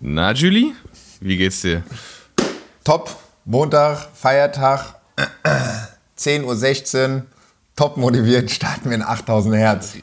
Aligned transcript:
Na, 0.00 0.32
Julie, 0.32 0.74
wie 1.20 1.36
geht's 1.36 1.62
dir? 1.62 1.82
Top, 2.84 3.10
Montag, 3.44 4.08
Feiertag, 4.14 4.94
10.16 6.18 7.16
Uhr, 7.16 7.22
top 7.74 7.96
motiviert, 7.96 8.48
starten 8.48 8.90
wir 8.90 8.96
in 8.96 9.02
8000 9.02 9.56
Hertz. 9.56 9.94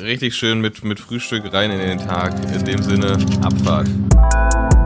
Richtig 0.00 0.34
schön 0.34 0.60
mit, 0.60 0.82
mit 0.84 0.98
Frühstück 0.98 1.52
rein 1.52 1.70
in 1.70 1.78
den 1.78 1.98
Tag. 1.98 2.34
In 2.52 2.64
dem 2.64 2.82
Sinne, 2.82 3.18
Abfahrt. 3.42 3.88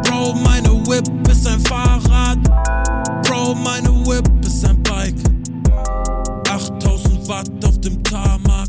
Bro, 0.05 0.35
meine 0.35 0.69
Whip 0.87 1.09
ist 1.31 1.47
ein 1.47 1.61
Fahrrad. 1.61 2.39
Bro, 3.27 3.55
meine 3.55 3.89
Whip 4.07 4.29
ist 4.45 4.65
ein 4.67 4.83
Bike. 4.83 5.15
8000 6.51 7.29
Watt 7.29 7.51
auf 7.65 7.81
dem 7.81 8.03
Tarmac. 8.05 8.69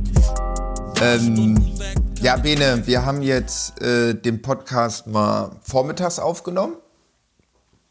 Ähm, 1.02 1.72
ja, 2.23 2.37
Bene, 2.37 2.81
wir 2.85 3.05
haben 3.05 3.21
jetzt 3.21 3.81
äh, 3.81 4.13
den 4.15 4.41
Podcast 4.41 5.07
mal 5.07 5.51
vormittags 5.61 6.19
aufgenommen 6.19 6.77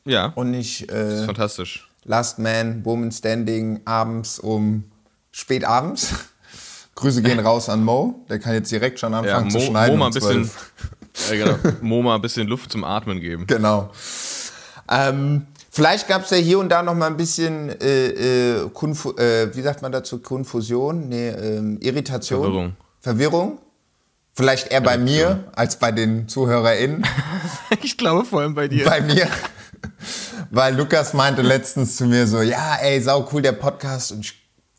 Ja, 0.07 0.33
und 0.35 0.51
nicht 0.51 0.91
das 0.91 1.13
ist 1.13 1.21
äh, 1.21 1.27
fantastisch. 1.27 1.91
Last 2.05 2.39
Man, 2.39 2.83
Woman 2.83 3.13
Standing 3.13 3.83
abends 3.85 4.39
um 4.39 4.85
spät 5.33 5.65
abends. 5.65 6.15
Grüße 6.95 7.21
gehen 7.21 7.41
raus 7.41 7.69
an 7.69 7.85
Mo, 7.85 8.25
der 8.31 8.39
kann 8.39 8.55
jetzt 8.55 8.73
direkt 8.73 8.99
schon 8.99 9.13
Ja, 9.13 9.19
anfangen 9.19 9.51
zu 9.51 9.59
Mo, 9.59 9.65
schneiden. 9.65 9.99
Mo 9.99 10.05
mal 10.05 10.07
ein 10.07 10.15
bisschen, 10.15 10.51
12. 11.13 11.31
ja, 11.31 11.45
genau, 11.45 11.75
Mo 11.83 12.03
mal 12.03 12.15
ein 12.15 12.23
bisschen 12.23 12.49
Luft 12.49 12.73
zum 12.73 12.85
Atmen 12.85 13.21
geben. 13.21 13.47
Genau. 13.47 13.91
Ähm, 14.91 15.47
vielleicht 15.71 16.09
gab 16.09 16.23
es 16.25 16.31
ja 16.31 16.39
hier 16.39 16.59
und 16.59 16.71
da 16.71 16.83
noch 16.83 16.95
mal 16.95 17.09
ein 17.09 17.19
bisschen, 17.19 17.69
äh, 17.83 18.07
äh, 18.09 18.63
äh, 18.63 19.57
wie 19.57 19.63
sagt 19.63 19.83
man 19.83 19.93
dazu, 19.93 20.21
Konfusion? 20.21 21.11
Nee, 21.11 21.29
ähm, 21.29 21.79
Irritation. 21.83 22.41
Verwirrung. 22.41 22.77
Verwirrung. 23.01 23.59
Vielleicht 24.35 24.69
eher 24.69 24.81
bei 24.81 24.97
mir 24.97 25.45
als 25.55 25.77
bei 25.77 25.93
den 25.93 26.29
ZuhörerInnen. 26.29 27.05
Ich 27.83 27.97
glaube 27.99 28.25
vor 28.25 28.41
allem 28.41 28.55
bei 28.55 28.69
dir. 28.69 28.85
bei 28.85 29.01
mir. 29.01 29.27
Weil 30.51 30.77
Lukas 30.77 31.15
meinte 31.15 31.43
letztens 31.43 31.97
zu 31.97 32.05
mir 32.05 32.27
so, 32.27 32.43
ja, 32.43 32.77
ey, 32.77 33.01
sau 33.01 33.29
cool 33.33 33.43
der 33.43 33.53
Podcast. 33.53 34.13
Und 34.13 34.21
ich 34.21 34.35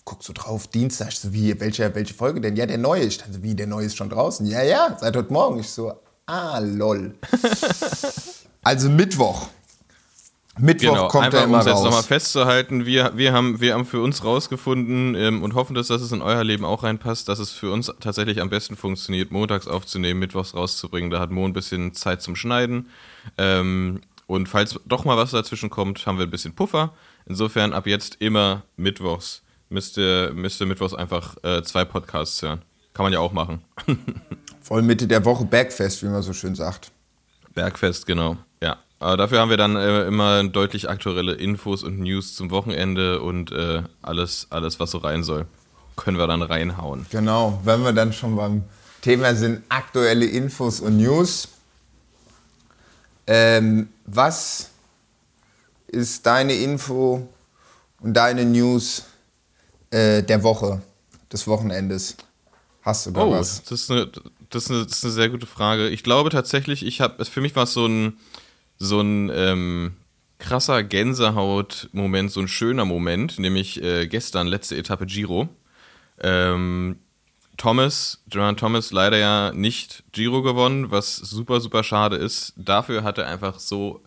guck 0.05 0.23
so 0.23 0.31
drauf, 0.33 0.67
Dienstag, 0.67 1.09
ich 1.09 1.19
so, 1.19 1.33
wie, 1.33 1.59
welche, 1.59 1.94
welche 1.95 2.13
Folge 2.13 2.39
denn? 2.39 2.55
Ja, 2.55 2.66
der 2.66 2.78
neue. 2.78 3.03
Ich 3.03 3.17
dachte, 3.17 3.44
wie, 3.44 3.55
der 3.55 3.67
neue 3.67 3.88
ist 3.88 3.97
schon 3.97 4.09
draußen? 4.09 4.45
Ja, 4.45 4.61
ja, 4.63 4.97
seit 5.00 5.16
heute 5.16 5.33
Morgen. 5.33 5.59
Ich 5.59 5.69
so, 5.69 5.94
ah, 6.25 6.59
lol. 6.59 7.16
also 8.63 8.89
Mittwoch. 8.89 9.47
Mittwoch 10.59 10.94
Genau, 10.94 11.08
kommt 11.08 11.26
einfach 11.26 11.40
er 11.40 11.46
um 11.46 11.50
immer 11.50 11.59
es 11.59 11.66
jetzt 11.66 11.84
nochmal 11.84 12.04
festzuhalten, 12.04 12.86
wir, 12.86 13.14
wir, 13.16 13.34
haben, 13.34 13.59
wir 13.59 13.73
haben 13.73 13.86
für 13.86 14.02
uns 14.02 14.23
rausgefunden 14.23 15.16
ähm, 15.16 15.42
und 15.42 15.56
hoffen, 15.56 15.73
dass 15.73 15.88
das 15.88 16.12
in 16.12 16.22
euer 16.22 16.44
Leben 16.44 16.64
auch 16.64 16.84
reinpasst, 16.84 17.28
dass 17.28 17.40
es 17.40 17.52
für 17.52 17.72
uns 17.72 17.92
tatsächlich 18.00 18.40
am 18.40 18.50
besten 18.50 18.76
funktioniert, 18.76 19.31
montags 19.31 19.68
aufzunehmen, 19.68 20.20
mittwochs 20.20 20.54
rauszubringen. 20.54 21.09
Da 21.09 21.20
hat 21.20 21.31
Mo 21.31 21.46
ein 21.46 21.54
bisschen 21.54 21.94
Zeit 21.94 22.22
zum 22.22 22.36
Schneiden. 22.36 22.90
Ähm, 23.40 24.02
und 24.28 24.48
falls 24.48 24.80
doch 24.86 25.06
mal 25.06 25.18
was 25.18 25.31
dazwischen 25.31 25.72
kommt, 25.72 26.06
haben 26.06 26.20
wir 26.20 26.28
ein 26.28 26.31
bisschen 26.31 26.54
Puffer. 26.54 26.94
Insofern 27.26 27.74
ab 27.74 27.88
jetzt 27.88 28.18
immer 28.20 28.64
mittwochs. 28.78 29.42
Müsst 29.70 29.98
ihr, 29.98 30.31
müsst 30.36 30.62
ihr 30.62 30.68
mittwochs 30.68 30.94
einfach 30.94 31.36
äh, 31.44 31.64
zwei 31.64 31.84
Podcasts 31.84 32.42
hören. 32.44 32.62
Kann 32.94 33.06
man 33.06 33.14
ja 33.14 33.20
auch 33.20 33.34
machen. 33.34 33.64
Voll 34.62 34.84
Mitte 34.84 35.08
der 35.08 35.26
Woche 35.26 35.46
Bergfest, 35.46 36.04
wie 36.04 36.08
man 36.08 36.22
so 36.22 36.31
schön 36.31 36.54
sagt. 36.54 36.92
Bergfest, 37.54 38.06
genau. 38.06 38.38
Ja. 38.62 38.78
Aber 39.04 39.18
dafür 39.18 39.42
haben 39.42 39.50
wir 39.50 39.58
dann 39.58 39.76
äh, 39.76 40.04
immer 40.06 40.46
deutlich 40.46 40.90
aktuelle 40.90 41.34
Infos 41.34 41.84
und 41.84 42.00
News 42.00 42.36
zum 42.36 42.52
Wochenende 42.52 43.20
und 43.20 43.52
äh, 43.52 43.84
alles, 44.02 44.48
alles, 44.50 44.80
was 44.80 44.92
so 44.92 45.00
rein 45.00 45.26
soll, 45.26 45.46
können 45.98 46.18
wir 46.18 46.26
dann 46.26 46.42
reinhauen. 46.42 47.06
Genau, 47.09 47.59
wenn 47.66 47.84
wir 47.84 47.92
dann 47.92 48.14
schon 48.14 48.38
beim 48.38 48.64
Thema 49.02 49.36
sind, 49.36 49.62
aktuelle 49.68 50.26
Infos 50.26 50.80
und 50.80 50.96
News. 50.96 51.50
Ähm, 53.28 53.90
was 54.06 54.70
ist 55.88 56.26
deine 56.26 56.54
Info 56.54 57.28
und 58.00 58.14
deine 58.14 58.46
News 58.46 59.04
äh, 59.92 60.24
der 60.24 60.44
Woche, 60.44 60.81
des 61.30 61.46
Wochenendes? 61.46 62.16
Hast 62.84 63.08
du 63.08 63.12
da 63.12 63.22
Oh, 63.22 63.31
was? 63.31 63.63
das 63.63 63.81
ist, 63.81 63.92
eine, 63.92 64.09
das, 64.50 64.63
ist 64.63 64.72
eine, 64.72 64.86
das 64.86 64.97
ist 64.97 65.03
eine 65.03 65.13
sehr 65.13 65.28
gute 65.28 65.46
Frage. 65.46 65.90
Ich 65.90 66.03
glaube 66.03 66.30
tatsächlich, 66.30 66.86
ich 66.86 67.02
habe, 67.02 67.25
für 67.25 67.42
mich 67.42 67.53
war 67.58 67.63
es 67.63 67.74
so 67.74 67.86
ein, 67.86 68.18
so 68.83 69.01
ein 69.01 69.31
ähm, 69.33 69.94
krasser 70.39 70.83
Gänsehaut-Moment, 70.83 72.31
so 72.31 72.41
ein 72.41 72.47
schöner 72.47 72.85
Moment, 72.85 73.39
nämlich 73.39 73.81
äh, 73.81 74.07
gestern, 74.07 74.47
letzte 74.47 74.75
Etappe 74.75 75.05
Giro. 75.05 75.49
Ähm, 76.21 76.97
Thomas, 77.57 78.23
Geraint 78.29 78.59
Thomas 78.59 78.91
leider 78.91 79.17
ja 79.17 79.51
nicht 79.53 80.03
Giro 80.11 80.41
gewonnen, 80.41 80.91
was 80.91 81.16
super, 81.16 81.61
super 81.61 81.83
schade 81.83 82.17
ist. 82.17 82.53
Dafür 82.57 83.03
hat 83.03 83.17
er 83.17 83.27
einfach 83.27 83.59
so 83.59 84.01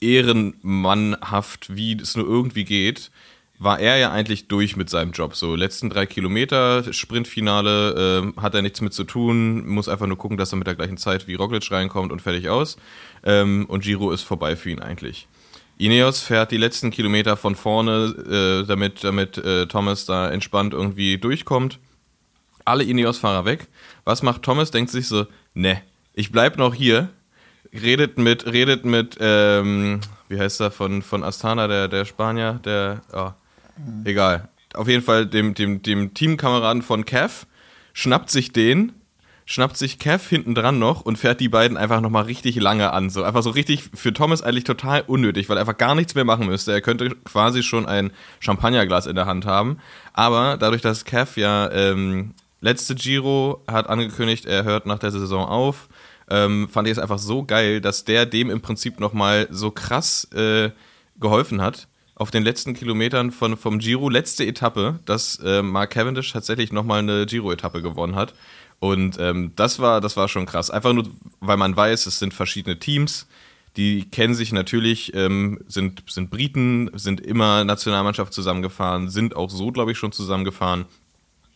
ehrenmannhaft, 0.00 1.74
wie 1.74 1.96
es 1.96 2.16
nur 2.16 2.26
irgendwie 2.26 2.64
geht, 2.64 3.10
war 3.58 3.80
er 3.80 3.96
ja 3.96 4.10
eigentlich 4.10 4.48
durch 4.48 4.76
mit 4.76 4.90
seinem 4.90 5.12
Job. 5.12 5.34
So, 5.34 5.54
letzten 5.54 5.88
drei 5.88 6.06
Kilometer, 6.06 6.92
Sprintfinale, 6.92 8.22
ähm, 8.22 8.34
hat 8.36 8.54
er 8.54 8.62
nichts 8.62 8.80
mit 8.80 8.92
zu 8.92 9.04
tun, 9.04 9.66
muss 9.66 9.88
einfach 9.88 10.06
nur 10.06 10.18
gucken, 10.18 10.36
dass 10.36 10.52
er 10.52 10.58
mit 10.58 10.66
der 10.66 10.74
gleichen 10.74 10.98
Zeit 10.98 11.26
wie 11.26 11.34
Roglic 11.34 11.70
reinkommt 11.70 12.12
und 12.12 12.20
fertig 12.20 12.48
aus. 12.48 12.76
Ähm, 13.26 13.66
und 13.68 13.84
Giro 13.84 14.10
ist 14.12 14.22
vorbei 14.22 14.56
für 14.56 14.70
ihn 14.70 14.80
eigentlich. 14.80 15.28
Ineos 15.76 16.22
fährt 16.22 16.52
die 16.52 16.56
letzten 16.56 16.90
Kilometer 16.90 17.36
von 17.36 17.54
vorne, 17.54 18.62
äh, 18.64 18.66
damit, 18.66 19.04
damit 19.04 19.36
äh, 19.36 19.66
Thomas 19.66 20.06
da 20.06 20.30
entspannt 20.30 20.72
irgendwie 20.72 21.18
durchkommt 21.18 21.78
alle 22.66 22.84
Ineos-Fahrer 22.84 23.44
weg. 23.46 23.68
Was 24.04 24.22
macht 24.22 24.42
Thomas? 24.42 24.70
Denkt 24.70 24.90
sich 24.90 25.08
so, 25.08 25.26
ne, 25.54 25.80
ich 26.12 26.30
bleib 26.32 26.58
noch 26.58 26.74
hier. 26.74 27.08
Redet 27.72 28.18
mit, 28.18 28.46
redet 28.46 28.84
mit, 28.84 29.16
ähm, 29.20 30.00
wie 30.28 30.38
heißt 30.38 30.60
er 30.60 30.70
von, 30.70 31.02
von 31.02 31.24
Astana, 31.24 31.68
der, 31.68 31.88
der 31.88 32.04
Spanier, 32.04 32.60
der, 32.64 33.02
oh, 33.12 33.30
egal. 34.04 34.48
Auf 34.74 34.88
jeden 34.88 35.02
Fall 35.02 35.26
dem, 35.26 35.54
dem, 35.54 35.82
dem 35.82 36.14
Teamkameraden 36.14 36.82
von 36.82 37.04
Cav, 37.04 37.46
schnappt 37.92 38.30
sich 38.30 38.52
den, 38.52 38.92
schnappt 39.48 39.76
sich 39.76 40.00
Cav 40.00 40.28
hinten 40.28 40.56
dran 40.56 40.80
noch 40.80 41.02
und 41.02 41.16
fährt 41.16 41.40
die 41.40 41.48
beiden 41.48 41.76
einfach 41.76 42.00
nochmal 42.00 42.24
richtig 42.24 42.56
lange 42.56 42.92
an. 42.92 43.10
So 43.10 43.22
einfach 43.22 43.44
so 43.44 43.50
richtig 43.50 43.84
für 43.94 44.12
Thomas 44.12 44.42
eigentlich 44.42 44.64
total 44.64 45.02
unnötig, 45.06 45.48
weil 45.48 45.56
er 45.56 45.60
einfach 45.60 45.78
gar 45.78 45.94
nichts 45.94 46.16
mehr 46.16 46.24
machen 46.24 46.46
müsste. 46.46 46.72
Er 46.72 46.80
könnte 46.80 47.10
quasi 47.24 47.62
schon 47.62 47.86
ein 47.86 48.10
Champagnerglas 48.40 49.06
in 49.06 49.14
der 49.14 49.26
Hand 49.26 49.46
haben. 49.46 49.78
Aber 50.12 50.56
dadurch, 50.58 50.82
dass 50.82 51.04
Cav 51.04 51.36
ja 51.36 51.70
ähm, 51.70 52.34
letzte 52.60 52.96
Giro 52.96 53.62
hat 53.68 53.88
angekündigt, 53.88 54.46
er 54.46 54.64
hört 54.64 54.84
nach 54.84 54.98
der 54.98 55.12
Saison 55.12 55.46
auf, 55.46 55.88
ähm, 56.28 56.68
fand 56.68 56.88
ich 56.88 56.92
es 56.92 56.98
einfach 56.98 57.18
so 57.18 57.44
geil, 57.44 57.80
dass 57.80 58.04
der 58.04 58.26
dem 58.26 58.50
im 58.50 58.60
Prinzip 58.60 58.98
nochmal 58.98 59.46
so 59.50 59.70
krass 59.70 60.24
äh, 60.34 60.70
geholfen 61.20 61.62
hat. 61.62 61.86
Auf 62.16 62.30
den 62.30 62.42
letzten 62.42 62.74
Kilometern 62.74 63.30
von, 63.30 63.56
vom 63.56 63.78
Giro, 63.78 64.08
letzte 64.08 64.44
Etappe, 64.44 64.98
dass 65.04 65.38
äh, 65.44 65.62
Mark 65.62 65.90
Cavendish 65.90 66.32
tatsächlich 66.32 66.72
nochmal 66.72 67.00
eine 67.00 67.26
Giro-Etappe 67.26 67.82
gewonnen 67.82 68.16
hat. 68.16 68.34
Und 68.78 69.16
ähm, 69.18 69.52
das 69.56 69.78
war, 69.78 70.00
das 70.00 70.16
war 70.16 70.28
schon 70.28 70.46
krass. 70.46 70.70
Einfach 70.70 70.92
nur, 70.92 71.04
weil 71.40 71.56
man 71.56 71.76
weiß, 71.76 72.06
es 72.06 72.18
sind 72.18 72.34
verschiedene 72.34 72.78
Teams, 72.78 73.26
die 73.76 74.08
kennen 74.08 74.34
sich 74.34 74.52
natürlich, 74.52 75.14
ähm, 75.14 75.60
sind, 75.66 76.02
sind 76.08 76.30
Briten, 76.30 76.90
sind 76.94 77.20
immer 77.20 77.64
Nationalmannschaft 77.64 78.32
zusammengefahren, 78.32 79.10
sind 79.10 79.36
auch 79.36 79.50
so, 79.50 79.70
glaube 79.70 79.92
ich, 79.92 79.98
schon 79.98 80.12
zusammengefahren. 80.12 80.86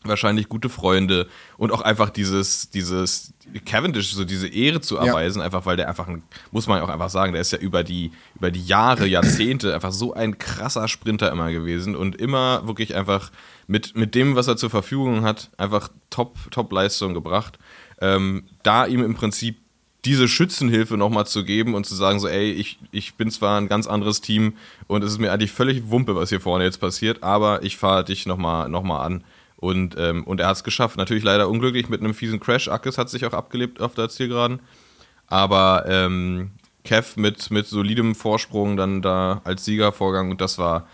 Wahrscheinlich 0.03 0.49
gute 0.49 0.71
Freunde 0.71 1.29
und 1.59 1.73
auch 1.73 1.83
einfach 1.83 2.09
dieses, 2.09 2.71
dieses 2.71 3.35
Cavendish, 3.67 4.15
so 4.15 4.25
diese 4.25 4.49
Ehre 4.49 4.81
zu 4.81 4.97
erweisen, 4.97 5.43
einfach 5.43 5.67
weil 5.67 5.77
der 5.77 5.89
einfach, 5.89 6.09
ein, 6.09 6.23
muss 6.53 6.67
man 6.67 6.79
ja 6.79 6.85
auch 6.85 6.89
einfach 6.89 7.11
sagen, 7.11 7.33
der 7.33 7.43
ist 7.43 7.53
ja 7.53 7.59
über 7.59 7.85
die, 7.85 8.13
über 8.35 8.51
die 8.51 8.65
Jahre, 8.65 9.07
Jahrzehnte 9.07 9.75
einfach 9.75 9.93
so 9.93 10.15
ein 10.15 10.39
krasser 10.39 10.89
Sprinter 10.89 11.31
immer 11.31 11.51
gewesen 11.51 11.97
und 11.97 12.17
immer 12.17 12.67
wirklich 12.67 12.95
einfach 12.95 13.31
mit, 13.67 13.95
mit 13.95 14.15
dem, 14.15 14.37
was 14.37 14.49
er 14.49 14.57
zur 14.57 14.71
Verfügung 14.71 15.23
hat, 15.23 15.51
einfach 15.59 15.91
top, 16.09 16.39
top 16.51 16.73
Leistung 16.73 17.13
gebracht. 17.13 17.59
Ähm, 18.01 18.45
da 18.63 18.87
ihm 18.87 19.05
im 19.05 19.15
Prinzip 19.15 19.59
diese 20.05 20.29
Schützenhilfe 20.29 20.97
nochmal 20.97 21.27
zu 21.27 21.45
geben 21.45 21.75
und 21.75 21.85
zu 21.85 21.95
sagen, 21.95 22.21
so, 22.21 22.29
ey, 22.29 22.53
ich, 22.53 22.79
ich 22.91 23.15
bin 23.15 23.31
zwar 23.31 23.61
ein 23.61 23.69
ganz 23.69 23.87
anderes 23.87 24.21
Team 24.21 24.55
und 24.87 25.05
es 25.05 25.13
ist 25.13 25.19
mir 25.19 25.33
eigentlich 25.33 25.53
völlig 25.53 25.91
Wumpe, 25.91 26.17
was 26.17 26.31
hier 26.31 26.41
vorne 26.41 26.65
jetzt 26.65 26.79
passiert, 26.79 27.23
aber 27.23 27.63
ich 27.63 27.77
fahre 27.77 28.05
dich 28.05 28.27
nochmal 28.27 28.69
noch 28.69 28.83
mal 28.83 29.05
an. 29.05 29.25
Und, 29.61 29.95
ähm, 29.99 30.25
und 30.25 30.41
er 30.41 30.49
hat 30.49 30.57
es 30.57 30.65
geschafft. 30.65 30.97
Natürlich 30.97 31.23
leider 31.23 31.49
unglücklich 31.49 31.89
mit 31.89 32.01
einem 32.01 32.15
fiesen 32.15 32.41
Crash. 32.41 32.69
Akkes 32.69 32.97
hat 32.99 33.11
sich 33.11 33.25
auch 33.27 33.35
abgelebt 33.35 33.81
auf 33.81 33.95
der 33.95 34.09
Zielgeraden. 34.09 34.61
Aber 35.27 35.85
ähm, 35.87 36.53
Kev 36.85 37.21
mit, 37.21 37.51
mit 37.51 37.67
solidem 37.67 38.15
Vorsprung 38.15 38.77
dann 38.77 39.03
da 39.03 39.43
als 39.45 39.65
Siegervorgang. 39.67 40.31
Und 40.31 40.41
das 40.41 40.57
war 40.59 40.87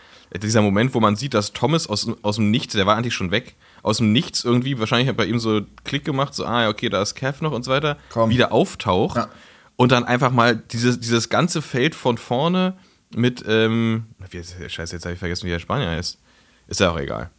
dieser 0.42 0.62
Moment, 0.62 0.94
wo 0.94 1.00
man 1.00 1.14
sieht, 1.16 1.32
dass 1.34 1.52
Thomas 1.52 1.86
aus, 1.86 2.08
aus 2.22 2.36
dem 2.36 2.50
Nichts, 2.50 2.74
der 2.74 2.86
war 2.86 2.96
eigentlich 2.96 3.14
schon 3.14 3.30
weg, 3.30 3.54
aus 3.82 3.98
dem 3.98 4.12
Nichts 4.12 4.44
irgendwie, 4.44 4.78
wahrscheinlich 4.80 5.08
hat 5.08 5.16
bei 5.16 5.24
ihm 5.26 5.38
so 5.38 5.60
Klick 5.84 6.04
gemacht, 6.04 6.34
so, 6.34 6.44
ah 6.44 6.62
ja, 6.62 6.68
okay, 6.68 6.88
da 6.88 7.00
ist 7.00 7.14
Kev 7.14 7.42
noch 7.42 7.52
und 7.52 7.64
so 7.64 7.70
weiter, 7.70 7.96
Komm. 8.10 8.30
wieder 8.30 8.50
auftaucht 8.52 9.16
Ja. 9.16 9.28
und 9.76 9.92
dann 9.92 10.04
einfach 10.04 10.32
mal 10.32 10.56
dieses, 10.56 10.98
dieses 10.98 11.28
ganze 11.28 11.62
Feld 11.62 11.94
von 11.94 12.18
vorne 12.18 12.76
mit, 13.14 13.44
ähm, 13.46 14.06
wie 14.30 14.42
Scheiße, 14.42 14.96
jetzt 14.96 15.04
habe 15.04 15.12
ich 15.14 15.18
vergessen, 15.20 15.46
wie 15.46 15.50
der 15.50 15.60
Spanier 15.60 15.90
heißt. 15.90 16.18
Ist 16.66 16.80
ja 16.80 16.90
auch 16.90 16.98
egal. 16.98 17.30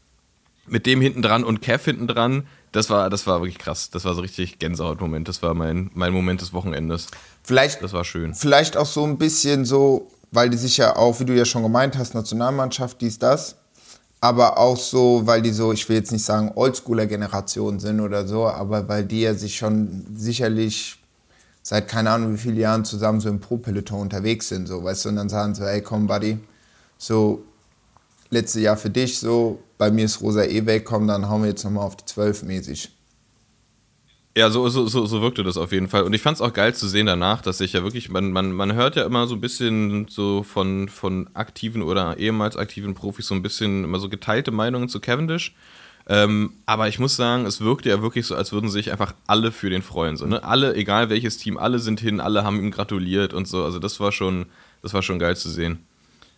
Mit 0.67 0.85
dem 0.85 1.01
hinten 1.01 1.21
dran 1.21 1.43
und 1.43 1.61
Kev 1.61 1.83
hinten 1.85 2.07
dran, 2.07 2.47
das 2.71 2.89
war, 2.89 3.09
das 3.09 3.25
war 3.25 3.41
wirklich 3.41 3.57
krass. 3.57 3.89
Das 3.89 4.05
war 4.05 4.13
so 4.13 4.21
richtig 4.21 4.59
Gänsehaut-Moment. 4.59 5.27
Das 5.27 5.41
war 5.41 5.53
mein, 5.53 5.89
mein 5.93 6.13
Moment 6.13 6.41
des 6.41 6.53
Wochenendes. 6.53 7.07
Vielleicht, 7.43 7.81
Das 7.81 7.93
war 7.93 8.03
schön. 8.03 8.33
vielleicht 8.33 8.75
auch 8.75 8.85
so 8.85 9.03
ein 9.05 9.17
bisschen 9.17 9.63
so, 9.65 10.11
weil 10.31 10.49
die 10.49 10.57
sich 10.57 10.77
ja 10.77 10.95
auch, 10.95 11.19
wie 11.19 11.25
du 11.25 11.33
ja 11.33 11.45
schon 11.45 11.63
gemeint 11.63 11.97
hast, 11.97 12.13
Nationalmannschaft, 12.13 12.99
dies, 12.99 13.17
das, 13.17 13.55
aber 14.19 14.57
auch 14.57 14.77
so, 14.77 15.21
weil 15.25 15.41
die 15.41 15.51
so, 15.51 15.71
ich 15.71 15.87
will 15.87 15.95
jetzt 15.95 16.11
nicht 16.11 16.25
sagen 16.25 16.51
Oldschooler-Generation 16.55 17.79
sind 17.79 18.01
oder 18.01 18.27
so, 18.27 18.47
aber 18.47 18.87
weil 18.89 19.05
die 19.05 19.21
ja 19.21 19.33
sich 19.33 19.55
schon 19.55 20.05
sicherlich 20.15 20.99
seit 21.63 21.87
keine 21.87 22.11
Ahnung 22.11 22.33
wie 22.33 22.37
vielen 22.37 22.57
Jahren 22.57 22.83
zusammen 22.85 23.19
so 23.19 23.29
im 23.29 23.39
Pro-Peloton 23.39 24.01
unterwegs 24.01 24.49
sind, 24.49 24.67
so, 24.67 24.83
weißt 24.83 25.05
du, 25.05 25.09
und 25.09 25.15
dann 25.17 25.29
sagen 25.29 25.55
so, 25.55 25.63
ey, 25.63 25.81
komm, 25.81 26.07
Buddy, 26.07 26.39
so, 26.97 27.43
letztes 28.29 28.61
Jahr 28.61 28.77
für 28.77 28.89
dich, 28.89 29.19
so, 29.19 29.59
bei 29.77 29.91
mir 29.91 30.05
ist 30.05 30.21
Rosa 30.21 30.43
eh 30.43 30.65
weg, 30.65 30.87
dann 30.89 31.29
hauen 31.29 31.43
wir 31.43 31.49
jetzt 31.49 31.63
nochmal 31.63 31.85
auf 31.85 31.95
die 31.95 32.05
12 32.05 32.43
mäßig. 32.43 32.89
Ja, 34.37 34.51
so, 34.51 34.69
so, 34.69 34.85
so, 34.85 35.07
so 35.07 35.21
wirkte 35.23 35.43
das 35.43 35.57
auf 35.57 35.71
jeden 35.71 35.87
Fall. 35.87 36.03
Und 36.03 36.13
ich 36.13 36.21
fand 36.21 36.35
es 36.35 36.41
auch 36.41 36.53
geil 36.53 36.75
zu 36.75 36.87
sehen 36.87 37.07
danach, 37.07 37.41
dass 37.41 37.57
sich 37.57 37.73
ja 37.73 37.81
wirklich, 37.81 38.09
man, 38.09 38.31
man, 38.31 38.51
man 38.51 38.75
hört 38.75 38.95
ja 38.95 39.03
immer 39.03 39.25
so 39.25 39.33
ein 39.33 39.41
bisschen 39.41 40.07
so 40.09 40.43
von, 40.43 40.89
von 40.89 41.27
aktiven 41.33 41.81
oder 41.81 42.19
ehemals 42.19 42.55
aktiven 42.55 42.93
Profis 42.93 43.25
so 43.25 43.33
ein 43.33 43.41
bisschen 43.41 43.83
immer 43.83 43.97
so 43.97 44.09
geteilte 44.09 44.51
Meinungen 44.51 44.89
zu 44.89 44.99
Cavendish. 44.99 45.55
Ähm, 46.07 46.51
aber 46.67 46.87
ich 46.87 46.99
muss 46.99 47.15
sagen, 47.15 47.47
es 47.47 47.61
wirkte 47.61 47.89
ja 47.89 48.03
wirklich 48.03 48.27
so, 48.27 48.35
als 48.35 48.51
würden 48.51 48.69
sich 48.69 48.91
einfach 48.91 49.15
alle 49.25 49.51
für 49.51 49.71
den 49.71 49.81
freuen. 49.81 50.17
So, 50.17 50.27
ne? 50.27 50.43
Alle, 50.43 50.75
egal 50.75 51.09
welches 51.09 51.39
Team, 51.39 51.57
alle 51.57 51.79
sind 51.79 51.99
hin, 51.99 52.19
alle 52.19 52.43
haben 52.43 52.59
ihm 52.59 52.69
gratuliert 52.69 53.33
und 53.33 53.47
so. 53.47 53.63
Also 53.63 53.79
das 53.79 53.99
war 53.99 54.11
schon, 54.11 54.45
das 54.83 54.93
war 54.93 55.01
schon 55.01 55.17
geil 55.17 55.35
zu 55.35 55.49
sehen. 55.49 55.79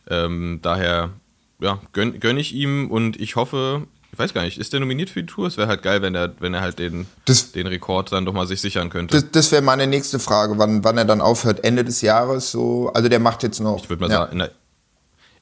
Ähm, 0.09 0.59
daher, 0.62 1.12
ja, 1.59 1.79
gönn, 1.94 2.19
gönn 2.19 2.38
ich 2.38 2.53
ihm 2.53 2.89
und 2.89 3.19
ich 3.19 3.35
hoffe, 3.35 3.88
ich 4.11 4.17
weiß 4.19 4.33
gar 4.33 4.44
nicht, 4.44 4.57
ist 4.57 4.73
der 4.73 4.79
nominiert 4.79 5.09
für 5.09 5.21
die 5.21 5.27
Tour? 5.27 5.47
Es 5.47 5.57
wäre 5.57 5.67
halt 5.67 5.81
geil, 5.83 6.01
wenn 6.01 6.15
er, 6.15 6.33
wenn 6.39 6.53
er 6.53 6.61
halt 6.61 6.79
den, 6.79 7.06
Das- 7.25 7.51
den 7.51 7.67
Rekord 7.67 8.11
dann 8.11 8.25
doch 8.25 8.33
mal 8.33 8.47
sich 8.47 8.61
sichern 8.61 8.89
könnte. 8.89 9.15
Das, 9.21 9.31
das 9.31 9.51
wäre 9.51 9.61
meine 9.61 9.85
nächste 9.88 10.19
Frage, 10.19 10.57
wann, 10.57 10.83
wann 10.83 10.97
er 10.97 11.06
dann 11.06 11.21
aufhört. 11.21 11.63
Ende 11.63 11.83
des 11.83 12.01
Jahres 12.01 12.51
so. 12.51 12.91
Also 12.94 13.07
der 13.09 13.19
macht 13.19 13.44
jetzt 13.44 13.59
noch. 13.59 13.83
Ich 13.83 13.89
würde 13.89 14.01
mal 14.01 14.09
ja. 14.09 14.17
sagen, 14.19 14.38
na, 14.38 14.50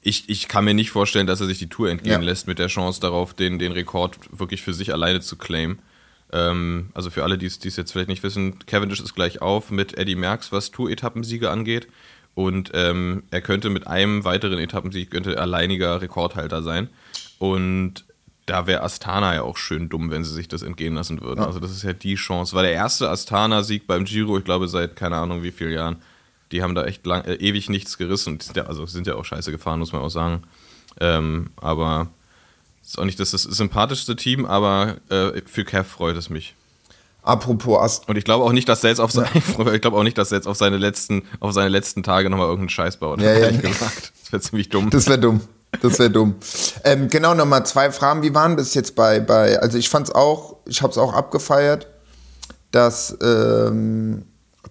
ich, 0.01 0.29
ich 0.29 0.47
kann 0.47 0.65
mir 0.65 0.73
nicht 0.73 0.91
vorstellen, 0.91 1.27
dass 1.27 1.41
er 1.41 1.47
sich 1.47 1.59
die 1.59 1.69
Tour 1.69 1.89
entgehen 1.89 2.21
Ja. 2.21 2.27
lässt 2.27 2.47
mit 2.47 2.59
der 2.59 2.67
Chance 2.67 2.99
darauf, 3.01 3.33
den, 3.33 3.57
den 3.59 3.71
Rekord 3.71 4.17
wirklich 4.37 4.61
für 4.61 4.73
sich 4.73 4.91
alleine 4.93 5.21
zu 5.21 5.37
claimen. 5.37 5.79
Ähm, 6.33 6.89
also 6.93 7.09
für 7.09 7.23
alle, 7.23 7.37
die 7.37 7.45
es 7.45 7.59
die 7.59 7.69
es 7.69 7.77
jetzt 7.77 7.91
vielleicht 7.93 8.09
nicht 8.09 8.23
wissen, 8.23 8.59
Cavendish 8.65 8.99
ist 8.99 9.15
gleich 9.15 9.41
auf 9.41 9.71
mit 9.71 9.97
Eddie 9.97 10.15
Merckx, 10.15 10.51
was 10.51 10.71
Tour-Etappensiege 10.71 11.49
angeht. 11.49 11.87
Und 12.37 12.69
ähm, 12.75 13.23
er 13.31 13.41
könnte 13.41 13.71
mit 13.71 13.87
einem 13.87 14.23
weiteren 14.23 14.59
Etappensieg 14.59 15.09
könnte 15.09 15.39
alleiniger 15.39 15.99
Rekordhalter 16.03 16.61
sein. 16.61 16.87
Und 17.39 18.05
da 18.45 18.67
wäre 18.67 18.83
Astana 18.83 19.33
ja 19.33 19.41
auch 19.41 19.57
schön 19.57 19.89
dumm, 19.89 20.11
wenn 20.11 20.23
sie 20.23 20.35
sich 20.35 20.47
das 20.47 20.61
entgehen 20.61 20.93
lassen 20.93 21.19
würden. 21.19 21.43
Also 21.43 21.59
das 21.59 21.71
ist 21.71 21.81
ja 21.81 21.93
die 21.93 22.13
Chance. 22.13 22.55
War 22.55 22.61
der 22.61 22.73
erste 22.73 23.09
Astana-Sieg 23.09 23.87
beim 23.87 24.05
Giro, 24.05 24.37
ich 24.37 24.45
glaube 24.45 24.67
seit 24.67 24.95
keine 24.95 25.15
Ahnung 25.15 25.41
wie 25.41 25.51
vielen 25.51 25.73
Jahren. 25.73 25.95
Die 26.51 26.61
haben 26.61 26.75
da 26.75 26.85
echt 26.85 27.07
lang, 27.07 27.25
äh, 27.25 27.33
ewig 27.37 27.69
nichts 27.69 27.97
gerissen. 27.97 28.37
Die 28.37 28.45
sind 28.45 28.55
ja, 28.55 28.67
also 28.67 28.85
sind 28.85 29.07
ja 29.07 29.15
auch 29.15 29.25
scheiße 29.25 29.49
gefahren, 29.49 29.79
muss 29.79 29.91
man 29.91 30.03
auch 30.03 30.09
sagen. 30.09 30.43
Ähm, 30.99 31.49
aber 31.55 32.07
ist 32.83 32.99
auch 32.99 33.05
nicht 33.05 33.19
das, 33.19 33.31
das 33.31 33.41
sympathischste 33.41 34.15
Team, 34.15 34.45
aber 34.45 34.97
äh, 35.09 35.41
für 35.47 35.65
Kev 35.65 35.89
freut 35.89 36.17
es 36.17 36.29
mich. 36.29 36.53
Apropos 37.27 37.79
Ast 37.79 38.07
Und 38.07 38.18
ich 38.18 38.24
glaube 38.24 38.45
auch 38.45 38.53
nicht, 38.53 38.69
dass 38.69 38.83
er 38.83 38.89
jetzt 38.89 39.00
auf 39.00 39.12
seine, 39.12 39.27
ich 39.74 39.81
glaube 39.81 39.97
auch 39.97 40.03
nicht, 40.03 40.18
dass 40.18 40.31
er 40.31 40.38
jetzt 40.38 40.47
auf 40.47 40.57
seine 40.57 40.77
letzten, 40.77 41.24
auf 41.39 41.51
seine 41.51 41.69
letzten 41.69 42.03
Tage 42.03 42.29
nochmal 42.29 42.47
irgendeinen 42.47 42.69
Scheiß 42.69 42.97
baut. 42.97 43.21
Ja, 43.21 43.33
ja. 43.33 43.51
gesagt. 43.51 44.13
Das 44.21 44.31
wäre 44.31 44.41
ziemlich 44.41 44.69
dumm. 44.69 44.89
Das 44.89 45.07
wäre 45.07 45.19
dumm. 45.19 45.41
Das 45.81 46.00
wäre 46.00 46.09
dumm. 46.09 46.35
Ähm, 46.83 47.09
genau, 47.09 47.33
nochmal 47.33 47.65
zwei 47.65 47.91
Fragen. 47.91 48.24
Wie 48.24 48.33
waren 48.33 48.56
das 48.56 48.74
jetzt 48.74 48.95
bei, 48.95 49.19
bei 49.19 49.59
also 49.59 49.77
ich 49.77 49.89
fand's 49.89 50.12
auch, 50.12 50.57
ich 50.65 50.81
habe 50.81 50.91
es 50.91 50.97
auch 50.97 51.13
abgefeiert, 51.13 51.88
dass 52.71 53.18
ähm, 53.21 54.25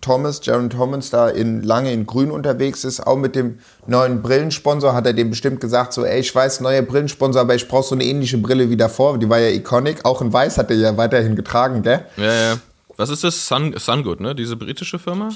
Thomas, 0.07 0.41
Jaron 0.45 0.71
Thomas 0.71 1.11
da 1.11 1.29
in, 1.29 1.63
lange 1.63 1.93
in 1.93 2.07
grün 2.07 2.31
unterwegs 2.31 2.85
ist, 2.85 3.05
auch 3.05 3.17
mit 3.17 3.35
dem 3.35 3.59
neuen 3.89 4.23
Brillensponsor, 4.23 4.95
hat 4.95 5.05
er 5.05 5.15
dem 5.15 5.31
bestimmt 5.31 5.61
gesagt, 5.61 5.93
so, 5.93 6.05
ey, 6.05 6.21
ich 6.21 6.33
weiß, 6.33 6.61
neuer 6.61 6.83
Brillensponsor, 6.83 7.43
aber 7.43 7.57
ich 7.57 7.67
brauche 7.67 7.83
so 7.89 7.97
eine 7.97 8.05
ähnliche 8.05 8.39
Brille 8.39 8.71
wie 8.71 8.77
davor, 8.77 9.19
die 9.19 9.29
war 9.29 9.41
ja 9.41 9.51
iconic, 9.51 10.05
auch 10.05 10.23
in 10.23 10.33
weiß 10.33 10.59
hat 10.59 10.71
er 10.71 10.77
ja 10.77 10.97
weiterhin 10.97 11.35
getragen, 11.35 11.83
gell? 11.83 12.05
Ja, 12.17 12.33
ja. 12.33 12.59
Was 12.97 13.11
ist 13.11 13.25
das? 13.25 13.49
Sun, 13.49 13.75
Sungood, 13.77 14.21
ne? 14.21 14.35
Diese 14.35 14.57
britische 14.57 14.99
Firma? 14.99 15.31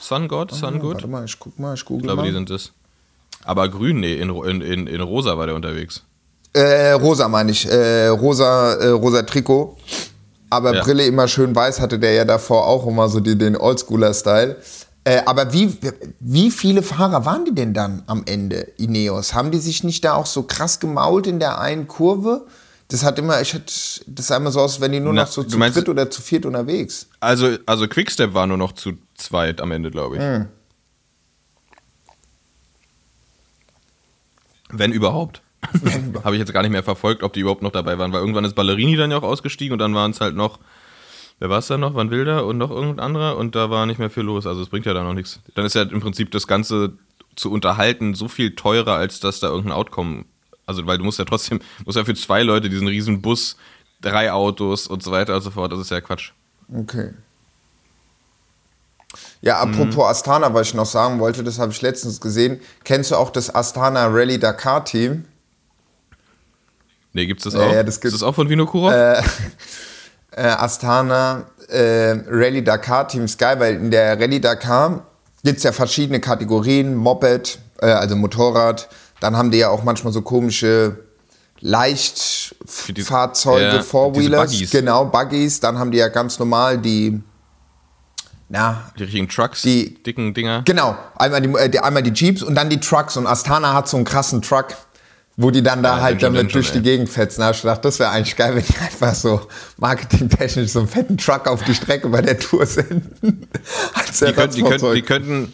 Sungod? 0.00 0.52
Sungood? 0.52 0.94
Warte 0.94 1.08
mal, 1.08 1.24
ich 1.24 1.38
guck 1.38 1.58
mal, 1.58 1.74
ich 1.74 1.84
google 1.84 2.00
Ich 2.00 2.06
glaube, 2.06 2.22
mal. 2.22 2.26
die 2.28 2.34
sind 2.34 2.50
das. 2.50 2.72
Aber 3.44 3.68
grün, 3.68 4.00
nee, 4.00 4.14
in, 4.16 4.30
in, 4.30 4.60
in, 4.60 4.86
in 4.88 5.00
rosa 5.00 5.38
war 5.38 5.46
der 5.46 5.54
unterwegs. 5.54 6.02
Äh, 6.52 6.92
rosa 6.92 7.28
meine 7.28 7.52
ich, 7.52 7.66
äh, 7.70 8.08
rosa, 8.08 8.74
äh, 8.74 8.88
rosa 8.88 9.22
Trikot. 9.22 9.76
Aber 10.50 10.74
Ja. 10.74 10.82
Brille 10.82 11.04
immer 11.06 11.28
schön 11.28 11.54
weiß 11.54 11.80
hatte 11.80 11.98
der 11.98 12.12
ja 12.12 12.24
davor 12.24 12.66
auch 12.66 12.86
immer 12.86 13.08
so 13.08 13.20
die, 13.20 13.36
den 13.36 13.56
Oldschooler-Style. 13.56 14.56
Äh, 15.04 15.22
aber 15.26 15.52
wie, 15.52 15.76
wie 16.20 16.50
viele 16.50 16.82
Fahrer 16.82 17.24
waren 17.24 17.44
die 17.44 17.54
denn 17.54 17.74
dann 17.74 18.02
am 18.06 18.22
Ende, 18.26 18.60
Ineos? 18.76 19.34
Haben 19.34 19.50
die 19.50 19.58
sich 19.58 19.84
nicht 19.84 20.04
da 20.04 20.14
auch 20.14 20.26
so 20.26 20.42
krass 20.42 20.80
gemault 20.80 21.26
in 21.26 21.38
der 21.38 21.60
einen 21.60 21.86
Kurve? 21.86 22.46
Das 22.88 23.04
hat 23.04 23.18
immer, 23.18 23.40
ich 23.40 23.52
hatte, 23.54 23.72
das 24.06 24.26
sah 24.28 24.36
immer 24.36 24.52
so 24.52 24.60
aus, 24.60 24.80
wenn 24.80 24.92
die 24.92 25.00
nur 25.00 25.12
Na, 25.12 25.22
noch 25.22 25.28
so 25.28 25.42
zu 25.42 25.58
meinst- 25.58 25.76
dritt 25.76 25.88
oder 25.88 26.08
zu 26.10 26.22
viert 26.22 26.46
unterwegs. 26.46 27.06
Also, 27.20 27.56
also 27.66 27.88
Quickstep 27.88 28.32
war 28.34 28.46
nur 28.46 28.56
noch 28.56 28.72
zu 28.72 28.92
zweit 29.16 29.60
am 29.60 29.72
Ende, 29.72 29.90
glaube 29.90 30.16
ich. 30.16 30.22
Hm. 30.22 30.46
Wenn 34.70 34.92
überhaupt. 34.92 35.42
Habe 36.24 36.34
ich 36.36 36.40
jetzt 36.40 36.52
gar 36.52 36.62
nicht 36.62 36.72
mehr 36.72 36.82
verfolgt, 36.82 37.22
ob 37.22 37.32
die 37.32 37.40
überhaupt 37.40 37.62
noch 37.62 37.72
dabei 37.72 37.98
waren, 37.98 38.12
weil 38.12 38.20
irgendwann 38.20 38.44
ist 38.44 38.54
Ballerini 38.54 38.96
dann 38.96 39.10
ja 39.10 39.18
auch 39.18 39.22
ausgestiegen 39.22 39.72
und 39.72 39.78
dann 39.78 39.94
waren 39.94 40.10
es 40.10 40.20
halt 40.20 40.36
noch, 40.36 40.58
wer 41.38 41.50
war 41.50 41.58
es 41.58 41.66
dann 41.66 41.80
noch? 41.80 41.94
Van 41.94 42.10
Wilder 42.10 42.46
und 42.46 42.58
noch 42.58 42.70
irgendein 42.70 43.00
anderer 43.00 43.36
und 43.36 43.54
da 43.54 43.70
war 43.70 43.86
nicht 43.86 43.98
mehr 43.98 44.10
viel 44.10 44.22
los. 44.22 44.46
Also 44.46 44.62
es 44.62 44.68
bringt 44.68 44.86
ja 44.86 44.94
da 44.94 45.02
noch 45.02 45.14
nichts. 45.14 45.40
Dann 45.54 45.64
ist 45.64 45.74
ja 45.74 45.82
im 45.82 46.00
Prinzip 46.00 46.30
das 46.30 46.46
Ganze 46.46 46.92
zu 47.34 47.50
unterhalten 47.50 48.14
so 48.14 48.28
viel 48.28 48.54
teurer, 48.54 48.94
als 48.94 49.20
dass 49.20 49.40
da 49.40 49.48
irgendein 49.48 49.72
Outcome, 49.72 50.24
also 50.64 50.86
weil 50.86 50.98
du 50.98 51.04
musst 51.04 51.18
ja 51.18 51.24
trotzdem, 51.24 51.60
musst 51.84 51.96
ja 51.96 52.04
für 52.04 52.14
zwei 52.14 52.42
Leute 52.42 52.70
diesen 52.70 52.88
riesen 52.88 53.22
Bus, 53.22 53.56
drei 54.00 54.32
Autos 54.32 54.86
und 54.86 55.02
so 55.02 55.10
weiter 55.10 55.34
und 55.34 55.42
so 55.42 55.50
fort, 55.50 55.72
das 55.72 55.80
ist 55.80 55.90
ja 55.90 56.00
Quatsch. 56.00 56.32
Okay. 56.72 57.10
Ja, 59.40 59.60
apropos 59.60 60.04
Astana, 60.04 60.52
was 60.52 60.68
ich 60.68 60.74
noch 60.74 60.86
sagen 60.86 61.20
wollte, 61.20 61.44
das 61.44 61.58
habe 61.58 61.72
ich 61.72 61.80
letztens 61.80 62.20
gesehen. 62.20 62.60
Kennst 62.84 63.10
du 63.10 63.16
auch 63.16 63.30
das 63.30 63.54
Astana 63.54 64.06
Rally 64.06 64.38
Dakar 64.38 64.84
Team? 64.84 65.24
Nee, 67.16 67.26
gibt's 67.26 67.44
das 67.44 67.54
auch? 67.54 67.72
ja, 67.72 67.82
das 67.82 67.94
ist 67.94 68.00
gibt's. 68.02 68.18
das 68.18 68.22
auch 68.22 68.34
von 68.34 68.50
Vinokurov? 68.50 68.92
äh, 68.92 69.22
Astana 70.36 71.46
äh, 71.68 72.14
Rallye 72.28 72.62
Dakar 72.62 73.08
Team 73.08 73.24
ist 73.24 73.38
geil, 73.38 73.58
weil 73.58 73.76
in 73.76 73.90
der 73.90 74.20
Rallye 74.20 74.38
Dakar 74.38 75.06
gibt 75.42 75.56
es 75.56 75.62
ja 75.62 75.72
verschiedene 75.72 76.20
Kategorien, 76.20 76.94
Moped, 76.94 77.58
äh, 77.80 77.86
also 77.86 78.16
Motorrad, 78.16 78.90
dann 79.20 79.34
haben 79.34 79.50
die 79.50 79.56
ja 79.56 79.70
auch 79.70 79.82
manchmal 79.82 80.12
so 80.12 80.20
komische 80.20 81.04
Leichtfahrzeuge, 81.60 83.76
ja, 83.76 83.82
Four-Wheelers, 83.82 84.50
Buggies. 84.52 84.70
genau, 84.70 85.06
Buggies, 85.06 85.58
dann 85.60 85.78
haben 85.78 85.90
die 85.90 85.96
ja 85.98 86.08
ganz 86.08 86.38
normal 86.38 86.76
die, 86.76 87.18
na, 88.50 88.90
die 88.98 89.04
richtigen 89.04 89.30
Trucks, 89.30 89.62
die- 89.62 89.94
dicken 90.02 90.34
Dinger. 90.34 90.60
Genau, 90.66 90.98
einmal 91.16 91.40
die, 91.40 91.48
äh, 91.54 91.70
die, 91.70 91.80
einmal 91.80 92.02
die 92.02 92.12
Jeeps 92.12 92.42
und 92.42 92.54
dann 92.54 92.68
die 92.68 92.78
Trucks. 92.78 93.16
Und 93.16 93.26
Astana 93.26 93.72
hat 93.72 93.88
so 93.88 93.96
einen 93.96 94.04
krassen 94.04 94.42
Truck, 94.42 94.66
wo 95.36 95.50
die 95.50 95.62
dann 95.62 95.82
da 95.82 95.96
Ja, 95.96 96.02
halt 96.02 96.22
damit 96.22 96.54
durch 96.54 96.72
die. 96.72 96.80
Gegend 96.80 97.08
fetzen. 97.08 97.40
Da 97.40 97.48
hab 97.48 97.54
ich 97.54 97.62
gedacht, 97.62 97.84
das 97.84 97.98
wäre 97.98 98.10
eigentlich 98.10 98.36
geil, 98.36 98.54
wenn 98.54 98.64
die 98.64 98.78
einfach 98.78 99.14
so 99.14 99.42
marketingtechnisch 99.76 100.70
so 100.70 100.80
einen 100.80 100.88
fetten 100.88 101.18
Truck 101.18 101.46
auf 101.46 101.62
die 101.64 101.74
Strecke 101.74 102.08
bei 102.08 102.22
der 102.22 102.38
Tour 102.38 102.64
senden. 102.64 103.02
Die 104.18 104.32
könnten, 104.32 104.54
die, 104.56 104.62
könnten, 104.62 104.94
die, 104.94 105.02
könnten, 105.02 105.52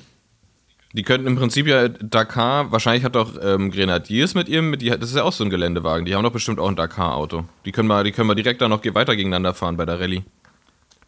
die 0.92 1.02
könnten 1.02 1.26
im 1.26 1.36
Prinzip 1.36 1.66
ja 1.66 1.88
Dakar, 1.88 2.70
wahrscheinlich 2.70 3.02
hat 3.02 3.16
doch 3.16 3.32
ähm, 3.42 3.70
Grenadiers 3.70 4.34
mit 4.34 4.48
ihrem, 4.48 4.70
mit, 4.70 4.82
die, 4.82 4.90
das 4.90 5.10
ist 5.10 5.16
ja 5.16 5.24
auch 5.24 5.32
so 5.32 5.42
ein 5.42 5.50
Geländewagen, 5.50 6.04
die 6.04 6.14
haben 6.14 6.22
doch 6.22 6.32
bestimmt 6.32 6.60
auch 6.60 6.68
ein 6.68 6.76
Dakar-Auto. 6.76 7.44
Die 7.64 7.72
können 7.72 7.88
wir, 7.88 8.04
die 8.04 8.12
können 8.12 8.28
wir 8.28 8.34
direkt 8.34 8.60
dann 8.60 8.70
noch 8.70 8.84
weiter 8.84 9.16
gegeneinander 9.16 9.54
fahren 9.54 9.76
bei 9.76 9.84
der 9.84 9.98
Rallye. 9.98 10.22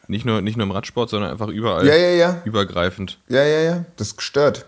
Nicht 0.08 0.24
nur, 0.24 0.42
nicht 0.42 0.56
nur 0.56 0.64
im 0.64 0.72
Radsport, 0.72 1.10
sondern 1.10 1.30
einfach 1.30 1.48
überall. 1.48 1.86
Ja, 1.86 1.94
ja, 1.94 2.10
ja. 2.10 2.42
Übergreifend. 2.44 3.18
Ja, 3.28 3.44
ja, 3.44 3.60
ja, 3.60 3.84
das 3.96 4.08
ist 4.08 4.16
gestört. 4.16 4.66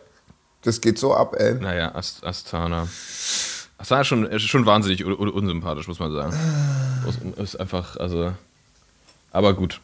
Das 0.63 0.81
geht 0.81 0.99
so 0.99 1.15
ab, 1.15 1.35
ey. 1.39 1.55
Naja, 1.55 1.95
Ast 1.95 2.25
Astana. 2.25 2.89
Astana 3.79 4.01
ist 4.03 4.07
schon, 4.09 4.25
ist 4.27 4.43
schon 4.45 4.67
wahnsinnig 4.67 5.05
un 5.05 5.13
un 5.15 5.29
unsympathisch, 5.29 5.87
muss 5.89 5.99
man 5.99 6.11
sagen. 6.13 6.35
Ist- 7.37 7.57
einfach, 7.61 7.97
also. 7.97 8.33
Aber 9.33 9.55
gut. 9.55 9.81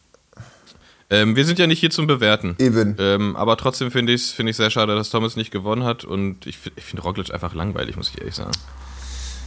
Ähm, 1.11 1.37
wir 1.37 1.45
sind 1.45 1.59
ja 1.59 1.67
nicht 1.67 1.81
hier 1.81 1.91
zum 1.91 2.07
Bewerten. 2.07 2.57
Eben. 2.59 2.97
Ähm, 2.99 3.37
aber 3.37 3.59
trotzdem 3.59 3.91
finde 3.91 4.15
ich 4.15 4.23
es 4.23 4.31
find 4.33 4.49
ich 4.49 4.57
sehr 4.57 4.71
schade, 4.71 4.95
dass 4.95 5.11
Thomas 5.11 5.37
nicht 5.37 5.51
gewonnen 5.51 5.85
hat. 5.85 6.05
Und 6.05 6.47
ich, 6.47 6.59
ich 6.75 6.85
finde 6.85 7.03
Roglic 7.03 7.33
einfach 7.35 7.53
langweilig, 7.55 7.97
muss 7.97 8.09
ich 8.09 8.19
ehrlich 8.19 8.35
sagen. 8.35 8.53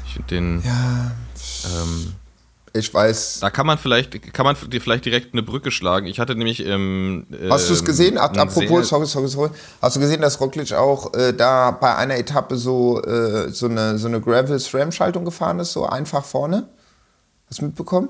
Ich 0.05 0.13
finde 0.13 0.27
den. 0.27 0.61
Ja, 0.63 1.11
Ähm, 1.65 2.13
ich 2.75 2.93
weiß. 2.93 3.39
da 3.39 3.49
kann 3.49 3.65
man 3.65 3.77
vielleicht, 3.77 4.33
kann 4.33 4.45
man 4.45 4.55
dir 4.69 4.81
vielleicht 4.81 5.05
direkt 5.05 5.33
eine 5.33 5.43
Brücke 5.43 5.71
schlagen. 5.71 6.07
Ich 6.07 6.19
hatte 6.19 6.35
nämlich. 6.35 6.65
Ähm, 6.65 7.25
Hast 7.49 7.69
du 7.69 7.73
es 7.73 7.79
ähm, 7.79 7.85
gesehen? 7.85 8.17
Apropos, 8.17 8.89
sorry, 8.89 9.05
sorry, 9.05 9.27
sorry. 9.27 9.49
Hast 9.81 9.95
du 9.95 9.99
gesehen, 9.99 10.21
dass 10.21 10.39
Roglic 10.41 10.73
auch 10.73 11.13
äh, 11.13 11.33
da 11.33 11.71
bei 11.71 11.95
einer 11.95 12.17
Etappe 12.17 12.57
so, 12.57 13.01
äh, 13.01 13.49
so 13.49 13.67
eine, 13.67 13.97
so 13.97 14.07
eine 14.07 14.19
Gravel-SRAM-Schaltung 14.19 15.25
gefahren 15.25 15.59
ist, 15.59 15.71
so 15.71 15.85
einfach 15.85 16.25
vorne? 16.25 16.67
Hast 17.47 17.61
du 17.61 17.65
mitbekommen? 17.65 18.09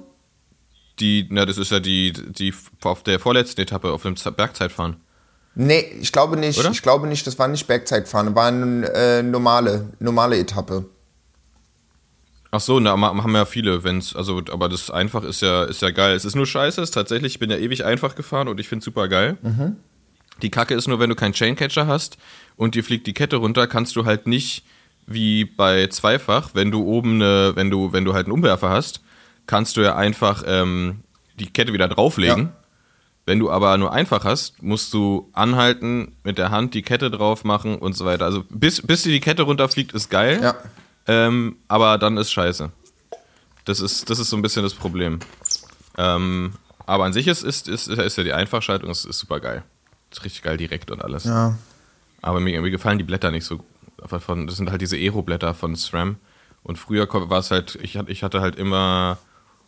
Die, 0.99 1.27
na, 1.29 1.45
das 1.45 1.57
ist 1.57 1.71
ja 1.71 1.79
die, 1.79 2.13
die 2.13 2.53
auf 2.83 3.03
der 3.03 3.19
vorletzten 3.19 3.61
Etappe 3.61 3.91
auf 3.91 4.03
dem 4.03 4.15
Bergzeitfahren. 4.15 4.97
Nee, 5.55 5.85
ich 6.01 6.11
glaube 6.11 6.37
nicht. 6.37 6.59
Oder? 6.59 6.71
Ich 6.71 6.81
glaube 6.81 7.07
nicht, 7.07 7.25
das 7.27 7.37
war 7.37 7.47
nicht 7.47 7.67
Bergzeitfahren, 7.67 8.35
war 8.35 8.47
eine 8.47 8.87
äh, 8.93 9.23
normale, 9.23 9.89
normale 9.99 10.37
Etappe. 10.37 10.85
Ach 12.55 12.61
so, 12.61 12.79
na, 12.79 12.91
haben 12.97 13.35
ja 13.35 13.43
viele, 13.43 13.83
wenn's, 13.83 14.15
also, 14.15 14.41
aber 14.49 14.69
das 14.69 14.89
einfach 14.89 15.23
ist 15.23 15.41
ja, 15.41 15.65
ist 15.65 15.81
ja 15.81 15.91
geil. 15.91 16.15
Es 16.15 16.23
ist 16.23 16.35
nur 16.35 16.45
scheiße, 16.45 16.81
es 16.81 16.87
ist 16.89 16.93
tatsächlich, 16.93 17.33
ich 17.33 17.39
bin 17.39 17.49
ja 17.49 17.57
ewig 17.57 17.83
einfach 17.83 18.15
gefahren 18.15 18.47
und 18.47 18.61
ich 18.61 18.69
finde 18.69 18.85
super 18.85 19.09
geil. 19.09 19.37
Die 20.41 20.49
Kacke 20.49 20.73
ist 20.73 20.87
nur, 20.87 20.99
wenn 20.99 21.09
du 21.09 21.15
keinen 21.15 21.33
Chaincatcher 21.33 21.85
hast 21.85 22.17
und 22.55 22.75
dir 22.75 22.83
fliegt 22.85 23.07
die 23.07 23.13
Kette 23.13 23.35
runter, 23.35 23.67
kannst 23.67 23.97
du 23.97 24.05
halt 24.05 24.25
nicht 24.25 24.63
wie 25.05 25.43
bei 25.43 25.87
Zweifach, 25.87 26.51
wenn 26.53 26.71
du 26.71 26.85
oben 26.85 27.15
eine, 27.15 27.57
wenn 27.57 27.69
du, 27.69 27.91
wenn 27.91 28.05
du 28.05 28.13
halt 28.13 28.27
einen 28.27 28.33
Umwerfer 28.33 28.69
hast, 28.69 29.01
kannst 29.47 29.75
du 29.75 29.81
ja 29.81 29.97
einfach 29.97 30.43
ähm, 30.47 31.01
die 31.37 31.47
Kette 31.47 31.73
wieder 31.73 31.89
drauflegen. 31.89 32.43
Ja. 32.43 32.53
Wenn 33.25 33.39
du 33.39 33.51
aber 33.51 33.77
nur 33.77 33.91
einfach 33.91 34.23
hast, 34.23 34.63
musst 34.63 34.93
du 34.93 35.29
anhalten, 35.33 36.15
mit 36.23 36.37
der 36.37 36.51
Hand 36.51 36.73
die 36.73 36.83
Kette 36.83 37.11
drauf 37.11 37.43
machen 37.43 37.75
und 37.79 37.97
so 37.97 38.05
weiter. 38.05 38.23
Also 38.23 38.45
bis, 38.49 38.81
bis 38.81 39.03
dir 39.03 39.11
die 39.11 39.19
Kette 39.19 39.43
runterfliegt, 39.43 39.91
ist 39.91 40.09
geil. 40.09 40.39
Ja. 40.41 40.55
Ähm, 41.07 41.57
aber 41.67 41.97
dann 41.97 42.17
ist 42.17 42.31
scheiße. 42.31 42.71
Das 43.65 43.79
ist, 43.79 44.09
das 44.09 44.19
ist 44.19 44.29
so 44.29 44.35
ein 44.35 44.41
bisschen 44.41 44.63
das 44.63 44.73
Problem. 44.73 45.19
Ähm, 45.97 46.53
aber 46.85 47.05
an 47.05 47.13
sich 47.13 47.27
ist, 47.27 47.43
ist, 47.43 47.67
ist, 47.67 47.87
ist 47.87 48.17
ja 48.17 48.23
die 48.23 48.33
Einfachschaltung 48.33 48.89
ist, 48.89 49.05
ist 49.05 49.19
super 49.19 49.39
geil. 49.39 49.63
Ist 50.11 50.23
richtig 50.23 50.43
geil 50.43 50.57
direkt 50.57 50.91
und 50.91 51.03
alles. 51.03 51.23
Ja. 51.25 51.57
Aber 52.21 52.39
mir, 52.39 52.61
mir 52.61 52.71
gefallen 52.71 52.97
die 52.97 53.03
Blätter 53.03 53.31
nicht 53.31 53.45
so. 53.45 53.59
Von, 54.05 54.45
das 54.45 54.57
sind 54.57 54.69
halt 54.69 54.81
diese 54.81 54.97
Aero-Blätter 54.97 55.53
von 55.53 55.75
SRAM. 55.75 56.17
Und 56.63 56.77
früher 56.77 57.07
war 57.11 57.39
es 57.39 57.51
halt, 57.51 57.77
ich 57.81 57.97
hatte, 57.97 58.11
ich 58.11 58.23
hatte 58.23 58.41
halt 58.41 58.55
immer, 58.55 59.17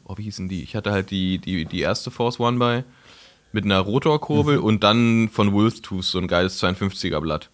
oh, 0.06 0.18
wie 0.18 0.24
hießen 0.24 0.50
die? 0.50 0.64
Ich 0.64 0.76
hatte 0.76 0.92
halt 0.92 1.12
die, 1.12 1.40
die, 1.40 1.66
die 1.66 1.82
erste 1.82 2.12
Force 2.12 2.40
One 2.40 2.58
bei 2.58 2.84
mit 3.52 3.66
einer 3.66 3.80
Rotorkurbel 3.80 4.60
und 4.60 4.84
dann 4.84 5.30
von 5.30 5.54
Wolftooth 5.54 6.04
so 6.04 6.18
ein 6.20 6.28
geiles 6.28 6.62
52er 6.62 7.20
Blatt. 7.22 7.50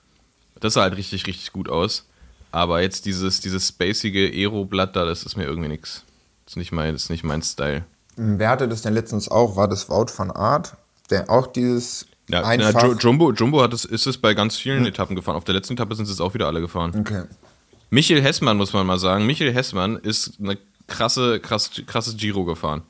Das 0.60 0.74
sah 0.74 0.82
halt 0.82 0.98
richtig, 0.98 1.28
richtig 1.28 1.52
gut 1.52 1.70
aus. 1.70 2.08
Aber 2.54 2.82
jetzt 2.82 3.06
dieses, 3.08 3.40
dieses 3.42 3.68
spacige 3.70 4.28
Aero-Blatt 4.32 4.96
da, 4.96 5.06
das 5.06 5.24
ist 5.24 5.36
mir 5.36 5.46
irgendwie 5.46 5.70
nix. 5.70 6.04
Das 6.46 6.54
ist 6.54 6.58
nicht 6.58 6.72
mein, 6.72 6.94
das 6.94 7.04
ist 7.04 7.10
nicht 7.10 7.24
mein 7.24 7.42
Style. 7.42 7.84
Wer 8.16 8.50
hatte 8.50 8.68
das 8.68 8.84
denn 8.84 8.94
letztens 8.94 9.28
auch? 9.28 9.56
War 9.56 9.68
das 9.68 9.90
Wout 9.90 10.06
van 10.16 10.30
Art? 10.30 10.76
Der 11.10 11.32
auch 11.32 11.48
dieses 11.48 12.06
Ja, 12.30 12.42
na, 12.42 12.48
einfach... 12.48 12.84
Ju- 12.84 13.00
Jumbo, 13.00 13.32
Jumbo 13.32 13.60
hat 13.64 13.74
es, 13.74 13.86
ist 13.86 14.06
es 14.06 14.20
bei 14.20 14.36
ganz 14.36 14.56
vielen 14.56 14.86
Etappen 14.86 15.16
gefahren. 15.16 15.36
Auf 15.36 15.46
der 15.46 15.56
letzten 15.56 15.74
Etappe 15.74 15.96
sind 15.96 16.08
es 16.08 16.22
auch 16.22 16.36
wieder 16.36 16.46
alle 16.46 16.62
gefahren. 16.62 16.94
okay. 17.00 17.24
Michael 17.90 18.22
Hessmann, 18.22 18.58
muss 18.58 18.72
man 18.72 18.86
mal 18.86 19.00
sagen. 19.00 19.26
Michael 19.26 19.52
Hessmann 19.54 19.98
ist 19.98 20.34
eine 20.40 20.58
krasse, 20.88 21.40
krass, 21.40 21.72
krasses 21.88 22.18
Giro 22.18 22.46
gefahren. 22.46 22.84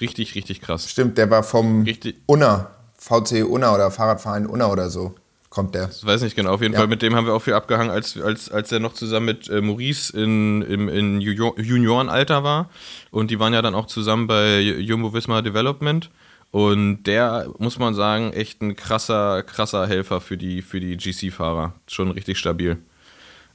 Richtig, 0.00 0.34
richtig 0.34 0.62
krass. 0.62 0.90
Stimmt, 0.90 1.18
der 1.18 1.30
war 1.30 1.42
vom 1.42 1.82
Richtig. 1.82 2.16
Unna, 2.26 2.70
VC 2.98 3.44
Unna 3.46 3.74
oder 3.74 3.90
Fahrradverein 3.90 4.46
Unna 4.46 4.68
oder 4.70 4.88
so. 4.88 5.14
Kommt 5.56 5.74
der. 5.74 5.88
Ich 5.90 6.04
weiß 6.04 6.20
nicht 6.20 6.36
genau. 6.36 6.52
Auf 6.52 6.60
jeden 6.60 6.74
Ja. 6.74 6.80
Fall, 6.80 6.86
mit 6.86 7.00
dem 7.00 7.14
haben 7.16 7.26
wir 7.26 7.32
auch 7.32 7.40
viel 7.40 7.54
abgehangen, 7.54 7.88
als, 7.90 8.20
als, 8.20 8.50
als 8.50 8.70
er 8.72 8.78
noch 8.78 8.92
zusammen 8.92 9.24
mit 9.24 9.48
äh, 9.48 9.62
Maurice 9.62 10.12
in, 10.14 10.60
im, 10.60 10.90
in 10.90 11.18
Junior- 11.22 11.58
Juniorenalter 11.58 12.44
war. 12.44 12.68
Und 13.10 13.30
die 13.30 13.40
waren 13.40 13.54
ja 13.54 13.62
dann 13.62 13.74
auch 13.74 13.86
zusammen 13.86 14.26
bei 14.26 14.60
Jumbo 14.60 15.14
Visma 15.14 15.40
Development. 15.40 16.10
Und 16.50 17.04
der, 17.04 17.48
muss 17.58 17.78
man 17.78 17.94
sagen, 17.94 18.34
echt 18.34 18.60
ein 18.60 18.76
krasser, 18.76 19.42
krasser 19.44 19.86
Helfer 19.86 20.20
für 20.20 20.36
die, 20.36 20.60
für 20.60 20.78
die 20.78 20.98
GC-Fahrer. 20.98 21.72
Schon 21.88 22.10
richtig 22.10 22.36
stabil. 22.38 22.76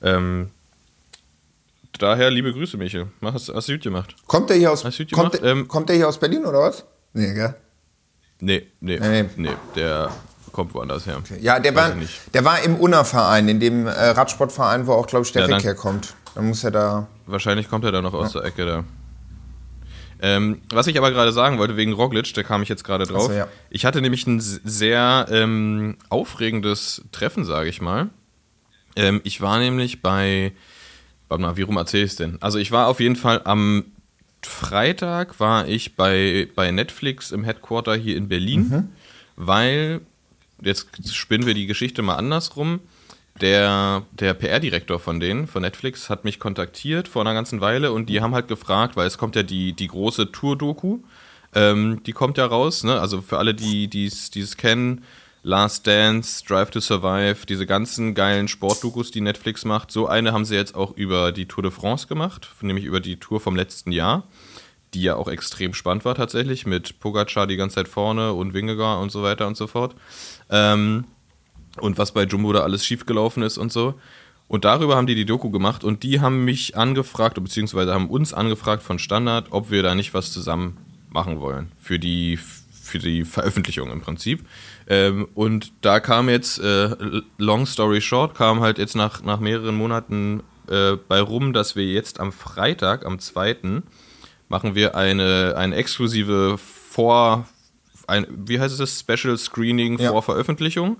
Ähm, 0.02 0.50
daher 2.00 2.32
liebe 2.32 2.52
Grüße, 2.52 2.78
Michael. 2.78 3.08
Mach, 3.20 3.34
hast, 3.36 3.50
hast 3.54 3.70
du 3.70 3.74
gut 3.74 3.84
gemacht. 3.84 4.16
Kommt 4.26 4.50
der 4.50 4.58
hier 4.58 4.72
aus, 4.72 4.82
kommt, 5.14 5.36
der, 5.36 5.44
Ähm, 5.44 5.68
kommt 5.68 5.88
der 5.90 5.98
hier 5.98 6.08
aus 6.08 6.20
Berlin 6.20 6.46
oder 6.46 6.62
was? 6.62 6.84
Nee, 7.14 7.34
gell? 7.36 7.56
Nee, 8.40 8.68
nee, 8.80 9.00
Nee. 9.00 9.26
nee, 9.38 9.50
der 9.76 10.10
kommt 10.52 10.74
woanders 10.74 11.06
her. 11.06 11.22
Ja, 11.40 11.60
der 11.60 11.76
war, 11.76 11.94
der 12.34 12.46
war 12.46 12.62
im 12.62 12.76
Unna-Verein, 12.76 13.48
in 13.48 13.60
dem 13.60 13.88
äh, 13.88 13.92
Radsportverein, 13.92 14.88
wo 14.88 14.94
auch, 14.94 15.08
glaube 15.08 15.26
ich, 15.26 15.32
der 15.32 15.48
Ja, 15.50 15.60
herkommt. 15.60 16.14
Dann 16.36 16.48
muss 16.48 16.64
er 16.64 16.72
da. 16.72 17.08
Wahrscheinlich 17.26 17.70
kommt 17.70 17.86
er 17.86 17.92
da 17.92 18.02
noch 18.02 18.14
aus 18.14 18.34
der 18.34 18.44
Ecke 18.44 18.66
da. 18.66 18.84
Ähm, 20.24 20.62
was 20.70 20.86
ich 20.88 20.98
aber 20.98 21.10
gerade 21.12 21.32
sagen 21.32 21.58
wollte, 21.58 21.78
wegen 21.78 21.94
Roglic, 21.94 22.34
da 22.36 22.44
kam 22.44 22.62
ich 22.62 22.70
jetzt 22.70 22.84
gerade 22.84 23.06
drauf. 23.06 23.24
Ach 23.26 23.32
so, 23.32 23.38
ja. 23.38 23.48
Ich 23.72 23.86
hatte 23.86 24.02
nämlich 24.02 24.28
ein 24.28 24.40
sehr 24.40 25.26
ähm, 25.32 25.98
aufregendes 26.10 27.04
Treffen, 27.12 27.44
sage 27.44 27.70
ich 27.70 27.82
mal. 27.82 28.10
Ähm, 28.96 29.22
ich 29.24 29.42
war 29.42 29.58
nämlich 29.58 30.04
bei, 30.04 30.52
warte 31.28 31.42
mal, 31.42 31.58
wie 31.58 31.64
rum 31.64 31.78
erzähle 31.78 32.04
ich 32.04 32.12
es 32.12 32.18
denn? 32.18 32.38
Also 32.40 32.60
ich 32.60 32.72
war 32.72 32.88
auf 32.88 33.00
jeden 33.00 33.16
Fall 33.16 33.42
am 33.46 33.86
Freitag 34.44 35.40
war 35.40 35.68
ich 35.68 35.96
bei, 35.96 36.48
bei 36.56 36.72
Netflix 36.72 37.32
im 37.32 37.44
Headquarter 37.44 37.96
hier 37.96 38.18
in 38.18 38.28
Berlin, 38.28 38.90
weil, 39.36 40.02
jetzt 40.62 41.16
spinnen 41.16 41.46
wir 41.46 41.54
die 41.54 41.68
Geschichte 41.68 42.02
mal 42.02 42.16
andersrum, 42.16 42.80
der, 43.40 44.04
der 44.12 44.34
PR-Direktor 44.34 45.00
von 45.00 45.20
denen, 45.20 45.48
von 45.48 45.62
Netflix, 45.62 46.10
hat 46.10 46.26
mich 46.26 46.40
kontaktiert 46.40 47.08
vor 47.08 47.22
einer 47.22 47.34
ganzen 47.34 47.62
Weile 47.62 47.92
und 47.92 48.08
die 48.08 48.22
haben 48.22 48.36
halt 48.36 48.48
gefragt, 48.48 48.96
weil 48.96 49.08
es 49.08 49.18
kommt 49.18 49.36
ja 49.36 49.44
die, 49.44 49.74
die 49.74 49.88
große 49.88 50.32
Tour-Doku, 50.32 51.00
ähm, 51.56 52.02
die 52.06 52.14
kommt 52.14 52.38
ja 52.38 52.46
raus, 52.46 52.84
ne? 52.84 53.00
Also 53.00 53.22
für 53.22 53.38
alle, 53.38 53.54
die 53.54 54.06
es 54.06 54.58
kennen, 54.58 55.04
Last 55.44 55.88
Dance, 55.88 56.44
Drive 56.46 56.70
to 56.70 56.80
Survive, 56.80 57.48
diese 57.48 57.66
ganzen 57.66 58.14
geilen 58.14 58.48
Sportdokus, 58.48 59.10
die 59.10 59.22
Netflix 59.22 59.66
macht. 59.66 59.92
So 59.92 60.06
eine 60.08 60.34
haben 60.34 60.46
sie 60.46 60.56
jetzt 60.56 60.76
auch 60.76 60.96
über 60.96 61.32
die 61.32 61.48
Tour 61.48 61.64
de 61.64 61.72
France 61.72 62.06
gemacht, 62.06 62.52
nämlich 62.62 62.86
über 62.86 63.00
die 63.00 63.18
Tour 63.18 63.40
vom 63.40 63.56
letzten 63.56 63.92
Jahr, 63.92 64.24
die 64.94 65.04
ja 65.04 65.16
auch 65.16 65.28
extrem 65.28 65.74
spannend 65.74 66.06
war 66.06 66.16
tatsächlich, 66.16 66.66
mit 66.66 67.00
Pogacar 67.00 67.48
die 67.48 67.56
ganze 67.56 67.76
Zeit 67.76 67.88
vorne 67.88 68.34
und 68.34 68.54
Wingegaard 68.54 69.02
und 69.02 69.12
so 69.12 69.24
weiter 69.24 69.48
und 69.48 69.58
so 69.58 69.68
fort. 69.68 69.96
Ähm, 70.50 71.06
und 71.80 71.98
was 71.98 72.12
bei 72.12 72.24
Jumbo 72.24 72.52
da 72.52 72.62
alles 72.62 72.86
schiefgelaufen 72.86 73.44
ist 73.44 73.58
und 73.58 73.72
so. 73.72 73.96
Und 74.48 74.66
darüber 74.66 74.98
haben 74.98 75.08
die 75.08 75.16
die 75.16 75.26
Doku 75.26 75.50
gemacht 75.50 75.86
und 75.86 76.04
die 76.04 76.20
haben 76.20 76.44
mich 76.44 76.76
angefragt, 76.76 77.42
beziehungsweise 77.42 77.94
haben 77.94 78.10
uns 78.10 78.34
angefragt 78.34 78.84
von 78.84 79.00
Standard, 79.00 79.48
ob 79.52 79.72
wir 79.72 79.82
da 79.82 79.96
nicht 79.96 80.14
was 80.14 80.34
zusammen 80.34 80.76
machen 81.10 81.40
wollen 81.40 81.72
für 81.80 82.00
die, 82.00 82.38
für 82.84 83.00
die 83.00 83.24
Veröffentlichung 83.24 83.92
im 83.92 84.02
Prinzip. 84.02 84.46
Ähm, 84.88 85.30
und 85.36 85.72
da 85.80 86.02
kam 86.02 86.28
jetzt, 86.28 86.60
äh, 86.60 86.90
long 87.38 87.66
story 87.66 88.02
short, 88.02 88.36
kam 88.36 88.60
halt 88.60 88.78
jetzt 88.78 88.96
nach, 88.96 89.24
nach 89.24 89.40
mehreren 89.40 89.76
Monaten 89.76 90.44
äh, 90.68 90.98
bei 91.08 91.22
rum, 91.22 91.54
dass 91.54 91.78
wir 91.78 91.86
jetzt 91.86 92.20
am 92.20 92.34
Freitag, 92.34 93.06
am 93.06 93.20
2., 93.20 93.84
machen 94.52 94.76
wir 94.76 94.96
eine, 94.96 95.56
eine 95.58 95.76
exklusive 95.76 96.58
Vor, 96.60 97.48
ein, 98.06 98.28
wie 98.30 98.60
heißt 98.60 98.80
es? 98.80 99.00
Special 99.00 99.38
Screening 99.38 99.98
Ja. 99.98 100.12
vor 100.12 100.22
Veröffentlichung, 100.22 100.98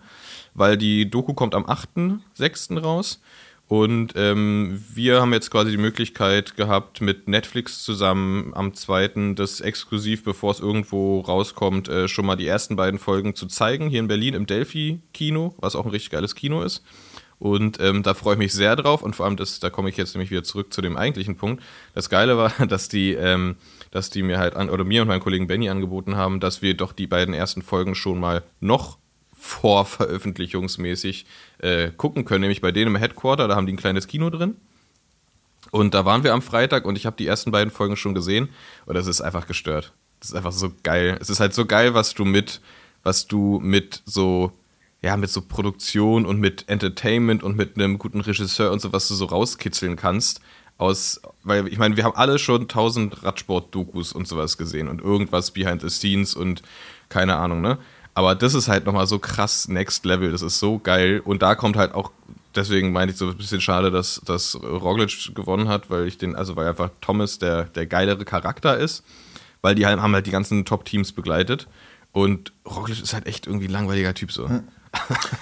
weil 0.56 0.78
die 0.78 1.10
Doku 1.10 1.34
kommt 1.34 1.54
am 1.54 1.66
8.6. 1.66 2.80
raus. 2.80 3.22
Und 3.68 4.14
ähm, 4.18 4.84
wir 4.94 5.22
haben 5.22 5.32
jetzt 5.32 5.50
quasi 5.50 5.72
die 5.72 5.78
Möglichkeit 5.78 6.58
gehabt, 6.58 7.00
mit 7.00 7.30
Netflix 7.30 7.84
zusammen 7.84 8.54
am 8.54 8.74
2. 8.74 9.34
das 9.36 9.62
exklusiv, 9.62 10.26
bevor 10.26 10.52
es 10.52 10.60
irgendwo 10.60 11.22
rauskommt, 11.22 11.88
äh, 11.88 12.10
schon 12.10 12.26
mal 12.26 12.36
die 12.36 12.48
ersten 12.48 12.76
beiden 12.76 13.00
Folgen 13.00 13.34
zu 13.34 13.48
zeigen, 13.48 13.88
hier 13.90 14.02
in 14.02 14.10
Berlin 14.10 14.34
im 14.34 14.46
Delphi-Kino, 14.46 15.56
was 15.58 15.78
auch 15.78 15.86
ein 15.86 15.92
richtig 15.92 16.10
geiles 16.12 16.36
Kino 16.36 16.64
ist. 16.64 16.84
Und 17.42 17.80
ähm, 17.80 18.04
da 18.04 18.14
freue 18.14 18.36
ich 18.36 18.40
mich 18.40 18.54
sehr 18.54 18.76
drauf. 18.76 19.02
Und 19.02 19.16
vor 19.16 19.26
allem, 19.26 19.36
das, 19.36 19.60
da 19.60 19.72
komme 19.72 19.90
ich 19.90 19.98
jetzt 19.98 20.14
nämlich 20.14 20.30
wieder 20.30 20.44
zurück 20.44 20.72
zu 20.72 20.80
dem 20.80 20.96
eigentlichen 20.96 21.38
Punkt. 21.38 21.64
Das 21.96 22.08
Geile 22.08 22.38
war, 22.38 22.54
dass 22.68 22.88
die, 22.88 23.14
ähm, 23.14 23.56
dass 23.90 24.12
die 24.12 24.22
mir 24.22 24.38
halt 24.38 24.56
an, 24.56 24.70
oder 24.70 24.84
mir 24.84 25.02
und 25.02 25.08
meinem 25.08 25.22
Kollegen 25.22 25.48
Benny 25.48 25.68
angeboten 25.68 26.16
haben, 26.16 26.40
dass 26.40 26.62
wir 26.62 26.76
doch 26.76 26.94
die 26.94 27.08
beiden 27.08 27.34
ersten 27.34 27.64
Folgen 27.64 27.96
schon 27.96 28.20
mal 28.20 28.44
noch 28.60 29.00
vorveröffentlichungsmäßig 29.34 31.26
äh, 31.58 31.90
gucken 31.98 32.26
können. 32.26 32.42
Nämlich 32.42 32.62
bei 32.62 32.72
denen 32.72 32.94
im 32.94 33.02
Headquarter, 33.02 33.48
da 33.48 33.56
haben 33.56 33.66
die 33.66 33.74
ein 33.74 33.78
kleines 33.78 34.06
Kino 34.06 34.30
drin. 34.30 34.58
Und 35.72 35.96
da 35.96 36.06
waren 36.06 36.24
wir 36.24 36.34
am 36.34 36.44
Freitag 36.44 36.86
und 36.86 36.96
ich 36.96 37.08
habe 37.08 37.16
die 37.18 37.26
ersten 37.26 37.50
beiden 37.50 37.72
Folgen 37.72 37.98
schon 37.98 38.14
gesehen. 38.14 38.50
Und 38.86 38.94
das 38.94 39.08
ist 39.08 39.20
einfach 39.20 39.48
gestört. 39.48 39.94
Das 40.20 40.30
ist 40.30 40.36
einfach 40.36 40.52
so 40.52 40.72
geil. 40.84 41.18
Es 41.20 41.32
ist 41.32 41.40
halt 41.40 41.56
so 41.56 41.66
geil, 41.66 41.96
was 41.96 42.14
du 42.14 42.24
mit, 42.24 42.62
was 43.02 43.26
du 43.26 43.60
mit 43.64 44.04
so, 44.06 44.52
ja, 45.02 45.18
mit 45.18 45.30
so 45.30 45.42
Produktion 45.42 46.26
und 46.26 46.40
mit 46.40 46.70
Entertainment 46.70 47.44
und 47.44 47.58
mit 47.58 47.76
einem 47.76 47.98
guten 47.98 48.22
Regisseur 48.22 48.72
und 48.72 48.82
so, 48.82 48.94
was 48.94 49.08
du 49.08 49.16
so 49.16 49.26
rauskitzeln 49.26 49.96
kannst. 49.96 50.42
Aus, 50.78 51.22
weil 51.44 51.68
ich 51.68 51.78
meine, 51.78 51.96
wir 51.96 52.06
haben 52.06 52.16
alle 52.16 52.40
schon 52.40 52.68
tausend 52.68 53.24
Radsport-Dokus 53.24 54.14
und 54.14 54.28
sowas 54.28 54.58
gesehen 54.58 54.88
und 54.88 55.00
irgendwas 55.00 55.52
behind 55.52 55.82
the 55.82 55.90
scenes 55.90 56.34
und 56.34 56.64
keine 57.08 57.36
Ahnung, 57.36 57.62
ne? 57.62 57.78
Aber 58.14 58.36
das 58.36 58.56
ist 58.56 58.68
halt 58.68 58.86
nochmal 58.86 59.08
so 59.08 59.20
krass 59.20 59.68
Next 59.68 60.06
Level. 60.06 60.32
Das 60.32 60.42
ist 60.42 60.60
so 60.60 60.80
geil. 60.80 61.22
Und 61.24 61.42
da 61.42 61.56
kommt 61.56 61.78
halt 61.78 61.94
auch, 61.94 62.12
deswegen 62.56 62.92
meine 62.92 63.12
ich 63.12 63.18
so 63.18 63.30
ein 63.30 63.38
bisschen 63.38 63.62
schade, 63.62 63.92
dass, 63.92 64.22
dass 64.26 64.62
Roglic 64.62 65.34
gewonnen 65.34 65.68
hat, 65.68 65.90
weil 65.90 66.08
ich 66.08 66.18
den, 66.18 66.36
also 66.36 66.56
weil 66.56 66.68
einfach 66.68 66.90
Thomas 67.00 67.40
der, 67.40 67.66
der 67.66 67.86
geilere 67.86 68.26
Charakter 68.26 68.78
ist, 68.78 69.04
weil 69.62 69.76
die 69.76 69.86
halt, 69.86 70.02
haben 70.02 70.14
halt 70.14 70.28
die 70.28 70.32
ganzen 70.32 70.66
Top-Teams 70.66 71.14
begleitet. 71.14 71.68
Und 72.12 72.52
Roglic 72.66 73.02
ist 73.02 73.14
halt 73.14 73.28
echt 73.28 73.48
irgendwie 73.48 73.68
ein 73.68 73.72
langweiliger 73.72 74.14
Typ 74.14 74.32
so. 74.32 74.50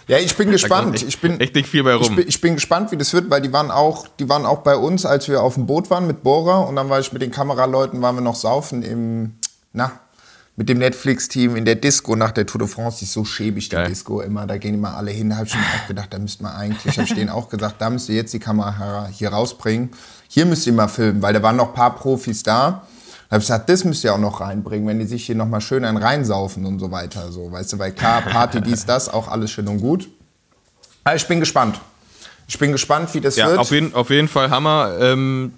Ja, 0.08 0.18
ich 0.18 0.36
bin 0.36 0.52
gespannt. 0.52 0.96
echt, 0.96 1.08
ich 1.08 1.20
bin, 1.20 1.40
echt 1.40 1.56
nicht 1.56 1.68
viel 1.68 1.84
bei 1.84 1.96
ich 1.96 2.08
rum. 2.08 2.16
bin, 2.16 2.28
ich 2.28 2.40
bin 2.42 2.56
gespannt, 2.56 2.92
wie 2.92 2.98
das 2.98 3.14
wird, 3.14 3.30
weil 3.30 3.42
die 3.42 3.52
waren 3.52 3.72
auch, 3.72 4.08
die 4.20 4.30
waren 4.30 4.46
auch 4.46 4.60
bei 4.60 4.76
uns, 4.76 5.06
als 5.06 5.28
wir 5.28 5.42
auf 5.42 5.56
dem 5.56 5.66
Boot 5.66 5.90
waren 5.90 6.08
mit 6.08 6.24
Bora 6.24 6.60
und 6.60 6.76
dann 6.76 6.90
war 6.90 7.00
ich 7.00 7.12
mit 7.14 7.22
den 7.22 7.32
Kameraleuten, 7.32 8.02
waren 8.02 8.16
wir 8.16 8.22
noch 8.22 8.36
saufen 8.36 8.84
im, 8.84 9.36
na, 9.74 9.92
mit 10.60 10.68
dem 10.68 10.78
Netflix-Team 10.80 11.56
in 11.56 11.64
der 11.64 11.76
Disco 11.76 12.16
nach 12.18 12.32
der 12.32 12.46
Tour 12.46 12.60
de 12.60 12.68
France, 12.68 13.00
die 13.00 13.06
ist 13.06 13.14
so 13.14 13.24
schäbig, 13.24 13.70
die 13.70 13.76
Geil. 13.76 13.88
Disco 13.88 14.20
immer, 14.20 14.46
da 14.46 14.58
gehen 14.58 14.76
immer 14.76 14.98
alle 14.98 15.10
hin. 15.10 15.30
Da 15.30 15.38
habe 15.38 15.46
ich 15.48 15.54
schon 15.54 15.62
auch 15.62 15.88
gedacht, 15.88 16.14
da 16.14 16.20
müsste 16.20 16.44
man 16.44 16.54
eigentlich, 16.54 16.98
habe 16.98 17.08
ich 17.08 17.16
denen 17.16 17.30
auch 17.30 17.48
gesagt, 17.48 17.76
da 17.80 17.90
müsst 17.90 18.10
ihr 18.10 18.16
jetzt 18.16 18.34
die 18.34 18.40
Kamera 18.40 19.08
hier 19.10 19.30
rausbringen. 19.30 19.92
Hier 20.28 20.46
müsst 20.46 20.68
ihr 20.68 20.74
mal 20.74 20.90
filmen, 20.90 21.22
weil 21.22 21.34
da 21.34 21.42
waren 21.42 21.56
noch 21.56 21.70
ein 21.70 21.74
paar 21.74 21.96
Profis 21.96 22.44
da. 22.44 22.86
Da 23.30 23.36
habe 23.36 23.42
ich 23.44 23.48
gesagt, 23.48 23.70
das 23.70 23.84
müsst 23.84 24.04
ihr 24.04 24.14
auch 24.14 24.18
noch 24.20 24.42
reinbringen, 24.42 24.88
wenn 24.88 24.98
die 24.98 25.06
sich 25.06 25.26
hier 25.28 25.36
nochmal 25.36 25.62
schön 25.62 25.86
einen 25.86 25.98
reinsaufen 25.98 26.66
und 26.66 26.80
so 26.80 26.90
weiter. 26.92 27.32
So, 27.32 27.52
weißt 27.52 27.74
du, 27.74 27.80
weil 27.80 27.92
klar, 27.92 28.24
Party, 28.24 28.60
dies, 28.66 28.86
das, 28.88 29.08
auch 29.08 29.28
alles 29.28 29.52
schön 29.52 29.68
und 29.68 29.80
gut. 29.82 30.10
Aber 31.04 31.16
ich 31.16 31.28
bin 31.28 31.40
gespannt. 31.40 31.80
Ich 32.48 32.58
bin 32.58 32.72
gespannt, 32.72 33.14
wie 33.14 33.22
das 33.22 33.36
Ja, 33.36 33.48
wird. 33.48 33.60
auf 33.60 33.70
jeden, 33.70 33.94
auf 33.94 34.10
jeden 34.10 34.28
Fall 34.28 34.50
Hammer. 34.50 34.98
Ähm, 35.00 35.54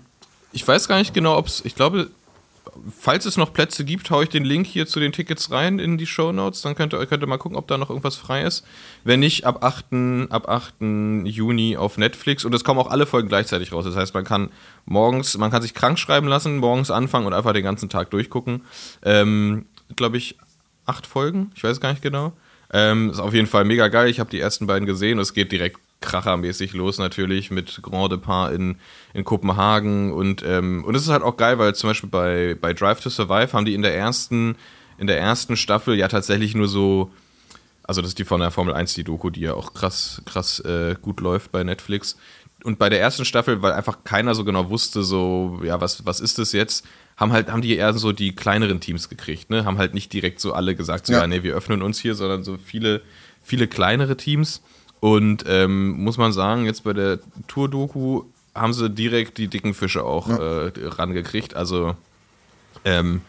ich 0.52 0.68
weiß 0.68 0.90
gar 0.90 0.98
nicht 0.98 1.14
genau, 1.14 1.38
ob 1.38 1.48
es, 1.48 1.64
ich 1.64 1.74
glaube, 1.76 2.10
falls 2.98 3.26
es 3.26 3.38
noch 3.38 3.54
Plätze 3.54 3.84
gibt, 3.86 4.10
haue 4.12 4.24
ich 4.24 4.30
den 4.30 4.46
Link 4.46 4.66
hier 4.66 4.88
zu 4.88 5.00
den 5.00 5.12
Tickets 5.12 5.52
rein 5.52 5.80
in 5.80 5.98
die 5.98 6.06
Show 6.06 6.32
Notes. 6.32 6.62
Dann 6.62 6.76
könnt 6.76 6.94
ihr, 6.94 7.06
könnt 7.06 7.24
ihr 7.24 7.28
mal 7.28 7.38
gucken, 7.38 7.58
ob 7.58 7.68
da 7.68 7.78
noch 7.78 7.90
irgendwas 7.90 8.16
frei 8.16 8.44
ist. 8.44 8.66
Wenn 9.04 9.20
nicht, 9.20 9.46
ab 9.46 9.64
8. 9.64 10.32
ab 10.32 10.48
8. 10.48 10.76
Juni 11.26 11.78
auf 11.78 11.98
Netflix. 11.98 12.46
Und 12.46 12.54
es 12.56 12.64
kommen 12.64 12.80
auch 12.80 12.90
alle 12.90 13.06
Folgen 13.06 13.28
gleichzeitig 13.28 13.72
raus. 13.72 13.86
Das 13.86 13.96
heißt, 13.96 14.14
man 14.14 14.24
kann 14.24 14.50
morgens, 14.86 15.38
man 15.38 15.52
kann 15.52 15.62
sich 15.62 15.74
krank 15.74 16.00
schreiben 16.00 16.28
lassen, 16.28 16.58
morgens 16.58 16.92
anfangen 16.92 17.28
und 17.28 17.34
einfach 17.34 17.54
den 17.54 17.64
ganzen 17.64 17.90
Tag 17.90 18.10
durchgucken. 18.12 18.62
Ähm, 19.04 19.66
glaube 19.96 20.18
ich, 20.18 20.38
acht 20.86 21.08
Folgen. 21.08 21.52
Ich 21.56 21.64
weiß 21.64 21.80
gar 21.80 21.92
nicht 21.92 22.02
genau. 22.02 22.34
Ähm, 22.74 23.10
ist 23.10 23.20
auf 23.20 23.34
jeden 23.34 23.48
Fall 23.48 23.66
mega 23.66 23.90
geil. 23.90 24.10
Ich 24.10 24.20
habe 24.20 24.30
die 24.30 24.40
ersten 24.40 24.68
beiden 24.68 24.86
gesehen. 24.86 25.20
Es 25.20 25.34
geht 25.34 25.52
direkt 25.52 25.80
krachermäßig 26.02 26.74
los 26.74 26.98
natürlich 26.98 27.52
mit 27.52 27.82
Grand 27.82 28.12
Depart 28.12 28.54
in, 28.54 28.78
in 29.14 29.24
Kopenhagen 29.24 30.12
und 30.12 30.44
ähm, 30.46 30.84
und 30.84 30.96
es 30.96 31.04
ist 31.04 31.10
halt 31.10 31.24
auch 31.24 31.38
geil, 31.38 31.60
weil 31.60 31.76
zum 31.76 31.90
Beispiel 31.90 32.10
bei, 32.10 32.58
bei 32.60 32.74
Drive 32.74 33.00
to 33.02 33.10
Survive 33.10 33.54
haben 33.54 33.66
die 33.66 33.74
in 33.74 33.84
der 33.84 33.96
ersten 33.96 34.56
in 34.98 35.08
der 35.08 35.20
ersten 35.20 35.56
Staffel 35.56 35.96
ja 35.96 36.08
tatsächlich 36.08 36.56
nur 36.56 36.68
so 36.68 37.12
also 37.84 38.02
das 38.02 38.10
ist 38.10 38.20
die 38.20 38.26
von 38.26 38.42
der 38.42 38.52
Formel 38.52 38.74
1 38.74 38.94
die 38.94 39.04
Doku, 39.04 39.30
die 39.30 39.42
ja 39.42 39.54
auch 39.54 39.74
krass 39.74 40.22
krass 40.26 40.60
äh, 40.62 40.96
gut 41.02 41.22
läuft 41.22 41.52
bei 41.52 41.64
Netflix 41.64 42.18
und 42.64 42.78
bei 42.78 42.90
der 42.90 43.02
ersten 43.02 43.26
Staffel, 43.26 43.62
weil 43.62 43.72
einfach 43.72 44.04
keiner 44.04 44.36
so 44.36 44.44
genau 44.44 44.70
wusste 44.70 45.04
so 45.04 45.60
ja 45.64 45.82
was 45.82 46.06
was 46.06 46.20
ist 46.20 46.40
das 46.40 46.52
jetzt 46.52 46.86
haben 47.18 47.32
halt 47.32 47.52
haben 47.52 47.62
die 47.62 47.76
eher 47.76 47.94
so 47.94 48.12
die 48.12 48.36
kleineren 48.36 48.80
Teams 48.80 49.08
gekriegt, 49.08 49.52
ne? 49.52 49.66
Haben 49.66 49.78
halt 49.78 49.94
nicht 49.94 50.12
direkt 50.12 50.40
so 50.40 50.54
alle 50.54 50.76
gesagt, 50.76 51.06
so 51.06 51.14
Ja. 51.14 51.20
ja, 51.20 51.28
nee, 51.28 51.44
wir 51.44 51.54
öffnen 51.54 51.84
uns 51.84 52.00
hier, 52.00 52.16
sondern 52.16 52.44
so 52.44 52.58
viele 52.58 53.02
viele 53.44 53.68
kleinere 53.68 54.18
Teams 54.18 54.62
und 55.02 55.46
ähm, 55.48 56.04
muss 56.04 56.18
man 56.18 56.32
sagen, 56.32 56.66
jetzt 56.66 56.84
bei 56.84 56.94
der 56.94 57.20
Tour-Doku 57.48 58.24
haben 58.54 58.72
sie 58.72 58.88
direkt 58.90 59.40
die 59.40 59.48
dicken 59.48 59.74
Fische 59.74 60.04
auch 60.04 60.30
äh, 60.30 60.72
rangekriegt. 60.78 61.56
Also, 61.56 61.96
ähm, 62.86 63.22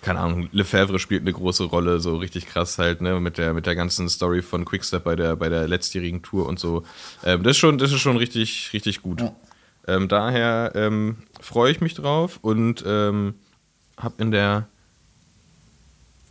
keine 0.00 0.20
Ahnung, 0.20 0.48
Lefebvre 0.50 0.98
spielt 0.98 1.20
eine 1.20 1.34
große 1.34 1.64
Rolle, 1.64 2.00
so 2.00 2.16
richtig 2.16 2.46
krass 2.46 2.78
halt, 2.78 3.02
ne, 3.02 3.20
mit 3.20 3.36
der, 3.36 3.52
mit 3.52 3.66
der 3.66 3.76
ganzen 3.76 4.08
Story 4.08 4.40
von 4.40 4.64
Quickstep 4.64 5.04
bei 5.04 5.14
der, 5.14 5.36
bei 5.36 5.50
der 5.50 5.68
letztjährigen 5.68 6.22
Tour 6.22 6.46
und 6.46 6.58
so. 6.58 6.84
Ähm, 7.22 7.42
das 7.42 7.52
ist 7.52 7.58
schon, 7.58 7.76
das 7.76 7.92
ist 7.92 8.00
schon 8.00 8.16
richtig, 8.16 8.70
richtig 8.72 9.02
gut. 9.02 9.22
Ähm, 9.86 10.08
daher 10.08 10.72
ähm, 10.74 11.18
freue 11.38 11.70
ich 11.70 11.82
mich 11.82 11.92
drauf 11.92 12.38
und 12.40 12.82
ähm, 12.86 13.34
habe 13.98 14.14
in 14.22 14.30
der, 14.30 14.68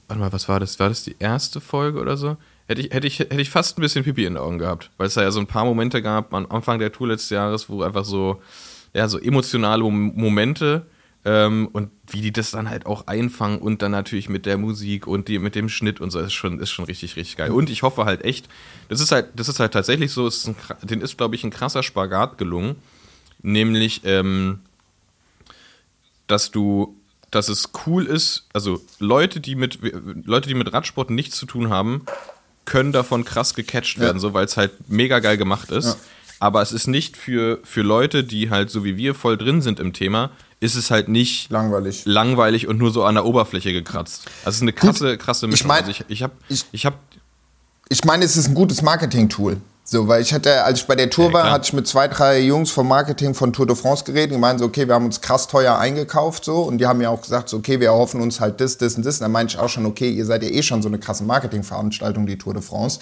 warte 0.07 0.19
mal, 0.19 0.33
was 0.33 0.49
war 0.49 0.59
das? 0.59 0.79
War 0.79 0.89
das 0.89 1.03
die 1.03 1.15
erste 1.19 1.61
Folge 1.61 1.99
oder 1.99 2.17
so? 2.17 2.37
Hätte 2.69 2.81
ich, 2.81 2.91
hätte 2.91 3.07
ich, 3.07 3.17
hätte 3.17 3.41
ich 3.41 3.49
fast 3.49 3.79
ein 3.79 3.81
bisschen 3.81 4.03
Pipi 4.03 4.25
in 4.25 4.35
den 4.35 4.43
Augen 4.43 4.59
gehabt, 4.59 4.91
weil 4.97 5.07
es 5.07 5.15
da 5.15 5.23
ja 5.23 5.31
so 5.31 5.39
ein 5.39 5.47
paar 5.47 5.65
Momente 5.65 6.03
gab 6.03 6.35
am 6.35 6.45
Anfang 6.51 6.77
der 6.77 6.91
Tour 6.91 7.07
letztes 7.07 7.31
Jahres, 7.31 7.67
wo 7.67 7.81
einfach 7.81 8.05
so, 8.05 8.43
ja, 8.93 9.07
so 9.07 9.17
emotionale 9.17 9.81
Mom- 9.81 10.13
Momente 10.15 10.85
ähm, 11.25 11.67
und 11.73 11.89
wie 12.11 12.21
die 12.21 12.31
das 12.31 12.51
dann 12.51 12.69
halt 12.69 12.85
auch 12.85 13.07
einfangen 13.07 13.57
und 13.57 13.81
dann 13.81 13.91
natürlich 13.91 14.29
mit 14.29 14.45
der 14.45 14.59
Musik 14.59 15.07
und 15.07 15.29
die, 15.29 15.39
mit 15.39 15.55
dem 15.55 15.67
Schnitt 15.67 15.99
und 15.99 16.11
so, 16.11 16.19
ist 16.19 16.33
schon, 16.33 16.59
ist 16.59 16.69
schon 16.69 16.85
richtig, 16.85 17.15
richtig 17.15 17.37
geil. 17.37 17.49
Und 17.49 17.71
ich 17.71 17.81
hoffe 17.81 18.05
halt 18.05 18.23
echt, 18.23 18.47
das 18.87 18.99
ist 18.99 19.11
halt, 19.11 19.29
das 19.35 19.49
ist 19.49 19.59
halt 19.59 19.73
tatsächlich 19.73 20.11
so, 20.11 20.27
ist 20.27 20.47
ein, 20.47 20.55
den 20.83 21.01
ist, 21.01 21.17
glaube 21.17 21.33
ich, 21.33 21.43
ein 21.43 21.49
krasser 21.49 21.81
Spagat 21.81 22.37
gelungen, 22.37 22.75
nämlich, 23.41 24.01
ähm, 24.03 24.59
dass 26.27 26.51
du, 26.51 26.95
dass 27.31 27.49
es 27.49 27.71
cool 27.87 28.05
ist, 28.05 28.47
also 28.53 28.79
Leute, 28.99 29.39
die 29.39 29.55
mit 29.55 29.79
Leute, 30.23 30.47
die 30.47 30.53
mit 30.53 30.71
Radsport 30.71 31.09
nichts 31.09 31.35
zu 31.35 31.47
tun 31.47 31.69
haben, 31.69 32.05
können 32.69 32.91
davon 32.93 33.25
krass 33.25 33.53
gecatcht 33.55 33.99
werden, 33.99 34.19
so 34.19 34.33
weil 34.33 34.45
es 34.45 34.55
halt 34.55 34.71
mega 34.89 35.19
geil 35.19 35.37
gemacht 35.37 35.71
ist. 35.71 35.97
Aber 36.39 36.61
es 36.61 36.71
ist 36.71 36.87
nicht 36.87 37.17
für, 37.17 37.59
für 37.65 37.81
Leute, 37.81 38.23
die 38.23 38.49
halt 38.49 38.69
so 38.69 38.85
wie 38.85 38.95
wir 38.95 39.13
voll 39.13 39.37
drin 39.37 39.61
sind 39.61 39.79
im 39.81 39.91
Thema, 39.91 40.29
ist 40.61 40.75
es 40.75 40.89
halt 40.91 41.07
nicht 41.09 41.49
Langweilig. 41.51 42.03
langweilig 42.05 42.67
und 42.67 42.77
nur 42.77 42.91
so 42.91 43.03
an 43.03 43.15
der 43.15 43.25
Oberfläche 43.25 43.73
gekratzt. 43.73 44.25
Also 44.45 44.49
es 44.49 44.55
ist 44.57 44.61
eine 44.61 44.73
krasse, 44.73 45.17
krasse 45.17 45.47
Mischung. 45.47 45.67
mein- 45.67 45.79
also 45.83 45.91
ich, 45.91 46.05
ich 46.07 46.23
habe 46.23 46.33
ich- 46.47 46.65
ich 46.71 46.85
hab, 46.85 46.97
ich 47.89 48.03
meine, 48.05 48.23
es 48.23 48.37
ist 48.37 48.47
ein 48.47 48.53
gutes 48.55 48.81
Marketing-Tool. 48.81 49.57
So, 49.91 50.07
weil 50.07 50.21
ich 50.21 50.31
hatte, 50.35 50.63
als 50.65 50.81
ich 50.81 50.85
bei 50.85 50.95
der 50.95 51.09
Tour 51.09 51.29
Ja, 51.29 51.33
war, 51.33 51.51
hatte 51.51 51.65
ich 51.65 51.73
mit 51.73 51.87
zwei, 51.87 52.07
drei 52.07 52.41
Jungs 52.41 52.69
vom 52.69 52.87
Marketing 52.87 53.33
von 53.33 53.51
Tour 53.51 53.65
de 53.65 53.75
France 53.75 54.03
geredet. 54.03 54.35
Die 54.35 54.37
meinen 54.37 54.59
so, 54.59 54.65
okay, 54.65 54.87
wir 54.87 54.93
haben 54.93 55.05
uns 55.05 55.19
krass 55.19 55.47
teuer 55.47 55.79
eingekauft, 55.79 56.45
so. 56.45 56.61
Und 56.61 56.77
die 56.77 56.85
haben 56.85 56.99
mir 56.99 57.09
auch 57.09 57.21
gesagt, 57.21 57.49
so, 57.49 57.57
okay, 57.57 57.79
wir 57.79 57.87
erhoffen 57.87 58.21
uns 58.21 58.39
halt 58.39 58.61
das, 58.61 58.77
das 58.77 58.93
und 58.93 59.03
das. 59.03 59.15
Und 59.15 59.21
dann 59.21 59.31
meinte 59.31 59.55
ich 59.55 59.59
auch 59.59 59.67
schon, 59.67 59.87
okay, 59.87 60.11
ihr 60.11 60.27
seid 60.27 60.43
ja 60.43 60.49
eh 60.49 60.61
schon 60.61 60.83
so 60.83 60.89
eine 60.89 60.99
krasse 60.99 61.23
Marketingveranstaltung, 61.23 62.27
die 62.27 62.37
Tour 62.37 62.53
de 62.53 62.61
France. 62.61 62.99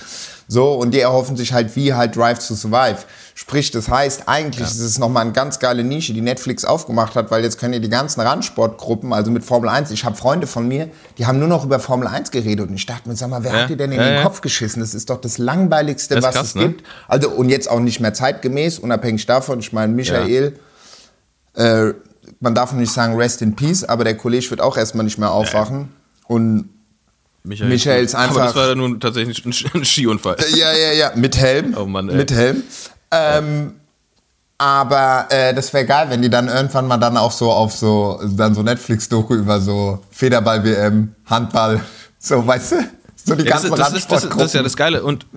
So, 0.48 0.76
und 0.76 0.94
die 0.94 1.02
erhoffen 1.02 1.36
sich 1.36 1.52
halt 1.52 1.76
wie 1.76 1.94
halt 1.94 2.16
Drive 2.16 2.48
to 2.48 2.56
Survive. 2.56 3.00
Sprich, 3.40 3.70
das 3.70 3.88
heißt, 3.88 4.24
eigentlich 4.26 4.66
ist 4.66 4.80
es 4.80 4.98
nochmal 4.98 5.22
eine 5.22 5.32
ganz 5.32 5.60
geile 5.60 5.84
Nische, 5.84 6.12
die 6.12 6.22
Netflix 6.22 6.66
aufgemacht 6.66 7.14
hat, 7.14 7.30
weil 7.30 7.44
jetzt 7.44 7.60
können 7.60 7.72
ja 7.74 7.80
die 7.80 7.88
ganzen 7.88 8.20
Randsportgruppen, 8.22 9.14
also 9.14 9.30
mit 9.30 9.46
Formel 9.46 9.70
1, 9.70 9.92
ich 9.92 10.06
habe 10.06 10.16
Freunde 10.16 10.48
von 10.48 10.68
mir, 10.68 10.90
die 11.20 11.28
haben 11.28 11.38
nur 11.38 11.48
noch 11.48 11.64
über 11.64 11.80
Formel 11.80 12.08
1 12.08 12.32
geredet. 12.32 12.68
Und 12.68 12.74
ich 12.76 12.88
dachte 12.88 13.08
mir, 13.08 13.16
sag 13.16 13.30
mal, 13.30 13.44
wer 13.44 13.54
Ja, 13.54 13.62
hat 13.62 13.70
dir 13.70 13.78
denn 13.78 13.92
in 13.92 14.00
ja, 14.00 14.06
den 14.08 14.16
ja. 14.16 14.24
Kopf 14.24 14.42
geschissen? 14.42 14.80
Das 14.80 14.96
ist 14.96 15.12
doch 15.12 15.22
das 15.22 15.38
langweiligste, 15.38 16.16
Das 16.16 16.24
was 16.24 16.34
krass, 16.34 16.48
es 16.48 16.56
ne? 16.56 16.70
gibt. 16.70 16.84
Also, 17.08 17.30
und 17.30 17.50
jetzt 17.50 17.70
auch 17.70 17.80
nicht 17.80 18.00
mehr 18.00 18.12
zeitgemäß, 18.12 18.80
unabhängig 18.80 19.28
davon. 19.28 19.60
Ich 19.60 19.72
meine, 19.72 19.94
Michael, 19.94 20.58
äh, 21.54 21.94
man 22.40 22.56
darf 22.56 22.74
nicht 22.74 22.92
sagen 22.92 23.18
Rest 23.18 23.44
in 23.44 23.56
Peace, 23.56 23.84
aber 23.84 24.04
der 24.04 24.18
Kollege 24.18 24.50
wird 24.50 24.62
auch 24.62 24.78
erstmal 24.78 25.04
nicht 25.04 25.20
mehr 25.20 25.30
aufwachen. 25.32 25.90
Und 26.28 26.70
Michael, 27.44 27.70
Michael 27.70 28.04
ist 28.04 28.16
Aber 28.16 28.24
einfach- 28.24 28.46
das 28.48 28.56
war 28.56 28.68
dann 28.70 28.80
nun 28.80 29.00
tatsächlich 29.00 29.46
ein 29.46 29.54
Skiunfall. 29.86 30.38
ja, 30.56 30.74
ja, 30.74 30.92
ja, 30.94 31.12
mit 31.14 31.38
Helm. 31.38 31.76
Oh 31.80 31.86
Mann, 31.86 32.10
ey. 32.10 32.16
Mit 32.16 32.32
Helm. 32.32 32.64
Ähm, 33.12 33.76
aber 34.58 35.28
äh, 35.30 35.54
das 35.54 35.72
wäre 35.74 35.86
geil, 35.86 36.08
wenn 36.10 36.22
die 36.22 36.30
dann 36.30 36.48
irgendwann 36.48 36.88
mal 36.88 36.98
dann 36.98 37.16
auch 37.16 37.32
so 37.32 37.52
auf 37.52 37.74
so, 37.74 38.20
dann 38.36 38.56
so 38.56 38.64
Netflix-Doku 38.64 39.36
über 39.36 39.62
so 39.62 40.00
Federball-WM, 40.12 41.14
Handball, 41.26 41.80
so, 42.20 42.46
weißt 42.46 42.72
du? 42.72 42.76
So 43.16 43.36
die 43.36 43.44
Ja, 43.44 43.52
das, 43.52 43.64
ganzen 43.64 43.76
das, 43.78 43.94
ist, 43.94 44.12
das, 44.12 44.24
ist, 44.24 44.34
das 44.34 44.44
ist 44.46 44.54
ja 44.56 44.64
das 44.64 44.76
Geile. 44.76 45.04
Und, 45.04 45.28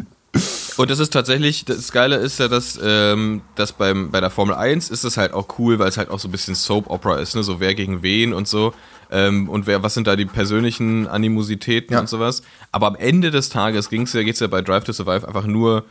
und 0.76 0.90
das 0.90 1.00
ist 1.00 1.12
tatsächlich, 1.12 1.66
das 1.66 1.92
Geile 1.92 2.16
ist 2.16 2.38
ja, 2.38 2.48
dass, 2.48 2.78
ähm, 2.82 3.42
dass 3.56 3.72
beim, 3.72 4.10
bei 4.10 4.20
der 4.20 4.30
Formel 4.30 4.54
1 4.54 4.88
ist 4.88 5.04
es 5.04 5.18
halt 5.18 5.34
auch 5.34 5.58
cool, 5.58 5.78
weil 5.78 5.88
es 5.88 5.98
halt 5.98 6.08
auch 6.08 6.18
so 6.18 6.28
ein 6.28 6.30
bisschen 6.30 6.54
Soap-Opera 6.54 7.16
ist, 7.16 7.34
ne? 7.34 7.42
so 7.42 7.60
wer 7.60 7.74
gegen 7.74 8.02
wen 8.02 8.32
und 8.32 8.48
so. 8.48 8.72
Ähm, 9.10 9.48
und 9.48 9.66
wer, 9.66 9.82
was 9.82 9.94
sind 9.94 10.06
da 10.06 10.16
die 10.16 10.24
persönlichen 10.24 11.08
Animositäten 11.08 11.92
Ja. 11.92 12.00
und 12.00 12.08
sowas. 12.08 12.42
Aber 12.72 12.86
am 12.86 12.96
Ende 12.96 13.30
des 13.30 13.48
Tages 13.50 13.90
ging's 13.90 14.12
ja, 14.14 14.22
geht's 14.22 14.40
ja 14.40 14.46
bei 14.46 14.62
Drive 14.62 14.84
to 14.84 14.92
Survive 14.92 15.26
einfach 15.26 15.46
nur, 15.46 15.84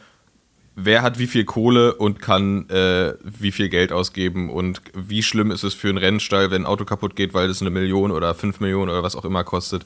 wer 0.85 1.01
hat 1.01 1.19
wie 1.19 1.27
viel 1.27 1.45
Kohle 1.45 1.95
und 1.95 2.21
kann 2.21 2.69
äh, 2.69 3.13
wie 3.23 3.51
viel 3.51 3.69
Geld 3.69 3.91
ausgeben 3.91 4.49
und 4.49 4.81
wie 4.93 5.23
schlimm 5.23 5.51
ist 5.51 5.63
es 5.63 5.73
für 5.73 5.89
einen 5.89 5.97
Rennstall, 5.97 6.51
wenn 6.51 6.63
ein 6.63 6.65
Auto 6.65 6.85
kaputt 6.85 7.15
geht, 7.15 7.33
weil 7.33 7.49
es 7.49 7.61
eine 7.61 7.69
Million 7.69 8.11
oder 8.11 8.33
fünf 8.33 8.59
Millionen 8.59 8.89
oder 8.89 9.03
was 9.03 9.15
auch 9.15 9.25
immer 9.25 9.43
kostet. 9.43 9.85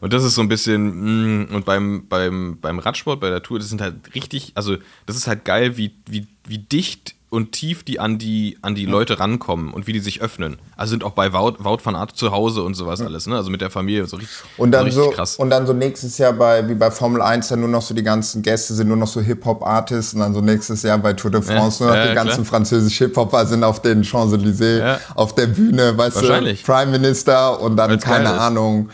Und 0.00 0.12
das 0.12 0.22
ist 0.22 0.36
so 0.36 0.42
ein 0.42 0.48
bisschen, 0.48 1.46
mh, 1.48 1.54
und 1.56 1.64
beim, 1.64 2.06
beim, 2.08 2.58
beim 2.60 2.78
Radsport, 2.78 3.20
bei 3.20 3.30
der 3.30 3.42
Tour, 3.42 3.58
das 3.58 3.68
sind 3.68 3.80
halt 3.80 4.14
richtig, 4.14 4.52
also 4.54 4.76
das 5.06 5.16
ist 5.16 5.26
halt 5.26 5.44
geil, 5.44 5.76
wie, 5.76 5.92
wie, 6.06 6.26
wie 6.46 6.58
dicht 6.58 7.16
und 7.30 7.52
tief 7.52 7.82
die 7.84 8.00
an 8.00 8.18
die, 8.18 8.56
an 8.62 8.74
die 8.74 8.86
Leute 8.86 9.20
rankommen 9.20 9.72
und 9.74 9.86
wie 9.86 9.92
die 9.92 9.98
sich 10.00 10.22
öffnen. 10.22 10.56
Also 10.76 10.90
sind 10.92 11.04
auch 11.04 11.10
bei 11.12 11.32
Wout, 11.32 11.56
Wout 11.58 11.78
van 11.84 11.94
Art 11.94 12.16
zu 12.16 12.32
Hause 12.32 12.62
und 12.62 12.74
sowas 12.74 13.00
alles, 13.02 13.26
ne? 13.26 13.36
Also 13.36 13.50
mit 13.50 13.60
der 13.60 13.70
Familie 13.70 14.06
so 14.06 14.16
richtig, 14.16 14.34
Und 14.56 14.70
dann, 14.72 14.84
richtig 14.84 15.02
so, 15.04 15.10
krass. 15.10 15.36
und 15.36 15.50
dann 15.50 15.66
so 15.66 15.72
nächstes 15.74 16.16
Jahr 16.18 16.32
bei, 16.32 16.66
wie 16.68 16.74
bei 16.74 16.90
Formel 16.90 17.20
1, 17.20 17.48
dann 17.48 17.60
nur 17.60 17.68
noch 17.68 17.82
so 17.82 17.92
die 17.94 18.02
ganzen 18.02 18.40
Gäste 18.42 18.72
sind 18.74 18.88
nur 18.88 18.96
noch 18.96 19.08
so 19.08 19.20
Hip-Hop-Artists 19.20 20.14
und 20.14 20.20
dann 20.20 20.32
so 20.32 20.40
nächstes 20.40 20.82
Jahr 20.82 20.96
bei 20.98 21.12
Tour 21.12 21.30
de 21.30 21.42
France 21.42 21.80
Ja, 21.84 21.86
nur 21.90 21.96
noch 21.96 22.02
ja, 22.04 22.08
die 22.10 22.14
ganzen 22.14 22.44
französischen 22.46 23.06
Hip-Hopper 23.08 23.44
sind 23.46 23.62
auf 23.64 23.82
den 23.82 24.02
Champs-Élysées, 24.04 24.78
Ja. 24.78 25.00
auf 25.14 25.34
der 25.34 25.48
Bühne, 25.48 25.98
weißt 25.98 26.16
Wahrscheinlich. 26.16 26.62
du, 26.62 26.72
Prime 26.72 26.90
Minister 26.92 27.60
und 27.60 27.76
dann, 27.76 27.98
keine 28.00 28.24
ist. 28.30 28.38
Ahnung, 28.38 28.88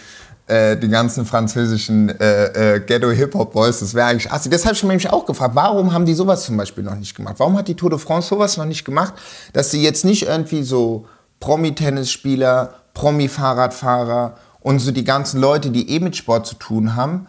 äh, 0.47 0.77
die 0.77 0.89
ganzen 0.89 1.25
französischen 1.25 2.09
äh, 2.21 2.75
äh, 2.77 2.81
Ghetto-Hip-Hop-Boys, 2.81 3.81
das 3.81 3.95
wäre 3.95 4.09
eigentlich 4.09 4.31
assi. 4.31 4.51
Das 4.51 4.65
habe 4.67 4.75
ich 4.75 4.83
nämlich 4.83 5.11
auch 5.11 5.25
gefragt, 5.25 5.55
warum 5.55 5.93
haben 5.93 6.05
die 6.05 6.15
sowas 6.15 6.45
zum 6.45 6.57
Beispiel 6.57 6.85
noch 6.85 6.97
nicht 6.97 7.15
gemacht? 7.15 7.37
Warum 7.39 7.57
hat 7.57 7.67
die 7.69 7.77
Tour 7.77 7.91
de 7.91 7.99
France 7.99 8.29
sowas 8.29 8.57
noch 8.57 8.67
nicht 8.67 8.85
gemacht, 8.85 9.15
dass 9.55 9.71
sie 9.71 9.83
jetzt 9.83 10.05
nicht 10.05 10.25
irgendwie 10.25 10.63
so 10.63 11.07
Promi-Tennisspieler, 11.41 12.75
Promi-Fahrradfahrer 12.93 14.37
und 14.61 14.81
so 14.81 14.93
die 14.93 15.05
ganzen 15.05 15.41
Leute, 15.41 15.71
die 15.71 15.91
eh 15.91 16.01
mit 16.01 16.17
Sport 16.17 16.47
zu 16.47 16.57
tun 16.57 16.95
haben, 16.95 17.27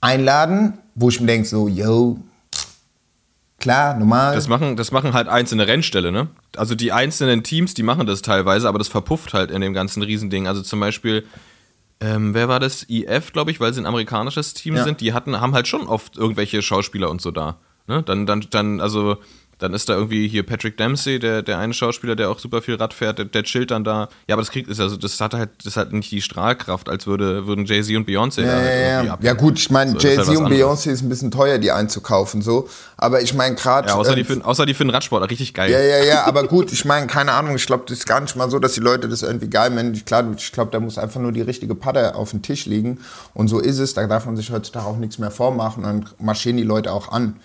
einladen, 0.00 0.78
wo 0.94 1.08
ich 1.08 1.20
mir 1.20 1.26
denke 1.26 1.48
so, 1.48 1.68
yo, 1.68 2.18
klar, 3.58 3.98
normal. 3.98 4.34
Das 4.34 4.48
machen, 4.48 4.76
das 4.76 4.92
machen 4.92 5.12
halt 5.12 5.28
einzelne 5.28 5.66
Rennställe, 5.66 6.12
ne? 6.12 6.28
Also 6.56 6.74
die 6.74 6.92
einzelnen 6.92 7.42
Teams, 7.42 7.74
die 7.74 7.82
machen 7.82 8.06
das 8.06 8.22
teilweise, 8.22 8.68
aber 8.68 8.78
das 8.78 8.88
verpufft 8.88 9.34
halt 9.34 9.50
in 9.50 9.60
dem 9.60 9.74
ganzen 9.74 10.02
Riesending. 10.02 10.46
Also 10.46 10.62
zum 10.62 10.80
Beispiel, 10.80 11.26
ähm, 12.00 12.34
wer 12.34 12.48
war 12.48 12.60
das? 12.60 12.84
IF, 12.88 13.32
glaube 13.32 13.50
ich, 13.50 13.60
weil 13.60 13.72
sie 13.72 13.80
ein 13.80 13.86
amerikanisches 13.86 14.54
Team 14.54 14.76
Ja. 14.76 14.84
sind. 14.84 15.00
Die 15.00 15.12
hatten, 15.12 15.40
haben 15.40 15.54
halt 15.54 15.68
schon 15.68 15.86
oft 15.86 16.16
irgendwelche 16.16 16.60
Schauspieler 16.62 17.10
und 17.10 17.20
so 17.20 17.30
da. 17.30 17.58
Ne? 17.86 18.02
Dann, 18.02 18.26
dann, 18.26 18.46
dann, 18.50 18.80
also, 18.80 19.18
dann 19.64 19.74
ist 19.74 19.88
da 19.88 19.94
irgendwie 19.94 20.28
hier 20.28 20.44
Patrick 20.44 20.76
Dempsey, 20.76 21.18
der, 21.18 21.42
der 21.42 21.58
eine 21.58 21.72
Schauspieler, 21.74 22.14
der 22.16 22.30
auch 22.30 22.38
super 22.38 22.60
viel 22.62 22.74
Rad 22.76 22.92
fährt, 22.94 23.18
der, 23.18 23.24
der 23.24 23.42
chillt 23.44 23.70
dann 23.70 23.82
da. 23.82 24.08
Ja, 24.28 24.34
aber 24.34 24.42
das 24.42 24.50
kriegt, 24.50 24.68
ist 24.68 24.78
also, 24.78 24.96
das 24.96 25.20
hat 25.20 25.32
halt, 25.34 25.50
das 25.64 25.76
hat 25.76 25.92
nicht 25.92 26.10
die 26.12 26.20
Strahlkraft, 26.20 26.88
als 26.88 27.06
würde, 27.06 27.46
würden 27.46 27.64
Jay-Z 27.64 27.96
und 27.96 28.08
Beyoncé 28.08 28.42
da 28.42 28.46
Ja, 28.48 28.52
halt 28.52 28.66
ja, 28.66 29.02
ja. 29.04 29.18
ja 29.20 29.32
gut, 29.32 29.58
ich 29.58 29.70
meine, 29.70 29.92
So, 29.92 29.98
Jay-Z 29.98 30.28
halt 30.28 30.38
und. 30.38 30.52
Beyoncé 30.52 30.90
ist 30.90 31.02
ein 31.02 31.08
bisschen 31.08 31.30
teuer, 31.30 31.58
die 31.58 31.70
einzukaufen, 31.72 32.42
so. 32.42 32.68
Aber 32.96 33.22
ich 33.22 33.34
meine 33.34 33.54
gerade. 33.54 33.88
Ja, 33.88 33.94
außer, 33.94 34.14
die 34.14 34.20
äh, 34.20 34.24
für, 34.24 34.44
außer 34.44 34.66
die 34.66 34.74
für 34.74 34.84
den 34.84 34.90
Radsport, 34.90 35.28
richtig 35.30 35.54
geil. 35.54 35.70
Ja, 35.70 35.80
ja, 35.80 36.04
ja, 36.04 36.24
aber 36.26 36.44
gut, 36.46 36.70
ich 36.72 36.84
meine, 36.84 37.06
keine 37.06 37.32
Ahnung, 37.32 37.56
ich 37.56 37.66
glaube, 37.66 37.84
das 37.88 37.98
ist 37.98 38.06
gar 38.06 38.20
nicht 38.20 38.36
mal 38.36 38.50
so, 38.50 38.58
dass 38.58 38.74
die 38.74 38.80
Leute 38.80 39.08
das 39.08 39.22
irgendwie 39.22 39.48
geil 39.48 39.72
finden. 39.74 39.94
Ich- 39.94 40.04
Klar, 40.04 40.24
ich 40.36 40.52
glaube, 40.52 40.70
da 40.70 40.80
muss 40.80 40.98
einfach 40.98 41.20
nur 41.20 41.32
die 41.32 41.40
richtige 41.40 41.74
Patte 41.74 42.14
auf 42.14 42.30
dem 42.30 42.42
Tisch 42.42 42.66
liegen. 42.66 42.98
Und 43.32 43.48
so 43.48 43.58
ist 43.58 43.78
es, 43.78 43.94
da 43.94 44.06
darf 44.06 44.26
man 44.26 44.36
sich 44.36 44.50
heutzutage 44.50 44.84
auch 44.86 44.98
nichts 44.98 45.18
mehr 45.18 45.30
vormachen, 45.30 45.82
dann 45.82 46.08
marschieren 46.18 46.58
die 46.58 46.62
Leute 46.62 46.92
auch 46.92 47.10
an. 47.10 47.36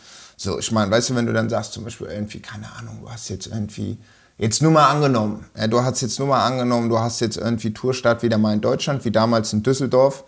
So, 0.42 0.58
ich 0.58 0.72
meine, 0.72 0.90
weißt 0.90 1.10
du, 1.10 1.16
wenn 1.16 1.26
du 1.26 1.34
dann 1.34 1.50
sagst, 1.50 1.74
zum 1.74 1.84
Beispiel 1.84 2.08
irgendwie, 2.08 2.40
keine 2.40 2.72
Ahnung, 2.72 3.00
du 3.02 3.12
hast 3.12 3.28
jetzt 3.28 3.48
irgendwie, 3.48 3.98
jetzt 4.38 4.62
nur 4.62 4.72
mal 4.72 4.88
angenommen, 4.88 5.46
ja, 5.58 5.68
du 5.68 5.84
hast 5.84 6.00
jetzt 6.00 6.18
nur 6.18 6.30
mal 6.30 6.46
angenommen, 6.46 6.88
du 6.88 6.98
hast 6.98 7.20
jetzt 7.20 7.36
irgendwie 7.36 7.74
Tourstart 7.74 8.24
wieder 8.24 8.38
mal 8.38 8.54
in 8.54 8.62
Deutschland, 8.62 9.04
wie 9.04 9.12
damals 9.12 9.52
in 9.52 9.64
Düsseldorf, 9.64 10.24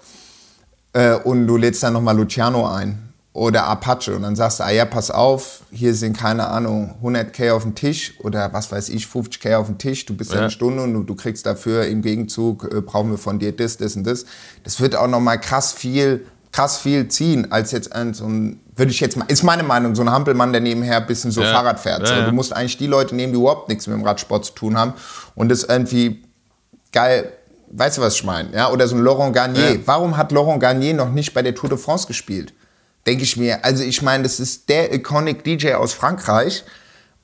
äh, 0.92 1.16
und 1.16 1.48
du 1.48 1.56
lädst 1.56 1.82
dann 1.82 1.94
nochmal 1.94 2.18
Luciano 2.18 2.68
ein 2.68 3.14
oder 3.32 3.64
Apache 3.68 4.14
und 4.14 4.24
dann 4.24 4.36
sagst 4.36 4.60
du, 4.60 4.66
ah 4.66 4.72
ja, 4.72 4.84
pass 4.84 5.12
auf, 5.12 5.62
hier 5.72 5.96
sind 5.96 6.18
keine 6.18 6.50
Ahnung 6.50 6.96
100k 7.02 7.54
auf 7.54 7.64
dem 7.64 7.74
Tisch 7.74 8.20
oder 8.20 8.52
was 8.52 8.70
weiß 8.70 8.90
ich, 8.90 9.06
50k 9.06 9.56
auf 9.56 9.68
dem 9.68 9.78
Tisch, 9.78 10.06
du 10.06 10.14
bist 10.14 10.34
ja. 10.34 10.42
Eine 10.42 10.50
Stunde 10.52 10.84
und 10.84 10.94
du, 10.94 11.04
du 11.04 11.16
kriegst 11.16 11.46
dafür 11.46 11.86
im 11.86 12.02
Gegenzug, 12.02 12.70
äh, 12.70 12.82
brauchen 12.82 13.12
wir 13.12 13.18
von 13.18 13.40
dir 13.40 13.56
das, 13.56 13.78
das 13.78 13.96
und 13.96 14.06
das. 14.06 14.26
Das 14.66 14.82
wird 14.82 14.98
auch 14.98 15.08
nochmal 15.08 15.40
krass 15.40 15.72
viel, 15.72 16.26
krass 16.52 16.80
viel 16.80 17.08
ziehen, 17.08 17.50
als 17.54 17.72
jetzt 17.72 17.94
ein, 17.94 18.14
so 18.14 18.26
ein, 18.26 18.60
würde 18.76 18.92
ich 18.92 19.00
jetzt 19.00 19.18
mal, 19.18 19.26
ist 19.28 19.44
meine 19.44 19.64
Meinung, 19.64 19.96
so 19.96 20.02
ein 20.02 20.10
Hampelmann, 20.10 20.52
der 20.52 20.62
nebenher 20.62 20.98
ein 20.98 21.06
bisschen 21.08 21.32
so 21.32 21.42
Ja. 21.42 21.52
Fahrrad 21.52 21.80
fährt. 21.80 22.02
Ja, 22.02 22.06
so. 22.08 22.14
ja. 22.14 22.26
Du 22.26 22.32
musst 22.32 22.54
eigentlich 22.56 22.78
die 22.78 22.88
Leute 22.88 23.16
nehmen, 23.16 23.34
die 23.34 23.40
überhaupt 23.40 23.70
nichts 23.70 23.88
mit 23.88 23.96
dem 23.98 24.04
Radsport 24.06 24.46
zu 24.46 24.54
tun 24.54 24.78
haben 24.78 24.94
und 25.36 25.50
das 25.50 25.64
irgendwie 25.64 26.24
geil, 26.92 27.32
weißt 27.72 27.98
du, 27.98 28.02
was 28.02 28.16
ich 28.16 28.24
meine? 28.24 28.54
Ja? 28.56 28.70
Oder 28.72 28.88
so 28.88 28.96
ein 28.96 29.04
Laurent 29.04 29.34
Garnier. 29.36 29.74
Ja. 29.74 29.80
Warum 29.86 30.18
hat 30.18 30.32
Laurent 30.32 30.60
Garnier 30.62 30.94
noch 30.94 31.10
nicht 31.12 31.34
bei 31.34 31.42
der 31.42 31.54
Tour 31.56 31.70
de 31.70 31.78
France 31.78 32.08
gespielt? 32.08 32.54
Denke 33.06 33.24
ich 33.24 33.36
mir. 33.38 33.64
Also 33.66 33.84
ich 33.84 34.02
meine, 34.02 34.24
das 34.24 34.40
ist 34.40 34.70
der 34.70 34.94
iconic 34.94 35.44
DJ 35.44 35.74
aus 35.74 35.94
Frankreich. 35.94 36.64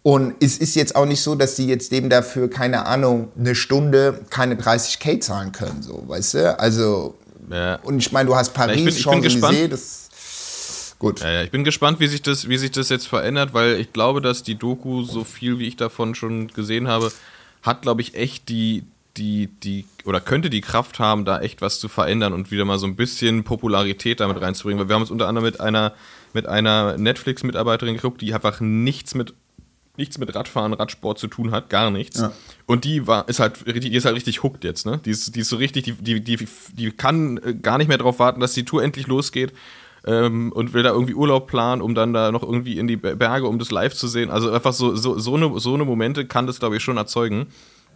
Und 0.03 0.36
es 0.41 0.57
ist 0.57 0.75
jetzt 0.75 0.95
auch 0.95 1.05
nicht 1.05 1.21
so, 1.21 1.36
dass 1.36 1.55
die 1.55 1.67
jetzt 1.67 1.91
dem 1.91 2.10
dafür, 2.10 2.49
keine 2.49 2.86
Ahnung, 2.86 3.27
eine 3.38 3.55
Stunde 3.55 4.21
keine 4.29 4.55
30k 4.55 5.19
zahlen 5.19 5.51
können, 5.51 5.81
so, 5.81 6.01
weißt 6.07 6.33
du? 6.36 6.60
Also, 6.60 7.15
Ja. 7.51 7.75
und 7.83 7.97
ich 7.99 8.12
meine, 8.13 8.27
du 8.27 8.36
hast 8.36 8.49
ich 8.49 8.53
Paris, 8.53 8.75
bin- 8.77 8.88
ich 8.88 9.03
bin 9.03 9.03
Champs-Élysées, 9.03 9.23
gespannt. 9.69 9.79
Gut. 10.99 11.21
Ja, 11.21 11.31
ja, 11.31 11.43
ich 11.43 11.51
bin 11.51 11.63
gespannt, 11.63 11.99
wie 11.99 12.07
sich, 12.07 12.21
das, 12.21 12.47
wie 12.49 12.57
sich 12.57 12.71
das 12.71 12.89
jetzt 12.89 13.07
verändert, 13.07 13.53
weil 13.53 13.79
ich 13.79 13.93
glaube, 13.93 14.21
dass 14.21 14.43
die 14.43 14.55
Doku, 14.55 15.03
so 15.03 15.23
viel 15.23 15.60
wie 15.60 15.67
ich 15.67 15.75
davon 15.75 16.15
schon 16.15 16.47
gesehen 16.49 16.88
habe, 16.88 17.12
hat, 17.63 17.81
glaube 17.81 18.01
ich, 18.01 18.15
echt 18.15 18.49
die, 18.49 18.83
die, 19.17 19.47
die, 19.63 19.86
oder 20.05 20.21
könnte 20.21 20.49
die 20.49 20.62
Kraft 20.62 20.99
haben, 20.99 21.25
da 21.25 21.39
echt 21.41 21.62
was 21.62 21.79
zu 21.79 21.88
verändern 21.89 22.33
und 22.33 22.51
wieder 22.51 22.65
mal 22.65 22.77
so 22.79 22.86
ein 22.88 22.95
bisschen 22.95 23.43
Popularität 23.43 24.19
damit 24.19 24.41
reinzubringen. 24.41 24.79
Weil 24.79 24.89
wir 24.89 24.95
haben 24.95 25.01
uns 25.01 25.12
unter 25.12 25.27
anderem 25.27 25.45
mit 25.45 25.60
einer, 25.60 25.93
mit 26.33 26.45
einer 26.45 26.97
Netflix-Mitarbeiterin 26.97 27.95
geguckt, 27.95 28.21
die 28.21 28.33
einfach 28.33 28.60
nichts 28.60 29.15
mit 29.15 29.33
nichts 29.99 30.19
mit 30.19 30.36
Radfahren, 30.36 30.73
Radsport 30.73 31.17
zu 31.17 31.25
tun 31.27 31.49
hat, 31.49 31.71
gar 31.71 31.89
nichts. 31.89 32.19
Ja. 32.19 32.31
Und 32.67 32.86
die 32.86 33.07
war, 33.07 33.27
ist 33.27 33.39
halt, 33.39 33.65
richtig- 33.65 33.89
die 33.89 33.97
ist 33.97 34.05
halt 34.05 34.15
richtig 34.15 34.43
hooked 34.43 34.63
jetzt, 34.63 34.86
ne? 34.86 34.99
Die 35.03 35.10
ist, 35.10 35.36
die 35.36 35.39
ist 35.39 35.49
so 35.49 35.55
richtig, 35.55 35.86
die, 35.86 35.93
die, 35.93 36.21
die, 36.21 36.47
die 36.73 36.91
kann 36.91 37.39
gar 37.63 37.79
nicht 37.79 37.88
mehr 37.88 37.97
darauf 37.97 38.19
warten, 38.19 38.39
dass 38.39 38.53
die 38.53 38.63
Tour 38.63 38.83
endlich 38.83 39.07
losgeht 39.07 39.53
ähm, 40.05 40.51
und 40.51 40.73
will 40.73 40.83
da 40.83 40.89
irgendwie 40.91 41.13
Urlaub 41.15 41.47
planen, 41.47 41.81
um 41.81 41.95
dann 41.95 42.13
da 42.13 42.31
noch 42.31 42.43
irgendwie 42.43 42.77
in 42.77 42.88
die 42.88 42.97
Be- 42.97 43.15
Berge, 43.15 43.47
um 43.47 43.60
das 43.60 43.71
live 43.71 43.93
zu 43.93 44.07
sehen. 44.07 44.29
Also 44.29 44.51
einfach 44.51 44.73
so, 44.73 44.95
so, 44.95 45.17
so, 45.19 45.36
eine, 45.36 45.60
so 45.60 45.73
eine 45.73 45.86
Momente 45.86 46.25
kann 46.25 46.47
das, 46.47 46.60
glaube 46.60 46.77
ich, 46.77 46.83
schon 46.83 46.97
erzeugen, 46.97 47.47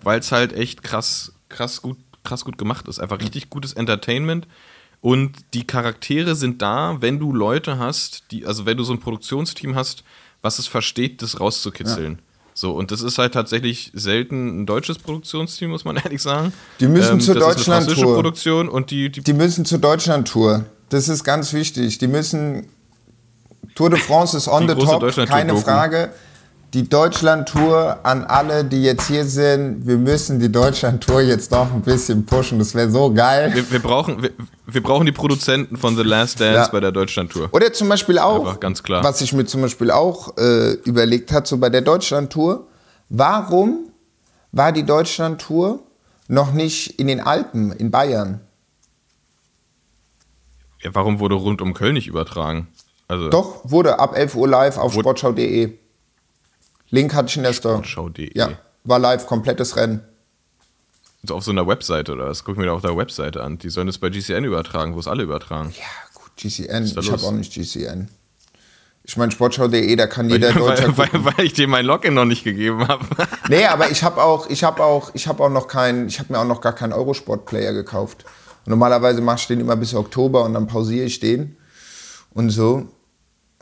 weil 0.03 0.19
es 0.19 0.31
halt 0.31 0.53
echt 0.53 0.83
krass, 0.83 1.33
krass 1.49 1.81
gut, 1.81 1.97
krass 2.23 2.43
gut 2.45 2.57
gemacht 2.57 2.87
ist. 2.87 2.99
Einfach 2.99 3.19
richtig 3.21 3.49
gutes 3.49 3.73
Entertainment. 3.73 4.47
Und 4.99 5.31
die 5.55 5.65
Charaktere 5.65 6.35
sind 6.35 6.61
da, 6.61 6.97
wenn 7.01 7.19
du 7.19 7.33
Leute 7.33 7.79
hast, 7.79 8.23
die, 8.31 8.45
also 8.45 8.65
wenn 8.65 8.77
du 8.77 8.83
so 8.83 8.93
ein 8.93 8.99
Produktionsteam 8.99 9.75
hast, 9.75 10.03
was 10.43 10.59
es 10.59 10.67
versteht, 10.67 11.21
das 11.21 11.39
rauszukitzeln. 11.39 12.19
So, 12.53 12.73
und 12.73 12.91
das 12.91 13.01
ist 13.01 13.17
halt 13.17 13.33
tatsächlich 13.33 13.91
selten 13.95 14.61
ein 14.61 14.65
deutsches 14.65 14.99
Produktionsteam, 14.99 15.71
muss 15.71 15.85
man 15.85 15.95
ehrlich 16.03 16.21
sagen. 16.21 16.53
Die 16.79 16.87
müssen 16.87 17.19
zur 17.19 17.35
ist 17.35 17.41
eine 17.41 17.53
Deutschland-Tour. 17.53 17.73
französische 17.95 18.05
Produktion 18.13 18.69
und 18.69 18.91
die, 18.91 19.09
die 19.11 19.21
Die 19.21 19.33
müssen 19.33 19.65
zur 19.65 19.79
Deutschland-Tour. 19.79 20.65
Das 20.91 21.07
ist 21.07 21.23
ganz 21.23 21.53
wichtig. 21.53 21.97
Die 21.99 22.07
müssen. 22.07 22.67
Tour 23.75 23.89
de 23.89 23.97
France 23.99 24.35
ist 24.35 24.47
on 24.49 24.67
Die 24.67 24.73
the 24.73 24.85
top, 24.85 25.27
keine. 25.27 25.55
Frage. 25.55 26.09
Die 26.73 26.87
Deutschland-Tour 26.87 27.99
an 28.03 28.23
alle, 28.25 28.63
die 28.63 28.81
jetzt 28.83 29.07
hier 29.07 29.25
sind, 29.25 29.85
wir 29.87 29.97
müssen 29.97 30.39
die 30.39 30.49
Deutschland-Tour 30.49 31.21
jetzt 31.21 31.51
noch 31.51 31.73
ein 31.73 31.81
bisschen 31.81 32.25
pushen. 32.25 32.59
Das 32.59 32.75
wäre 32.75 32.89
so 32.89 33.13
geil. 33.13 33.51
wir, 33.53 33.69
wir, 33.71 33.79
brauchen, 33.81 34.21
wir, 34.23 34.31
wir 34.67 34.81
brauchen 34.83 35.05
die 35.05 35.11
Produzenten 35.11 35.75
von 35.77 35.95
The 35.97 36.03
Last 36.03 36.39
Dance 36.39 36.55
Ja. 36.59 36.67
bei 36.71 36.79
der 36.81 36.91
Deutschland-Tour. 36.91 37.49
Oder 37.51 37.71
zum 37.73 37.89
Beispiel 37.89 38.19
auch, 38.19 38.39
Einfach 38.45 38.59
ganz 38.61 38.83
klar. 38.83 39.03
was 39.03 39.19
ich 39.21 39.31
mir 39.33 39.45
zum 39.45 39.61
Beispiel 39.61 39.91
auch 39.91 40.37
äh, 40.37 40.71
überlegt 40.85 41.31
hat, 41.33 41.45
so 41.47 41.57
bei 41.57 41.69
der 41.69 41.81
Deutschland-Tour, 41.81 42.67
warum 43.09 43.89
war 44.53 44.71
die 44.71 44.83
Deutschland-Tour 44.83 45.79
noch 46.29 46.53
nicht 46.53 46.99
in 46.99 47.07
den 47.07 47.19
Alpen, 47.21 47.71
in 47.73 47.91
Bayern? 47.91 48.41
Ja, 50.83 50.93
warum 50.95 51.19
wurde 51.19 51.35
rund 51.35 51.61
um 51.61 51.73
Köln 51.73 51.93
nicht 51.93 52.07
übertragen? 52.07 52.67
Also, 53.07 53.29
Doch, 53.29 53.61
wurde 53.63 53.99
ab 53.99 54.15
11 54.15 54.35
Uhr 54.35 54.47
live 54.47 54.77
auf 54.77 54.93
sportschau.de. 54.93 55.73
Link 56.89 57.13
hatte 57.13 57.29
ich 57.29 57.37
in 57.37 57.43
der 57.43 57.53
Story. 57.53 57.75
Sportschau.de. 57.75 58.31
Ja, 58.37 58.51
war 58.83 58.99
live, 58.99 59.25
komplettes 59.27 59.75
Rennen. 59.75 60.01
so 61.23 61.35
auf 61.35 61.43
so 61.43 61.51
einer 61.51 61.67
Webseite 61.67 62.13
oder 62.13 62.27
was? 62.27 62.43
Guck 62.43 62.57
mir 62.57 62.65
da 62.65 62.73
auf 62.73 62.81
der 62.81 62.97
Webseite 62.97 63.43
an. 63.43 63.57
Die 63.57 63.69
sollen 63.69 63.87
das 63.87 63.97
bei 63.97 64.09
GCN 64.09 64.43
übertragen, 64.43 64.95
wo 64.95 64.99
es 64.99 65.07
alle 65.07 65.23
übertragen. 65.23 65.73
Ja, 65.77 65.85
gut, 66.15 66.31
GCN. 66.37 66.85
Ich 66.85 67.11
habe 67.11 67.23
auch 67.23 67.31
nicht 67.31 67.53
GCN. 67.53 68.09
Ich 69.03 69.17
meine, 69.17 69.31
sportschau.de, 69.31 69.95
da 69.95 70.07
kann 70.07 70.27
Weil, 70.29 70.33
jeder 70.33 70.53
Deutscher 70.59 70.97
weil, 70.97 71.09
weil, 71.11 71.25
weil 71.37 71.45
ich 71.45 71.53
dir 71.53 71.67
mein 71.67 71.85
Login 71.85 72.13
noch 72.13 72.25
nicht 72.25 72.43
gegeben 72.43 72.87
habe. 72.87 73.05
Nee, 73.49 73.65
aber 73.65 73.89
ich 73.89 74.03
habe 74.03 74.23
auch, 74.23 74.49
ich 74.49 74.63
habe 74.63 74.83
auch, 74.83 75.11
ich 75.13 75.27
habe 75.27 75.43
auch 75.43 75.49
noch 75.49 75.67
keinen, 75.67 76.07
ich 76.07 76.19
habe 76.19 76.31
mir 76.33 76.39
auch 76.39 76.45
noch 76.45 76.61
gar 76.61 76.73
keinen 76.73 76.93
Eurosport-Player 76.93 77.73
gekauft. 77.73 78.25
Normalerweise 78.65 79.21
mache 79.21 79.37
ich 79.39 79.47
den 79.47 79.59
immer 79.59 79.75
bis 79.75 79.93
Oktober 79.93 80.43
und 80.43 80.53
dann 80.53 80.67
pausiere 80.67 81.05
ich 81.05 81.19
den 81.19 81.57
und 82.33 82.49
so. 82.49 82.87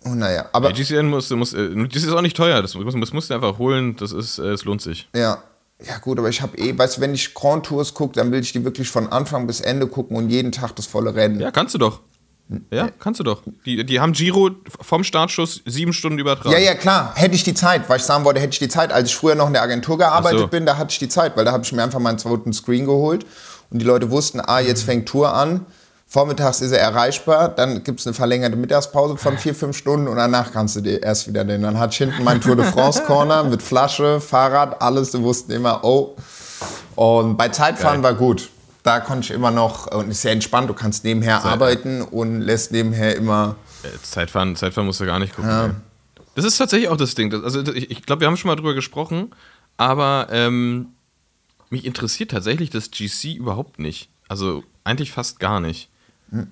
Und 0.04 0.20
naja, 0.20 0.50
aber 0.54 0.70
Ja, 0.70 0.76
GCN 0.76 1.08
muss, 1.10 1.30
muss, 1.32 1.54
äh, 1.54 1.70
das 1.92 2.04
ist 2.04 2.12
auch 2.12 2.22
nicht 2.22 2.38
teuer. 2.38 2.62
Das 2.62 2.76
muss, 2.76 2.94
das 2.94 3.14
musst 3.14 3.30
du 3.30 3.34
einfach 3.34 3.58
holen. 3.58 3.96
Das 3.98 4.12
ist, 4.12 4.40
äh, 4.40 4.48
es 4.48 4.66
lohnt 4.66 4.82
sich. 4.82 5.10
ja. 5.14 5.42
Ja 5.88 5.98
gut, 5.98 6.20
aber 6.20 6.28
ich 6.28 6.42
habe 6.42 6.58
eh, 6.58 6.78
weißt 6.78 6.98
du, 6.98 7.02
wenn 7.02 7.14
ich 7.14 7.34
Grand 7.34 7.66
Tours 7.66 7.94
gucke, 7.94 8.14
dann 8.14 8.34
will 8.34 8.42
ich 8.42 8.52
die 8.52 8.66
wirklich 8.66 8.90
von 8.90 9.08
Anfang 9.14 9.48
bis 9.48 9.62
Ende 9.62 9.88
gucken 9.88 10.18
und 10.18 10.30
jeden 10.30 10.52
Tag 10.52 10.76
das 10.76 10.88
volle 10.88 11.16
Rennen. 11.16 11.40
Ja, 11.40 11.52
kannst 11.52 11.74
du 11.74 11.78
doch. 11.78 12.02
Ja, 12.70 12.90
kannst 13.00 13.22
du 13.22 13.24
doch. 13.24 13.44
Die, 13.66 13.86
die 13.86 14.00
haben 14.02 14.12
Giro 14.12 14.50
vom 14.82 15.06
Startschuss 15.06 15.62
sieben 15.66 15.94
Stunden 15.94 16.20
übertragen. 16.20 16.52
Ja, 16.52 16.58
ja, 16.60 16.74
klar. 16.74 17.14
Hätte 17.16 17.36
ich 17.36 17.46
die 17.46 17.54
Zeit, 17.54 17.88
weil 17.88 17.96
ich 17.98 18.04
sagen 18.04 18.26
wollte, 18.26 18.42
hätte 18.42 18.52
ich 18.52 18.60
die 18.60 18.68
Zeit. 18.68 18.92
Als 18.92 19.08
ich 19.08 19.16
früher 19.16 19.36
noch 19.36 19.48
in 19.48 19.54
der 19.54 19.62
Agentur 19.62 19.98
gearbeitet 19.98 20.40
so. 20.40 20.48
bin, 20.48 20.66
da 20.66 20.76
hatte 20.76 20.92
ich 20.92 21.00
die 21.00 21.08
Zeit, 21.08 21.38
weil 21.38 21.46
da 21.46 21.54
habe 21.54 21.64
ich 21.64 21.72
mir 21.72 21.82
einfach 21.82 22.00
meinen 22.00 22.20
zweiten 22.20 22.52
Screen 22.52 22.86
geholt 22.86 23.26
und 23.70 23.80
die 23.80 23.86
Leute 23.86 24.12
wussten, 24.12 24.42
ah, 24.42 24.60
jetzt 24.60 24.84
fängt 24.84 25.08
Tour 25.08 25.34
an. 25.34 25.66
Vormittags 26.08 26.62
ist 26.62 26.72
er 26.72 26.80
erreichbar, 26.80 27.50
dann 27.50 27.84
gibt 27.84 28.00
es 28.00 28.08
eine 28.08 28.16
verlängerte 28.16 28.56
Mittagspause 28.56 29.16
von 29.16 29.38
vier, 29.38 29.54
fünf 29.54 29.78
Stunden 29.78 30.08
und 30.08 30.16
danach 30.16 30.52
kannst 30.52 30.76
du 30.76 30.82
dir 30.82 31.04
erst 31.04 31.28
wieder 31.28 31.46
den. 31.46 31.62
Dann 31.62 31.78
hatte 31.78 31.92
ich 31.92 31.98
hinten 32.00 32.24
meinen 32.24 32.42
Tour 32.42 32.56
de 32.56 32.66
France 32.66 33.04
Corner 33.04 33.44
mit 33.44 33.62
Flasche, 33.62 34.20
Fahrrad, 34.20 34.82
alles. 34.82 35.12
Du 35.12 35.22
wussten 35.22 35.52
immer, 35.52 35.84
oh. 35.84 36.16
Und 36.96 37.38
bei 37.38 37.50
Zeitfahren 37.50 38.02
Geil. 38.02 38.12
war 38.12 38.18
gut. 38.18 38.50
Da 38.82 39.02
konnte 39.02 39.26
ich 39.26 39.32
immer 39.32 39.52
noch, 39.52 39.86
und 39.88 40.10
ist 40.10 40.24
sehr 40.24 40.32
entspannt, 40.32 40.68
du 40.68 40.74
kannst 40.74 41.04
nebenher 41.04 41.46
arbeiten 41.46 42.02
und 42.02 42.42
lässt 42.42 42.72
nebenher 42.72 43.16
immer. 43.16 43.56
Äh, 43.84 43.90
Zeitfahren, 44.02 44.56
Zeitfahren 44.56 44.88
musst 44.88 45.00
du 45.00 45.06
gar 45.06 45.20
nicht 45.20 45.36
gucken. 45.36 45.52
ey. 45.52 45.70
Das 46.34 46.46
ist 46.46 46.58
tatsächlich 46.58 46.90
auch 46.90 46.98
das 46.98 47.14
Ding. 47.14 47.32
Also 47.44 47.62
ich, 47.74 47.92
ich 47.92 48.04
glaube, 48.04 48.22
wir 48.22 48.28
haben 48.28 48.38
schon 48.38 48.50
mal 48.50 48.56
drüber 48.56 48.74
gesprochen, 48.74 49.30
aber 49.78 50.28
ähm, 50.32 50.88
mich 51.70 51.86
interessiert 51.86 52.32
tatsächlich 52.32 52.70
das 52.70 52.92
GC 52.92 53.36
überhaupt 53.36 53.80
nicht. 53.80 54.10
Also 54.28 54.64
eigentlich 54.84 55.12
fast 55.12 55.40
gar 55.40 55.60
nicht. 55.60 55.90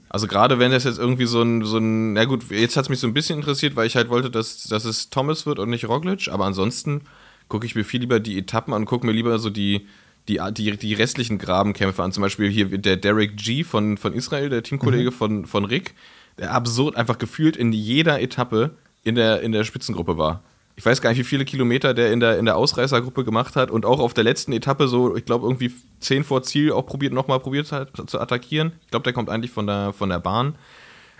Also 0.10 0.27
gerade 0.27 0.58
wenn 0.58 0.71
das 0.71 0.86
jetzt 0.86 0.97
irgendwie 0.97 1.27
so 1.27 1.41
ein, 1.41 1.63
so 1.63 1.77
ein, 1.77 2.13
na 2.13 2.25
gut, 2.25 2.49
jetzt 2.49 2.75
hat 2.77 2.86
es 2.86 2.89
mich 2.89 2.99
so 2.99 3.08
ein 3.08 3.13
bisschen 3.13 3.38
interessiert, 3.38 3.75
weil 3.75 3.86
ich 3.86 3.95
halt 3.95 4.10
wollte, 4.10 4.32
dass, 4.32 4.63
dass 4.63 4.86
es 4.86 5.10
Thomas 5.12 5.45
wird 5.45 5.60
und 5.60 5.69
nicht 5.69 5.88
Roglic, 5.88 6.30
aber 6.30 6.45
ansonsten 6.45 7.01
gucke 7.47 7.65
ich 7.65 7.75
mir 7.75 7.84
viel 7.84 8.01
lieber 8.01 8.19
die 8.19 8.38
Etappen 8.39 8.73
an, 8.73 8.86
gucke 8.86 9.06
mir 9.06 9.12
lieber 9.12 9.38
so 9.38 9.49
die, 9.51 9.88
die, 10.27 10.41
die, 10.51 10.75
die 10.77 10.93
restlichen 10.95 11.38
Grabenkämpfe 11.38 12.01
an. 12.01 12.12
Zum 12.12 12.21
Beispiel 12.21 12.49
hier 12.49 12.77
der 12.77 12.97
Derek 12.97 13.38
G 13.38 13.63
von, 13.63 13.97
von 13.97 14.13
Israel, 14.13 14.49
der 14.49 14.63
Teamkollege 14.63 15.12
von, 15.12 15.45
von 15.45 15.63
Rick, 15.63 15.93
der 16.39 16.53
absurd 16.53 16.95
einfach 16.95 17.19
gefühlt 17.19 17.56
in 17.56 17.71
jeder 17.71 18.19
Etappe 18.19 18.71
in 19.03 19.15
der, 19.15 19.41
in 19.41 19.51
der 19.51 19.63
Spitzengruppe 19.63 20.17
war. 20.17 20.41
Ich 20.78 20.86
weiß 20.86 21.02
gar 21.02 21.10
nicht, 21.10 21.18
wie 21.18 21.24
viele 21.24 21.44
Kilometer 21.44 21.96
der 21.96 22.13
in 22.13 22.20
der, 22.20 22.38
in 22.38 22.46
der 22.46 22.56
Ausreißergruppe 22.56 23.26
gemacht 23.26 23.56
hat 23.56 23.72
und 23.72 23.84
auch 23.84 24.00
auf 24.00 24.13
der 24.13 24.24
letzten 24.24 24.54
Etappe 24.54 24.88
so, 24.88 25.16
ich 25.18 25.26
glaube, 25.26 25.48
irgendwie 25.48 25.74
10 26.02 26.24
vor 26.24 26.44
Ziel 26.44 26.72
auch 26.72 26.86
probiert, 26.86 27.13
nochmal 27.13 27.40
probiert 27.40 27.72
hat 27.72 27.90
zu 28.08 28.20
attackieren. 28.20 28.74
Ich 28.86 28.92
glaube, 28.92 29.04
der 29.04 29.13
kommt 29.13 29.30
eigentlich 29.30 29.50
von 29.52 29.66
der, 29.66 29.92
von 29.92 30.10
der 30.10 30.20
Bahn. 30.20 30.56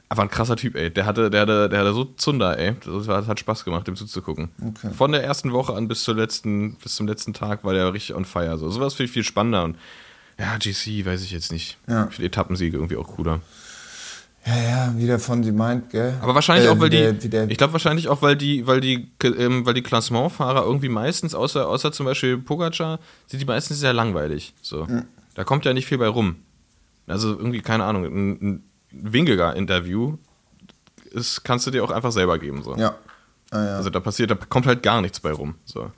Aber 0.10 0.22
ein 0.22 0.30
krasser 0.30 0.56
Typ, 0.56 0.76
ey. 0.76 0.92
Der 0.92 1.06
hatte, 1.06 1.30
der 1.30 1.42
hatte, 1.42 1.70
der 1.70 1.80
hatte 1.80 1.94
so 1.94 2.06
Zunder, 2.06 2.58
ey. 2.58 2.76
Das 2.86 3.28
hat, 3.28 3.40
Spaß 3.40 3.66
gemacht, 3.66 3.88
dem 3.88 3.96
zuzugucken. 3.96 4.50
Okay. 4.62 4.94
Von 4.94 5.12
der 5.12 5.24
ersten 5.24 5.52
Woche 5.52 5.74
an 5.74 5.88
bis, 5.88 6.04
zur 6.04 6.16
letzten, 6.16 6.76
bis 6.76 6.96
zum 6.96 7.08
letzten 7.08 7.34
Tag 7.34 7.66
war 7.66 7.74
der 7.74 7.92
richtig 7.92 8.16
on 8.16 8.26
fire. 8.26 8.58
So, 8.58 8.70
sowas 8.70 8.94
viel, 8.94 9.08
viel 9.08 9.24
spannender. 9.24 9.64
Und 9.64 9.76
ja, 10.40 10.56
GC, 10.58 11.06
weiß 11.06 11.24
ich 11.24 11.32
jetzt 11.32 11.52
nicht. 11.52 11.78
Ja. 11.88 12.08
Finde 12.08 12.28
Etappensiege 12.28 12.78
irgendwie 12.78 12.96
auch 12.96 13.08
cooler. 13.08 13.42
Ja, 14.48 14.56
ja, 14.64 14.94
wie 14.96 15.06
der 15.06 15.20
von 15.20 15.44
sie 15.44 15.52
meint, 15.52 15.90
gell? 15.90 16.14
Aber 16.22 16.34
wahrscheinlich 16.34 16.68
Äh, 16.68 16.70
auch, 16.72 16.80
weil 16.80 16.90
die, 16.90 16.98
der- 16.98 17.14
der- 17.14 17.50
ich 17.52 17.58
glaube 17.58 17.74
wahrscheinlich 17.74 18.08
auch, 18.08 18.22
weil 18.22 18.38
die, 18.38 18.66
weil 18.66 18.80
die, 18.80 19.10
ähm, 19.24 19.66
weil 19.66 19.74
die 19.74 19.82
Klassementfahrer 19.84 20.64
irgendwie 20.64 20.88
meistens, 20.90 21.36
außer, 21.36 21.68
außer 21.68 21.92
zum 21.92 22.06
Beispiel 22.06 22.38
Pogacar, 22.38 23.00
sind 23.28 23.42
die 23.42 23.46
meistens 23.46 23.80
sehr 23.80 23.92
langweilig. 23.94 24.54
So. 24.62 24.88
Da 25.36 25.44
kommt 25.44 25.66
ja 25.66 25.74
nicht 25.74 25.86
viel 25.86 25.98
bei 25.98 26.08
rum. 26.08 26.38
Also 27.08 27.30
irgendwie, 27.38 27.60
keine 27.62 27.84
Ahnung, 27.84 28.06
ein, 28.06 28.32
ein 28.42 28.64
Wingegar-Interview 28.92 30.18
ist, 31.12 31.44
kannst 31.44 31.68
du 31.68 31.72
dir 31.72 31.84
auch 31.84 31.92
einfach 31.92 32.12
selber 32.12 32.40
geben. 32.40 32.64
So. 32.64 32.76
Ja. 32.78 32.96
Ah, 33.52 33.64
ja. 33.66 33.76
Also 33.78 33.90
da 33.90 34.00
passiert, 34.00 34.32
da 34.32 34.36
kommt 34.36 34.66
halt 34.66 34.82
gar 34.84 35.02
nichts 35.02 35.20
bei 35.20 35.32
rum. 35.32 35.56
So. 35.66 35.92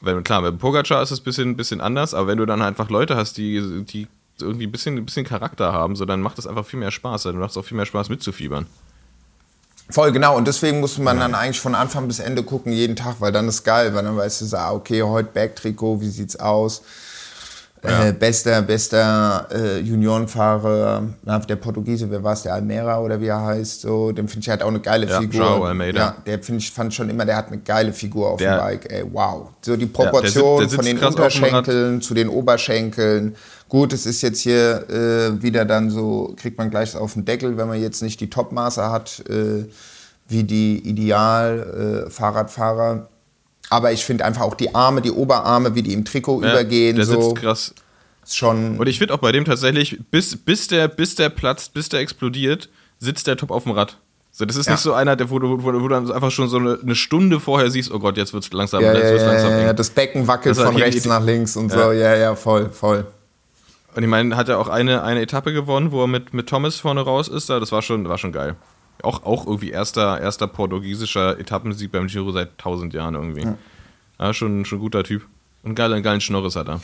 Weil, 0.00 0.20
klar, 0.22 0.42
bei 0.42 0.50
Pogacar 0.50 1.02
ist 1.02 1.10
es 1.10 1.20
ein 1.20 1.24
bisschen, 1.24 1.56
bisschen 1.56 1.80
anders, 1.80 2.12
aber 2.12 2.26
wenn 2.28 2.38
du 2.38 2.44
dann 2.46 2.60
einfach 2.60 2.90
Leute 2.90 3.16
hast, 3.16 3.36
die, 3.38 3.84
die 3.84 4.08
irgendwie 4.42 4.66
ein 4.66 4.72
bisschen, 4.72 4.96
ein 4.98 5.04
bisschen 5.06 5.24
Charakter 5.24 5.72
haben, 5.72 5.96
so, 5.96 6.04
dann 6.04 6.20
macht 6.20 6.38
es 6.38 6.46
einfach 6.46 6.66
viel 6.66 6.78
mehr 6.78 6.90
Spaß. 6.90 7.22
Dann 7.24 7.36
macht 7.38 7.52
es 7.52 7.56
auch 7.56 7.64
viel 7.64 7.76
mehr 7.76 7.86
Spaß 7.86 8.08
mitzufiebern. 8.10 8.66
Voll, 9.90 10.12
genau. 10.12 10.36
Und 10.36 10.46
deswegen 10.48 10.80
muss 10.80 10.96
man 10.98 11.18
dann 11.18 11.34
eigentlich 11.34 11.60
von 11.60 11.74
Anfang 11.74 12.06
bis 12.06 12.18
Ende 12.18 12.42
gucken, 12.42 12.72
jeden 12.72 12.96
Tag, 12.96 13.16
weil 13.20 13.32
dann 13.32 13.48
ist 13.48 13.62
geil, 13.64 13.94
weil 13.94 14.04
dann 14.04 14.16
weißt 14.16 14.40
du 14.40 14.44
so, 14.46 14.56
ah, 14.56 14.72
okay, 14.72 15.02
heute 15.02 15.28
Bergtrikot, 15.32 16.00
wie 16.00 16.08
sieht's 16.08 16.36
aus? 16.36 16.82
Ja. 17.84 18.04
Äh, 18.06 18.12
bester, 18.12 18.62
bester 18.62 19.48
äh, 19.50 19.80
Juniorenfahrer, 19.80 21.02
der 21.48 21.56
Portugiese, 21.56 22.08
wer 22.12 22.22
war 22.22 22.34
es, 22.34 22.42
der 22.42 22.54
Almera 22.54 23.00
oder 23.00 23.20
wie 23.20 23.26
er 23.26 23.42
heißt, 23.42 23.80
so, 23.80 24.12
dem 24.12 24.28
finde 24.28 24.44
ich 24.44 24.48
halt 24.50 24.62
auch 24.62 24.68
eine 24.68 24.78
geile 24.78 25.08
Ja, 25.08 25.20
Figur. 25.20 25.40
João 25.44 25.64
Almeida. 25.66 25.98
Ja, 25.98 26.16
der 26.24 26.40
finde 26.40 26.60
ich, 26.60 26.70
fand 26.70 26.94
schon 26.94 27.10
immer, 27.10 27.24
der 27.26 27.36
hat 27.36 27.48
eine 27.48 27.58
geile 27.58 27.92
Figur 27.92 28.30
auf 28.30 28.38
Der- 28.38 28.56
dem 28.56 28.60
Bike, 28.64 28.92
ey, 28.92 29.04
wow. 29.10 29.48
So 29.62 29.76
die 29.76 29.86
der 29.86 29.92
Proportion 29.92 30.60
sitzt- 30.60 30.72
der 30.72 30.76
von 30.78 30.84
sitzt 30.84 30.86
den 30.86 31.04
auf 31.04 31.14
dem 31.14 31.22
Rad. 31.22 31.54
Unterschenkeln 31.58 32.02
zu 32.02 32.14
den 32.14 32.28
Oberschenkeln. 32.28 33.34
Gut, 33.72 33.92
es 33.94 34.04
ist 34.04 34.20
jetzt 34.20 34.42
hier 34.42 34.86
äh, 34.90 35.42
wieder 35.42 35.64
dann 35.64 35.88
so, 35.88 36.34
kriegt 36.36 36.58
man 36.58 36.68
gleich 36.68 36.94
auf 36.94 37.14
den 37.14 37.24
Deckel, 37.24 37.56
wenn 37.56 37.68
man 37.68 37.80
jetzt 37.80 38.02
nicht 38.02 38.20
die 38.20 38.28
Topmaße 38.28 38.90
hat, 38.90 39.24
äh, 39.30 39.64
wie 40.28 40.44
die 40.44 40.86
Ideal-Fahrradfahrer. 40.86 43.08
Aber 43.70 43.92
ich 43.92 44.04
finde 44.04 44.26
einfach 44.26 44.42
auch 44.42 44.56
die 44.56 44.74
Arme, 44.74 45.00
die 45.00 45.10
Oberarme, 45.10 45.74
wie 45.74 45.82
die 45.82 45.94
im 45.94 46.04
Trikot 46.04 46.42
Ja, 46.42 46.50
übergehen, 46.50 46.96
Der 46.96 47.06
so, 47.06 47.30
sitzt 47.30 47.36
krass. 47.42 47.74
ist 48.22 48.36
schon. 48.36 48.78
Und 48.78 48.86
ich 48.90 48.98
finde 48.98 49.14
auch 49.14 49.20
bei 49.20 49.32
dem 49.32 49.46
tatsächlich, 49.46 49.98
bis, 50.10 50.36
bis, 50.36 50.66
der, 50.66 50.88
bis 50.88 51.14
der 51.14 51.30
platzt, 51.30 51.72
bis 51.72 51.88
der 51.88 52.00
explodiert, 52.00 52.68
sitzt 52.98 53.26
der 53.26 53.38
top 53.38 53.50
auf 53.50 53.62
dem 53.62 53.72
Rad. 53.72 53.96
So, 54.32 54.44
das 54.44 54.56
ist 54.56 54.66
Ja. 54.66 54.72
nicht 54.72 54.82
so 54.82 54.92
einer, 54.92 55.16
der, 55.16 55.30
wo, 55.30 55.38
du, 55.38 55.62
wo, 55.62 55.68
wo 55.68 55.72
du 55.72 55.88
dann 55.88 56.12
einfach 56.12 56.30
schon 56.30 56.50
so 56.50 56.58
eine, 56.58 56.78
eine 56.82 56.94
Stunde 56.94 57.40
vorher 57.40 57.70
siehst, 57.70 57.90
oh 57.90 57.98
Gott, 57.98 58.18
jetzt 58.18 58.34
wird 58.34 58.44
es 58.44 58.52
langsam, 58.52 58.82
ja, 58.82 58.92
jetzt 58.92 59.12
wird's 59.12 59.24
langsam 59.24 59.52
ja, 59.52 59.62
ja, 59.62 59.72
das 59.72 59.88
Becken 59.88 60.26
wackelt 60.26 60.58
Das 60.58 60.62
hat 60.62 60.74
von 60.74 60.82
rechts 60.82 61.06
nach 61.06 61.24
links 61.24 61.56
und 61.56 61.72
so. 61.72 61.90
Ja, 61.92 62.14
ja, 62.14 62.34
voll, 62.34 62.68
voll. 62.68 63.06
Und 63.94 64.02
ich 64.02 64.08
meine, 64.08 64.36
hat 64.36 64.48
er 64.48 64.58
auch 64.58 64.68
eine, 64.68 65.02
eine 65.02 65.20
Etappe 65.20 65.52
gewonnen, 65.52 65.92
wo 65.92 66.02
er 66.02 66.06
mit, 66.06 66.32
mit 66.32 66.48
Thomas 66.48 66.76
vorne 66.80 67.02
raus 67.02 67.28
ist. 67.28 67.50
Da, 67.50 67.60
das 67.60 67.72
war 67.72 67.82
schon, 67.82 68.08
war 68.08 68.18
schon 68.18 68.32
geil. 68.32 68.56
Auch, 69.02 69.24
auch 69.24 69.46
irgendwie 69.46 69.70
erster, 69.70 70.20
erster 70.20 70.46
portugiesischer 70.46 71.38
Etappensieg 71.38 71.92
beim 71.92 72.06
Giro 72.06 72.30
seit 72.32 72.56
tausend 72.58 72.94
Jahren 72.94 73.14
irgendwie. 73.14 73.46
Ja, 74.18 74.32
schon, 74.32 74.64
schon 74.64 74.78
guter 74.78 75.04
Typ. 75.04 75.26
Und 75.62 75.74
geilen, 75.74 76.02
geilen 76.02 76.20
Schnorres 76.20 76.56
hat 76.56 76.68
er. 76.68 76.80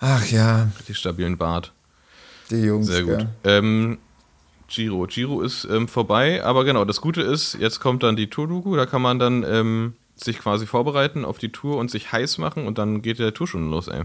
Ach 0.00 0.26
ja, 0.26 0.68
Richtig 0.78 0.98
stabilen 0.98 1.36
Bart. 1.36 1.72
die 2.50 2.56
Jungs. 2.56 2.86
Sehr 2.86 3.02
gut. 3.02 3.18
gell. 3.18 3.28
Ähm, 3.44 3.98
Giro. 4.68 5.06
Giro 5.06 5.40
ist 5.42 5.66
ähm, 5.70 5.88
vorbei, 5.88 6.42
aber 6.42 6.64
genau, 6.64 6.84
das 6.84 7.00
Gute 7.00 7.22
ist, 7.22 7.54
jetzt 7.60 7.80
kommt 7.80 8.02
dann 8.02 8.16
die 8.16 8.28
Tour-Doku, 8.28 8.76
da 8.76 8.86
kann 8.86 9.02
man 9.02 9.18
dann 9.18 9.44
ähm, 9.44 9.94
sich 10.16 10.38
quasi 10.38 10.66
vorbereiten 10.66 11.24
auf 11.24 11.38
die 11.38 11.52
Tour 11.52 11.76
und 11.76 11.90
sich 11.90 12.12
heiß 12.12 12.38
machen 12.38 12.66
und 12.66 12.78
dann 12.78 13.02
geht 13.02 13.18
der 13.18 13.34
Tour 13.34 13.46
schon 13.46 13.70
los, 13.70 13.88
ey. 13.88 14.02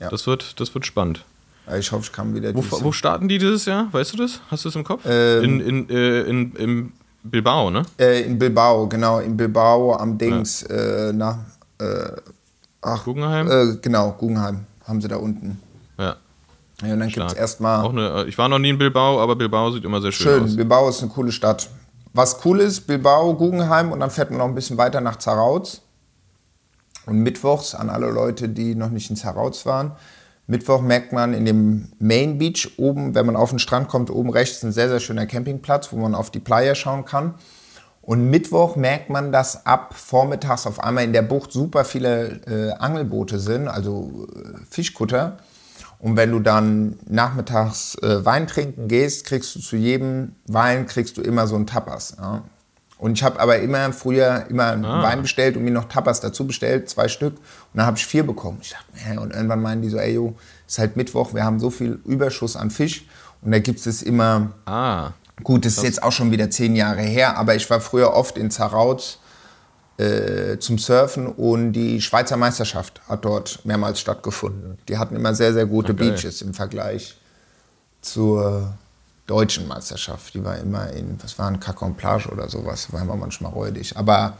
Ja. 0.00 0.08
Das, 0.08 0.26
wird, 0.26 0.58
das 0.58 0.74
wird 0.74 0.86
spannend. 0.86 1.24
Ja, 1.70 1.76
Ich 1.76 1.92
hoffe, 1.92 2.04
ich 2.04 2.12
kann 2.12 2.34
wieder 2.34 2.54
Wo, 2.54 2.64
wo 2.82 2.92
starten 2.92 3.28
die 3.28 3.38
dieses 3.38 3.64
Jahr? 3.64 3.88
Weißt 3.92 4.12
du 4.12 4.16
das? 4.16 4.40
Hast 4.50 4.64
du 4.64 4.68
es 4.68 4.74
im 4.74 4.84
Kopf? 4.84 5.02
Ähm, 5.06 5.44
in, 5.44 5.60
in, 5.60 5.90
äh, 5.90 6.20
in, 6.22 6.52
in 6.56 6.92
Bilbao, 7.22 7.70
ne? 7.70 7.82
Äh, 7.98 8.22
in 8.22 8.38
Bilbao, 8.38 8.88
genau, 8.88 9.20
in 9.20 9.36
Bilbao 9.36 9.94
am 9.94 10.18
Dings, 10.18 10.62
äh, 10.64 11.12
na, 11.14 11.44
äh, 11.78 12.12
ach, 12.80 13.04
Guggenheim? 13.04 13.50
Äh, 13.50 13.76
genau, 13.80 14.12
Guggenheim 14.12 14.66
haben 14.86 15.00
sie 15.00 15.08
da 15.08 15.16
unten. 15.16 15.60
Ja. 15.98 16.16
Ja, 16.82 16.94
und 16.94 17.00
dann 17.00 17.08
gibt 17.10 17.26
es 17.26 17.34
erstmal. 17.34 17.84
Auch 17.84 17.90
eine, 17.90 18.24
äh, 18.24 18.28
ich 18.28 18.38
war 18.38 18.48
noch 18.48 18.58
nie 18.58 18.70
in 18.70 18.78
Bilbao, 18.78 19.20
aber 19.20 19.36
Bilbao 19.36 19.70
sieht 19.70 19.84
immer 19.84 20.00
sehr 20.00 20.12
schön, 20.12 20.26
Schön, 20.26 20.44
aus. 20.44 20.56
Bilbao 20.56 20.88
ist 20.88 21.02
eine 21.02 21.10
coole 21.10 21.30
Stadt. 21.30 21.68
Was 22.14 22.44
cool 22.44 22.60
ist, 22.60 22.86
Bilbao, 22.86 23.34
Guggenheim 23.34 23.92
und 23.92 24.00
dann 24.00 24.10
fährt 24.10 24.30
man 24.30 24.38
noch 24.38 24.46
ein 24.46 24.54
bisschen 24.54 24.78
weiter 24.78 25.00
nach 25.00 25.16
Zarauz. 25.16 25.82
Und 27.06 27.18
mittwochs 27.18 27.74
an 27.74 27.90
alle 27.90 28.10
Leute, 28.10 28.48
die 28.48 28.74
noch 28.74 28.90
nicht 28.90 29.10
in 29.10 29.16
Zarauz 29.16 29.64
waren. 29.66 29.92
Mittwoch 30.50 30.80
merkt 30.82 31.12
man 31.12 31.32
in 31.32 31.44
dem 31.44 31.92
Main 32.00 32.38
Beach 32.38 32.72
oben, 32.76 33.14
wenn 33.14 33.24
man 33.24 33.36
auf 33.36 33.50
den 33.50 33.60
Strand 33.60 33.86
kommt, 33.86 34.10
oben 34.10 34.30
rechts 34.30 34.64
ein 34.64 34.72
sehr, 34.72 34.88
sehr 34.88 34.98
schöner 34.98 35.26
Campingplatz, 35.26 35.92
wo 35.92 35.96
man 35.96 36.16
auf 36.16 36.30
die 36.30 36.40
Playa 36.40 36.74
schauen 36.74 37.04
kann. 37.04 37.34
Und 38.02 38.28
Mittwoch 38.28 38.74
merkt 38.74 39.10
man, 39.10 39.30
dass 39.30 39.64
ab 39.64 39.94
vormittags 39.94 40.66
auf 40.66 40.82
einmal 40.82 41.04
in 41.04 41.12
der 41.12 41.22
Bucht 41.22 41.52
super 41.52 41.84
viele 41.84 42.40
äh, 42.48 42.72
Angelboote 42.72 43.38
sind, 43.38 43.68
also 43.68 44.26
äh, 44.34 44.58
Fischkutter. 44.68 45.38
Und 46.00 46.16
wenn 46.16 46.32
du 46.32 46.40
dann 46.40 46.98
nachmittags 47.06 47.94
äh, 48.02 48.24
Wein 48.24 48.48
trinken 48.48 48.88
gehst, 48.88 49.26
kriegst 49.26 49.54
du 49.54 49.60
zu 49.60 49.76
jedem 49.76 50.34
Wein 50.46 50.86
kriegst 50.86 51.16
du 51.16 51.20
immer 51.22 51.46
so 51.46 51.54
ein 51.54 51.66
Tapas. 51.66 52.16
Ja. 52.18 52.42
Und 53.00 53.12
ich 53.12 53.22
habe 53.22 53.40
aber 53.40 53.58
immer 53.60 53.92
früher 53.94 54.44
immer 54.50 54.72
einen 54.72 54.84
Wein 54.84 55.22
bestellt 55.22 55.56
und 55.56 55.64
mir 55.64 55.70
noch 55.70 55.86
Tapas 55.86 56.20
dazu 56.20 56.46
bestellt, 56.46 56.90
zwei 56.90 57.08
Stück. 57.08 57.34
Und 57.34 57.42
dann 57.78 57.86
habe 57.86 57.96
ich 57.96 58.06
vier 58.06 58.26
bekommen. 58.26 58.58
Ich 58.60 58.70
dachte, 58.70 58.84
hä? 58.94 59.16
und 59.16 59.32
irgendwann 59.32 59.62
meinen 59.62 59.80
die 59.80 59.88
so, 59.88 59.96
ey, 59.96 60.14
jo, 60.14 60.34
ist 60.68 60.78
halt 60.78 60.96
Mittwoch, 60.96 61.32
wir 61.32 61.42
haben 61.44 61.58
so 61.60 61.70
viel 61.70 61.98
Überschuss 62.04 62.56
an 62.56 62.70
Fisch. 62.70 63.06
Und 63.40 63.52
da 63.52 63.58
gibt 63.58 63.84
es 63.86 64.02
immer 64.02 64.50
Ah, 64.66 65.12
Gut, 65.42 65.64
das 65.64 65.78
ist 65.78 65.84
jetzt 65.84 66.02
auch 66.02 66.12
schon 66.12 66.30
wieder 66.30 66.50
zehn 66.50 66.76
Jahre 66.76 67.00
her, 67.00 67.38
aber 67.38 67.54
ich 67.54 67.70
war 67.70 67.80
früher 67.80 68.12
oft 68.12 68.36
in 68.36 68.50
Zarauz 68.50 69.18
äh, 69.96 70.58
zum 70.58 70.76
Surfen 70.76 71.26
und 71.26 71.72
die 71.72 72.02
Schweizer 72.02 72.36
Meisterschaft 72.36 73.00
hat 73.08 73.24
dort 73.24 73.64
mehrmals 73.64 73.98
stattgefunden. 74.00 74.76
Die 74.88 74.98
hatten 74.98 75.16
immer 75.16 75.34
sehr, 75.34 75.54
sehr 75.54 75.64
gute 75.64 75.92
Ah, 75.92 75.96
geil. 75.96 76.10
Beaches 76.10 76.42
im 76.42 76.52
Vergleich 76.52 77.16
zur 78.02 78.74
deutschen 79.30 79.68
Meisterschaft. 79.68 80.34
Die 80.34 80.44
war 80.44 80.58
immer 80.58 80.90
in, 80.92 81.16
was 81.22 81.38
war 81.38 81.48
ein 81.48 81.60
Kacke 81.60 81.84
und 81.84 81.96
Plage 81.96 82.28
oder 82.28 82.48
sowas, 82.48 82.92
war 82.92 83.00
immer 83.00 83.16
manchmal 83.16 83.52
räudig. 83.52 83.96
Aber 83.96 84.36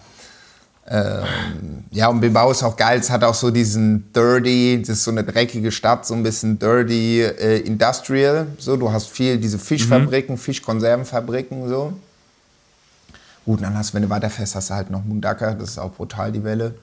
ähm, 0.89 1.85
ja, 1.93 2.09
und 2.09 2.21
Bilbao 2.21 2.51
ist 2.51 2.65
auch 2.65 2.77
geil. 2.77 2.99
Es 2.99 3.11
hat 3.11 3.23
auch 3.23 3.35
so 3.35 3.51
diesen 3.51 4.13
dirty, 4.13 4.83
das 4.83 4.99
ist 4.99 5.05
so 5.05 5.13
eine 5.13 5.23
dreckige 5.23 5.71
Stadt, 5.71 6.05
so 6.05 6.15
ein 6.15 6.23
bisschen 6.25 6.59
dirty 6.59 7.23
äh, 7.23 7.59
industrial. 7.61 8.49
So, 8.59 8.77
du 8.77 8.91
hast 8.91 9.09
viel 9.09 9.39
diese 9.39 9.59
Fischfabriken, 9.59 10.37
Fischkonservenfabriken 10.37 11.69
so. 11.69 11.93
Gut, 13.45 13.59
und 13.59 13.63
dann 13.63 13.79
hast 13.79 13.91
du, 13.91 13.95
wenn 13.95 14.03
du 14.03 14.11
weiterfährst, 14.11 14.57
hast 14.57 14.71
du 14.71 14.75
halt 14.75 14.91
noch 14.91 15.05
Mundaka, 15.05 15.55
das 15.55 15.71
ist 15.71 15.79
auch 15.79 15.93
brutal, 15.93 16.33
die 16.33 16.43
Welle. 16.43 16.75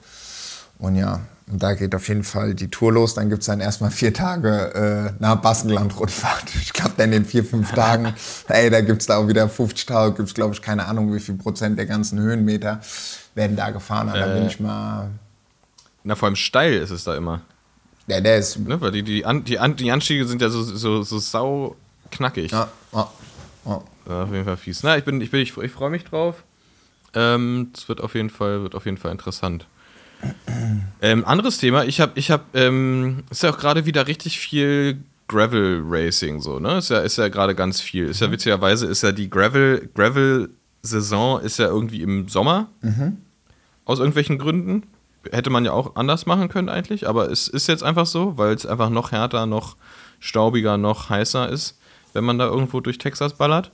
Und 0.78 0.96
ja, 0.96 1.20
und 1.50 1.62
da 1.62 1.74
geht 1.74 1.94
auf 1.94 2.08
jeden 2.08 2.24
Fall 2.24 2.54
die 2.54 2.68
Tour 2.68 2.92
los. 2.92 3.14
Dann 3.14 3.28
gibt 3.30 3.40
es 3.40 3.46
dann 3.46 3.60
erstmal 3.60 3.90
vier 3.90 4.12
Tage 4.12 5.14
äh, 5.18 5.22
nach 5.22 5.36
Baskenland-Rundfahrt. 5.36 6.44
Ich 6.62 6.72
glaube, 6.72 6.92
dann 6.96 7.06
in 7.12 7.22
den 7.22 7.24
vier, 7.24 7.44
fünf 7.44 7.72
Tagen, 7.72 8.12
ey, 8.48 8.70
da 8.70 8.80
gibt 8.80 9.00
es 9.00 9.06
da 9.06 9.16
auch 9.18 9.28
wieder 9.28 9.46
50.000, 9.46 10.16
gibt 10.16 10.28
es, 10.28 10.34
glaube 10.34 10.54
ich, 10.54 10.62
keine 10.62 10.86
Ahnung, 10.86 11.12
wie 11.14 11.20
viel 11.20 11.36
Prozent 11.36 11.78
der 11.78 11.86
ganzen 11.86 12.18
Höhenmeter 12.18 12.80
werden 13.34 13.56
da 13.56 13.70
gefahren. 13.70 14.08
Und 14.08 14.14
da 14.16 14.26
bin 14.26 14.44
Äh. 14.44 14.46
ich 14.48 14.60
mal. 14.60 15.10
na 16.04 16.14
vor 16.14 16.26
allem 16.26 16.36
steil 16.36 16.74
ist 16.74 16.90
es 16.90 17.04
da 17.04 17.16
immer. 17.16 17.40
Ja, 18.06 18.20
der 18.20 18.38
ist. 18.38 18.58
Ne? 18.58 18.80
Weil 18.80 18.90
die, 18.92 19.02
die, 19.02 19.24
An 19.26 19.44
die, 19.44 19.58
An 19.58 19.76
die 19.76 19.90
Anstiege 19.92 20.26
sind 20.26 20.40
ja 20.42 20.48
so, 20.48 20.62
so, 20.62 21.02
so 21.02 21.18
sau 21.18 21.76
knackig. 22.10 22.52
Ja, 22.52 22.68
ja, 22.92 23.08
ja. 23.66 23.82
Ja, 24.08 24.22
auf 24.22 24.32
jeden 24.32 24.44
Fall 24.46 24.56
fies. 24.56 24.82
Na, 24.82 24.96
ich 24.96 25.04
bin, 25.04 25.20
ich 25.20 25.30
bin, 25.30 25.40
ich, 25.40 25.54
ich 25.56 25.72
freue 25.72 25.90
mich 25.90 26.04
drauf. 26.04 26.42
Ähm, 27.14 27.70
es 27.74 27.88
wird 27.88 28.00
auf 28.00 28.14
jeden 28.14 28.30
Fall, 28.30 28.62
wird 28.62 28.74
auf 28.74 28.86
jeden 28.86 28.96
Fall 28.96 29.12
interessant. 29.12 29.66
Ähm, 31.00 31.24
anderes 31.24 31.58
Thema, 31.58 31.84
ich 31.84 32.00
habe, 32.00 32.12
ich 32.16 32.30
habe, 32.30 32.44
ähm, 32.54 33.24
ist 33.30 33.42
ja 33.42 33.50
auch 33.50 33.58
gerade 33.58 33.86
wieder 33.86 34.06
richtig 34.06 34.38
viel 34.38 34.98
Gravel 35.28 35.82
Racing 35.86 36.40
so, 36.40 36.58
ne? 36.58 36.78
Ist 36.78 36.90
ja, 36.90 37.00
ist 37.00 37.18
ja 37.18 37.28
gerade 37.28 37.54
ganz 37.54 37.80
viel. 37.80 38.06
Ist 38.06 38.20
ja 38.20 38.30
witzigerweise 38.30 38.86
ist 38.86 39.02
ja 39.02 39.12
die 39.12 39.30
Gravel, 39.30 39.88
Gravel 39.94 40.50
Saison 40.82 41.40
ist 41.40 41.58
ja 41.58 41.66
irgendwie 41.66 42.02
im 42.02 42.28
Sommer. 42.28 42.68
Aus 43.84 43.98
irgendwelchen 43.98 44.38
Gründen. 44.38 44.84
Hätte 45.30 45.50
man 45.50 45.64
ja 45.64 45.72
auch 45.72 45.96
anders 45.96 46.26
machen 46.26 46.48
können 46.48 46.68
eigentlich, 46.68 47.08
aber 47.08 47.30
es 47.30 47.48
ist 47.48 47.66
jetzt 47.66 47.82
einfach 47.82 48.06
so, 48.06 48.38
weil 48.38 48.54
es 48.54 48.64
einfach 48.64 48.88
noch 48.88 49.12
härter, 49.12 49.46
noch 49.46 49.76
staubiger, 50.20 50.78
noch 50.78 51.10
heißer 51.10 51.48
ist, 51.48 51.78
wenn 52.12 52.24
man 52.24 52.38
da 52.38 52.46
irgendwo 52.46 52.80
durch 52.80 52.98
Texas 52.98 53.34
ballert. 53.34 53.70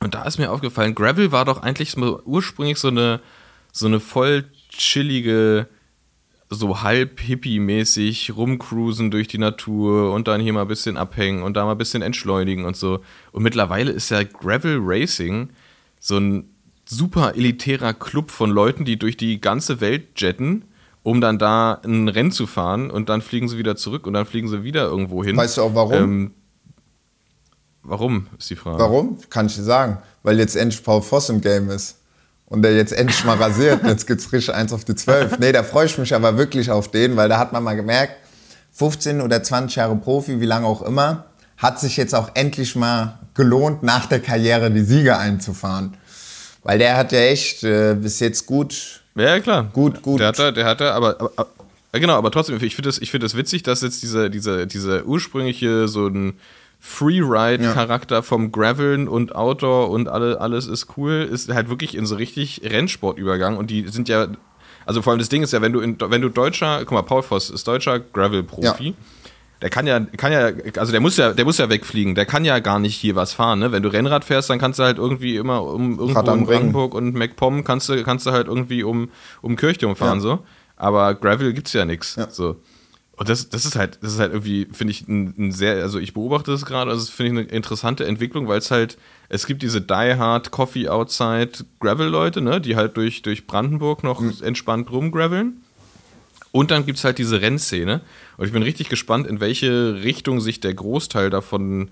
Und 0.00 0.14
da 0.14 0.22
ist 0.22 0.38
mir 0.38 0.50
aufgefallen, 0.50 0.94
Gravel 0.94 1.32
war 1.32 1.44
doch 1.44 1.62
eigentlich 1.62 1.96
ursprünglich 1.98 2.78
so 2.78 2.88
eine, 2.88 3.20
so 3.72 3.86
eine 3.86 4.00
voll 4.00 4.44
chillige, 4.76 5.68
so 6.50 6.82
halb 6.82 7.20
hippie-mäßig 7.20 8.36
rumcruisen 8.36 9.10
durch 9.10 9.28
die 9.28 9.38
Natur 9.38 10.12
und 10.12 10.28
dann 10.28 10.40
hier 10.40 10.52
mal 10.52 10.62
ein 10.62 10.68
bisschen 10.68 10.96
abhängen 10.96 11.42
und 11.42 11.54
da 11.56 11.64
mal 11.64 11.72
ein 11.72 11.78
bisschen 11.78 12.02
entschleunigen 12.02 12.64
und 12.64 12.76
so. 12.76 13.00
Und 13.32 13.42
mittlerweile 13.42 13.90
ist 13.90 14.10
ja 14.10 14.22
Gravel 14.22 14.78
Racing 14.80 15.50
so 15.98 16.18
ein 16.18 16.50
super 16.84 17.34
elitärer 17.34 17.94
Club 17.94 18.30
von 18.30 18.50
Leuten, 18.50 18.84
die 18.84 18.98
durch 18.98 19.16
die 19.16 19.40
ganze 19.40 19.80
Welt 19.80 20.20
jetten, 20.20 20.64
um 21.02 21.20
dann 21.20 21.38
da 21.38 21.80
ein 21.84 22.08
Rennen 22.08 22.30
zu 22.30 22.46
fahren 22.46 22.90
und 22.90 23.08
dann 23.08 23.22
fliegen 23.22 23.48
sie 23.48 23.58
wieder 23.58 23.76
zurück 23.76 24.06
und 24.06 24.12
dann 24.12 24.26
fliegen 24.26 24.48
sie 24.48 24.62
wieder 24.62 24.84
irgendwo 24.84 25.24
hin. 25.24 25.36
Weißt 25.36 25.56
du 25.56 25.62
auch 25.62 25.74
warum? 25.74 25.92
Ähm, 25.94 26.30
warum 27.82 28.26
ist 28.38 28.50
die 28.50 28.56
Frage? 28.56 28.78
Warum? 28.78 29.18
Kann 29.30 29.46
ich 29.46 29.56
dir 29.56 29.62
sagen. 29.62 29.98
Weil 30.22 30.38
jetzt 30.38 30.56
endlich 30.56 30.82
Paul 30.82 31.02
Voss 31.02 31.28
im 31.28 31.40
Game 31.40 31.70
ist. 31.70 31.98
Und 32.54 32.62
der 32.62 32.76
jetzt 32.76 32.92
endlich 32.92 33.24
mal 33.24 33.36
rasiert. 33.36 33.84
Jetzt 33.84 34.06
gibt's 34.06 34.32
richtig 34.32 34.54
eins 34.54 34.72
auf 34.72 34.84
die 34.84 34.94
12. 34.94 35.40
Nee, 35.40 35.50
da 35.50 35.64
freue 35.64 35.86
ich 35.86 35.98
mich 35.98 36.14
aber 36.14 36.38
wirklich 36.38 36.70
auf 36.70 36.88
den, 36.88 37.16
weil 37.16 37.28
da 37.28 37.36
hat 37.36 37.52
man 37.52 37.64
mal 37.64 37.74
gemerkt, 37.74 38.14
15 38.74 39.20
oder 39.20 39.42
20 39.42 39.74
Jahre 39.74 39.96
Profi, 39.96 40.40
wie 40.40 40.46
lange 40.46 40.64
auch 40.64 40.82
immer, 40.82 41.24
hat 41.56 41.80
sich 41.80 41.96
jetzt 41.96 42.14
auch 42.14 42.30
endlich 42.34 42.76
mal 42.76 43.18
gelohnt, 43.34 43.82
nach 43.82 44.06
der 44.06 44.20
Karriere 44.20 44.70
die 44.70 44.84
Siege 44.84 45.18
einzufahren. 45.18 45.96
Weil 46.62 46.78
der 46.78 46.96
hat 46.96 47.10
ja 47.10 47.18
echt 47.18 47.64
äh, 47.64 47.96
bis 48.00 48.20
jetzt 48.20 48.46
gut, 48.46 49.02
Ja, 49.16 49.40
klar. 49.40 49.64
Gut, 49.72 50.00
gut. 50.00 50.20
Der 50.20 50.28
hat 50.28 50.38
da, 50.38 50.52
der 50.52 50.64
hat 50.64 50.80
da, 50.80 50.92
aber, 50.92 51.20
aber, 51.20 51.32
aber 51.36 51.50
genau, 52.00 52.14
aber 52.14 52.30
trotzdem, 52.30 52.62
ich 52.62 52.76
finde 52.76 52.88
das, 52.88 52.98
ich 52.98 53.10
finde 53.10 53.24
das 53.24 53.36
witzig, 53.36 53.64
dass 53.64 53.82
jetzt 53.82 54.00
diese, 54.00 54.30
diese, 54.30 54.68
diese 54.68 55.04
ursprüngliche, 55.04 55.88
so 55.88 56.06
ein 56.06 56.34
Freeride-Charakter 56.86 58.22
vom 58.22 58.52
Graveln 58.52 59.08
und 59.08 59.34
Outdoor 59.34 59.88
und 59.88 60.06
alle, 60.08 60.38
alles 60.40 60.66
ist 60.66 60.98
cool, 60.98 61.26
ist 61.30 61.48
halt 61.52 61.70
wirklich 61.70 61.96
in 61.96 62.04
so 62.04 62.14
richtig 62.14 62.60
Rennsport 62.62 63.18
übergangen 63.18 63.58
und 63.58 63.70
die 63.70 63.88
sind 63.88 64.06
ja, 64.10 64.28
also 64.84 65.00
vor 65.00 65.12
allem 65.12 65.18
das 65.18 65.30
Ding 65.30 65.42
ist 65.42 65.52
ja, 65.54 65.62
wenn 65.62 65.72
du 65.72 65.80
in, 65.80 65.96
wenn 65.98 66.20
du 66.20 66.28
deutscher, 66.28 66.80
guck 66.80 66.92
mal, 66.92 67.02
Paul 67.02 67.22
Voss 67.22 67.48
ist 67.48 67.66
deutscher 67.66 68.00
Gravel-Profi. 68.00 68.88
Ja. 68.88 68.94
Der 69.62 69.70
kann 69.70 69.86
ja, 69.86 69.98
kann 69.98 70.30
ja, 70.30 70.50
also 70.76 70.92
der 70.92 71.00
muss 71.00 71.16
ja, 71.16 71.32
der 71.32 71.46
muss 71.46 71.56
ja 71.56 71.70
wegfliegen. 71.70 72.14
Der 72.14 72.26
kann 72.26 72.44
ja 72.44 72.58
gar 72.58 72.78
nicht 72.78 72.96
hier 72.96 73.16
was 73.16 73.32
fahren. 73.32 73.60
Ne? 73.60 73.72
Wenn 73.72 73.82
du 73.82 73.88
Rennrad 73.88 74.22
fährst, 74.22 74.50
dann 74.50 74.58
kannst 74.58 74.78
du 74.78 74.82
halt 74.82 74.98
irgendwie 74.98 75.36
immer 75.36 75.62
um 75.62 75.98
irgendwo 75.98 76.20
Rad 76.20 76.28
in. 76.28 76.44
Brandenburg 76.44 76.92
und 76.92 77.14
MacPom 77.14 77.64
kannst 77.64 77.88
du, 77.88 78.02
kannst 78.02 78.26
du 78.26 78.32
halt 78.32 78.46
irgendwie 78.46 78.82
um, 78.82 79.08
um 79.40 79.56
Kirchturm 79.56 79.96
fahren 79.96 80.18
Ja. 80.18 80.20
so. 80.22 80.38
Aber 80.76 81.14
Gravel 81.14 81.54
gibt's 81.54 81.72
ja 81.72 81.86
nichts. 81.86 82.16
Ja. 82.16 82.28
So. 82.28 82.56
Und 83.16 83.28
das, 83.28 83.48
das 83.48 83.64
ist 83.64 83.76
halt, 83.76 83.98
das 84.02 84.14
ist 84.14 84.18
halt 84.18 84.32
irgendwie, 84.32 84.66
finde 84.72 84.90
ich, 84.90 85.06
ein, 85.06 85.34
ein 85.38 85.52
sehr, 85.52 85.82
also 85.82 85.98
ich 86.00 86.14
beobachte 86.14 86.50
das 86.50 86.66
gerade, 86.66 86.90
also 86.90 87.04
das 87.04 87.14
finde 87.14 87.42
ich 87.42 87.46
eine 87.48 87.56
interessante 87.56 88.06
Entwicklung, 88.06 88.48
weil 88.48 88.58
es 88.58 88.70
halt, 88.72 88.98
es 89.28 89.46
gibt 89.46 89.62
diese 89.62 89.80
Die 89.80 89.92
Hard 90.16 90.50
Coffee 90.50 90.88
Outside 90.88 91.50
Gravel-Leute, 91.80 92.40
ne, 92.40 92.60
die 92.60 92.74
halt 92.74 92.96
durch, 92.96 93.22
durch 93.22 93.46
Brandenburg 93.46 94.02
noch 94.02 94.20
Mhm. 94.20 94.34
entspannt 94.42 94.90
rumgraveln. 94.90 95.60
Und 96.50 96.70
dann 96.70 96.86
gibt 96.86 96.98
es 96.98 97.04
halt 97.04 97.18
diese 97.18 97.40
Rennszene. 97.40 98.00
Und 98.36 98.46
ich 98.46 98.52
bin 98.52 98.62
richtig 98.62 98.88
gespannt, 98.88 99.26
in 99.26 99.40
welche 99.40 100.02
Richtung 100.02 100.40
sich 100.40 100.60
der 100.60 100.74
Großteil 100.74 101.30
davon 101.30 101.90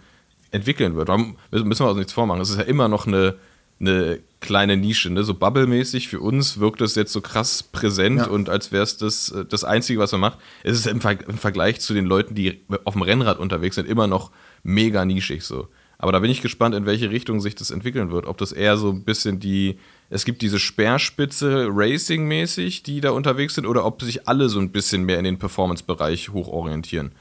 entwickeln 0.52 0.94
wird. 0.96 1.08
Da 1.08 1.16
müssen 1.16 1.84
wir 1.84 1.88
uns 1.88 1.98
nichts 1.98 2.12
vormachen. 2.12 2.40
Es 2.40 2.50
ist 2.50 2.58
ja 2.58 2.62
immer 2.64 2.88
noch 2.88 3.06
eine, 3.06 3.36
eine 3.82 4.20
kleine 4.40 4.76
Nische. 4.76 5.10
Ne? 5.10 5.22
So 5.22 5.34
Bubble-mäßig 5.34 6.08
für 6.08 6.20
uns 6.20 6.58
wirkt 6.58 6.80
es 6.80 6.94
jetzt 6.94 7.12
so 7.12 7.20
krass 7.20 7.62
präsent 7.62 8.18
Ja. 8.20 8.26
und 8.28 8.48
als 8.48 8.72
wäre 8.72 8.82
es 8.82 8.96
das, 8.96 9.32
das 9.48 9.64
Einzige, 9.64 9.98
was 10.00 10.12
man 10.12 10.20
macht. 10.22 10.38
Es 10.64 10.78
ist 10.78 10.86
im, 10.86 11.00
Ver 11.00 11.18
im 11.28 11.38
Vergleich 11.38 11.80
zu 11.80 11.92
den 11.94 12.06
Leuten, 12.06 12.34
die 12.34 12.60
auf 12.84 12.94
dem 12.94 13.02
Rennrad 13.02 13.38
unterwegs 13.38 13.76
sind, 13.76 13.86
immer 13.88 14.06
noch 14.06 14.30
mega 14.62 15.04
nischig 15.04 15.42
so. 15.44 15.68
Aber 15.98 16.10
da 16.10 16.18
bin 16.18 16.32
ich 16.32 16.42
gespannt, 16.42 16.74
in 16.74 16.84
welche 16.84 17.10
Richtung 17.10 17.40
sich 17.40 17.54
das 17.54 17.70
entwickeln 17.70 18.10
wird. 18.10 18.26
Ob 18.26 18.36
das 18.38 18.50
eher 18.50 18.76
so 18.76 18.90
ein 18.90 19.04
bisschen 19.04 19.38
die, 19.38 19.78
es 20.10 20.24
gibt 20.24 20.42
diese 20.42 20.58
Speerspitze 20.58 21.68
Racing-mäßig, 21.70 22.82
die 22.82 23.00
da 23.00 23.12
unterwegs 23.12 23.54
sind, 23.54 23.66
oder 23.66 23.84
ob 23.84 24.02
sich 24.02 24.26
alle 24.26 24.48
so 24.48 24.58
ein 24.58 24.72
bisschen 24.72 25.04
mehr 25.04 25.18
in 25.18 25.24
den 25.24 25.38
Performance-Bereich 25.38 26.30
hochorientieren. 26.30 27.12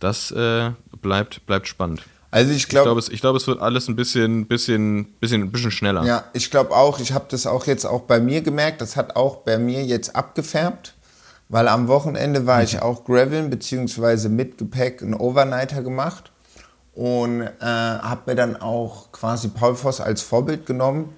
Das 0.00 0.32
äh, 0.32 0.72
bleibt, 1.00 1.46
bleibt 1.46 1.68
spannend. 1.68 2.02
Also 2.30 2.50
ich 2.50 2.58
Ich 2.64 2.68
glaube, 2.68 2.86
glaube, 2.86 3.00
es, 3.00 3.08
ich 3.08 3.20
glaub, 3.20 3.36
es 3.36 3.46
wird 3.46 3.60
alles 3.60 3.88
ein 3.88 3.96
bisschen, 3.96 4.46
bisschen, 4.46 5.14
bisschen, 5.20 5.50
bisschen 5.52 5.70
schneller. 5.70 6.04
ja, 6.04 6.24
ich 6.32 6.50
glaube 6.50 6.74
auch, 6.74 6.98
ich 6.98 7.12
habe 7.12 7.26
das 7.28 7.46
auch 7.46 7.66
jetzt 7.66 7.84
auch 7.84 8.02
bei 8.02 8.20
mir 8.20 8.42
gemerkt, 8.42 8.80
das 8.80 8.96
hat 8.96 9.16
auch 9.16 9.36
bei 9.38 9.58
mir 9.58 9.84
jetzt 9.84 10.14
abgefärbt, 10.16 10.94
weil 11.48 11.68
am 11.68 11.88
Wochenende 11.88 12.46
war 12.46 12.62
ich 12.62 12.82
auch 12.82 13.04
Graveln 13.04 13.50
beziehungsweise 13.50 14.28
mit 14.28 14.58
Gepäck 14.58 15.02
einen 15.02 15.14
Overnighter 15.14 15.82
gemacht 15.82 16.32
und 16.94 17.42
äh, 17.42 17.50
habe 17.60 18.22
mir 18.26 18.34
dann 18.34 18.56
auch 18.56 19.12
quasi 19.12 19.48
Paul 19.48 19.76
Voss 19.76 20.00
als 20.00 20.22
Vorbild 20.22 20.66
genommen 20.66 21.14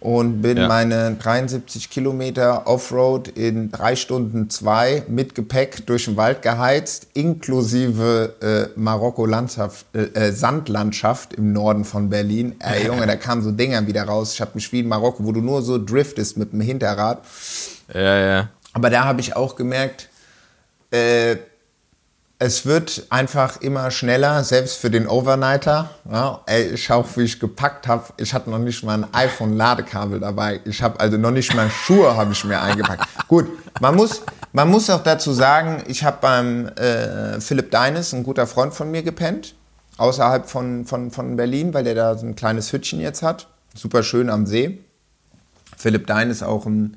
und 0.00 0.42
bin 0.42 0.56
Ja. 0.58 0.68
meine 0.68 1.16
73 1.16 1.90
Kilometer 1.90 2.66
Offroad 2.66 3.28
in 3.28 3.70
drei 3.72 3.96
Stunden 3.96 4.48
zwei 4.48 5.02
mit 5.08 5.34
Gepäck 5.34 5.86
durch 5.86 6.04
den 6.04 6.16
Wald 6.16 6.42
geheizt, 6.42 7.08
inklusive 7.14 8.34
äh, 8.40 8.78
Marokko-Landschaft, 8.78 9.86
äh, 9.94 10.02
äh, 10.14 10.32
Sandlandschaft 10.32 11.34
im 11.34 11.52
Norden 11.52 11.84
von 11.84 12.10
Berlin. 12.10 12.54
Ey, 12.60 12.86
Junge, 12.86 13.06
da 13.06 13.16
kamen 13.16 13.42
so 13.42 13.50
Dinger 13.50 13.86
wieder 13.86 14.04
raus. 14.04 14.34
Ich 14.34 14.40
habe 14.40 14.52
mich 14.54 14.70
wie 14.72 14.80
in 14.80 14.88
Marokko, 14.88 15.24
wo 15.24 15.32
du 15.32 15.40
nur 15.40 15.62
so 15.62 15.84
driftest 15.84 16.36
mit 16.36 16.52
dem 16.52 16.60
Hinterrad. 16.60 17.22
ja. 17.92 18.18
ja. 18.18 18.48
Aber 18.74 18.90
da 18.90 19.04
habe 19.04 19.20
ich 19.20 19.34
auch 19.34 19.56
gemerkt, 19.56 20.08
äh, 20.92 21.36
es 22.40 22.66
wird 22.66 23.06
einfach 23.10 23.60
immer 23.60 23.90
schneller, 23.90 24.44
selbst 24.44 24.78
für 24.78 24.90
den 24.90 25.08
Overnighter. 25.08 25.90
Ja, 26.10 26.40
ey, 26.46 26.74
ich 26.74 26.84
schau, 26.84 27.04
wie 27.16 27.22
ich 27.22 27.40
gepackt 27.40 27.88
habe. 27.88 28.04
Ich 28.16 28.32
hatte 28.32 28.48
noch 28.50 28.58
nicht 28.58 28.84
mal 28.84 29.02
ein 29.02 29.12
iPhone-Ladekabel 29.12 30.20
dabei. 30.20 30.60
Ich 30.64 30.80
habe 30.82 31.00
also 31.00 31.16
noch 31.16 31.32
nicht 31.32 31.52
mal 31.54 31.68
Schuhe 31.68 32.16
habe 32.16 32.32
ich 32.32 32.44
mir 32.44 32.60
eingepackt. 32.60 33.04
Gut, 33.26 33.48
man 33.80 33.96
muss, 33.96 34.22
man 34.52 34.68
muss 34.68 34.88
auch 34.88 35.02
dazu 35.02 35.32
sagen, 35.32 35.82
ich 35.88 36.04
habe 36.04 36.18
beim 36.20 36.68
äh, 36.68 37.40
Philipp 37.40 37.72
Deines, 37.72 38.12
ein 38.12 38.22
guter 38.22 38.46
Freund 38.46 38.72
von 38.72 38.90
mir, 38.90 39.02
gepennt. 39.02 39.54
Außerhalb 39.96 40.48
von, 40.48 40.86
von, 40.86 41.10
von 41.10 41.34
Berlin, 41.34 41.74
weil 41.74 41.82
der 41.82 41.96
da 41.96 42.16
so 42.16 42.24
ein 42.24 42.36
kleines 42.36 42.72
Hütchen 42.72 43.00
jetzt 43.00 43.22
hat. 43.22 43.48
Super 43.74 44.04
schön 44.04 44.30
am 44.30 44.46
See. 44.46 44.78
Philipp 45.76 46.06
Dein 46.06 46.30
ist 46.30 46.44
auch 46.44 46.66
ein 46.66 46.96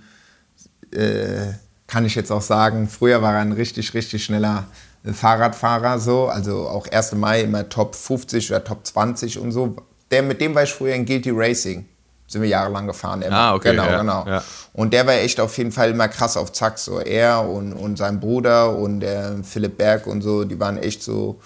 äh, 0.91 1.53
kann 1.87 2.05
ich 2.05 2.15
jetzt 2.15 2.31
auch 2.31 2.41
sagen, 2.41 2.87
früher 2.87 3.21
war 3.21 3.33
er 3.33 3.41
ein 3.41 3.51
richtig, 3.51 3.93
richtig 3.93 4.23
schneller 4.23 4.65
Fahrradfahrer, 5.03 5.99
so, 5.99 6.27
also 6.27 6.67
auch 6.67 6.87
1. 6.87 7.13
Mai 7.13 7.41
immer 7.41 7.67
Top 7.67 7.95
50 7.95 8.51
oder 8.51 8.63
Top 8.63 8.85
20 8.85 9.39
und 9.39 9.51
so. 9.51 9.75
Der, 10.11 10.21
mit 10.21 10.41
dem 10.41 10.53
war 10.53 10.63
ich 10.63 10.73
früher 10.73 10.93
in 10.93 11.05
Guilty 11.05 11.31
Racing. 11.31 11.85
Sind 12.27 12.43
wir 12.43 12.49
jahrelang 12.49 12.87
gefahren. 12.87 13.21
immer. 13.23 13.35
Ah, 13.35 13.55
okay, 13.55 13.71
Genau, 13.71 13.85
ja, 13.85 13.97
genau. 13.97 14.25
ja. 14.25 14.43
Und 14.73 14.93
der 14.93 15.05
war 15.05 15.15
echt 15.15 15.39
auf 15.39 15.57
jeden 15.57 15.71
Fall 15.71 15.89
immer 15.89 16.07
krass 16.07 16.37
auf 16.37 16.53
Zack. 16.53 16.77
So 16.77 16.99
er 16.99 17.47
und, 17.47 17.73
und 17.73 17.97
sein 17.97 18.19
Bruder 18.19 18.77
und 18.77 19.01
der 19.01 19.37
Philipp 19.43 19.77
Berg 19.77 20.07
und 20.07 20.21
so, 20.21 20.45
die 20.45 20.57
waren 20.57 20.77
echt 20.77 21.03
so, 21.03 21.41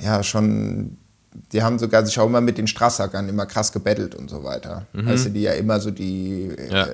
ja, 0.00 0.22
schon, 0.22 0.96
die 1.52 1.62
haben 1.62 1.78
sogar 1.78 2.04
sich 2.04 2.18
auch 2.18 2.26
immer 2.26 2.40
mit 2.40 2.58
den 2.58 2.66
Straßsackern 2.66 3.28
immer 3.28 3.46
krass 3.46 3.72
gebettelt 3.72 4.14
und 4.14 4.28
so 4.28 4.44
weiter. 4.44 4.86
Weißt 4.92 5.26
du, 5.26 5.30
die 5.30 5.42
ja 5.42 5.52
immer 5.52 5.80
so 5.80 5.90
die, 5.90 6.52
Mhm. 6.58 6.70
Ja. 6.70 6.86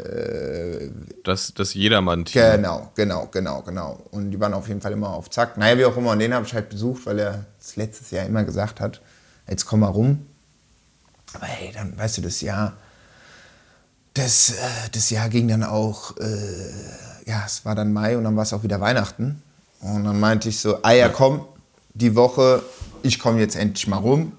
Das, 1.24 1.52
das 1.54 1.74
Jedermann-Team. 1.74 2.40
Genau, 2.40 2.90
genau, 2.94 3.28
genau, 3.30 3.62
genau. 3.62 3.98
Und 4.10 4.30
die 4.30 4.40
waren 4.40 4.54
auf 4.54 4.68
jeden 4.68 4.80
Fall 4.80 4.92
immer 4.92 5.10
auf 5.10 5.30
Zack. 5.30 5.56
Naja, 5.58 5.76
wie 5.78 5.84
auch 5.84 5.96
immer. 5.96 6.12
Und 6.12 6.20
den 6.20 6.32
habe 6.34 6.46
ich 6.46 6.54
halt 6.54 6.68
besucht, 6.68 7.04
weil 7.06 7.18
er 7.18 7.44
das 7.58 7.76
letztes 7.76 8.10
Jahr 8.10 8.26
immer 8.26 8.44
gesagt 8.44 8.80
hat, 8.80 9.00
jetzt 9.48 9.66
komm 9.66 9.80
mal 9.80 9.88
rum. 9.88 10.26
Aber 11.34 11.46
hey, 11.46 11.72
dann, 11.74 11.98
weißt 11.98 12.18
du, 12.18 12.22
das 12.22 12.40
Jahr, 12.40 12.74
das, 14.14 14.50
äh, 14.50 14.54
das 14.92 15.10
Jahr 15.10 15.28
ging 15.28 15.48
dann 15.48 15.62
auch, 15.62 16.16
äh, 16.16 17.26
ja, 17.26 17.42
es 17.44 17.64
war 17.64 17.74
dann 17.74 17.92
Mai 17.92 18.16
und 18.16 18.24
dann 18.24 18.36
war 18.36 18.44
es 18.44 18.52
auch 18.52 18.62
wieder 18.62 18.80
Weihnachten. 18.80 19.42
Und 19.80 20.04
dann 20.04 20.18
meinte 20.18 20.48
ich 20.48 20.60
so, 20.60 20.78
ah 20.82 20.92
ja, 20.92 21.08
komm, 21.08 21.44
die 21.94 22.14
Woche, 22.14 22.62
ich 23.08 23.18
komme 23.18 23.40
jetzt 23.40 23.56
endlich 23.56 23.86
mal 23.88 23.96
rum, 23.96 24.32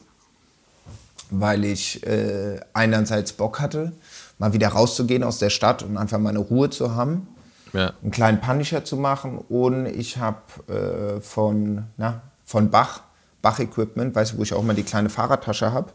weil 1.32 1.63
ich 1.65 2.05
äh, 2.08 2.60
einerseits 2.73 3.34
Bock 3.34 3.60
hatte, 3.60 3.91
mal 4.38 4.53
wieder 4.53 4.69
rauszugehen 4.69 5.23
aus 5.23 5.38
der 5.39 5.49
Stadt 5.49 5.84
und 5.84 5.97
einfach 5.97 6.19
meine 6.19 6.39
Ruhe 6.39 6.69
zu 6.69 6.95
haben, 6.95 7.27
Ja. 7.73 7.93
einen 8.01 8.12
kleinen 8.12 8.41
Punisher 8.41 8.84
zu 8.84 8.95
machen. 8.95 9.38
Und 9.49 9.86
ich 9.86 10.17
habe 10.17 10.38
äh, 10.67 11.21
von, 11.21 11.84
na, 11.97 12.21
von 12.45 12.69
Bach, 12.71 13.01
Bach 13.41 13.60
Equipment, 13.60 14.15
weißt 14.15 14.34
du, 14.34 14.38
wo 14.38 14.43
ich 14.43 14.53
auch 14.53 14.63
mal 14.63 14.75
die 14.75 14.84
kleine 14.84 15.10
Fahrradtasche 15.10 15.71
habe, 15.71 15.91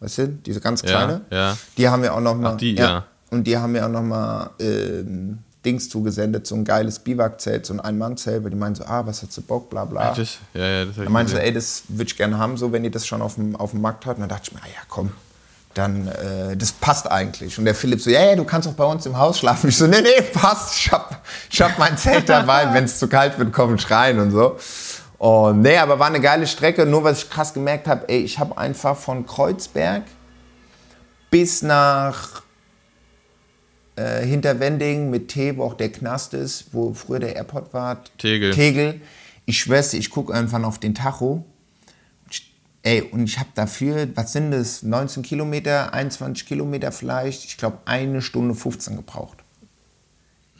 weißt 0.00 0.18
du, 0.18 0.28
diese 0.28 0.60
ganz 0.60 0.82
Ja, 0.82 0.88
kleine, 0.88 1.20
ja. 1.30 1.56
die 1.76 1.88
haben 1.88 2.02
wir 2.02 2.14
auch 2.14 2.20
noch 2.20 2.34
mal, 2.34 2.52
Ach, 2.54 2.56
die, 2.56 2.74
ja. 2.76 3.04
und 3.30 3.44
die 3.46 3.56
haben 3.58 3.72
mir 3.72 3.84
auch 3.84 3.90
noch 3.90 4.02
mal 4.02 4.50
ähm, 4.60 5.38
Dings 5.64 5.88
zugesendet, 5.88 6.46
so 6.46 6.54
ein 6.54 6.64
geiles 6.64 7.00
Biwakzelt, 7.00 7.66
so 7.66 7.74
ein 7.74 7.80
Ein-Mann-Zelt, 7.80 8.44
weil 8.44 8.50
die 8.50 8.56
meinen 8.56 8.74
so, 8.74 8.84
ah, 8.84 9.04
was 9.06 9.22
hast 9.22 9.36
du 9.36 9.42
Bock, 9.42 9.68
bla 9.70 9.84
bla. 9.84 10.14
Das, 10.14 10.38
ja, 10.54 10.66
ja, 10.66 10.84
das 10.84 10.90
hab 10.90 10.96
Da 10.96 11.02
ich 11.04 11.08
meinte 11.08 11.32
gesehen. 11.32 11.46
ey, 11.46 11.52
das 11.52 11.82
würde 11.88 12.04
ich 12.04 12.16
gerne 12.16 12.38
haben, 12.38 12.56
so 12.56 12.72
wenn 12.72 12.84
ihr 12.84 12.90
das 12.90 13.06
schon 13.06 13.20
auf 13.22 13.34
dem, 13.34 13.56
auf 13.56 13.72
dem 13.72 13.80
Markt 13.80 14.06
habt. 14.06 14.18
Und 14.18 14.22
dann 14.22 14.28
dachte 14.28 14.50
ich 14.50 14.52
mir, 14.54 14.60
ah 14.62 14.68
ja, 14.68 14.80
komm, 14.88 15.10
dann, 15.74 16.06
äh, 16.08 16.56
das 16.56 16.72
passt 16.72 17.10
eigentlich. 17.10 17.58
Und 17.58 17.64
der 17.64 17.74
Philipp 17.74 18.00
so, 18.00 18.08
ja, 18.10 18.22
ja, 18.24 18.36
du 18.36 18.44
kannst 18.44 18.68
auch 18.68 18.72
bei 18.72 18.84
uns 18.84 19.04
im 19.06 19.18
Haus 19.18 19.40
schlafen. 19.40 19.68
Ich 19.68 19.76
so, 19.76 19.86
nee, 19.86 20.00
nee, 20.00 20.22
passt. 20.32 20.76
Ich 20.76 20.92
hab, 20.92 21.22
ich 21.50 21.60
hab 21.60 21.76
mein 21.78 21.98
Zelt 21.98 22.28
dabei. 22.28 22.72
Wenn 22.72 22.84
es 22.84 22.98
zu 22.98 23.08
kalt 23.08 23.38
wird, 23.38 23.52
komm 23.52 23.74
ich 23.74 23.90
rein 23.90 24.20
und 24.20 24.30
so. 24.30 24.56
Und 25.18 25.62
nee, 25.62 25.76
aber 25.76 25.98
war 25.98 26.06
eine 26.06 26.20
geile 26.20 26.46
Strecke. 26.46 26.86
Nur 26.86 27.02
was 27.02 27.24
ich 27.24 27.30
krass 27.30 27.52
gemerkt 27.52 27.88
habe, 27.88 28.08
ey, 28.08 28.20
ich 28.20 28.38
habe 28.38 28.56
einfach 28.56 28.96
von 28.96 29.26
Kreuzberg 29.26 30.04
bis 31.30 31.62
nach 31.62 32.42
äh, 33.98 34.24
hinter 34.24 34.60
Wending 34.60 35.10
mit 35.10 35.28
T, 35.28 35.56
wo 35.56 35.64
auch 35.64 35.74
der 35.74 35.90
Knast 35.90 36.32
ist, 36.32 36.66
wo 36.72 36.94
früher 36.94 37.18
der 37.18 37.34
Airport 37.34 37.74
war. 37.74 38.04
Tegel. 38.16 38.52
Tegel. 38.52 39.00
Ich 39.44 39.58
schwör's 39.58 39.92
ich 39.92 40.10
gucke 40.10 40.32
irgendwann 40.32 40.64
auf 40.64 40.78
den 40.78 40.94
Tacho. 40.94 41.44
Ey, 42.82 43.02
und 43.02 43.24
ich 43.24 43.40
habe 43.40 43.48
dafür, 43.56 44.06
was 44.14 44.32
sind 44.32 44.52
das, 44.52 44.84
19 44.84 45.24
Kilometer, 45.24 45.92
21 45.92 46.46
Kilometer 46.46 46.92
vielleicht, 46.92 47.44
ich 47.44 47.56
glaube 47.56 47.78
eine 47.86 48.22
Stunde 48.22 48.54
15 48.54 48.96
gebraucht. 48.96 49.38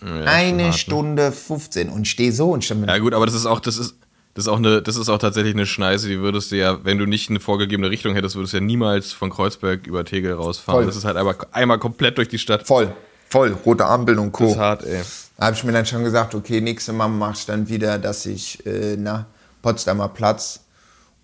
Ja, 0.03 0.25
eine 0.25 0.65
ne? 0.65 0.73
Stunde 0.73 1.31
15 1.31 1.89
und 1.89 2.09
stehe 2.09 2.33
so 2.33 2.51
und 2.51 2.69
mir 2.75 2.87
Ja 2.87 2.99
gut, 2.99 3.15
aber 3.15 3.25
das 3.25 3.37
ist 3.37 3.47
auch, 3.47 3.61
das 3.61 3.79
ist, 3.79 3.97
das 4.35 4.45
ist 4.45 4.49
auch 4.49 4.59
eine, 4.59 4.83
das 4.83 4.97
ist 4.97 5.09
auch 5.09 5.19
tatsächlich 5.19 5.55
eine 5.55 5.67
Schneise, 5.67 6.09
die 6.09 6.19
würdest 6.19 6.51
du 6.51 6.57
ja, 6.57 6.85
wenn 6.85 6.99
du 6.99 7.07
nicht 7.07 7.31
eine 7.31 7.39
vorgegebene 7.39 7.89
Richtung 7.89 8.15
hättest, 8.15 8.35
würdest 8.35 8.53
du 8.53 8.59
ja 8.59 8.65
niemals 8.65 9.13
von 9.13 9.31
Kreuzberg 9.31 9.87
über 9.87 10.05
Tegel 10.05 10.33
rausfahren. 10.33 10.81
Voll. 10.81 10.87
Das 10.87 10.97
ist 10.97 11.05
halt 11.05 11.17
einmal, 11.17 11.37
einmal 11.53 11.79
komplett 11.79 12.19
durch 12.19 12.29
die 12.29 12.39
Stadt. 12.39 12.67
voll, 12.67 12.93
voll, 13.31 13.53
rote 13.53 13.85
Ampeln 13.87 14.19
und 14.19 14.33
Co. 14.33 14.45
Das 14.45 14.53
ist 14.53 14.59
hart, 14.59 14.85
ey. 14.85 15.03
Da 15.37 15.47
habe 15.47 15.57
ich 15.57 15.65
mir 15.65 15.73
dann 15.73 15.87
schon 15.87 16.03
gesagt, 16.05 16.35
okay, 16.35 16.61
nächste 16.61 16.93
Mal 16.93 17.09
mache 17.09 17.35
ich 17.35 17.47
dann 17.47 17.69
wieder, 17.69 17.99
dass 17.99 18.27
ich 18.27 18.65
äh, 18.67 18.97
nach 18.97 19.25
Potsdamer 19.63 20.09
Platz 20.09 20.61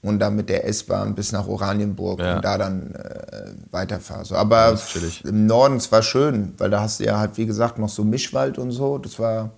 und 0.03 0.19
dann 0.19 0.37
mit 0.37 0.49
der 0.51 0.69
S-Bahn 0.69 1.15
bis 1.15 1.33
nach 1.33 1.47
Oranienburg 1.49 2.21
Ja. 2.21 2.37
und 2.37 2.45
da 2.45 2.59
dann 2.59 2.95
äh, 2.95 3.53
weiterfahre. 3.71 4.25
So, 4.25 4.37
aber 4.37 4.79
im 5.25 5.47
Norden, 5.47 5.77
es 5.77 5.91
war 5.91 6.03
schön, 6.03 6.53
weil 6.59 6.71
da 6.71 6.81
hast 6.81 7.01
du 7.01 7.05
ja 7.05 7.19
halt, 7.19 7.37
wie 7.39 7.47
gesagt, 7.47 7.79
noch 7.79 7.89
so 7.89 8.05
Mischwald 8.05 8.59
und 8.59 8.71
so. 8.71 8.99
Das 8.99 9.19
war, 9.19 9.51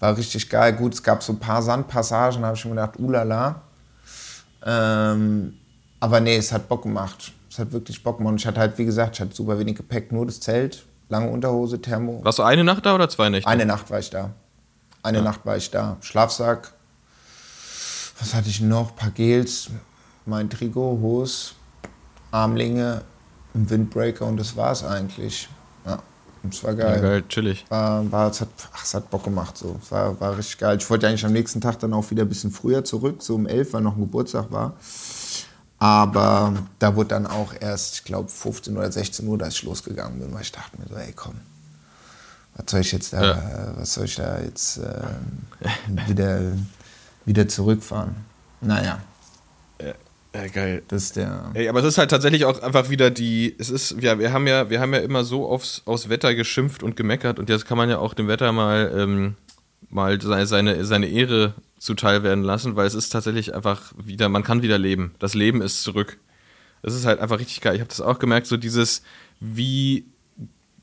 war 0.00 0.16
richtig 0.16 0.48
geil. 0.48 0.72
Gut, 0.72 0.94
es 0.94 1.02
gab 1.02 1.22
so 1.22 1.32
ein 1.34 1.38
paar 1.38 1.62
Sandpassagen, 1.62 2.40
da 2.40 2.48
habe 2.48 2.56
ich 2.56 2.64
mir 2.64 2.70
gedacht, 2.70 2.98
ulala. 2.98 3.60
Ähm, 4.64 5.54
aber 6.00 6.20
nee, 6.20 6.36
es 6.36 6.52
hat 6.52 6.68
Bock 6.68 6.82
gemacht. 6.82 7.32
Es 7.50 7.58
hat 7.58 7.72
wirklich 7.72 8.02
Bock 8.02 8.18
gemacht. 8.18 8.32
Und 8.32 8.40
ich 8.40 8.46
hatte 8.46 8.60
halt, 8.60 8.76
wie 8.78 8.84
gesagt, 8.84 9.14
ich 9.16 9.20
hatte 9.20 9.34
super 9.34 9.58
wenig 9.58 9.76
Gepäck, 9.76 10.10
nur 10.12 10.26
das 10.26 10.40
Zelt, 10.40 10.84
lange 11.08 11.30
Unterhose, 11.30 11.80
Thermo. 11.80 12.20
Warst 12.24 12.38
du 12.38 12.42
eine 12.42 12.64
Nacht 12.64 12.84
da 12.86 12.94
oder 12.94 13.08
zwei 13.08 13.28
Nächte? 13.28 13.48
Eine 13.48 13.66
Nacht 13.66 13.90
war 13.90 13.98
ich 13.98 14.10
da. 14.10 14.30
Eine 15.02 15.22
Nacht 15.22 15.44
war 15.44 15.56
ich 15.56 15.70
da. 15.70 15.96
Schlafsack. 16.00 16.72
Was 18.18 18.34
hatte 18.34 18.48
ich 18.48 18.60
noch? 18.60 18.90
Ein 18.90 18.96
paar 18.96 19.10
Gels, 19.10 19.68
mein 20.24 20.48
Trikot, 20.50 20.98
Hose, 21.00 21.52
Armlinge, 22.30 23.02
ein 23.54 23.68
Windbreaker 23.70 24.26
und 24.26 24.38
das 24.38 24.56
war's 24.56 24.82
eigentlich. 24.84 25.48
Ja, 25.84 25.98
es 26.50 26.64
war 26.64 26.72
Ja, 26.72 26.76
geil. 26.78 27.00
geil, 27.02 27.24
chillig. 27.28 27.64
War, 27.68 28.10
war, 28.10 28.30
es, 28.30 28.40
hat, 28.40 28.48
ach, 28.72 28.82
es 28.84 28.94
hat 28.94 29.10
Bock 29.10 29.24
gemacht. 29.24 29.56
So. 29.58 29.76
Es 29.82 29.90
war, 29.92 30.18
war 30.20 30.36
richtig 30.36 30.58
geil. 30.58 30.78
Ich 30.78 30.88
wollte 30.90 31.06
eigentlich 31.06 31.24
am 31.26 31.32
nächsten 31.32 31.60
Tag 31.60 31.78
dann 31.78 31.92
auch 31.92 32.10
wieder 32.10 32.22
ein 32.24 32.28
bisschen 32.28 32.50
früher 32.50 32.84
zurück, 32.84 33.22
so 33.22 33.34
um 33.34 33.46
11, 33.46 33.74
weil 33.74 33.82
noch 33.82 33.94
ein 33.96 34.00
Geburtstag 34.00 34.50
war. 34.50 34.72
Aber 35.78 36.54
da 36.78 36.96
wurde 36.96 37.10
dann 37.10 37.26
auch 37.26 37.52
erst, 37.60 37.96
ich 37.96 38.04
glaube, 38.04 38.28
15 38.30 38.76
oder 38.76 38.90
16 38.90 39.26
Uhr, 39.28 39.36
dass 39.36 39.54
ich 39.54 39.62
losgegangen 39.62 40.18
bin, 40.18 40.32
weil 40.32 40.42
ich 40.42 40.52
dachte 40.52 40.78
mir 40.78 40.86
so, 40.88 40.94
ey 40.96 41.12
komm, 41.14 41.34
was 42.56 42.70
soll 42.70 42.80
ich 42.80 42.92
jetzt 42.92 43.12
da, 43.12 43.22
Ja. 43.24 43.72
was 43.76 43.92
soll 43.94 44.06
ich 44.06 44.14
da 44.16 44.40
jetzt 44.40 44.78
äh, 44.78 45.02
wieder, 46.06 46.40
wieder 47.26 47.46
zurückfahren? 47.48 48.16
Naja, 48.62 49.00
Ja, 50.34 50.46
geil. 50.48 50.82
das 50.88 51.04
ist 51.04 51.16
der. 51.16 51.50
Ey, 51.54 51.68
aber 51.68 51.80
es 51.80 51.86
ist 51.86 51.98
halt 51.98 52.10
tatsächlich 52.10 52.44
auch 52.46 52.62
einfach 52.62 52.88
wieder 52.88 53.10
die, 53.10 53.54
es 53.58 53.68
ist, 53.70 53.96
ja, 54.00 54.18
wir 54.18 54.32
haben 54.32 54.46
ja, 54.46 54.70
wir 54.70 54.80
haben 54.80 54.94
ja 54.94 55.00
immer 55.00 55.24
so 55.24 55.46
aufs, 55.48 55.82
aufs 55.84 56.08
Wetter 56.08 56.34
geschimpft 56.34 56.82
und 56.82 56.96
gemeckert 56.96 57.38
und 57.38 57.48
jetzt 57.50 57.66
kann 57.66 57.76
man 57.78 57.90
ja 57.90 57.98
auch 57.98 58.14
dem 58.14 58.28
Wetter 58.28 58.52
mal, 58.52 58.92
ähm, 58.96 59.34
mal 59.90 60.18
seine, 60.20 60.84
seine 60.86 61.06
Ehre 61.06 61.54
zuteil 61.78 62.22
werden 62.22 62.44
lassen, 62.44 62.76
weil 62.76 62.86
es 62.86 62.94
ist 62.94 63.10
tatsächlich 63.10 63.54
einfach 63.54 63.92
wieder, 63.96 64.28
man 64.28 64.42
kann 64.42 64.62
wieder 64.62 64.78
leben. 64.78 65.14
Das 65.18 65.34
Leben 65.34 65.60
ist 65.60 65.82
zurück. 65.82 66.18
Das 66.82 66.94
ist 66.94 67.06
halt 67.06 67.20
einfach 67.20 67.38
richtig 67.38 67.60
geil. 67.60 67.74
Ich 67.74 67.80
habe 67.80 67.88
das 67.88 68.00
auch 68.00 68.18
gemerkt, 68.18 68.46
so 68.46 68.56
dieses, 68.56 69.02
wie, 69.40 70.06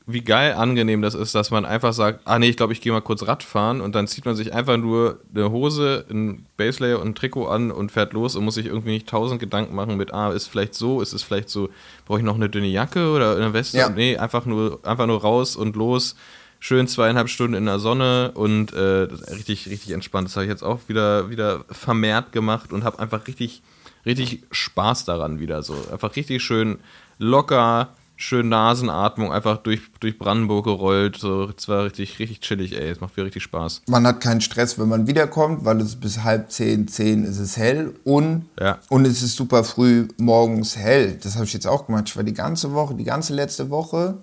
wie 0.06 0.20
geil 0.20 0.52
angenehm 0.52 1.02
das 1.02 1.14
ist, 1.14 1.34
dass 1.34 1.50
man 1.50 1.64
einfach 1.64 1.92
sagt, 1.92 2.20
ah 2.26 2.38
nee, 2.38 2.48
ich 2.48 2.56
glaube, 2.56 2.72
ich 2.74 2.80
gehe 2.80 2.92
mal 2.92 3.00
kurz 3.00 3.26
Radfahren 3.26 3.80
und 3.80 3.94
dann 3.94 4.06
zieht 4.06 4.24
man 4.24 4.36
sich 4.36 4.52
einfach 4.52 4.76
nur 4.76 5.20
eine 5.34 5.50
Hose, 5.50 6.04
ein 6.10 6.46
Baselayer 6.56 7.00
und 7.00 7.08
ein 7.08 7.14
Trikot 7.14 7.46
an 7.46 7.70
und 7.70 7.90
fährt 7.90 8.12
los 8.12 8.36
und 8.36 8.44
muss 8.44 8.54
sich 8.54 8.66
irgendwie 8.66 8.90
nicht 8.90 9.08
tausend 9.08 9.40
Gedanken 9.40 9.74
machen 9.74 9.96
mit, 9.96 10.12
ah, 10.12 10.30
ist 10.30 10.46
vielleicht 10.46 10.74
so, 10.74 11.00
ist 11.00 11.14
es 11.14 11.22
vielleicht 11.22 11.48
so, 11.48 11.70
brauche 12.04 12.18
ich 12.18 12.24
noch 12.24 12.34
eine 12.36 12.50
dünne 12.50 12.68
Jacke 12.68 13.10
oder 13.10 13.36
eine 13.36 13.52
Weste? 13.52 13.78
Ja. 13.78 13.88
Nee, 13.88 14.16
einfach 14.18 14.44
nur, 14.46 14.80
einfach 14.84 15.06
nur 15.06 15.22
raus 15.22 15.56
und 15.56 15.74
los. 15.74 16.16
Schön 16.66 16.88
zweieinhalb 16.88 17.28
Stunden 17.28 17.52
in 17.52 17.66
der 17.66 17.78
Sonne 17.78 18.30
und 18.32 18.72
äh, 18.72 18.78
richtig, 18.78 19.68
richtig 19.68 19.90
entspannt. 19.90 20.28
Das 20.28 20.36
habe 20.36 20.46
ich 20.46 20.50
jetzt 20.50 20.62
auch 20.62 20.78
wieder, 20.86 21.28
wieder 21.28 21.62
vermehrt 21.70 22.32
gemacht 22.32 22.72
und 22.72 22.84
habe 22.84 23.00
einfach 23.00 23.26
richtig, 23.26 23.62
richtig 24.06 24.44
Spaß 24.50 25.04
daran 25.04 25.40
wieder 25.40 25.62
so. 25.62 25.76
Einfach 25.92 26.16
richtig 26.16 26.42
schön 26.42 26.78
locker, 27.18 27.90
schön 28.16 28.48
Nasenatmung, 28.48 29.30
einfach 29.30 29.58
durch, 29.58 29.82
durch 30.00 30.18
Brandenburg 30.18 30.64
gerollt. 30.64 31.18
So, 31.18 31.50
es 31.54 31.68
war 31.68 31.84
richtig, 31.84 32.18
richtig 32.18 32.40
chillig, 32.40 32.72
ey. 32.72 32.88
Es 32.88 33.00
macht 33.02 33.14
wieder 33.14 33.26
richtig 33.26 33.42
Spaß. 33.42 33.82
Man 33.86 34.06
hat 34.06 34.22
keinen 34.22 34.40
Stress, 34.40 34.78
wenn 34.78 34.88
man 34.88 35.06
wiederkommt, 35.06 35.66
weil 35.66 35.82
es 35.82 35.96
bis 35.96 36.22
halb 36.22 36.50
zehn, 36.50 36.88
zehn 36.88 37.24
ist 37.24 37.40
es 37.40 37.58
hell 37.58 37.94
und, 38.04 38.46
Ja. 38.58 38.78
und 38.88 39.04
es 39.06 39.20
ist 39.20 39.36
super 39.36 39.64
früh 39.64 40.08
morgens 40.16 40.78
hell. 40.78 41.18
Das 41.22 41.34
habe 41.34 41.44
ich 41.44 41.52
jetzt 41.52 41.66
auch 41.66 41.88
gemacht. 41.88 42.04
Ich 42.06 42.16
war 42.16 42.24
die 42.24 42.32
ganze 42.32 42.72
Woche, 42.72 42.94
die 42.94 43.04
ganze 43.04 43.34
letzte 43.34 43.68
Woche, 43.68 44.16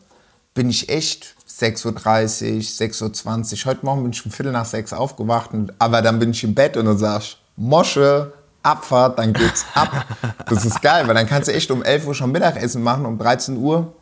bin 0.56 0.72
ich 0.72 0.90
echt 0.90 1.36
6.30 1.62 1.86
Uhr, 1.86 2.62
6.20 2.62 3.54
Uhr. 3.54 3.72
Heute 3.72 3.86
Morgen 3.86 4.04
bin 4.04 4.12
ich 4.12 4.26
um 4.26 4.32
Viertel 4.32 4.52
nach 4.52 4.66
sechs 4.66 4.94
aufgewacht, 4.94 5.52
und, 5.54 5.74
aber 5.80 6.02
dann 6.02 6.20
bin 6.20 6.32
ich 6.32 6.44
im 6.44 6.56
Bett 6.56 6.76
und 6.78 6.86
dann 6.86 6.98
sagst 6.98 7.38
Mosche, 7.56 8.34
Abfahrt, 8.64 9.18
dann 9.20 9.34
geht's 9.34 9.66
ab. 9.74 10.06
Das 10.48 10.66
ist 10.66 10.82
geil, 10.82 11.08
weil 11.08 11.16
dann 11.16 11.28
kannst 11.28 11.48
du 11.48 11.54
echt 11.54 11.72
um 11.72 11.84
11 11.84 12.08
Uhr 12.08 12.16
schon 12.16 12.32
Mittagessen 12.32 12.84
machen, 12.84 13.06
um 13.06 13.18
13 13.18 13.58
Uhr 13.58 13.94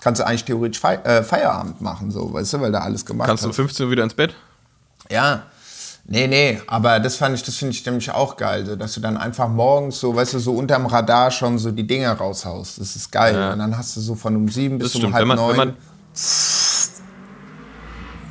kannst 0.00 0.20
du 0.20 0.26
eigentlich 0.26 0.44
theoretisch 0.44 0.80
Fei 0.80 0.96
äh, 0.96 1.22
Feierabend 1.22 1.80
machen, 1.80 2.10
so, 2.10 2.32
weißt 2.32 2.52
du, 2.52 2.60
weil 2.60 2.70
du 2.70 2.80
alles 2.80 3.06
gemacht 3.06 3.26
Kannst 3.26 3.42
du 3.42 3.46
um 3.46 3.50
hast. 3.52 3.56
15 3.56 3.86
Uhr 3.86 3.92
wieder 3.92 4.04
ins 4.04 4.12
Bett? 4.12 4.34
Ja. 5.10 5.44
Nee, 6.06 6.26
nee, 6.26 6.60
aber 6.66 7.00
das 7.00 7.16
fand 7.16 7.34
ich, 7.34 7.42
das 7.42 7.56
finde 7.56 7.72
ich 7.74 7.84
nämlich 7.86 8.10
auch 8.10 8.36
geil, 8.36 8.66
so, 8.66 8.76
dass 8.76 8.92
du 8.92 9.00
dann 9.00 9.16
einfach 9.16 9.48
morgens 9.48 9.98
so, 9.98 10.14
weißt 10.14 10.34
du, 10.34 10.38
so 10.38 10.52
unterm 10.52 10.84
Radar 10.84 11.30
schon 11.30 11.58
so 11.58 11.70
die 11.70 11.86
Dinger 11.86 12.12
raushaust. 12.12 12.78
Das 12.78 12.94
ist 12.94 13.10
geil. 13.10 13.34
Ja. 13.34 13.54
Und 13.54 13.60
dann 13.60 13.74
hast 13.78 13.96
du 13.96 14.02
so 14.02 14.14
von 14.14 14.36
um 14.36 14.48
sieben 14.50 14.76
bis 14.76 14.88
Das 14.88 14.96
um 14.96 15.00
stimmt. 15.00 15.14
halb 15.14 15.22
Wenn 15.22 15.28
man, 15.28 15.36
neun. 15.38 15.50
wenn 15.50 15.68
man, 15.68 15.76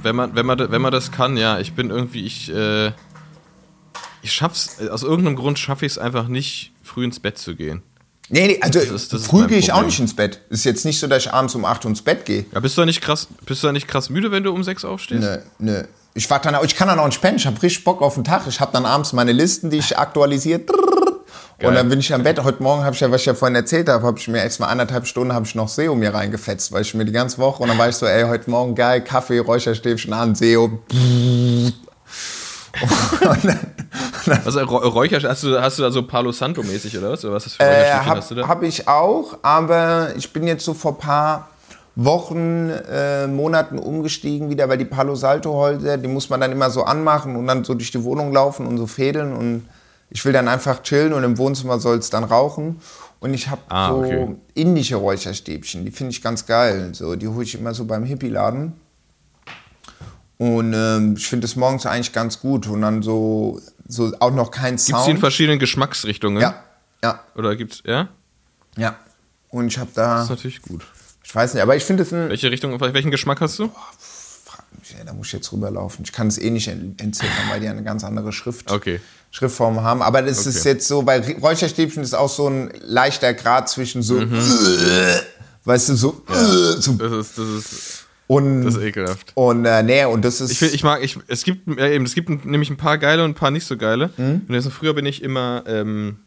wenn 0.04 0.16
man, 0.16 0.36
wenn 0.36 0.46
man, 0.46 0.60
wenn 0.72 0.82
man 0.82 0.92
das 0.92 1.12
kann, 1.12 1.38
ja, 1.38 1.60
ich 1.60 1.74
bin 1.74 1.90
irgendwie, 1.90 2.26
ich, 2.26 2.52
äh, 2.54 2.92
ich 4.22 4.32
schaff's, 4.34 4.78
aus 4.90 5.04
irgendeinem 5.04 5.36
Grund 5.36 5.60
schaffe 5.60 5.86
ich 5.86 5.94
es 5.94 5.98
einfach 5.98 6.28
nicht, 6.28 6.72
früh 6.84 7.04
ins 7.04 7.20
Bett 7.20 7.38
zu 7.38 7.56
gehen. 7.56 7.82
nee, 8.30 8.48
nee, 8.48 8.60
also 8.62 8.80
Das 8.80 8.90
ist- 8.90 9.14
das 9.14 9.26
früh 9.28 9.48
gehe 9.48 9.58
ich 9.58 9.72
auch 9.74 9.84
nicht 9.84 10.00
ins 10.00 10.16
Bett. 10.16 10.42
Ist 10.50 10.64
jetzt 10.64 10.86
nicht 10.86 11.00
so, 11.00 11.08
dass 11.08 11.26
ich 11.26 11.34
abends 11.34 11.56
um 11.56 11.66
8 11.66 11.84
Uhr 11.86 11.90
ins 11.90 12.02
Bett 12.02 12.26
gehe. 12.26 12.46
Ja, 12.54 12.60
bist 12.60 12.78
du 12.78 12.82
da 12.82 12.86
nicht 12.86 13.02
krass, 13.02 13.28
bist 13.46 13.64
du 13.64 13.72
nicht 13.72 13.88
krass 13.88 14.10
müde, 14.10 14.32
wenn 14.32 14.44
du 14.44 14.52
um 14.54 14.64
sechs 14.64 14.86
aufstehst? 14.86 15.22
Nö, 15.22 15.38
nö. 15.60 15.84
Ich, 16.16 16.28
dann, 16.28 16.56
auch- 16.56 16.64
ich 16.64 16.76
kann 16.76 16.88
dann 16.88 17.00
auch 17.00 17.08
nicht 17.08 17.22
pennen. 17.22 17.38
Ich 17.38 17.46
habe 17.48 17.62
richtig 17.62 17.84
Bock 17.84 18.02
auf 18.02 18.16
den 18.16 18.24
Tag. 18.24 18.44
Ich 18.48 18.60
habe 18.60 18.72
dann 18.72 18.86
abends 18.86 19.14
meine 19.14 19.32
Listen, 19.32 19.70
die 19.72 19.78
ich 19.78 19.98
aktualisiert. 21.54 21.70
Und 21.70 21.76
dann 21.76 21.90
bin 21.90 22.00
ich 22.00 22.14
am 22.14 22.24
Bett. 22.24 22.44
Heute 22.44 22.62
Morgen 22.62 22.84
habe 22.84 22.94
ich 22.96 23.00
ja, 23.02 23.10
was 23.12 23.22
ich 23.22 23.26
ja 23.28 23.34
vorhin 23.34 23.56
erzählt 23.56 23.90
habe, 23.90 24.06
habe 24.06 24.18
ich 24.20 24.28
mir 24.28 24.44
erst 24.44 24.60
mal 24.60 24.68
anderthalb 24.68 25.08
Stunden 25.08 25.34
habe 25.34 25.46
ich 25.46 25.56
noch 25.56 25.68
SEO 25.70 25.96
mir 25.96 26.14
reingefetzt, 26.14 26.72
weil 26.72 26.82
ich 26.82 26.94
mir 26.94 27.06
die 27.06 27.12
ganze 27.12 27.38
Woche 27.38 27.64
und 27.64 27.70
dann 27.70 27.78
war 27.78 27.90
ich 27.90 27.96
so, 27.96 28.06
ey, 28.06 28.24
heute 28.24 28.50
Morgen 28.50 28.76
geil, 28.76 29.02
Kaffee, 29.02 29.40
Räucherstäbchen 29.40 30.14
an, 30.14 30.36
SEO. 30.36 30.66
und 30.66 31.74
dann, 33.46 33.60
Also 34.46 34.60
Räu- 34.62 34.88
Räucher, 34.88 35.20
hast 35.30 35.44
du, 35.44 35.62
hast 35.62 35.78
du 35.78 35.84
da 35.84 35.92
so 35.92 36.04
Palo 36.04 36.32
Santo 36.32 36.64
mäßig 36.64 36.98
oder 36.98 37.12
was? 37.12 37.24
Oder 37.26 37.36
was 37.36 37.46
ist 37.46 37.60
das 37.60 37.68
für 37.68 37.72
äh, 37.74 37.78
Räucherstäbchen 37.82 38.16
hast 38.18 38.32
du 38.32 38.36
da? 38.36 38.48
hab 38.48 38.64
ich 38.64 38.88
auch, 38.88 39.38
aber 39.42 40.10
ich 40.18 40.32
bin 40.34 40.48
jetzt 40.48 40.66
so 40.66 40.74
vor 40.74 40.98
paar 40.98 41.50
Wochen, 41.96 42.72
äh, 42.92 43.28
Monaten 43.28 43.78
umgestiegen 43.78 44.50
wieder, 44.50 44.68
weil 44.70 44.80
die 44.80 44.86
Palo 44.86 45.14
Salto 45.16 45.54
Holzer, 45.54 45.98
die 45.98 46.08
muss 46.08 46.30
man 46.30 46.42
dann 46.42 46.52
immer 46.52 46.72
so 46.72 46.84
anmachen 46.84 47.36
und 47.36 47.46
dann 47.46 47.64
so 47.64 47.76
durch 47.76 47.92
die 47.92 48.04
Wohnung 48.04 48.34
laufen 48.34 48.66
und 48.66 48.78
so 48.78 48.88
fädeln 48.88 49.34
und 49.34 49.68
ich 50.14 50.24
will 50.24 50.32
dann 50.32 50.48
einfach 50.48 50.82
chillen 50.84 51.12
und 51.12 51.24
im 51.24 51.38
Wohnzimmer 51.38 51.80
soll 51.80 51.98
es 51.98 52.10
dann 52.10 52.24
rauchen. 52.24 52.80
Und 53.20 53.34
ich 53.34 53.50
habe 53.50 53.62
Ah, 53.70 53.90
so 53.90 53.96
okay. 54.00 54.36
indische 54.54 54.96
Räucherstäbchen, 54.98 55.86
die 55.86 55.92
finde 55.92 56.12
ich 56.12 56.22
ganz 56.22 56.46
geil. 56.46 56.94
So, 56.94 57.16
die 57.16 57.28
hole 57.28 57.44
ich 57.44 57.56
immer 57.56 57.74
so 57.74 57.86
beim 57.86 58.04
Hippie-Laden. 58.04 58.74
Und 60.38 60.74
ähm, 60.74 61.16
ich 61.18 61.28
finde 61.28 61.46
es 61.46 61.56
morgens 61.56 61.86
eigentlich 61.86 62.12
ganz 62.12 62.40
gut. 62.40 62.68
Und 62.68 62.82
dann 62.82 63.02
so, 63.02 63.62
so 63.88 64.12
auch 64.20 64.32
noch 64.32 64.52
kein 64.52 64.72
Gibt 64.76 64.80
es 64.82 64.86
die 64.88 64.92
in 64.92 64.98
Sound. 64.98 65.20
verschiedenen 65.20 65.60
Geschmacksrichtungen? 65.60 66.42
Ja, 66.42 66.64
ja, 67.04 67.22
Oder 67.36 67.56
gibt's, 67.56 67.82
ja? 67.86 68.10
ja. 68.78 68.96
Und 69.50 69.68
ich 69.68 69.78
habe 69.78 69.90
Das 69.94 69.96
da, 69.96 70.24
ist 70.24 70.30
natürlich 70.30 70.62
gut. 70.62 70.84
ich 71.24 71.34
weiß 71.34 71.54
nicht, 71.54 71.64
aber 71.64 71.76
ich 71.76 71.84
finde 71.84 72.04
es 72.04 72.12
ein. 72.14 72.30
Welche 72.30 72.52
Richtung, 72.52 72.80
welchen 72.80 73.12
Geschmack 73.12 73.40
hast 73.42 73.58
du? 73.60 73.70
Frag 73.70 73.94
ey, 74.98 75.06
da 75.06 75.14
muss 75.14 75.28
ich 75.28 75.34
jetzt 75.34 75.52
rüberlaufen. 75.52 76.04
Ich 76.06 76.12
kann 76.12 76.28
es 76.28 76.38
eh 76.38 76.50
nicht 76.50 76.68
ent- 76.68 77.02
entziffern, 77.02 77.50
weil 77.50 77.60
die 77.60 77.68
eine 77.68 77.84
ganz 77.84 78.04
andere 78.04 78.32
Schrift, 78.34 78.72
Okay. 78.72 79.00
Schriftform 79.32 79.82
haben. 79.82 80.02
Aber 80.02 80.22
das 80.22 80.46
ist 80.46 80.60
Okay. 80.62 80.70
jetzt 80.70 80.88
so, 80.88 81.02
bei 81.02 81.20
Räucherstäbchen 81.42 82.04
ist 82.04 82.14
auch 82.14 82.30
so 82.30 82.48
ein 82.48 82.72
leichter 82.82 83.34
Grad 83.34 83.68
zwischen 83.70 84.02
so, 84.04 84.16
Mhm. 84.16 84.32
weißt 85.66 85.90
du, 85.90 85.96
so, 85.96 86.22
so 86.80 86.94
Das 86.98 87.12
ist, 87.12 87.38
das 87.38 87.48
ist, 87.48 88.00
und, 88.28 88.64
das 88.64 88.76
ist 88.76 88.82
ekelhaft. 88.82 89.32
und 89.36 89.66
äh, 89.66 89.84
nee, 89.84 90.06
und 90.06 90.24
das 90.24 90.40
ist. 90.42 90.52
Ich, 90.52 90.60
find, 90.60 90.74
ich 90.74 90.84
mag, 90.84 91.04
ich, 91.04 91.18
es 91.28 91.44
gibt 91.44 91.68
äh, 91.78 91.94
eben, 91.96 92.06
es 92.06 92.16
gibt 92.16 92.30
nämlich 92.46 92.70
ein 92.70 92.78
paar 92.78 92.98
geile 92.98 93.24
und 93.24 93.32
ein 93.32 93.36
paar 93.36 93.52
nicht 93.52 93.66
so 93.66 93.76
geile. 93.78 94.12
Mhm. 94.18 94.42
Und 94.48 94.54
jetzt, 94.56 94.68
früher 94.72 94.94
bin 94.94 95.06
ich 95.06 95.22
immer 95.22 95.64
ähm, 95.68 96.18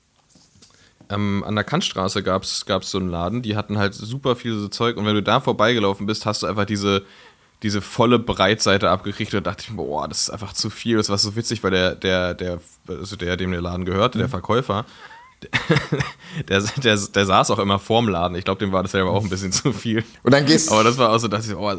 ähm, 1.08 1.42
an 1.46 1.54
der 1.54 1.64
Kantstraße 1.64 2.22
gab's 2.22 2.66
gab's 2.66 2.90
so 2.90 2.98
einen 2.98 3.08
Laden, 3.08 3.40
die 3.42 3.56
hatten 3.56 3.78
halt 3.78 3.94
super 3.94 4.36
viel 4.36 4.58
so 4.58 4.68
Zeug 4.68 4.96
und 4.96 5.06
wenn 5.06 5.14
du 5.14 5.22
da 5.22 5.40
vorbeigelaufen 5.40 6.04
bist, 6.06 6.26
hast 6.26 6.42
du 6.42 6.46
einfach 6.48 6.64
diese 6.66 7.02
diese 7.66 7.80
volle 7.80 8.18
Breitseite 8.20 8.88
abgekriegt 8.90 9.34
und 9.34 9.44
da 9.44 9.50
dachte 9.50 9.64
ich, 9.64 9.70
mir, 9.70 9.76
boah, 9.76 10.06
das 10.08 10.22
ist 10.22 10.30
einfach 10.30 10.52
zu 10.52 10.70
viel. 10.70 10.96
Das 10.96 11.08
war 11.08 11.18
so 11.18 11.34
witzig, 11.34 11.62
weil 11.64 11.72
der, 11.72 11.94
der, 11.96 12.32
der, 12.34 12.60
also 12.88 13.16
der, 13.16 13.36
dem 13.36 13.50
der 13.50 13.60
Laden 13.60 13.84
gehörte, 13.84 14.18
der 14.18 14.28
Verkäufer, 14.28 14.84
der, 16.48 16.62
der, 16.82 16.96
der 16.96 17.26
saß 17.26 17.50
auch 17.50 17.58
immer 17.58 17.78
vorm 17.78 18.08
Laden. 18.08 18.36
Ich 18.36 18.44
glaube, 18.44 18.58
dem 18.60 18.72
war 18.72 18.82
das 18.82 18.92
selber 18.92 19.10
auch 19.10 19.22
ein 19.22 19.28
bisschen 19.28 19.52
zu 19.52 19.72
viel. 19.72 20.04
Und 20.22 20.32
dann 20.32 20.46
gehst 20.46 20.70
Aber 20.70 20.84
das 20.84 20.96
war 20.96 21.10
auch 21.12 21.18
so, 21.18 21.28
dass 21.28 21.48
ich, 21.48 21.56
oh, 21.56 21.74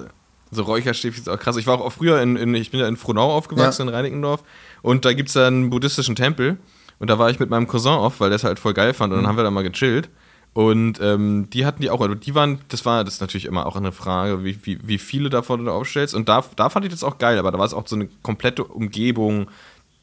so 0.52 0.64
Räucherstäbchen 0.64 1.22
ist 1.24 1.30
auch 1.30 1.40
krass. 1.40 1.58
Ich 1.58 1.68
war 1.68 1.80
auch 1.80 1.92
früher 1.92 2.22
in, 2.22 2.36
in 2.36 2.54
ich 2.54 2.72
bin 2.72 2.80
ja 2.80 2.88
in 2.88 2.98
Frohnau 2.98 3.34
aufgewachsen, 3.34 3.84
Ja. 3.84 3.90
in 3.90 3.96
Reinickendorf. 3.96 4.44
Und 4.82 5.06
da 5.06 5.14
gibt 5.14 5.30
es 5.30 5.34
da 5.34 5.48
einen 5.48 5.70
buddhistischen 5.70 6.16
Tempel. 6.16 6.58
Und 7.00 7.10
da 7.10 7.18
war 7.20 7.30
ich 7.30 7.40
mit 7.40 7.50
meinem 7.50 7.68
Cousin 7.68 7.94
oft, 7.94 8.20
weil 8.20 8.30
der 8.30 8.36
es 8.38 8.44
halt 8.44 8.60
voll 8.60 8.74
geil 8.74 8.94
fand. 8.94 9.14
Und 9.14 9.20
dann 9.20 9.28
haben 9.28 9.38
wir 9.38 9.44
da 9.44 9.52
mal 9.52 9.64
gechillt. 9.64 10.10
Und 10.58 11.00
ähm, 11.04 11.52
die 11.54 11.68
hatten 11.68 11.84
die 11.84 11.92
auch, 11.92 12.02
also 12.02 12.16
die 12.16 12.34
waren, 12.34 12.58
das 12.70 12.84
war 12.84 13.04
das 13.04 13.14
ist 13.16 13.22
natürlich 13.22 13.46
immer 13.46 13.68
auch 13.68 13.76
eine 13.76 13.92
Frage, 13.92 14.44
wie, 14.44 14.58
wie, 14.64 14.80
wie 14.82 14.98
viele 14.98 15.30
davon 15.30 15.64
du 15.64 15.72
aufstellst. 15.72 16.16
Und 16.16 16.28
da, 16.30 16.44
da 16.56 16.72
fand 16.72 16.84
ich 16.84 16.92
das 16.92 17.04
auch 17.04 17.20
geil, 17.20 17.38
aber 17.38 17.52
da 17.52 17.60
war 17.60 17.66
es 17.68 17.76
auch 17.76 17.86
so 17.86 17.96
eine 17.96 18.08
komplette 18.24 18.64
Umgebung, 18.64 19.50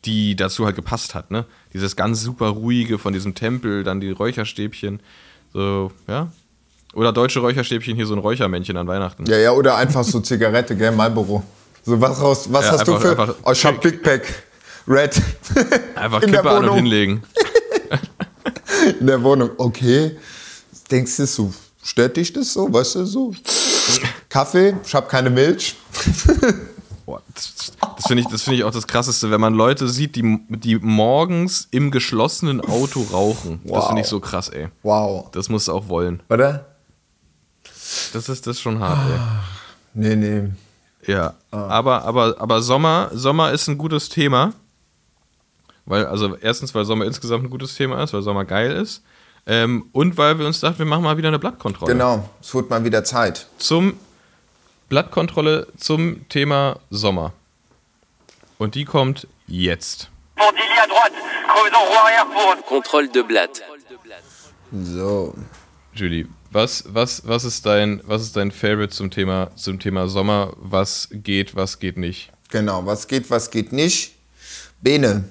die 0.04 0.36
dazu 0.36 0.64
halt 0.64 0.76
gepasst 0.76 1.16
hat, 1.16 1.32
ne? 1.32 1.44
Dieses 1.72 1.96
ganz 1.96 2.20
super 2.22 2.50
ruhige 2.50 2.98
von 2.98 3.12
diesem 3.12 3.34
Tempel, 3.34 3.82
dann 3.82 3.98
die 3.98 4.12
Räucherstäbchen, 4.12 5.00
so, 5.52 5.90
ja. 6.06 6.28
Oder 6.94 7.10
deutsche 7.12 7.40
Räucherstäbchen, 7.40 7.96
hier 7.96 8.06
so 8.06 8.14
ein 8.14 8.20
Räuchermännchen 8.20 8.76
an 8.76 8.86
Weihnachten. 8.86 9.26
Ja, 9.26 9.38
ja, 9.38 9.50
oder 9.50 9.74
einfach 9.76 10.04
so 10.04 10.20
Zigarette, 10.20 10.76
gell, 10.76 10.92
Marlboro. 10.92 11.42
So, 11.84 12.00
was, 12.00 12.20
raus, 12.20 12.46
was 12.52 12.66
Ja, 12.66 12.70
hast 12.70 12.86
du 12.86 12.94
einfach- 12.94 13.02
für. 13.16 13.20
einfach- 13.20 13.34
oh, 13.42 13.50
ich 13.50 13.64
hab 13.64 13.80
Big 13.80 14.04
Pack. 14.04 14.44
Red. 14.86 15.20
Einfach 15.96 16.20
Kippe 16.20 16.48
an 16.48 16.68
und 16.68 16.76
hinlegen. 16.76 17.24
In 19.00 19.08
der 19.08 19.20
Wohnung. 19.20 19.50
Okay. 19.58 20.16
Denkst 20.94 21.16
du 21.16 21.26
so, 21.26 21.52
stört 21.82 22.16
dich 22.16 22.32
das 22.32 22.52
so, 22.52 22.72
weißt 22.72 22.94
du, 22.94 23.04
so? 23.04 23.34
Kaffee, 24.28 24.76
ich 24.86 24.94
hab 24.94 25.08
keine 25.08 25.28
Milch. 25.28 25.74
Boah, 27.04 27.20
das 27.34 27.72
das 27.96 28.06
finde 28.06 28.22
ich, 28.22 28.28
das 28.28 28.42
finde 28.42 28.58
ich 28.58 28.64
auch 28.64 28.70
das 28.70 28.86
Krasseste, 28.86 29.28
wenn 29.32 29.40
man 29.40 29.54
Leute 29.54 29.88
sieht, 29.88 30.14
die, 30.14 30.38
die 30.50 30.76
morgens 30.78 31.66
im 31.72 31.90
geschlossenen 31.90 32.60
Auto 32.60 33.04
rauchen. 33.10 33.60
Das 33.64 33.72
Wow. 33.72 33.86
finde 33.88 34.02
ich 34.02 34.06
so 34.06 34.20
krass, 34.20 34.50
ey. 34.50 34.68
Wow. 34.84 35.32
Das 35.32 35.48
musst 35.48 35.66
du 35.66 35.72
auch 35.72 35.88
wollen. 35.88 36.22
Oder? 36.30 36.64
Das 38.12 38.28
ist 38.28 38.46
das 38.46 38.56
ist 38.58 38.60
schon 38.60 38.78
hart, 38.78 39.10
ey. 39.10 39.18
Nee, 39.94 40.14
nee. 40.14 40.48
Ja, 41.08 41.34
aber, 41.50 42.04
aber, 42.04 42.36
aber 42.38 42.62
Sommer, 42.62 43.10
Sommer 43.12 43.50
ist 43.50 43.66
ein 43.66 43.78
gutes 43.78 44.08
Thema. 44.08 44.52
Weil, 45.86 46.06
also 46.06 46.36
erstens, 46.36 46.72
weil 46.72 46.84
Sommer 46.84 47.04
insgesamt 47.04 47.42
ein 47.42 47.50
gutes 47.50 47.74
Thema 47.74 48.00
ist, 48.04 48.12
weil 48.12 48.22
Sommer 48.22 48.44
geil 48.44 48.70
ist. 48.70 49.02
Ähm, 49.46 49.88
und 49.92 50.16
weil 50.16 50.38
wir 50.38 50.46
uns 50.46 50.60
dachten, 50.60 50.78
wir 50.78 50.86
machen 50.86 51.02
mal 51.02 51.16
wieder 51.16 51.28
eine 51.28 51.38
Blattkontrolle. 51.38 51.92
Genau, 51.92 52.28
es 52.40 52.54
wird 52.54 52.70
mal 52.70 52.84
wieder 52.84 53.04
Zeit. 53.04 53.46
Zum 53.58 53.98
Blattkontrolle 54.88 55.66
zum 55.76 56.28
Thema 56.28 56.80
Sommer. 56.90 57.32
Und 58.58 58.74
die 58.74 58.84
kommt 58.84 59.26
jetzt. 59.46 60.08
Contrôle 62.68 63.08
de 63.08 63.22
Blatt. 63.22 63.62
So. 64.72 65.34
Julie, 65.94 66.26
was, 66.50 66.84
was, 66.88 67.26
was, 67.26 67.44
ist 67.44 67.66
dein, 67.66 68.00
was 68.04 68.22
ist 68.22 68.36
dein 68.36 68.50
Favorite 68.50 68.90
zum 68.90 69.10
Thema, 69.10 69.50
zum 69.54 69.78
Thema 69.78 70.08
Sommer? 70.08 70.54
Was 70.56 71.08
geht, 71.12 71.54
was 71.54 71.78
geht 71.78 71.96
nicht? 71.96 72.32
Genau, 72.50 72.84
was 72.84 73.06
geht, 73.06 73.30
was 73.30 73.50
geht 73.50 73.72
nicht. 73.72 74.14
Bene. 74.80 75.28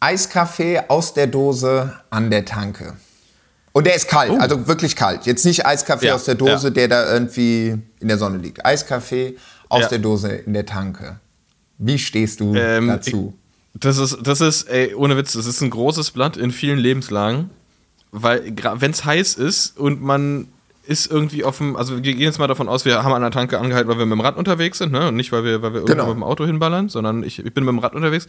Eiskaffee 0.00 0.80
aus 0.88 1.14
der 1.14 1.26
Dose 1.26 1.92
an 2.10 2.30
der 2.30 2.44
Tanke. 2.44 2.94
Und 3.72 3.86
der 3.86 3.94
ist 3.94 4.08
kalt, 4.08 4.32
also 4.40 4.66
wirklich 4.66 4.96
kalt. 4.96 5.26
Jetzt 5.26 5.44
nicht 5.44 5.64
Eiskaffee 5.64 6.06
Oh. 6.06 6.08
Ja, 6.08 6.14
aus 6.16 6.24
der 6.24 6.34
Dose, 6.34 6.68
ja. 6.68 6.70
der 6.74 6.88
da 6.88 7.12
irgendwie 7.12 7.76
in 8.00 8.08
der 8.08 8.18
Sonne 8.18 8.38
liegt. 8.38 8.64
Eiskaffee 8.66 9.36
aus 9.68 9.82
Ja. 9.82 9.88
der 9.88 9.98
Dose 10.00 10.28
in 10.32 10.54
der 10.54 10.66
Tanke. 10.66 11.20
Wie 11.78 11.98
stehst 11.98 12.40
du 12.40 12.54
Ähm, 12.56 12.88
dazu? 12.88 13.34
Das 13.74 13.98
ist, 13.98 14.18
das 14.24 14.40
ist, 14.40 14.64
ey, 14.64 14.94
ohne 14.94 15.16
Witz, 15.16 15.34
das 15.34 15.46
ist 15.46 15.60
ein 15.60 15.70
großes 15.70 16.10
Blatt 16.10 16.36
in 16.36 16.50
vielen 16.50 16.78
Lebenslagen. 16.78 17.50
Weil, 18.10 18.52
wenn 18.74 18.90
es 18.90 19.04
heiß 19.04 19.34
ist 19.34 19.78
und 19.78 20.02
man 20.02 20.48
ist 20.84 21.08
irgendwie 21.08 21.44
dem, 21.58 21.76
also 21.76 21.94
wir 21.94 22.00
gehen 22.02 22.18
jetzt 22.18 22.40
mal 22.40 22.48
davon 22.48 22.68
aus, 22.68 22.84
wir 22.84 23.04
haben 23.04 23.12
an 23.12 23.22
der 23.22 23.30
Tanke 23.30 23.60
angehalten, 23.60 23.88
weil 23.88 23.98
wir 23.98 24.06
mit 24.06 24.16
dem 24.18 24.20
Rad 24.20 24.36
unterwegs 24.36 24.78
sind, 24.78 24.90
ne? 24.90 25.06
Und 25.06 25.14
nicht, 25.14 25.30
weil 25.30 25.44
wir, 25.44 25.62
weil 25.62 25.72
wir 25.74 25.82
Genau. 25.82 25.90
irgendwo 25.90 26.08
mit 26.08 26.16
dem 26.16 26.22
Auto 26.24 26.44
hinballern, 26.44 26.88
sondern 26.88 27.22
ich, 27.22 27.38
ich 27.38 27.54
bin 27.54 27.62
mit 27.64 27.72
dem 27.72 27.78
Rad 27.78 27.94
unterwegs. 27.94 28.26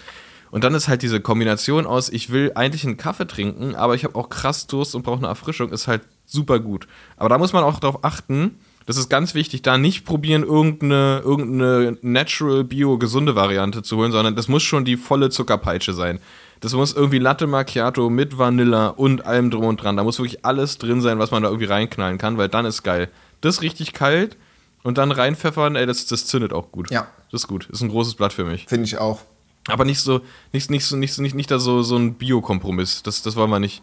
Und 0.51 0.63
dann 0.63 0.73
ist 0.73 0.87
halt 0.87 1.01
diese 1.01 1.21
Kombination 1.21 1.85
aus, 1.85 2.09
ich 2.09 2.29
will 2.29 2.51
eigentlich 2.55 2.85
einen 2.85 2.97
Kaffee 2.97 3.25
trinken, 3.25 3.75
aber 3.75 3.95
ich 3.95 4.03
habe 4.03 4.15
auch 4.15 4.29
krass 4.29 4.67
Durst 4.67 4.95
und 4.95 5.03
brauche 5.03 5.19
eine 5.19 5.27
Erfrischung, 5.27 5.71
ist 5.71 5.87
halt 5.87 6.01
super 6.25 6.59
gut. 6.59 6.87
Aber 7.17 7.29
da 7.29 7.37
muss 7.37 7.53
man 7.53 7.63
auch 7.63 7.79
darauf 7.79 8.03
achten, 8.03 8.59
das 8.85 8.97
ist 8.97 9.09
ganz 9.09 9.33
wichtig, 9.33 9.61
da 9.61 9.77
nicht 9.77 10.05
probieren, 10.05 10.43
irgendeine, 10.43 11.21
irgendeine 11.23 11.97
natural, 12.01 12.63
bio, 12.63 12.97
gesunde 12.97 13.35
Variante 13.35 13.83
zu 13.83 13.95
holen, 13.97 14.11
sondern 14.11 14.35
das 14.35 14.47
muss 14.47 14.63
schon 14.63 14.85
die 14.85 14.97
volle 14.97 15.29
Zuckerpeitsche 15.29 15.93
sein. 15.93 16.19
Das 16.59 16.73
muss 16.73 16.93
irgendwie 16.93 17.19
Latte 17.19 17.47
Macchiato 17.47 18.09
mit 18.09 18.37
Vanilla 18.37 18.87
und 18.87 19.25
allem 19.25 19.49
drum 19.49 19.65
und 19.65 19.81
dran. 19.81 19.97
Da 19.97 20.03
muss 20.03 20.19
wirklich 20.19 20.45
alles 20.45 20.77
drin 20.77 21.01
sein, 21.01 21.17
was 21.19 21.31
man 21.31 21.43
da 21.43 21.49
irgendwie 21.49 21.65
reinknallen 21.65 22.17
kann, 22.17 22.37
weil 22.37 22.49
dann 22.49 22.65
ist 22.65 22.83
geil. 22.83 23.09
Das 23.39 23.55
ist 23.55 23.61
richtig 23.61 23.93
kalt 23.93 24.37
und 24.83 24.97
dann 24.97 25.11
reinpfeffern, 25.11 25.75
ey, 25.75 25.85
das, 25.85 26.05
das 26.05 26.27
zündet 26.27 26.53
auch 26.53 26.71
gut. 26.71 26.91
Ja. 26.91 27.07
Das 27.31 27.43
ist 27.43 27.47
gut. 27.47 27.67
Ist 27.69 27.81
ein 27.81 27.89
großes 27.89 28.15
Blatt 28.15 28.33
für 28.33 28.45
mich. 28.45 28.65
Finde 28.67 28.85
ich 28.85 28.97
auch. 28.97 29.21
Aber 29.67 29.85
nicht 29.85 29.99
so, 29.99 30.21
nicht, 30.53 30.69
nicht 30.71 30.85
so, 30.85 30.95
nicht, 30.97 31.13
so- 31.13 31.21
nicht, 31.21 31.35
nicht 31.35 31.51
da 31.51 31.59
so, 31.59 31.83
so 31.83 31.95
ein 31.95 32.15
Bio-Kompromiss. 32.15 33.03
Das, 33.03 33.21
das 33.21 33.35
wollen 33.35 33.49
wir 33.51 33.59
nicht. 33.59 33.81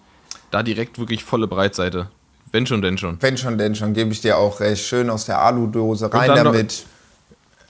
Da 0.50 0.62
direkt 0.62 0.98
wirklich 0.98 1.24
volle 1.24 1.46
Breitseite. 1.46 2.08
Wenn 2.50 2.66
schon, 2.66 2.80
denn 2.82 2.96
schon. 2.98 3.18
Wenn 3.20 3.36
schon, 3.36 3.58
denn 3.58 3.74
schon, 3.74 3.92
gebe 3.92 4.10
ich 4.12 4.20
dir 4.20 4.38
auch 4.38 4.60
recht. 4.60 4.82
Schön 4.84 5.10
aus 5.10 5.26
der 5.26 5.40
Aludose, 5.40 6.12
rein 6.12 6.28
dann 6.28 6.38
noch- 6.44 6.52
damit. 6.52 6.84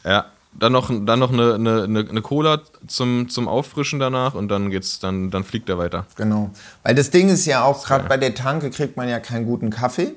Ja. 0.05 0.27
Dann 0.59 0.73
noch, 0.73 0.91
dann 0.91 1.19
noch 1.21 1.31
eine, 1.33 1.55
eine, 1.55 2.07
eine 2.09 2.23
Cola 2.23 2.63
zum, 2.87 3.29
zum 3.29 3.47
Auffrischen 3.47 4.01
danach 4.01 4.35
und 4.35 4.49
dann 4.49 4.71
geht's, 4.71 4.99
dann, 4.99 5.31
dann 5.31 5.45
fliegt 5.45 5.69
er 5.69 5.79
weiter. 5.79 6.07
Genau. 6.17 6.51
Weil 6.83 6.95
das 6.97 7.11
Ding 7.11 7.29
ist 7.29 7.45
ja 7.47 7.63
auch, 7.63 7.85
gerade 7.85 8.09
bei 8.09 8.17
der 8.17 8.35
Tanke 8.35 8.71
kriegt 8.71 8.97
man 8.97 9.09
ja 9.09 9.21
keinen 9.21 9.45
guten 9.45 9.71
Kaffee. 9.71 10.15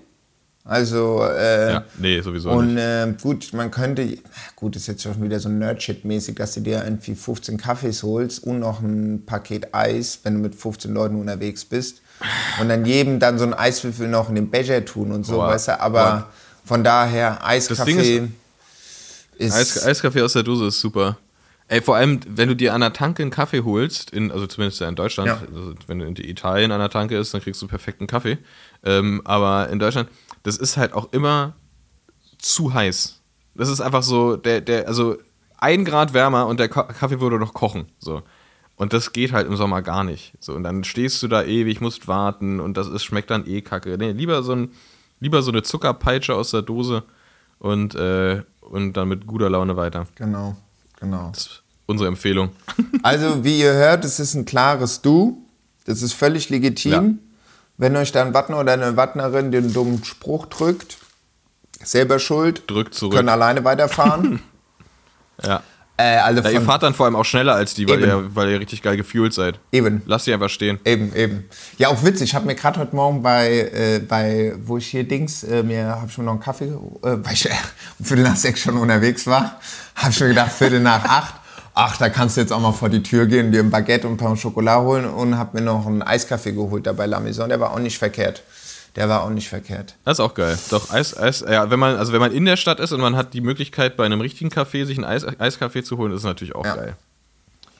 Also, 0.63 1.23
äh, 1.23 1.71
Ja, 1.71 1.83
nee, 1.97 2.21
sowieso 2.21 2.51
Und 2.51 2.75
nicht. 2.75 2.83
äh, 2.83 3.13
gut, 3.21 3.51
man 3.53 3.71
könnte, 3.71 4.17
gut, 4.55 4.75
ist 4.75 4.87
jetzt 4.87 5.01
schon 5.03 5.21
wieder 5.23 5.39
so 5.39 5.49
Nerdshit-mäßig, 5.49 6.35
dass 6.35 6.53
du 6.53 6.59
dir 6.61 6.83
irgendwie 6.83 7.15
15 7.15 7.57
Kaffees 7.57 8.03
holst 8.03 8.43
und 8.43 8.59
noch 8.59 8.79
ein 8.81 9.23
Paket 9.25 9.73
Eis, 9.73 10.19
wenn 10.23 10.35
du 10.35 10.39
mit 10.39 10.53
15 10.55 10.93
Leuten 10.93 11.15
unterwegs 11.19 11.65
bist. 11.65 12.01
Und 12.59 12.69
dann 12.69 12.85
jedem 12.85 13.19
dann 13.19 13.39
so 13.39 13.43
einen 13.45 13.55
Eiswürfel 13.55 14.07
noch 14.07 14.29
in 14.29 14.35
den 14.35 14.51
Becher 14.51 14.85
tun 14.85 15.11
und 15.11 15.25
so, 15.25 15.37
Boah, 15.37 15.47
weißt 15.47 15.69
du. 15.69 15.79
Aber 15.81 16.03
boah. 16.03 16.29
von 16.63 16.83
daher, 16.83 17.43
Eiskaffee 17.43 18.27
ist, 19.37 19.53
Eis, 19.55 19.83
Eiskaffee 19.85 20.21
aus 20.21 20.33
der 20.33 20.43
Dose 20.43 20.67
ist 20.67 20.79
super. 20.79 21.17
Ey, 21.67 21.81
vor 21.81 21.95
allem, 21.95 22.19
wenn 22.27 22.49
du 22.49 22.55
dir 22.55 22.73
an 22.73 22.81
der 22.81 22.91
Tanke 22.93 23.23
einen 23.23 23.31
Kaffee 23.31 23.61
holst, 23.63 24.11
in, 24.11 24.29
also 24.29 24.45
zumindest 24.45 24.81
in 24.81 24.93
Deutschland, 24.95 25.29
Ja. 25.29 25.41
also 25.55 25.73
wenn 25.87 25.99
du 25.99 26.05
in 26.05 26.15
Italien 26.17 26.71
an 26.71 26.79
der 26.79 26.89
Tanke 26.89 27.17
ist, 27.17 27.33
dann 27.33 27.41
kriegst 27.41 27.61
du 27.61 27.67
perfekten 27.67 28.07
Kaffee. 28.07 28.37
Ähm, 28.83 29.21
aber 29.23 29.69
in 29.69 29.79
Deutschland, 29.79 30.09
das 30.43 30.57
ist 30.57 30.77
halt 30.77 30.93
auch 30.93 31.11
immer 31.13 31.53
zu 32.37 32.73
heiß. 32.73 33.19
Das 33.55 33.69
ist 33.69 33.81
einfach 33.81 34.03
so, 34.03 34.35
der, 34.37 34.61
der, 34.61 34.87
also 34.87 35.17
ein 35.57 35.85
Grad 35.85 36.13
wärmer 36.13 36.47
und 36.47 36.59
der 36.59 36.69
Ka- 36.69 36.83
Kaffee 36.91 37.19
würde 37.19 37.37
noch 37.37 37.53
kochen. 37.53 37.85
So. 37.99 38.23
Und 38.75 38.93
das 38.93 39.13
geht 39.13 39.31
halt 39.31 39.45
im 39.47 39.55
Sommer 39.55 39.81
gar 39.83 40.03
nicht. 40.03 40.33
So, 40.39 40.53
und 40.53 40.63
dann 40.63 40.83
stehst 40.83 41.21
du 41.21 41.27
da 41.27 41.43
ewig, 41.43 41.81
musst 41.81 42.07
warten 42.07 42.59
und 42.59 42.77
das 42.77 42.87
ist, 42.87 43.03
schmeckt 43.03 43.29
dann 43.29 43.45
eh 43.45 43.61
kacke. 43.61 43.97
Nee, 43.97 44.11
lieber 44.11 44.41
so, 44.41 44.53
ein, 44.53 44.71
lieber 45.19 45.41
so 45.43 45.51
eine 45.51 45.61
Zuckerpeitsche 45.61 46.33
aus 46.33 46.51
der 46.51 46.63
Dose 46.63 47.03
und, 47.59 47.93
äh, 47.93 48.41
und 48.61 48.93
dann 48.93 49.07
mit 49.09 49.27
guter 49.27 49.49
Laune 49.51 49.75
weiter. 49.77 50.07
genau, 50.15 50.55
genau. 50.99 51.29
Das 51.33 51.41
ist 51.45 51.63
unsere 51.85 52.07
Empfehlung. 52.07 52.49
Also, 53.03 53.43
wie 53.43 53.59
ihr 53.59 53.73
hört, 53.73 54.03
es 54.05 54.19
ist 54.19 54.33
ein 54.33 54.45
klares 54.45 55.01
Du. 55.01 55.45
Das 55.85 56.01
ist 56.01 56.13
völlig 56.13 56.49
legitim. 56.49 56.91
Ja. 56.91 57.03
Wenn 57.81 57.95
euch 57.95 58.11
da 58.11 58.21
ein 58.21 58.35
Wattner 58.35 58.59
oder 58.59 58.73
eine 58.73 58.95
Wattnerin 58.95 59.51
den 59.51 59.73
dummen 59.73 60.03
Spruch 60.03 60.45
drückt, 60.45 60.99
selber 61.83 62.19
schuld. 62.19 62.61
Drückt 62.67 62.93
zurück. 62.93 63.15
Können 63.15 63.29
alleine 63.29 63.65
weiterfahren. 63.65 64.39
Ja. 65.43 65.63
äh, 65.97 66.17
also 66.17 66.43
Ja, 66.43 66.51
ihr 66.51 66.61
fahrt 66.61 66.83
dann 66.83 66.93
vor 66.93 67.07
allem 67.07 67.15
auch 67.15 67.25
schneller 67.25 67.55
als 67.55 67.73
die, 67.73 67.89
weil, 67.89 67.99
ihr, 67.99 68.35
weil 68.35 68.51
ihr 68.51 68.59
richtig 68.59 68.83
geil 68.83 68.95
gefühlt 68.95 69.33
seid. 69.33 69.57
Eben. 69.71 70.03
Lasst 70.05 70.27
die 70.27 70.33
einfach 70.33 70.49
stehen. 70.49 70.79
Eben, 70.85 71.15
eben. 71.15 71.45
Ja, 71.79 71.87
auch 71.87 72.03
witzig. 72.03 72.29
Ich 72.29 72.35
habe 72.35 72.45
mir 72.45 72.53
gerade 72.53 72.79
heute 72.79 72.95
Morgen 72.95 73.23
bei, 73.23 73.71
äh, 73.73 73.99
bei, 74.07 74.53
wo 74.63 74.77
ich 74.77 74.85
hier 74.85 75.03
Dings, 75.03 75.43
äh, 75.43 75.63
mir 75.63 75.87
habe 75.87 76.05
ich 76.07 76.15
mir 76.19 76.25
noch 76.25 76.33
einen 76.33 76.41
Kaffee, 76.41 76.65
äh, 76.65 76.77
weil 77.01 77.33
ich 77.33 77.49
um 77.99 78.05
Viertel 78.05 78.23
nach 78.23 78.35
sechs 78.35 78.59
schon 78.59 78.77
unterwegs 78.77 79.25
war, 79.25 79.59
habe 79.95 80.11
ich 80.11 80.19
mir 80.19 80.27
gedacht, 80.27 80.51
Viertel 80.51 80.81
nach 80.81 81.03
acht, 81.05 81.33
ach, 81.73 81.97
da 81.97 82.09
kannst 82.09 82.37
du 82.37 82.41
jetzt 82.41 82.51
auch 82.53 82.59
mal 82.59 82.71
vor 82.71 82.89
die 82.89 83.03
Tür 83.03 83.25
gehen, 83.25 83.51
dir 83.51 83.61
ein 83.61 83.69
Baguette 83.69 84.07
und 84.07 84.13
ein 84.13 84.17
paar 84.17 84.35
Schokolade 84.35 84.83
holen 84.83 85.05
und 85.05 85.37
habe 85.37 85.57
mir 85.59 85.63
noch 85.65 85.85
einen 85.87 86.01
Eiskaffee 86.01 86.53
geholt 86.53 86.85
da 86.87 86.93
bei 86.93 87.05
La 87.05 87.19
Maison. 87.19 87.49
Der 87.49 87.59
war 87.59 87.71
auch 87.71 87.79
nicht 87.79 87.97
verkehrt. 87.97 88.43
Der 88.97 89.07
war 89.07 89.23
auch 89.23 89.29
nicht 89.29 89.47
verkehrt. 89.47 89.95
Das 90.03 90.17
ist 90.17 90.19
auch 90.19 90.33
geil. 90.33 90.57
Doch, 90.69 90.91
Eis, 90.91 91.15
Eis, 91.17 91.45
ja, 91.49 91.69
wenn 91.69 91.79
man, 91.79 91.95
also 91.95 92.11
wenn 92.11 92.19
man 92.19 92.33
in 92.33 92.43
der 92.43 92.57
Stadt 92.57 92.79
ist 92.81 92.91
und 92.91 92.99
man 92.99 93.15
hat 93.15 93.33
die 93.33 93.39
Möglichkeit, 93.39 93.95
bei 93.95 94.05
einem 94.05 94.19
richtigen 94.19 94.49
Café 94.49 94.85
sich 94.85 94.97
einen 94.97 95.05
Eis, 95.05 95.25
Eiskaffee 95.39 95.81
zu 95.83 95.97
holen, 95.97 96.11
ist 96.11 96.23
natürlich 96.23 96.53
auch 96.55 96.65
Ja. 96.65 96.75
geil. 96.75 96.95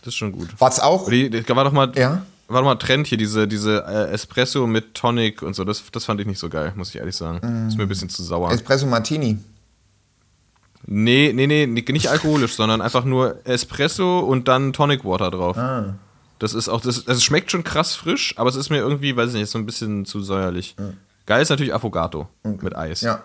Das 0.03 0.09
ist 0.09 0.15
schon 0.15 0.31
gut. 0.31 0.49
Was 0.57 0.79
auch? 0.79 1.09
Die, 1.09 1.29
die, 1.29 1.47
war 1.49 1.63
doch 1.65 1.73
mal, 1.73 1.91
Ja. 1.95 2.21
war 2.47 2.61
doch 2.61 2.65
mal 2.67 2.75
Trend 2.75 3.07
hier, 3.07 3.17
diese, 3.17 3.45
diese 3.47 3.83
äh, 3.85 4.11
Espresso 4.13 4.65
mit 4.67 4.95
Tonic 4.95 5.41
und 5.41 5.53
so. 5.53 5.65
Das, 5.65 5.83
das 5.91 6.05
fand 6.05 6.21
ich 6.21 6.27
nicht 6.27 6.39
so 6.39 6.47
geil, 6.49 6.71
muss 6.75 6.89
ich 6.89 6.95
ehrlich 6.95 7.15
sagen. 7.15 7.39
Mm. 7.65 7.67
Ist 7.67 7.77
mir 7.77 7.83
ein 7.83 7.89
bisschen 7.89 8.09
zu 8.09 8.23
sauer. 8.23 8.49
Espresso 8.51 8.85
Martini. 8.87 9.37
Nee, 10.93 11.31
nee, 11.33 11.47
nee, 11.47 11.67
nicht 11.67 12.09
alkoholisch, 12.09 12.55
sondern 12.55 12.81
einfach 12.81 13.05
nur 13.05 13.37
Espresso 13.45 14.19
und 14.19 14.49
dann 14.49 14.73
Tonic 14.73 15.05
Water 15.05 15.31
drauf. 15.31 15.57
Ah. 15.57 15.93
Das 16.37 16.53
ist 16.53 16.67
auch, 16.67 16.81
das, 16.81 17.05
das 17.05 17.23
schmeckt 17.23 17.49
schon 17.49 17.63
krass 17.63 17.95
frisch, 17.95 18.33
aber 18.37 18.49
es 18.49 18.57
ist 18.57 18.69
mir 18.69 18.79
irgendwie, 18.79 19.15
weiß 19.15 19.29
ich 19.29 19.39
nicht, 19.39 19.49
so 19.49 19.57
ein 19.57 19.65
bisschen 19.65 20.03
zu 20.05 20.21
säuerlich. 20.21 20.75
Geil 21.25 21.41
ist 21.41 21.47
natürlich 21.49 21.73
Affogato 21.73 22.27
mit 22.43 22.75
Eis. 22.75 22.99
Ja. 23.01 23.23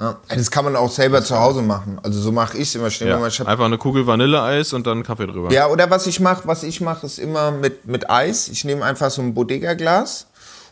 ja. 0.00 0.16
Das 0.28 0.50
kann 0.50 0.64
man 0.64 0.74
auch 0.74 0.90
selber 0.90 1.22
zu 1.22 1.38
Hause 1.38 1.60
machen. 1.60 1.98
Also 2.02 2.18
so 2.18 2.32
mache 2.32 2.56
ich 2.56 2.68
es 2.68 2.74
immer. 2.76 2.86
Ich 2.86 2.98
nehme 3.00 3.20
Ja. 3.20 3.26
ich 3.26 3.46
Einfach 3.46 3.66
eine 3.66 3.76
Kugel 3.76 4.06
Vanilleeis 4.06 4.72
und 4.72 4.86
dann 4.86 5.02
Kaffee 5.02 5.26
drüber. 5.26 5.52
Ja, 5.52 5.66
oder 5.66 5.90
was 5.90 6.06
ich 6.06 6.18
mache, 6.18 6.48
was 6.48 6.62
ich 6.62 6.80
mache, 6.80 7.04
ist 7.04 7.18
immer 7.18 7.50
mit, 7.50 7.84
mit 7.84 8.08
Eis. 8.08 8.48
Ich 8.48 8.64
nehme 8.64 8.86
einfach 8.86 9.10
so 9.10 9.20
ein 9.20 9.34
Bodega-Glas 9.34 10.28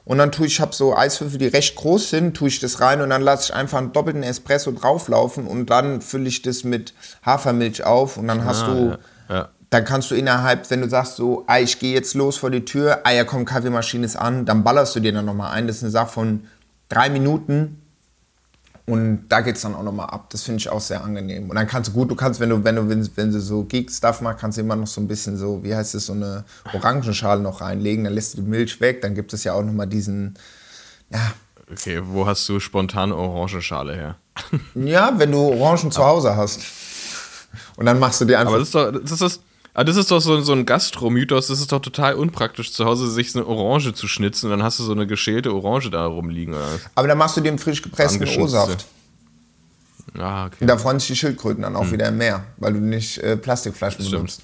und 0.08 0.16
dann 0.18 0.32
tue 0.32 0.46
ich, 0.46 0.60
habe 0.60 0.74
so 0.74 0.96
Eiswürfel, 0.96 1.38
die 1.38 1.46
recht 1.46 1.76
groß 1.76 2.10
sind, 2.10 2.34
tue 2.34 2.48
ich 2.48 2.60
das 2.60 2.80
rein 2.80 3.02
und 3.02 3.10
dann 3.10 3.20
lasse 3.22 3.44
ich 3.52 3.54
einfach 3.54 3.76
einen 3.78 3.92
doppelten 3.92 4.22
Espresso 4.22 4.72
drauflaufen 4.72 5.46
und 5.46 5.66
dann 5.68 6.00
fülle 6.00 6.28
ich 6.28 6.40
das 6.42 6.64
mit 6.64 6.94
Hafermilch 7.24 7.84
auf 7.84 8.16
und 8.16 8.26
dann 8.26 8.44
hast 8.44 8.62
Ah, 8.62 8.74
du, 8.74 8.98
ja, 9.28 9.34
ja. 9.34 9.48
dann 9.68 9.84
kannst 9.84 10.10
du 10.10 10.14
innerhalb, 10.14 10.70
wenn 10.70 10.80
du 10.80 10.88
sagst 10.88 11.16
so, 11.16 11.44
ah, 11.46 11.58
ich 11.60 11.78
gehe 11.78 11.92
jetzt 11.92 12.14
los 12.14 12.38
vor 12.38 12.50
die 12.50 12.64
Tür, 12.64 13.00
ah 13.04 13.12
ja 13.12 13.24
komm, 13.24 13.44
Kaffeemaschine 13.44 14.06
ist 14.06 14.16
an, 14.16 14.46
dann 14.46 14.64
ballerst 14.64 14.96
du 14.96 15.00
dir 15.00 15.12
dann 15.12 15.26
nochmal 15.26 15.52
ein. 15.52 15.66
Das 15.66 15.76
ist 15.76 15.82
eine 15.82 15.92
Sache 15.92 16.10
von 16.10 16.46
drei 16.88 17.10
Minuten 17.10 17.82
und 18.88 19.26
da 19.28 19.40
geht's 19.42 19.60
dann 19.60 19.74
auch 19.74 19.82
nochmal 19.82 20.06
ab. 20.06 20.30
Das 20.30 20.42
finde 20.42 20.58
ich 20.58 20.68
auch 20.68 20.80
sehr 20.80 21.04
angenehm. 21.04 21.48
Und 21.50 21.56
dann 21.56 21.66
kannst 21.66 21.90
du 21.90 21.92
gut, 21.94 22.10
du 22.10 22.14
kannst, 22.16 22.40
wenn 22.40 22.48
du, 22.50 22.64
wenn 22.64 22.76
du, 22.76 22.88
wenn, 22.88 23.08
wenn 23.16 23.30
du 23.32 23.40
so 23.40 23.64
Geek-Stuff 23.64 24.20
machst, 24.22 24.40
kannst 24.40 24.58
du 24.58 24.62
immer 24.62 24.76
noch 24.76 24.86
so 24.86 25.00
ein 25.00 25.06
bisschen 25.08 25.36
so, 25.36 25.62
wie 25.62 25.74
heißt 25.74 25.94
es, 25.94 26.06
so 26.06 26.14
eine 26.14 26.44
Orangenschale 26.72 27.40
noch 27.40 27.60
reinlegen. 27.60 28.04
Dann 28.04 28.14
lässt 28.14 28.34
du 28.34 28.42
die 28.42 28.48
Milch 28.48 28.80
weg. 28.80 29.02
Dann 29.02 29.14
gibt 29.14 29.32
es 29.32 29.44
ja 29.44 29.52
auch 29.52 29.62
nochmal 29.62 29.86
diesen, 29.86 30.34
ja, 31.10 31.20
Okay, 31.70 32.00
wo 32.02 32.26
hast 32.26 32.48
du 32.48 32.60
spontan 32.60 33.12
Orangenschale 33.12 33.94
her? 33.94 34.16
ja, 34.74 35.12
wenn 35.16 35.32
du 35.32 35.38
Orangen 35.38 35.90
zu 35.92 36.02
Hause 36.02 36.34
hast. 36.34 36.60
Und 37.76 37.86
dann 37.86 37.98
machst 37.98 38.20
du 38.20 38.24
dir 38.24 38.38
einfach. 38.38 38.52
Aber 38.52 38.58
das 38.58 38.68
ist 38.68 38.74
doch, 38.74 38.92
das 38.92 39.20
ist 39.20 39.42
das, 39.78 39.82
ah, 39.82 39.84
das 39.84 39.96
ist 39.96 40.10
doch 40.10 40.20
so, 40.20 40.40
so 40.40 40.52
ein 40.52 40.66
Gastromythos, 40.66 41.46
das 41.46 41.60
ist 41.60 41.70
doch 41.70 41.80
total 41.80 42.14
unpraktisch, 42.14 42.72
zu 42.72 42.84
Hause 42.84 43.08
sich 43.10 43.34
eine 43.36 43.46
Orange 43.46 43.94
zu 43.94 44.08
schnitzen 44.08 44.46
und 44.46 44.50
dann 44.50 44.62
hast 44.62 44.80
du 44.80 44.82
so 44.82 44.92
eine 44.92 45.06
geschälte 45.06 45.54
Orange 45.54 45.90
da 45.90 46.04
rumliegen. 46.06 46.54
Aber 46.94 47.06
dann 47.06 47.18
machst 47.18 47.36
du 47.36 47.40
den 47.40 47.58
frisch 47.58 47.82
gepressten. 47.82 48.26
O-Saft. 48.40 48.86
Ah, 50.18 50.46
okay. 50.46 50.56
Und 50.60 50.66
da 50.66 50.78
freuen 50.78 50.98
sich 50.98 51.08
die 51.08 51.16
Schildkröten 51.16 51.62
dann 51.62 51.76
auch 51.76 51.90
wieder 51.92 52.08
im 52.08 52.16
Meer, 52.16 52.44
weil 52.56 52.72
du 52.72 52.80
nicht 52.80 53.18
äh, 53.18 53.36
Plastikflaschen 53.36 54.10
benutzt. 54.10 54.42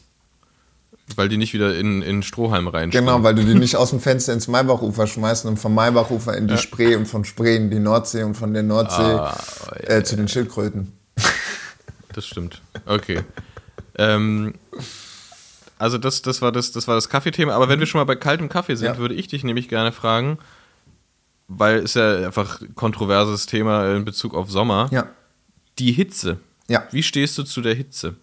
Weil 1.17 1.29
die 1.29 1.37
nicht 1.37 1.53
wieder 1.53 1.77
in, 1.77 2.01
in 2.03 2.23
Strohhalm 2.23 2.69
reinspringen. 2.69 3.07
Genau, 3.07 3.23
weil 3.23 3.35
du 3.35 3.45
die 3.45 3.55
nicht 3.55 3.77
aus 3.77 3.91
dem 3.91 4.01
Fenster 4.01 4.33
ins 4.33 4.49
Maybachufer 4.49 5.07
schmeißt 5.07 5.47
und 5.47 5.59
vom 5.59 5.75
Maybachufer 5.75 6.37
in 6.37 6.49
die 6.49 6.57
Spree 6.57 6.95
und 6.97 7.07
von 7.07 7.25
Spree 7.25 7.57
in 7.57 7.71
die 7.71 7.81
Nordsee 7.81 8.23
und 8.23 8.35
von 8.37 8.55
der 8.55 8.63
Nordsee 8.63 9.03
Ah, 9.03 9.37
äh, 9.81 10.03
zu 10.03 10.17
den 10.17 10.29
Schildkröten. 10.29 10.93
Das 12.13 12.25
stimmt. 12.25 12.63
Okay. 12.87 13.21
ähm, 13.99 14.55
also 15.85 15.99
das, 15.99 16.23
das, 16.23 16.41
war 16.41 16.51
das, 16.51 16.73
das 16.73 16.89
war 16.89 16.95
das 16.95 17.09
Kaffeethema. 17.11 17.53
Aber 17.53 17.69
wenn 17.69 17.79
wir 17.79 17.87
schon 17.87 17.99
mal 18.01 18.05
bei 18.05 18.17
kaltem 18.17 18.49
Kaffee 18.49 18.75
sind, 18.75 18.87
Ja. 18.87 18.97
würde 18.99 19.15
ich 19.15 19.29
dich 19.29 19.45
nämlich 19.45 19.69
gerne 19.69 19.93
fragen, 19.93 20.39
weil 21.47 21.79
es 21.81 21.93
ja 21.95 22.27
einfach 22.27 22.61
kontroverses 22.75 23.45
Thema 23.47 23.95
in 23.95 24.05
Bezug 24.05 24.35
auf 24.35 24.51
Sommer. 24.51 24.89
Ja. 24.91 25.07
Die 25.79 25.93
Hitze. 25.93 26.39
Ja. 26.69 26.85
Wie 26.91 27.03
stehst 27.03 27.37
du 27.37 27.43
zu 27.43 27.61
der 27.61 27.75
Hitze? 27.75 28.15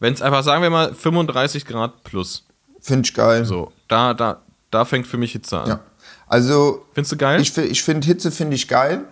Wenn 0.00 0.14
es 0.14 0.22
einfach, 0.22 0.42
sagen 0.42 0.62
wir 0.62 0.70
mal, 0.70 0.94
35 0.94 1.66
Grad 1.66 2.02
plus. 2.02 2.44
Finde 2.80 3.06
ich 3.06 3.12
geil. 3.14 3.44
So, 3.44 3.72
da, 3.88 4.14
da, 4.14 4.40
da 4.70 4.84
fängt 4.86 5.06
für 5.06 5.18
mich 5.18 5.32
Hitze 5.32 5.58
an. 5.60 5.68
Ja. 5.68 5.80
Also, 6.28 6.86
Findest 6.94 7.12
du 7.12 7.16
geil? 7.18 7.40
ich, 7.40 7.56
ich 7.58 7.82
finde 7.82 8.06
Hitze 8.06 8.30
finde 8.30 8.54
ich 8.56 8.68
geil, 8.68 9.04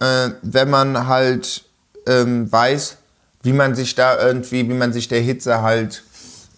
äh, 0.00 0.30
wenn 0.42 0.70
man 0.70 1.06
halt 1.06 1.64
ähm, 2.06 2.50
weiß, 2.50 2.96
wie 3.42 3.52
man 3.52 3.74
sich 3.74 3.94
da 3.94 4.18
irgendwie, 4.24 4.68
wie 4.68 4.74
man 4.74 4.92
sich 4.92 5.08
der 5.08 5.20
Hitze 5.20 5.62
halt, 5.62 6.02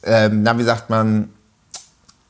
ähm, 0.05 0.43
na, 0.43 0.57
wie 0.59 0.65
sagt 0.65 0.91
man, 0.91 1.31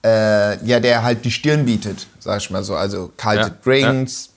äh, 0.04 0.64
ja, 0.64 0.80
der 0.80 1.02
halt 1.02 1.24
die 1.24 1.30
Stirn 1.30 1.64
bietet, 1.64 2.06
sag 2.20 2.38
ich 2.40 2.50
mal 2.50 2.62
so. 2.62 2.76
Also 2.76 3.10
kalte 3.16 3.48
Ja, 3.48 3.56
Drinks, 3.64 4.30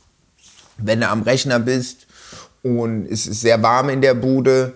wenn 0.78 1.02
du 1.02 1.10
am 1.10 1.24
Rechner 1.24 1.60
bist 1.60 2.08
und 2.64 3.06
es 3.08 3.28
ist 3.28 3.42
sehr 3.42 3.62
warm 3.62 3.90
in 3.90 4.02
der 4.02 4.14
Bude, 4.14 4.74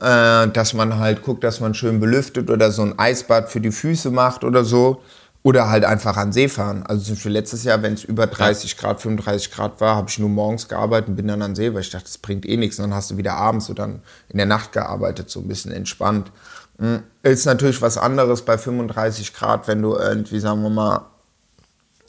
äh, 0.00 0.48
dass 0.48 0.74
man 0.74 0.98
halt 0.98 1.22
guckt, 1.22 1.44
dass 1.44 1.60
man 1.60 1.74
schön 1.74 2.00
belüftet 2.00 2.50
oder 2.50 2.70
so 2.70 2.82
ein 2.82 2.98
Eisbad 2.98 3.50
für 3.50 3.60
die 3.60 3.72
Füße 3.72 4.10
macht 4.10 4.44
oder 4.44 4.64
so. 4.64 5.02
Oder 5.46 5.68
halt 5.68 5.84
einfach 5.84 6.16
an 6.16 6.32
See 6.32 6.48
fahren. 6.48 6.84
Also 6.84 7.04
zum 7.04 7.16
Beispiel 7.16 7.32
letztes 7.32 7.64
Jahr, 7.64 7.82
wenn 7.82 7.92
es 7.92 8.02
über 8.02 8.26
30 8.26 8.78
Grad, 8.78 9.02
35 9.02 9.50
Grad 9.50 9.78
war, 9.78 9.96
habe 9.96 10.08
ich 10.08 10.18
nur 10.18 10.30
morgens 10.30 10.68
gearbeitet 10.68 11.10
und 11.10 11.16
bin 11.16 11.28
dann 11.28 11.42
an 11.42 11.54
See, 11.54 11.74
weil 11.74 11.82
ich 11.82 11.90
dachte, 11.90 12.06
das 12.06 12.16
bringt 12.16 12.46
eh 12.46 12.56
nichts. 12.56 12.78
Und 12.78 12.84
dann 12.84 12.94
hast 12.94 13.10
du 13.10 13.18
wieder 13.18 13.34
abends 13.34 13.68
oder 13.68 13.82
dann 13.82 14.00
in 14.30 14.38
der 14.38 14.46
Nacht 14.46 14.72
gearbeitet, 14.72 15.28
so 15.28 15.40
ein 15.40 15.48
bisschen 15.48 15.70
entspannt. 15.70 16.32
Mm, 16.78 16.96
Ist 17.22 17.46
natürlich 17.46 17.80
was 17.80 17.96
anderes 17.98 18.42
bei 18.42 18.58
35 18.58 19.32
Grad, 19.32 19.68
wenn 19.68 19.80
du 19.82 19.94
irgendwie, 19.96 20.40
sagen 20.40 20.62
wir 20.62 20.70
mal, 20.70 21.06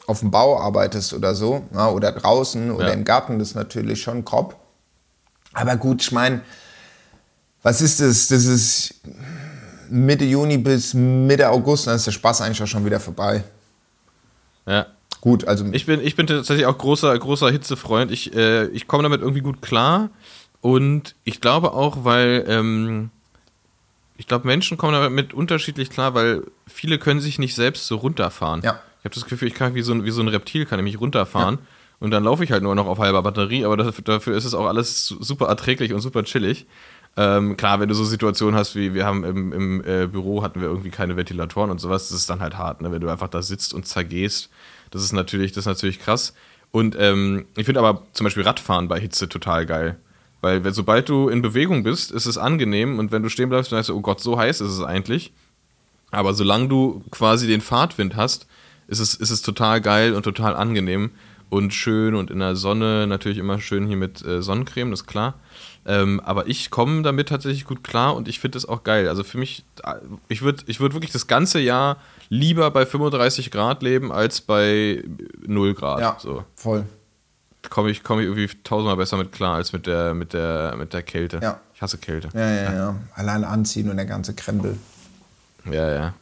auf 0.07 0.19
dem 0.19 0.31
Bau 0.31 0.59
arbeitest 0.59 1.13
oder 1.13 1.33
so, 1.35 1.63
ja, 1.73 1.89
oder 1.89 2.11
draußen 2.11 2.71
oder 2.71 2.87
Ja. 2.89 2.93
im 2.93 3.03
Garten, 3.05 3.39
das 3.39 3.49
ist 3.49 3.55
natürlich 3.55 4.01
schon 4.01 4.23
grob. 4.25 4.55
Aber 5.53 5.77
gut, 5.77 6.01
ich 6.01 6.11
meine, 6.11 6.41
was 7.63 7.81
ist 7.81 7.99
das? 8.01 8.27
Das 8.27 8.45
ist 8.45 8.95
Mitte 9.89 10.25
Juni 10.25 10.57
bis 10.57 10.93
Mitte 10.93 11.49
August, 11.49 11.87
dann 11.87 11.95
ist 11.95 12.05
der 12.07 12.11
Spaß 12.11 12.41
eigentlich 12.41 12.61
auch 12.61 12.67
schon 12.67 12.85
wieder 12.85 12.99
vorbei. 12.99 13.43
Ja. 14.67 14.87
Gut, 15.21 15.47
also 15.47 15.65
Ich 15.71 15.85
bin, 15.87 16.01
ich 16.01 16.15
bin 16.15 16.27
tatsächlich 16.27 16.67
auch 16.67 16.77
großer, 16.77 17.17
großer 17.17 17.49
Hitzefreund. 17.49 18.11
Ich, 18.11 18.35
äh, 18.35 18.65
ich 18.67 18.87
komme 18.87 19.01
damit 19.03 19.21
irgendwie 19.21 19.41
gut 19.41 19.61
klar. 19.61 20.09
Und 20.61 21.15
ich 21.23 21.41
glaube 21.41 21.73
auch, 21.73 22.03
weil 22.03 22.45
ähm, 22.47 23.09
ich 24.17 24.27
glaube, 24.27 24.47
Menschen 24.47 24.77
kommen 24.77 24.93
damit 24.93 25.33
unterschiedlich 25.33 25.89
klar, 25.89 26.13
weil 26.13 26.43
viele 26.67 26.97
können 26.99 27.19
sich 27.19 27.39
nicht 27.39 27.55
selbst 27.55 27.87
so 27.87 27.97
runterfahren. 27.97 28.61
Ja. 28.63 28.79
Ich 28.99 29.05
habe 29.05 29.15
das 29.15 29.25
Gefühl, 29.25 29.47
ich 29.47 29.53
kann 29.53 29.75
wie 29.75 29.81
so 29.81 29.93
ein, 29.93 30.03
wie 30.05 30.11
so 30.11 30.21
ein 30.21 30.27
Reptil, 30.27 30.65
kann 30.65 30.79
ich 30.79 30.83
mich 30.83 30.99
runterfahren. 30.99 31.59
Und 31.99 32.11
dann 32.11 32.23
laufe 32.23 32.43
ich 32.43 32.51
halt 32.51 32.63
nur 32.63 32.75
noch 32.75 32.87
auf 32.87 32.99
halber 32.99 33.21
Batterie, 33.23 33.63
aber 33.65 33.77
dafür, 33.77 34.03
dafür 34.03 34.35
ist 34.35 34.45
es 34.45 34.53
auch 34.53 34.65
alles 34.67 35.05
su- 35.07 35.21
super 35.23 35.47
erträglich 35.47 35.93
und 35.93 36.01
super 36.01 36.23
chillig. 36.23 36.65
Ähm, 37.17 37.55
klar, 37.55 37.79
wenn 37.79 37.87
du 37.87 37.95
so 37.95 38.03
Situationen 38.03 38.59
hast, 38.59 38.75
wie 38.75 38.93
wir 38.93 39.05
haben 39.05 39.23
im, 39.23 39.53
im 39.53 39.83
äh, 39.85 40.07
Büro 40.07 40.43
hatten 40.43 40.59
wir 40.59 40.67
irgendwie 40.67 40.89
keine 40.89 41.15
Ventilatoren 41.15 41.71
und 41.71 41.79
sowas, 41.79 42.09
das 42.09 42.17
ist 42.17 42.29
dann 42.29 42.41
halt 42.41 42.57
hart, 42.57 42.81
ne? 42.81 42.91
wenn 42.91 42.99
du 42.99 43.07
einfach 43.09 43.29
da 43.29 43.41
sitzt 43.41 43.73
und 43.73 43.87
zergehst. 43.87 44.49
Das 44.91 45.01
ist 45.03 45.13
natürlich, 45.13 45.53
das 45.53 45.63
ist 45.63 45.67
natürlich 45.67 45.99
krass. 45.99 46.33
Und 46.71 46.97
ähm, 46.99 47.45
ich 47.55 47.65
finde 47.65 47.79
aber 47.79 48.03
zum 48.11 48.25
Beispiel 48.25 48.43
Radfahren 48.43 48.89
bei 48.89 48.99
Hitze 48.99 49.29
total 49.29 49.65
geil. 49.65 49.97
Weil 50.45 50.73
sobald 50.75 51.09
du 51.09 51.27
in 51.27 51.41
Bewegung 51.41 51.81
bist, 51.81 52.11
ist 52.11 52.27
es 52.27 52.37
angenehm 52.37 52.99
und 52.99 53.11
wenn 53.11 53.23
du 53.23 53.29
stehen 53.29 53.49
bleibst, 53.49 53.71
dann 53.71 53.77
sagst 53.77 53.89
du, 53.89 53.95
oh 53.95 54.01
Gott, 54.01 54.21
so 54.21 54.37
heiß 54.37 54.61
ist 54.61 54.69
es 54.69 54.81
eigentlich. 54.81 55.33
Aber 56.11 56.35
solange 56.35 56.67
du 56.67 57.03
quasi 57.09 57.47
den 57.47 57.61
Fahrtwind 57.61 58.15
hast, 58.15 58.45
ist 58.87 58.99
es, 58.99 59.15
ist 59.15 59.31
es 59.31 59.41
total 59.41 59.81
geil 59.81 60.13
und 60.13 60.21
total 60.21 60.55
angenehm 60.55 61.09
und 61.49 61.73
schön 61.73 62.13
und 62.13 62.29
in 62.29 62.37
der 62.37 62.55
Sonne 62.55 63.07
natürlich 63.07 63.39
immer 63.39 63.59
schön 63.59 63.87
hier 63.87 63.97
mit 63.97 64.23
äh, 64.23 64.43
Sonnencreme, 64.43 64.91
das 64.91 65.01
ist 65.01 65.07
klar. 65.07 65.33
Ähm, 65.87 66.19
aber 66.23 66.45
ich 66.45 66.69
komme 66.69 67.01
damit 67.01 67.29
tatsächlich 67.29 67.65
gut 67.65 67.83
klar 67.83 68.15
und 68.15 68.27
ich 68.27 68.39
finde 68.39 68.57
das 68.57 68.67
auch 68.67 68.83
geil. 68.83 69.09
Also 69.09 69.23
für 69.23 69.39
mich, 69.39 69.65
äh, 69.83 69.95
ich 70.27 70.43
würde 70.43 70.63
ich 70.67 70.79
würd 70.79 70.93
wirklich 70.93 71.11
das 71.11 71.25
ganze 71.25 71.59
Jahr 71.59 71.97
lieber 72.29 72.69
bei 72.69 72.85
35 72.85 73.49
Grad 73.49 73.81
leben 73.81 74.11
als 74.11 74.41
bei 74.41 75.03
0 75.47 75.73
Grad. 75.73 76.01
ja, 76.01 76.17
So 76.19 76.43
voll. 76.55 76.85
Komme 77.69 77.89
ich, 77.89 78.03
komm 78.03 78.19
ich 78.19 78.25
irgendwie 78.25 78.49
tausendmal 78.63 78.97
besser 78.97 79.17
mit 79.17 79.31
klar 79.31 79.55
als 79.55 79.73
mit 79.73 79.87
der, 79.87 80.13
mit 80.13 80.33
der, 80.33 80.75
mit 80.77 80.93
der 80.93 81.03
Kälte. 81.03 81.39
Ja. 81.41 81.59
Ich 81.73 81.81
hasse 81.81 81.97
Kälte. 81.97 82.29
Ja, 82.33 82.49
ja, 82.51 82.73
ja. 82.73 82.95
Allein 83.15 83.43
anziehen 83.43 83.89
und 83.89 83.97
der 83.97 84.05
ganze 84.05 84.33
Krempel. 84.33 84.77
Ja, 85.69 85.91
ja. 85.91 86.13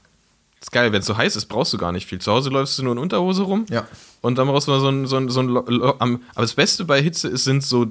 ist 0.62 0.72
geil, 0.72 0.92
wenn 0.92 1.02
es 1.02 1.06
so 1.06 1.18
heiß 1.18 1.36
ist, 1.36 1.46
brauchst 1.46 1.74
du 1.74 1.78
gar 1.78 1.92
nicht 1.92 2.08
viel. 2.08 2.20
Zu 2.20 2.32
Hause 2.32 2.50
läufst 2.50 2.78
du 2.80 2.84
nur 2.84 2.94
in 2.94 2.98
Unterhose 3.00 3.44
rum. 3.44 3.66
Ja. 3.70 3.86
Und 4.22 4.38
dann 4.38 4.48
brauchst 4.48 4.68
du 4.68 4.72
mal 4.72 4.80
so 4.80 4.90
ein, 4.90 5.06
so 5.06 5.18
ein, 5.18 5.30
so 5.30 5.42
ein 5.42 5.48
Lo- 5.48 5.96
aber 6.00 6.20
das 6.36 6.54
Beste 6.54 6.86
bei 6.86 7.02
Hitze 7.02 7.28
ist, 7.28 7.44
sind 7.44 7.64
so 7.64 7.88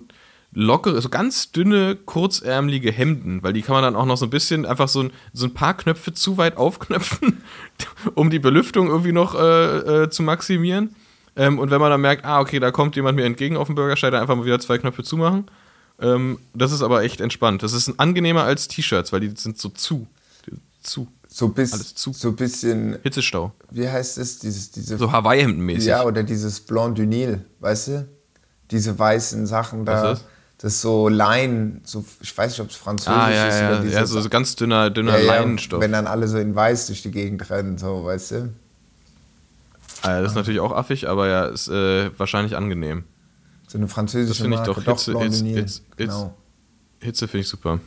lockere, 0.54 1.00
so 1.00 1.08
ganz 1.08 1.52
dünne, 1.52 1.96
kurzärmelige 1.96 2.90
Hemden, 2.92 3.42
weil 3.42 3.52
die 3.52 3.62
kann 3.62 3.74
man 3.74 3.82
dann 3.82 3.96
auch 3.96 4.04
noch 4.06 4.16
so 4.16 4.26
ein 4.26 4.30
bisschen 4.30 4.66
einfach 4.66 4.88
so 4.88 5.04
ein, 5.04 5.12
so 5.32 5.46
ein 5.46 5.54
paar 5.54 5.74
Knöpfe 5.74 6.12
zu 6.14 6.36
weit 6.36 6.56
aufknöpfen, 6.56 7.42
um 8.14 8.28
die 8.30 8.38
Belüftung 8.38 8.88
irgendwie 8.88 9.12
noch 9.12 9.34
äh, 9.34 10.02
äh, 10.04 10.10
zu 10.10 10.22
maximieren. 10.22 10.94
Ähm, 11.36 11.58
und 11.58 11.70
wenn 11.70 11.80
man 11.80 11.90
dann 11.90 12.00
merkt, 12.00 12.24
ah, 12.24 12.40
okay, 12.40 12.60
da 12.60 12.70
kommt 12.70 12.96
jemand 12.96 13.16
mir 13.16 13.24
entgegen 13.24 13.56
auf 13.56 13.66
dem 13.66 13.74
Bürgersteig, 13.74 14.12
dann 14.12 14.22
einfach 14.22 14.36
mal 14.36 14.44
wieder 14.44 14.60
zwei 14.60 14.78
Knöpfe 14.78 15.02
zumachen. 15.02 15.46
Ähm, 16.00 16.38
das 16.54 16.72
ist 16.72 16.82
aber 16.82 17.02
echt 17.02 17.20
entspannt. 17.20 17.62
Das 17.62 17.72
ist 17.72 17.98
angenehmer 17.98 18.44
als 18.44 18.68
T-Shirts, 18.68 19.12
weil 19.12 19.20
die 19.20 19.32
sind 19.36 19.58
so 19.58 19.68
zu. 19.70 20.06
Zu. 20.82 21.08
So 21.28 21.48
bis, 21.48 21.72
Alles 21.72 21.94
zu. 21.94 22.12
so 22.12 22.32
bisschen, 22.32 22.98
Hitzestau. 23.02 23.52
wie 23.70 23.88
heißt 23.88 24.18
es, 24.18 24.40
dieses, 24.40 24.70
diese, 24.70 24.98
So 24.98 25.10
Hawaii-Hemden-mäßig. 25.10 25.86
ja, 25.86 26.04
oder 26.04 26.24
dieses 26.24 26.60
Blanc 26.60 26.96
du 26.96 27.06
Nil, 27.06 27.42
weißt 27.60 27.88
du? 27.88 28.08
Diese 28.70 28.98
weißen 28.98 29.46
Sachen 29.46 29.86
da. 29.86 29.92
Was 29.92 30.02
ist 30.02 30.22
das? 30.22 30.28
Das 30.58 30.74
ist 30.74 30.80
so 30.82 31.08
Lein, 31.08 31.80
so, 31.84 32.04
ich 32.20 32.36
weiß 32.36 32.52
nicht, 32.52 32.60
ob 32.60 32.70
es 32.70 32.76
französisch 32.76 33.18
ah, 33.18 33.30
ja, 33.32 33.48
ist 33.48 33.60
ja, 33.60 33.68
oder 33.68 33.84
ja. 33.84 33.90
ja 34.00 34.06
so, 34.06 34.20
so 34.20 34.28
ganz 34.28 34.54
dünner, 34.54 34.90
dünner 34.90 35.18
ja, 35.18 35.24
Leinenstoff. 35.24 35.80
Wenn 35.80 35.90
dann 35.90 36.06
alle 36.06 36.28
so 36.28 36.38
in 36.38 36.54
weiß 36.54 36.86
durch 36.86 37.02
die 37.02 37.10
Gegend 37.10 37.50
rennen, 37.50 37.78
so, 37.78 38.04
weißt 38.04 38.30
du? 38.30 38.52
Ah, 40.02 40.20
das 40.20 40.32
ist 40.32 40.36
natürlich 40.36 40.60
auch 40.60 40.72
affig, 40.72 41.08
aber 41.08 41.28
ja, 41.28 41.44
ist 41.46 41.68
äh, 41.68 42.10
wahrscheinlich 42.18 42.56
angenehm. 42.56 43.04
So 43.68 43.78
eine 43.78 43.88
französische 43.88 44.28
Das 44.28 44.38
finde 44.38 44.56
ich 44.56 44.66
Marke. 44.66 44.82
doch 44.84 44.92
Hitze- 44.98 45.18
Hitze-. 45.18 45.44
Hitze- 45.44 45.80
genau. 45.96 46.34
Hitze 47.00 47.28
finde 47.28 47.42
ich 47.42 47.48
super. 47.48 47.78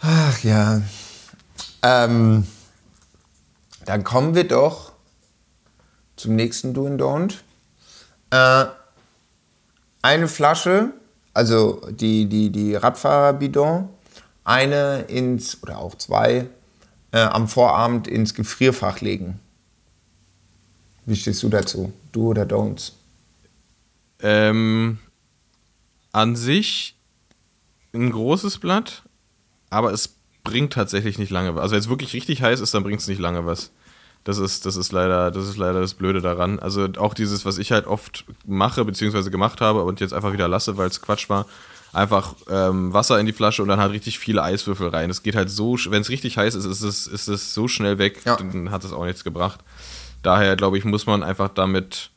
Ach 0.00 0.38
ja. 0.42 0.82
Ähm, 1.82 2.46
dann 3.84 4.04
kommen 4.04 4.34
wir 4.34 4.46
doch 4.46 4.92
zum 6.16 6.36
nächsten 6.36 6.74
Do 6.74 6.86
and 6.86 7.00
Don't. 7.00 7.34
Äh, 8.30 8.66
eine 10.02 10.28
Flasche, 10.28 10.92
also 11.34 11.80
die, 11.90 12.26
die, 12.28 12.50
die 12.50 12.74
Radfahrerbidon, 12.74 13.88
eine 14.44 15.02
ins, 15.02 15.62
oder 15.62 15.78
auch 15.78 15.94
zwei, 15.96 16.46
äh, 17.12 17.18
am 17.20 17.48
Vorabend 17.48 18.06
ins 18.08 18.34
Gefrierfach 18.34 19.00
legen. 19.00 19.40
Wie 21.08 21.16
stehst 21.16 21.42
du 21.42 21.48
dazu? 21.48 21.90
Du 22.12 22.28
oder 22.28 22.42
Don'ts? 22.42 22.92
Ähm, 24.20 24.98
an 26.12 26.36
sich 26.36 26.96
ein 27.94 28.10
großes 28.10 28.58
Blatt, 28.58 29.04
aber 29.70 29.90
es 29.92 30.16
bringt 30.44 30.74
tatsächlich 30.74 31.18
nicht 31.18 31.30
lange 31.30 31.54
was. 31.54 31.62
Also 31.62 31.72
wenn 31.72 31.80
es 31.80 31.88
wirklich 31.88 32.12
richtig 32.12 32.42
heiß 32.42 32.60
ist, 32.60 32.74
dann 32.74 32.82
bringt 32.82 33.00
es 33.00 33.08
nicht 33.08 33.20
lange 33.20 33.46
was. 33.46 33.70
Das 34.24 34.36
ist, 34.36 34.66
das 34.66 34.76
ist 34.76 34.92
leider, 34.92 35.30
das 35.30 35.48
ist 35.48 35.56
leider 35.56 35.80
das 35.80 35.94
Blöde 35.94 36.20
daran. 36.20 36.58
Also 36.58 36.86
auch 36.98 37.14
dieses, 37.14 37.46
was 37.46 37.56
ich 37.56 37.72
halt 37.72 37.86
oft 37.86 38.26
mache, 38.46 38.84
beziehungsweise 38.84 39.30
gemacht 39.30 39.62
habe 39.62 39.84
und 39.84 40.00
jetzt 40.00 40.12
einfach 40.12 40.34
wieder 40.34 40.46
lasse, 40.48 40.76
weil 40.76 40.88
es 40.88 41.00
Quatsch 41.00 41.30
war, 41.30 41.46
einfach 41.94 42.34
ähm, 42.50 42.92
Wasser 42.92 43.18
in 43.18 43.24
die 43.24 43.32
Flasche 43.32 43.62
und 43.62 43.68
dann 43.68 43.80
halt 43.80 43.92
richtig 43.92 44.18
viele 44.18 44.42
Eiswürfel 44.42 44.88
rein. 44.88 45.08
Es 45.08 45.22
geht 45.22 45.36
halt 45.36 45.48
so, 45.48 45.78
wenn 45.88 46.02
es 46.02 46.10
richtig 46.10 46.36
heiß 46.36 46.54
ist, 46.54 46.66
ist 46.66 46.82
es, 46.82 47.06
ist 47.06 47.28
es 47.28 47.54
so 47.54 47.66
schnell 47.66 47.96
weg, 47.96 48.20
Ja. 48.26 48.36
dann 48.36 48.70
hat 48.70 48.84
es 48.84 48.92
auch 48.92 49.06
nichts 49.06 49.24
gebracht. 49.24 49.60
Daher, 50.28 50.56
glaube 50.56 50.76
ich, 50.76 50.84
muss 50.84 51.06
man 51.06 51.22
einfach 51.22 51.48
damit 51.48 52.10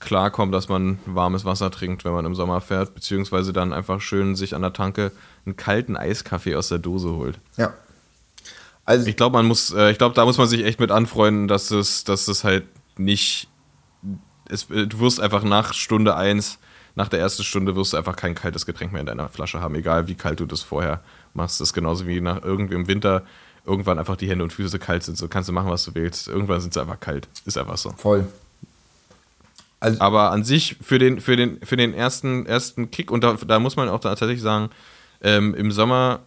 klarkommen, 0.00 0.50
dass 0.50 0.68
man 0.68 0.98
warmes 1.06 1.44
Wasser 1.44 1.70
trinkt, 1.70 2.04
wenn 2.04 2.10
man 2.10 2.26
im 2.26 2.34
Sommer 2.34 2.60
fährt, 2.60 2.92
beziehungsweise 2.92 3.52
dann 3.52 3.72
einfach 3.72 4.00
schön 4.00 4.34
sich 4.34 4.56
an 4.56 4.62
der 4.62 4.72
Tanke 4.72 5.12
einen 5.46 5.54
kalten 5.54 5.96
Eiskaffee 5.96 6.56
aus 6.56 6.70
der 6.70 6.78
Dose 6.78 7.10
holt. 7.10 7.38
Ja. 7.56 7.72
Also, 8.84 9.06
Ich 9.06 9.16
glaube, 9.16 9.36
man 9.36 9.46
muss, 9.46 9.72
äh, 9.72 9.92
ich 9.92 9.98
glaube, 9.98 10.16
da 10.16 10.24
muss 10.24 10.38
man 10.38 10.48
sich 10.48 10.64
echt 10.64 10.80
mit 10.80 10.90
anfreunden, 10.90 11.46
dass 11.46 11.70
es, 11.70 12.02
dass 12.02 12.26
es 12.26 12.42
halt 12.42 12.64
nicht, 12.98 13.46
es, 14.48 14.68
äh, 14.68 14.88
du 14.88 14.98
wirst 14.98 15.20
einfach 15.20 15.44
nach 15.44 15.72
Stunde 15.72 16.16
eins, 16.16 16.58
nach 16.96 17.06
der 17.06 17.20
ersten 17.20 17.44
Stunde 17.44 17.76
wirst 17.76 17.92
du 17.92 17.96
einfach 17.96 18.16
kein 18.16 18.34
kaltes 18.34 18.66
Getränk 18.66 18.90
mehr 18.90 19.02
in 19.02 19.06
deiner 19.06 19.28
Flasche 19.28 19.60
haben, 19.60 19.76
egal 19.76 20.08
wie 20.08 20.16
kalt 20.16 20.40
du 20.40 20.46
das 20.46 20.62
vorher 20.62 21.00
machst. 21.32 21.60
Das 21.60 21.68
ist 21.68 21.74
genauso 21.74 22.08
wie 22.08 22.20
nach 22.20 22.42
irgendwie 22.42 22.74
im 22.74 22.88
Winter 22.88 23.22
irgendwann 23.64 23.98
einfach 23.98 24.16
die 24.16 24.28
Hände 24.28 24.44
und 24.44 24.52
Füße 24.52 24.78
kalt 24.78 25.02
sind. 25.02 25.16
So 25.16 25.28
kannst 25.28 25.48
du 25.48 25.52
machen, 25.52 25.70
was 25.70 25.84
du 25.84 25.94
willst. 25.94 26.28
Irgendwann 26.28 26.60
sind 26.60 26.74
sie 26.74 26.80
einfach 26.80 27.00
kalt. 27.00 27.28
Ist 27.44 27.58
einfach 27.58 27.76
so. 27.76 27.90
voll. 27.92 28.26
Also, 29.80 30.00
Aber 30.00 30.30
an 30.30 30.44
sich 30.44 30.76
für 30.80 30.98
den, 30.98 31.20
für 31.20 31.36
den, 31.36 31.58
für 31.64 31.76
den 31.76 31.92
ersten, 31.92 32.46
ersten 32.46 32.90
Kick, 32.90 33.10
und 33.10 33.24
da, 33.24 33.34
da 33.34 33.58
muss 33.58 33.76
man 33.76 33.88
auch 33.88 34.00
tatsächlich 34.00 34.40
sagen, 34.40 34.70
ähm, 35.22 35.54
im 35.54 35.72
Sommer 35.72 36.20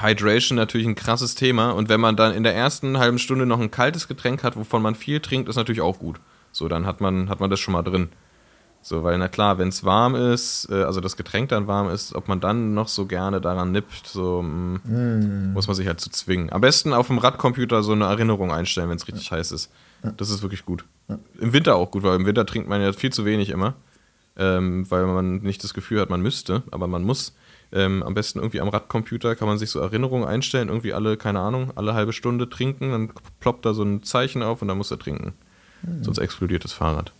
Hydration 0.00 0.56
natürlich 0.56 0.86
ein 0.86 0.94
krasses 0.94 1.34
Thema. 1.34 1.72
Und 1.72 1.88
wenn 1.88 2.00
man 2.00 2.16
dann 2.16 2.34
in 2.34 2.42
der 2.42 2.54
ersten 2.54 2.98
halben 2.98 3.18
Stunde 3.18 3.46
noch 3.46 3.60
ein 3.60 3.70
kaltes 3.70 4.08
Getränk 4.08 4.42
hat, 4.42 4.56
wovon 4.56 4.82
man 4.82 4.94
viel 4.94 5.20
trinkt, 5.20 5.48
ist 5.48 5.56
natürlich 5.56 5.82
auch 5.82 5.98
gut. 5.98 6.20
So, 6.52 6.68
dann 6.68 6.86
hat 6.86 7.00
man, 7.00 7.28
hat 7.28 7.40
man 7.40 7.50
das 7.50 7.60
schon 7.60 7.72
mal 7.72 7.82
drin. 7.82 8.08
So, 8.82 9.04
weil 9.04 9.18
na 9.18 9.28
klar, 9.28 9.58
wenn 9.58 9.68
es 9.68 9.84
warm 9.84 10.14
ist, 10.14 10.68
äh, 10.70 10.82
also 10.82 11.00
das 11.00 11.16
Getränk 11.16 11.50
dann 11.50 11.66
warm 11.66 11.90
ist, 11.90 12.14
ob 12.14 12.28
man 12.28 12.40
dann 12.40 12.72
noch 12.72 12.88
so 12.88 13.06
gerne 13.06 13.40
daran 13.40 13.72
nippt, 13.72 14.06
so 14.06 14.42
mm, 14.42 15.52
muss 15.52 15.66
man 15.66 15.76
sich 15.76 15.86
halt 15.86 16.00
zu 16.00 16.08
zwingen. 16.10 16.50
Am 16.50 16.62
besten 16.62 16.94
auf 16.94 17.08
dem 17.08 17.18
Radcomputer 17.18 17.82
so 17.82 17.92
eine 17.92 18.06
Erinnerung 18.06 18.50
einstellen, 18.50 18.88
wenn 18.88 18.96
es 18.96 19.06
richtig 19.06 19.30
heiß 19.30 19.52
ist. 19.52 19.70
Das 20.16 20.30
ist 20.30 20.40
wirklich 20.42 20.64
gut. 20.64 20.84
Im 21.38 21.52
Winter 21.52 21.76
auch 21.76 21.90
gut, 21.90 22.02
weil 22.04 22.16
im 22.16 22.24
Winter 22.24 22.46
trinkt 22.46 22.68
man 22.68 22.80
ja 22.80 22.92
viel 22.94 23.12
zu 23.12 23.26
wenig 23.26 23.50
immer, 23.50 23.74
ähm, 24.36 24.90
weil 24.90 25.06
man 25.06 25.38
nicht 25.38 25.62
das 25.62 25.74
Gefühl 25.74 26.00
hat, 26.00 26.08
man 26.08 26.22
müsste, 26.22 26.62
aber 26.70 26.86
man 26.86 27.02
muss. 27.02 27.36
Ähm, 27.72 28.02
am 28.02 28.14
besten 28.14 28.38
irgendwie 28.38 28.60
am 28.60 28.68
Radcomputer 28.68 29.36
kann 29.36 29.46
man 29.46 29.58
sich 29.58 29.70
so 29.70 29.78
Erinnerungen 29.78 30.26
einstellen, 30.26 30.68
irgendwie 30.68 30.92
alle, 30.94 31.16
keine 31.16 31.38
Ahnung, 31.40 31.70
alle 31.76 31.94
halbe 31.94 32.12
Stunde 32.12 32.48
trinken, 32.48 32.90
dann 32.90 33.12
ploppt 33.40 33.64
da 33.66 33.74
so 33.74 33.82
ein 33.82 34.02
Zeichen 34.02 34.42
auf 34.42 34.62
und 34.62 34.68
dann 34.68 34.78
muss 34.78 34.90
er 34.90 34.98
trinken. 34.98 35.34
Sonst 36.02 36.18
explodiert 36.18 36.64
das 36.64 36.72
Fahrrad. 36.72 37.12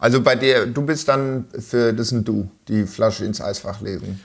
Also 0.00 0.22
bei 0.22 0.34
dir, 0.34 0.66
du 0.66 0.82
bist 0.82 1.08
dann 1.08 1.44
für, 1.58 1.92
das 1.92 2.08
sind 2.08 2.26
du, 2.26 2.50
die 2.68 2.86
Flasche 2.86 3.24
ins 3.24 3.40
Eisfach 3.40 3.80
legen. 3.80 4.20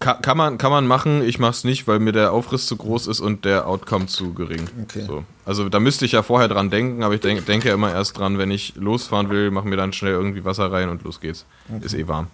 Kann, 0.00 0.20
kann, 0.22 0.36
man, 0.36 0.58
kann 0.58 0.70
man 0.70 0.86
machen, 0.86 1.22
ich 1.22 1.38
mach's 1.38 1.62
nicht, 1.64 1.86
weil 1.86 2.00
mir 2.00 2.12
der 2.12 2.32
Aufriss 2.32 2.66
zu 2.66 2.76
groß 2.76 3.06
ist 3.06 3.20
und 3.20 3.44
der 3.44 3.66
Outcome 3.68 4.06
zu 4.06 4.34
gering. 4.34 4.68
Okay. 4.82 5.04
So. 5.06 5.24
Also 5.46 5.68
da 5.68 5.78
müsste 5.78 6.04
ich 6.04 6.12
ja 6.12 6.22
vorher 6.22 6.48
dran 6.48 6.68
denken, 6.68 7.02
aber 7.02 7.14
ich 7.14 7.20
denk, 7.20 7.46
denke 7.46 7.70
immer 7.70 7.92
erst 7.92 8.18
dran, 8.18 8.38
wenn 8.38 8.50
ich 8.50 8.74
losfahren 8.74 9.30
will, 9.30 9.50
mach 9.50 9.64
mir 9.64 9.76
dann 9.76 9.92
schnell 9.92 10.12
irgendwie 10.12 10.44
Wasser 10.44 10.70
rein 10.70 10.88
und 10.88 11.04
los 11.04 11.20
geht's. 11.20 11.46
Ist 11.80 11.94
eh 11.94 12.08
warm. 12.08 12.26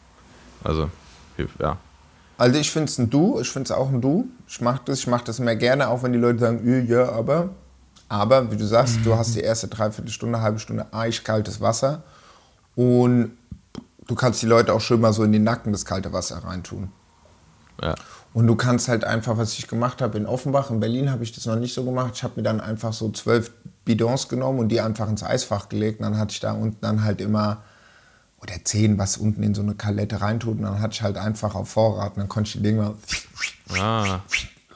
Also, 0.65 0.89
ja. 1.61 1.77
Also 2.39 2.59
ich 2.59 2.71
finde 2.71 2.91
es 2.91 2.99
ein 2.99 3.11
Du, 3.11 3.39
ich 3.39 3.49
finde 3.51 3.65
es 3.67 3.73
auch 3.73 3.91
ein 3.91 4.01
Du. 4.01 4.27
Ich 4.49 4.61
mache 4.61 4.81
das, 4.87 5.01
ich 5.01 5.07
mache 5.07 5.25
das 5.25 5.39
immer 5.39 5.55
gerne, 5.55 5.89
auch 5.89 6.03
wenn 6.03 6.13
die 6.13 6.19
Leute 6.19 6.39
sagen, 6.41 6.67
"Äh, 6.67 6.81
ja, 6.91 7.11
aber. 7.13 7.51
Aber, 8.09 8.51
wie 8.51 8.57
du 8.57 8.67
sagst, 8.67 8.99
du 9.05 9.17
hast 9.17 9.35
die 9.35 9.41
erste 9.41 9.69
Dreiviertelstunde, 9.69 10.41
halbe 10.41 10.59
Stunde 10.59 10.87
eichkaltes 10.93 11.61
Wasser 11.61 12.03
und 12.77 13.33
du 14.07 14.15
kannst 14.15 14.43
die 14.43 14.47
Leute 14.47 14.73
auch 14.73 14.81
schön 14.81 15.01
mal 15.01 15.13
so 15.13 15.23
in 15.25 15.33
den 15.33 15.45
Nacken 15.45 15.73
das 15.73 15.85
kalte 15.85 16.13
Wasser 16.13 16.39
reintun. 16.45 16.91
ja. 17.83 17.95
Und 18.33 18.49
du 18.49 18.57
kannst 18.57 18.89
halt 18.89 19.05
einfach, 19.05 19.37
was 19.39 19.57
ich 19.57 19.69
gemacht 19.69 20.03
habe 20.03 20.19
in 20.19 20.27
Offenbach, 20.27 20.69
in 20.73 20.81
Berlin 20.81 21.09
habe 21.13 21.23
ich 21.23 21.31
das 21.31 21.47
noch 21.47 21.55
nicht 21.55 21.73
so 21.73 21.85
gemacht. 21.85 22.15
Ich 22.17 22.25
habe 22.25 22.33
mir 22.35 22.43
dann 22.43 22.61
einfach 22.61 22.93
so 22.93 23.09
zwölf 23.13 23.53
Bidons 23.85 24.29
genommen 24.29 24.59
und 24.59 24.71
die 24.71 24.81
einfach 24.81 25.09
ins 25.09 25.23
Eisfach 25.23 25.69
gelegt. 25.69 26.01
Und 26.01 26.07
dann 26.07 26.19
hatte 26.19 26.33
ich 26.33 26.41
da 26.41 26.51
unten 26.51 26.79
dann 26.81 27.05
halt 27.05 27.21
immer, 27.21 27.59
oder 28.43 28.55
zehn, 28.65 28.99
was 28.99 29.19
unten 29.19 29.45
in 29.45 29.55
so 29.55 29.63
eine 29.63 29.77
Kalette 29.77 30.21
reintut. 30.21 30.57
Und 30.57 30.65
dann 30.65 30.81
hatte 30.81 30.95
ich 30.95 31.03
halt 31.03 31.17
einfach 31.17 31.55
auf 31.55 31.69
Vorrat. 31.69 32.17
Und 32.17 32.23
dann 32.23 32.29
konnte 32.29 32.49
ich 32.49 32.53
die 32.55 32.63
Dinger 32.65 32.95
Ah, 33.79 34.19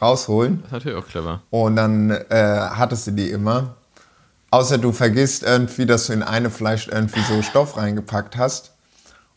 rausholen. 0.00 0.58
das 0.58 0.66
ist 0.66 0.72
natürlich 0.74 0.98
auch 0.98 1.08
clever. 1.08 1.42
Und 1.50 1.74
dann 1.74 2.10
äh, 2.12 2.24
hattest 2.76 3.08
du 3.08 3.10
die 3.10 3.28
immer. 3.28 3.74
Außer 4.50 4.78
du 4.78 4.92
vergisst 4.92 5.42
irgendwie, 5.42 5.84
dass 5.86 6.06
du 6.06 6.12
in 6.14 6.22
eine 6.22 6.50
Fleisch 6.50 6.88
irgendwie 6.88 7.20
so 7.22 7.42
Stoff 7.42 7.76
reingepackt 7.76 8.36
hast. 8.36 8.72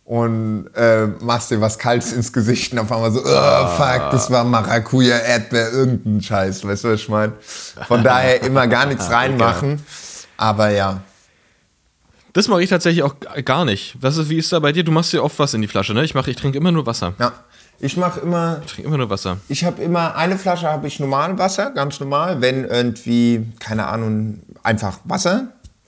Und 0.04 0.68
äh, 0.76 1.08
machst 1.22 1.52
dir 1.52 1.62
was 1.62 1.78
Kaltes 1.80 2.12
ins 2.12 2.34
Gesicht 2.34 2.74
und 2.74 2.80
auf 2.80 2.92
einmal 2.92 3.12
so, 3.12 3.20
oh, 3.24 3.68
fuck, 3.78 4.10
das 4.12 4.30
war 4.32 4.44
Maracuja, 4.44 5.18
Erdbeer, 5.20 5.72
irgendein 5.72 6.22
Scheiß, 6.22 6.66
weißt 6.66 6.84
du, 6.84 6.92
was 6.92 7.00
ich 7.02 7.08
meine? 7.08 7.34
Von 7.88 8.04
daher 8.04 8.42
immer 8.44 8.68
gar 8.68 8.88
nichts 8.88 9.10
reinmachen. 9.12 9.82
Aber 10.38 10.70
ja, 10.70 11.02
Das 12.34 12.48
mache 12.48 12.64
ich 12.64 12.70
tatsächlich 12.70 13.04
auch 13.04 13.16
gar 13.46 13.64
nicht. 13.64 13.96
Was 14.02 14.18
ist, 14.18 14.28
wie 14.30 14.38
ist 14.38 14.52
da 14.52 14.60
bei 14.60 14.72
dir? 14.72 14.84
Du 14.84 14.92
machst 14.92 15.14
dir 15.14 15.24
oft 15.24 15.38
was 15.40 15.54
in 15.54 15.62
die 15.62 15.68
Flasche, 15.68 15.94
ne? 15.94 16.04
Ich 16.04 16.14
mache, 16.16 16.32
ich 16.32 16.36
trinke 16.38 16.58
immer 16.58 16.72
nur 16.72 16.86
Wasser. 16.86 17.14
ja. 17.20 17.32
Ich 17.84 17.98
mache 17.98 18.20
immer, 18.20 18.62
Ich 18.64 18.72
trinke 18.74 18.88
immer 18.88 18.98
nur 18.98 19.10
Wasser. 19.10 19.38
Ich 19.50 19.64
habe 19.66 19.82
immer 19.82 20.16
eine 20.16 20.38
Flasche 20.38 20.68
habe 20.68 20.88
ich 20.88 21.00
normal 21.00 21.38
Wasser, 21.40 21.72
ganz 21.72 22.00
normal, 22.00 22.40
wenn 22.40 22.64
irgendwie 22.64 23.48
keine 23.60 23.88
Ahnung 23.88 24.42
einfach 24.62 25.00
Wasser 25.04 25.48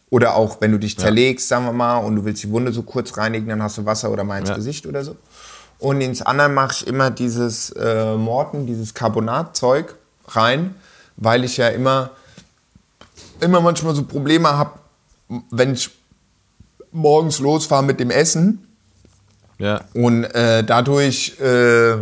oder 0.10 0.36
auch 0.36 0.60
wenn 0.60 0.72
du 0.72 0.80
dich 0.80 0.98
zerlegst, 0.98 1.48
sagen 1.48 1.66
wir 1.66 1.72
mal, 1.74 1.98
und 1.98 2.16
du 2.16 2.26
willst 2.26 2.42
die 2.44 2.50
Wunde 2.50 2.72
so 2.72 2.82
kurz 2.82 3.16
reinigen, 3.18 3.48
dann 3.48 3.62
hast 3.62 3.78
du 3.78 3.86
Wasser 3.86 4.12
oder 4.12 4.24
mal 4.24 4.40
ins 4.40 4.50
Ja. 4.50 4.56
Gesicht 4.56 4.88
oder 4.88 5.04
so. 5.04 5.16
Und 5.78 6.02
ins 6.02 6.22
andere 6.24 6.50
mache 6.50 6.74
ich 6.74 6.88
immer 6.88 7.12
dieses 7.12 7.70
äh, 7.72 8.16
Morten, 8.16 8.66
dieses 8.66 8.94
Carbonatzeug 8.96 9.96
rein, 10.30 10.74
weil 11.18 11.44
ich 11.44 11.58
ja 11.58 11.68
immer 11.70 12.10
immer 13.40 13.62
manchmal 13.62 13.94
so 13.94 14.04
Probleme 14.04 14.50
habe, 14.50 14.72
wenn 15.52 15.74
ich 15.74 15.90
morgens 16.92 17.40
losfahre 17.40 17.84
mit 17.84 18.00
dem 18.00 18.10
Essen 18.10 18.68
Ja. 19.60 19.82
und 19.94 20.24
äh, 20.24 20.64
dadurch, 20.64 21.40
äh, 21.40 21.96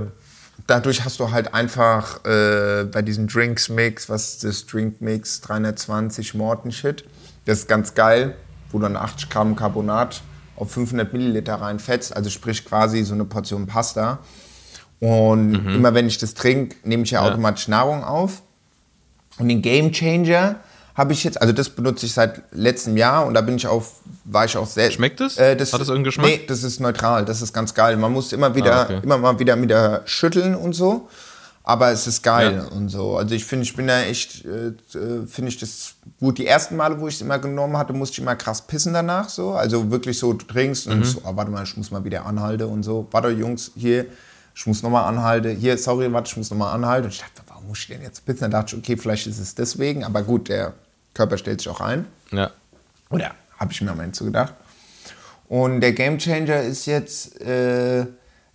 dadurch 0.67 1.03
hast 1.03 1.19
du 1.19 1.31
halt 1.31 1.53
einfach 1.53 2.23
äh, 2.25 2.85
bei 2.85 3.01
diesem 3.01 3.27
Drinks 3.27 3.69
Mix, 3.69 4.09
was 4.09 4.39
das 4.39 4.65
Drink 4.65 5.01
Mix 5.01 5.41
320 5.41 6.33
Morten 6.33 6.71
Shit, 6.71 7.03
das 7.45 7.59
ist 7.59 7.67
ganz 7.67 7.93
geil, 7.93 8.35
wo 8.71 8.77
du 8.79 8.83
dann 8.83 8.95
80 8.95 9.29
Gramm 9.29 9.55
Carbonat 9.55 10.21
auf 10.55 10.71
500 10.71 11.11
Milliliter 11.11 11.55
reinfetzt, 11.55 12.15
also 12.15 12.29
sprich 12.29 12.63
quasi 12.65 13.03
so 13.03 13.13
eine 13.13 13.25
Portion 13.25 13.65
Pasta. 13.67 14.19
Und 14.99 15.55
immer 15.75 15.95
wenn 15.95 16.05
ich 16.05 16.19
das 16.19 16.35
trinke, 16.35 16.75
nehme 16.83 17.03
ich 17.03 17.11
ja, 17.11 17.23
Ja. 17.25 17.31
automatisch 17.31 17.67
Nahrung 17.67 18.03
auf. 18.03 18.43
Und 19.39 19.47
den 19.49 19.61
Game 19.63 19.91
Changer 19.91 20.57
habe 20.95 21.13
ich 21.13 21.23
jetzt, 21.23 21.41
also 21.41 21.53
das 21.53 21.69
benutze 21.69 22.05
ich 22.05 22.13
seit 22.13 22.41
letztem 22.51 22.97
Jahr 22.97 23.25
und 23.25 23.33
da 23.33 23.41
bin 23.41 23.55
ich 23.55 23.65
auch, 23.67 23.83
war 24.25 24.45
ich 24.45 24.57
auch 24.57 24.67
sehr. 24.67 24.91
Schmeckt 24.91 25.21
es? 25.21 25.37
Äh, 25.37 25.55
das 25.55 25.71
Hat 25.73 25.81
es 25.81 25.87
irgendeinen 25.87 26.05
Geschmack? 26.05 26.25
Nee, 26.27 26.41
das 26.47 26.63
ist 26.63 26.79
neutral, 26.79 27.25
das 27.25 27.41
ist 27.41 27.53
ganz 27.53 27.73
geil. 27.73 27.95
Man 27.97 28.11
muss 28.11 28.33
immer 28.33 28.53
wieder, 28.55 28.75
Ah, 28.75 28.83
okay. 28.83 28.99
immer 29.03 29.17
mal 29.17 29.39
wieder 29.39 29.59
wieder 29.61 30.01
schütteln 30.05 30.55
und 30.55 30.73
so. 30.73 31.07
Aber 31.63 31.91
es 31.91 32.07
ist 32.07 32.23
geil 32.23 32.67
und 32.75 32.89
so. 32.89 33.17
Also 33.17 33.35
ich 33.35 33.45
finde, 33.45 33.63
ich 33.65 33.75
bin 33.75 33.85
da 33.85 34.01
echt, 34.01 34.43
äh, 34.45 34.71
finde 35.27 35.49
ich 35.49 35.59
das 35.59 35.93
gut. 36.19 36.39
Die 36.39 36.47
ersten 36.47 36.75
Male, 36.75 36.99
wo 36.99 37.07
ich 37.07 37.15
es 37.15 37.21
immer 37.21 37.37
genommen 37.37 37.77
hatte, 37.77 37.93
musste 37.93 38.15
ich 38.15 38.19
immer 38.19 38.35
krass 38.35 38.63
pissen 38.63 38.93
danach 38.93 39.29
so. 39.29 39.51
Also 39.51 39.91
wirklich 39.91 40.17
so, 40.17 40.33
du 40.33 40.43
trinkst 40.45 40.87
Mhm. 40.87 40.93
und 40.93 41.03
so, 41.05 41.21
oh, 41.23 41.35
warte 41.35 41.51
mal, 41.51 41.63
ich 41.63 41.77
muss 41.77 41.91
mal 41.91 42.03
wieder 42.03 42.25
anhalten 42.25 42.63
und 42.67 42.81
so. 42.81 43.07
Warte, 43.11 43.29
Jungs, 43.29 43.71
hier, 43.75 44.07
ich 44.55 44.65
muss 44.65 44.81
nochmal 44.81 45.05
anhalten. 45.05 45.55
Hier, 45.55 45.77
sorry, 45.77 46.11
warte, 46.11 46.29
ich 46.31 46.37
muss 46.37 46.49
nochmal 46.49 46.73
anhalten. 46.73 47.05
Und 47.05 47.13
ich 47.13 47.19
dachte, 47.19 47.43
warum 47.61 47.69
muss 47.69 47.79
ich 47.79 47.87
denn 47.87 48.01
jetzt 48.01 48.25
pissen? 48.25 48.41
Dann 48.41 48.51
dachte 48.51 48.75
ich, 48.75 48.81
okay, 48.81 48.97
vielleicht 48.97 49.27
ist 49.27 49.39
es 49.39 49.55
deswegen. 49.55 50.03
Aber 50.03 50.23
gut, 50.23 50.49
der 50.49 50.73
Körper 51.13 51.37
stellt 51.37 51.61
sich 51.61 51.69
auch 51.69 51.81
ein. 51.81 52.05
Ja. 52.31 52.51
Oder 53.09 53.31
habe 53.57 53.71
ich 53.71 53.81
mir 53.81 53.91
am 53.91 53.99
Ende 53.99 54.17
so 54.17 54.25
gedacht. 54.25 54.53
Und 55.47 55.81
der 55.81 55.93
Gamechanger 55.93 56.61
ist 56.61 56.85
jetzt, 56.85 57.39
äh, 57.41 58.05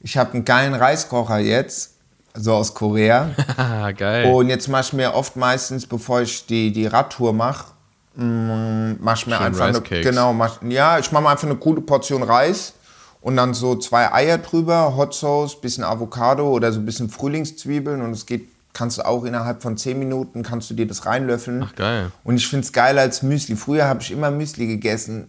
ich 0.00 0.16
habe 0.16 0.32
einen 0.32 0.44
geilen 0.44 0.74
Reiskocher 0.74 1.38
jetzt. 1.38 1.92
so 2.34 2.54
aus 2.54 2.74
Korea. 2.74 3.30
Ah, 3.56 3.92
geil. 3.96 4.32
Und 4.32 4.48
jetzt 4.48 4.68
mache 4.68 4.82
ich 4.82 4.92
mir 4.92 5.14
oft 5.14 5.36
meistens, 5.36 5.86
bevor 5.86 6.22
ich 6.22 6.46
die, 6.46 6.72
die 6.72 6.86
Radtour 6.86 7.32
mache, 7.32 7.66
mache 8.14 8.96
ich 9.14 9.26
mir 9.26 9.36
Schön 9.36 9.46
einfach 9.46 9.66
eine, 9.66 9.80
genau, 9.80 10.32
mach, 10.32 10.62
ja, 10.62 10.98
ich 10.98 11.12
mache 11.12 11.22
mir 11.22 11.30
einfach 11.30 11.46
eine 11.46 11.56
gute 11.56 11.82
Portion 11.82 12.22
Reis 12.22 12.72
und 13.20 13.36
dann 13.36 13.52
so 13.52 13.76
zwei 13.76 14.10
Eier 14.10 14.38
drüber, 14.38 14.96
Hot 14.96 15.14
Sauce, 15.14 15.60
bisschen 15.60 15.84
Avocado 15.84 16.48
oder 16.48 16.72
so 16.72 16.80
ein 16.80 16.86
bisschen 16.86 17.10
Frühlingszwiebeln 17.10 18.00
und 18.00 18.12
es 18.12 18.24
geht, 18.24 18.48
kannst 18.76 18.98
du 18.98 19.06
auch 19.06 19.24
innerhalb 19.24 19.62
von 19.62 19.78
10 19.78 19.98
Minuten, 19.98 20.42
kannst 20.42 20.68
du 20.68 20.74
dir 20.74 20.86
das 20.86 21.06
reinlöffeln. 21.06 21.62
Ach, 21.66 21.74
geil. 21.74 22.12
Und 22.24 22.36
ich 22.36 22.46
finde 22.46 22.66
es 22.66 22.72
geiler 22.74 23.00
als 23.00 23.22
Müsli. 23.22 23.56
Früher 23.56 23.86
habe 23.86 24.02
ich 24.02 24.10
immer 24.10 24.30
Müsli 24.30 24.66
gegessen. 24.66 25.28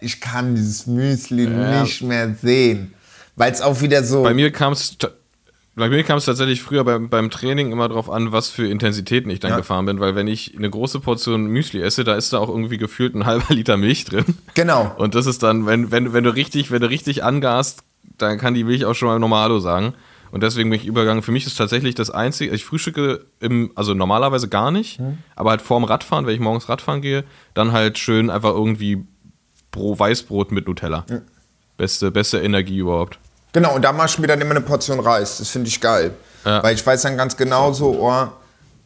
Ich 0.00 0.22
kann 0.22 0.54
dieses 0.54 0.86
Müsli 0.86 1.46
nicht 1.46 2.00
mehr 2.02 2.34
sehen. 2.40 2.94
Weil 3.36 3.52
es 3.52 3.60
auch 3.60 3.82
wieder 3.82 4.02
so... 4.02 4.22
Bei 4.22 4.32
mir 4.32 4.50
kam 4.50 4.72
es 4.72 4.96
bei 5.74 5.88
mir 5.88 6.02
kam 6.02 6.18
es 6.18 6.26
tatsächlich 6.26 6.62
früher 6.62 6.84
beim, 6.84 7.08
beim 7.08 7.30
Training 7.30 7.72
immer 7.72 7.88
drauf 7.88 8.10
an, 8.10 8.30
was 8.30 8.48
für 8.48 8.66
Intensitäten 8.66 9.30
ich 9.30 9.40
dann 9.40 9.52
Ja. 9.52 9.56
gefahren 9.56 9.86
bin, 9.86 10.00
weil 10.00 10.14
wenn 10.14 10.26
ich 10.26 10.54
eine 10.56 10.68
große 10.68 11.00
Portion 11.00 11.46
Müsli 11.46 11.80
esse, 11.80 12.04
da 12.04 12.14
ist 12.14 12.32
da 12.32 12.38
auch 12.38 12.50
irgendwie 12.50 12.76
gefühlt 12.76 13.14
ein 13.14 13.24
halber 13.26 13.54
Liter 13.54 13.76
Milch 13.78 14.04
drin. 14.04 14.24
Genau. 14.54 14.94
Und 14.98 15.14
das 15.14 15.24
ist 15.26 15.42
dann, 15.42 15.64
wenn, 15.66 15.90
wenn, 15.90 16.12
wenn 16.12 16.24
du 16.24 16.30
richtig, 16.34 16.70
wenn 16.70 16.82
du 16.82 16.88
richtig 16.90 17.24
angast, 17.24 17.84
dann 18.18 18.38
kann 18.38 18.52
die 18.54 18.64
Milch 18.64 18.84
auch 18.84 18.94
schon 18.94 19.08
mal 19.08 19.18
Normalo 19.18 19.60
sagen. 19.60 19.94
Und 20.32 20.42
deswegen 20.42 20.70
bin 20.70 20.80
ich 20.80 20.86
übergegangen. 20.86 21.22
Für 21.22 21.30
mich 21.30 21.46
ist 21.46 21.56
tatsächlich 21.56 21.94
das 21.94 22.10
Einzige, 22.10 22.54
ich 22.54 22.64
frühstücke 22.64 23.26
im, 23.38 23.70
also 23.74 23.94
normalerweise 23.94 24.48
gar 24.48 24.70
nicht, 24.70 24.98
aber 25.36 25.50
halt 25.50 25.62
vorm 25.62 25.84
Radfahren, 25.84 26.26
wenn 26.26 26.34
ich 26.34 26.40
morgens 26.40 26.68
Radfahren 26.68 27.02
gehe, 27.02 27.24
dann 27.54 27.72
halt 27.72 27.98
schön 27.98 28.30
einfach 28.30 28.50
irgendwie 28.50 29.04
Bro, 29.70 29.98
Weißbrot 29.98 30.50
mit 30.50 30.66
Nutella. 30.66 31.04
Beste, 31.76 32.10
beste 32.10 32.40
Energie 32.40 32.78
überhaupt. 32.78 33.18
Genau, 33.52 33.74
und 33.74 33.82
da 33.82 33.92
mache 33.92 34.06
ich 34.06 34.18
mir 34.18 34.26
dann 34.26 34.40
immer 34.40 34.52
eine 34.52 34.62
Portion 34.62 35.00
Reis. 35.00 35.38
Das 35.38 35.48
finde 35.48 35.68
ich 35.68 35.80
geil. 35.80 36.14
Ja. 36.44 36.62
Weil 36.62 36.74
ich 36.74 36.86
weiß 36.86 37.02
dann 37.02 37.16
ganz 37.16 37.36
genau 37.36 37.72
so, 37.72 38.00
oh, 38.00 38.28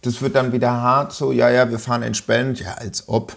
das 0.02 0.20
wird 0.20 0.34
dann 0.34 0.52
wieder 0.52 0.72
hart, 0.72 1.12
so, 1.12 1.32
ja, 1.32 1.48
ja, 1.50 1.70
wir 1.70 1.78
fahren 1.78 2.02
entspannt. 2.02 2.60
Ja, 2.60 2.74
als 2.74 3.08
ob. 3.08 3.36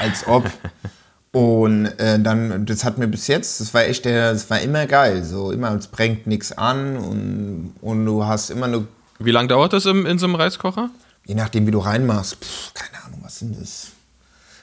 Als 0.00 0.26
ob. 0.26 0.44
und 1.32 1.86
äh, 1.86 2.18
dann, 2.18 2.66
das 2.66 2.84
hat 2.84 2.98
mir 2.98 3.06
bis 3.06 3.26
jetzt, 3.28 3.60
das 3.60 3.72
war 3.72 3.84
echt, 3.84 4.04
der, 4.04 4.32
das 4.32 4.50
war 4.50 4.60
immer 4.60 4.86
geil. 4.86 5.24
So, 5.24 5.52
immer, 5.52 5.72
es 5.74 5.86
bringt 5.86 6.26
nichts 6.26 6.52
an 6.52 6.96
und, 6.96 7.74
und 7.80 8.06
du 8.06 8.24
hast 8.24 8.50
immer 8.50 8.66
eine, 8.66 8.86
Wie 9.18 9.30
lange 9.30 9.48
dauert 9.48 9.72
das 9.72 9.86
im, 9.86 10.06
in 10.06 10.18
so 10.18 10.26
einem 10.26 10.34
Reiskocher? 10.34 10.90
je 11.24 11.34
nachdem, 11.34 11.66
wie 11.66 11.70
du 11.70 11.78
reinmachst, 11.78 12.36
pff, 12.42 12.74
keine 12.74 13.04
Ahnung, 13.04 13.20
was 13.22 13.38
sind 13.38 13.60
das? 13.60 13.88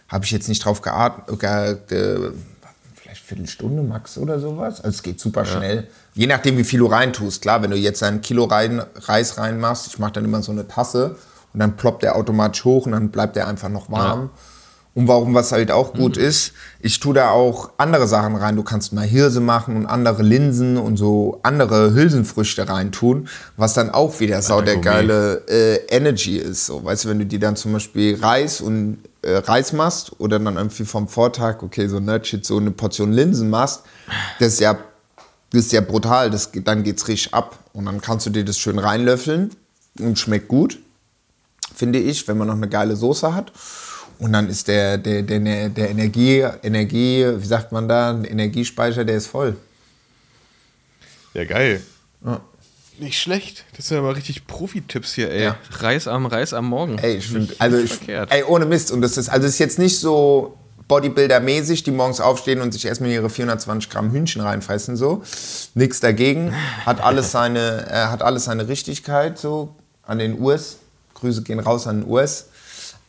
Habe 0.10 0.26
ich 0.26 0.32
jetzt 0.32 0.50
nicht 0.50 0.64
drauf 0.64 0.82
geatmet, 0.82 1.40
ge, 1.40 1.78
ge, 1.88 2.32
vielleicht 2.96 3.24
Viertelstunde 3.24 3.84
max 3.84 4.18
oder 4.18 4.40
sowas. 4.40 4.82
Also 4.82 4.96
es 4.96 5.04
geht 5.04 5.20
super 5.20 5.46
schnell. 5.46 5.88
Je 6.14 6.28
nachdem, 6.28 6.58
wie 6.58 6.64
viel 6.64 6.80
du 6.80 6.88
reintust. 6.88 7.42
Klar, 7.42 7.62
wenn 7.62 7.72
du 7.72 7.78
jetzt 7.78 8.04
ein 8.04 8.22
Kilo 8.22 8.46
rein, 8.46 8.82
Reis 8.96 9.38
reinmachst, 9.38 9.88
ich 9.88 10.00
mache 10.00 10.14
dann 10.14 10.26
immer 10.26 10.42
so 10.42 10.52
eine 10.52 10.68
Tasse 10.68 11.16
und 11.54 11.60
dann 11.60 11.76
ploppt 11.78 12.04
der 12.04 12.16
automatisch 12.16 12.64
hoch 12.66 12.86
und 12.86 12.94
dann 12.94 13.10
bleibt 13.10 13.36
der 13.36 13.48
einfach 13.48 13.70
noch 13.70 13.92
warm. 13.92 14.30
Und 14.98 15.08
warum 15.08 15.36
was 15.36 15.52
halt 15.52 15.70
auch 15.72 15.94
gut 15.94 16.18
ist, 16.18 16.54
ich 16.80 17.00
tue 17.00 17.14
da 17.14 17.30
auch 17.30 17.70
andere 17.78 18.08
Sachen 18.08 18.36
rein. 18.36 18.56
Du 18.56 18.64
kannst 18.64 18.94
mal 18.94 19.06
Hirse 19.06 19.42
machen 19.42 19.76
und 19.78 19.86
andere 19.86 20.24
Linsen 20.24 20.76
und 20.76 20.98
so 20.98 21.40
andere 21.44 21.94
Hülsenfrüchte 21.94 22.68
reintun, 22.68 23.28
was 23.58 23.76
dann 23.76 23.92
auch 23.92 24.20
wieder 24.20 24.42
sau 24.42 24.60
der 24.62 24.78
geile 24.78 25.44
äh, 25.48 25.76
Energy 25.96 26.38
ist. 26.38 26.66
So, 26.66 26.84
weißt 26.84 27.06
du, 27.06 27.10
wenn 27.10 27.20
du 27.20 27.28
dir 27.28 27.38
dann 27.40 27.56
zum 27.56 27.74
Beispiel 27.74 28.18
Reis 28.20 28.60
und 28.60 28.98
äh, 29.22 29.34
Reis 29.38 29.72
machst 29.72 30.14
oder 30.20 30.40
dann 30.40 30.56
irgendwie 30.58 30.86
vom 30.86 31.08
Vortag, 31.08 31.62
okay, 31.62 31.88
so 31.88 32.00
Nerdshit, 32.00 32.44
so 32.44 32.58
eine 32.58 32.72
Portion 32.72 33.12
Linsen 33.12 33.52
machst, 33.52 33.84
das 34.40 34.54
ist 34.54 34.62
ja, 34.62 34.80
das 35.52 35.62
ist 35.66 35.74
ja 35.74 35.82
brutal. 35.82 36.32
Das, 36.32 36.52
geht- 36.52 36.68
dann 36.68 36.82
geht's 36.82 37.08
richtig 37.08 37.36
ab. 37.36 37.60
Und 37.72 37.86
dann 37.86 38.02
kannst 38.02 38.26
du 38.26 38.32
dir 38.32 38.44
das 38.44 38.58
schön 38.58 38.80
reinlöffeln 38.80 39.52
und 40.00 40.18
schmeckt 40.18 40.48
gut, 40.48 40.80
finde 41.76 42.00
ich, 42.00 42.28
wenn 42.28 42.40
man 42.40 42.48
noch 42.48 42.56
eine 42.56 42.68
geile 42.68 42.96
Soße 42.96 43.36
hat. 43.36 43.52
Und 44.20 44.34
dann 44.34 44.50
ist 44.50 44.68
der, 44.68 44.98
der, 44.98 45.22
der, 45.22 45.70
der 45.70 45.90
Energie, 45.90 46.46
Energie, 46.64 47.26
wie 47.38 47.46
sagt 47.46 47.72
man 47.72 47.88
da, 47.88 48.12
ein 48.12 48.26
Energiespeicher, 48.26 49.06
der 49.06 49.18
ist 49.18 49.28
voll. 49.28 49.56
Ja, 51.34 51.46
geil. 51.46 51.82
Nicht 53.00 53.20
schlecht. 53.20 53.64
Das 53.76 53.88
sind 53.88 53.98
aber 53.98 54.16
richtig 54.16 54.48
Profi-Tipps 54.48 55.14
hier, 55.14 55.30
ey. 55.30 55.44
Ja. 55.44 55.58
Reis 55.70 56.08
am 56.08 56.26
Reis 56.26 56.54
am 56.54 56.66
Morgen. 56.66 56.98
Ey, 56.98 57.18
ich 57.18 57.28
finde, 57.28 57.54
also 57.60 57.78
ich, 57.78 57.94
verkehrt. 57.94 58.32
ey, 58.32 58.44
ohne 58.44 58.66
Mist. 58.66 58.92
Und 58.92 59.02
das 59.02 59.18
ist, 59.18 59.30
also 59.30 59.46
es 59.46 59.54
ist 59.54 59.60
jetzt 59.60 59.78
nicht 59.78 60.00
so 60.00 60.58
Bodybuilder-mäßig, 60.90 61.84
die 61.84 61.92
morgens 61.92 62.20
aufstehen 62.20 62.60
und 62.60 62.72
sich 62.72 62.86
erstmal 62.86 63.12
ihre 63.12 63.30
420 63.30 63.92
Gramm 63.92 64.12
Hühnchen 64.12 64.42
reinfressen, 64.42 64.98
so. 64.98 65.22
Nix 65.76 66.00
dagegen. 66.00 66.56
Hat 66.88 67.00
alles 67.02 67.32
seine, 67.32 67.86
äh, 67.88 68.08
hat 68.08 68.24
alles 68.24 68.46
seine 68.46 68.68
Richtigkeit, 68.68 69.38
so, 69.38 69.76
an 70.02 70.18
den 70.18 70.40
US. 70.42 70.78
Grüße 71.14 71.44
gehen 71.44 71.60
raus 71.60 71.86
an 71.86 72.02
den 72.02 72.10
US. 72.10 72.48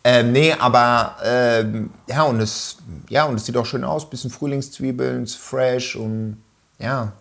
Ähm, 0.04 0.32
nee, 0.32 0.52
aber 0.52 1.16
ähm, 1.24 1.90
ja, 2.08 2.22
und 2.22 2.40
es, 2.40 2.78
ja, 3.08 3.24
und 3.24 3.34
es 3.34 3.46
sieht 3.46 3.56
auch 3.56 3.66
schön 3.66 3.84
aus. 3.84 4.08
Bisschen 4.08 4.30
Frühlingszwiebeln, 4.30 5.24
ist 5.24 5.36
fresh 5.36 5.96
und 5.96 6.38
ja, 6.78 7.12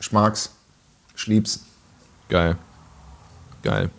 ich 0.00 0.12
mag's. 0.12 0.54
Ich 1.16 1.26
lieb's. 1.26 1.64
Geil. 2.28 2.56
Geil. 3.62 3.90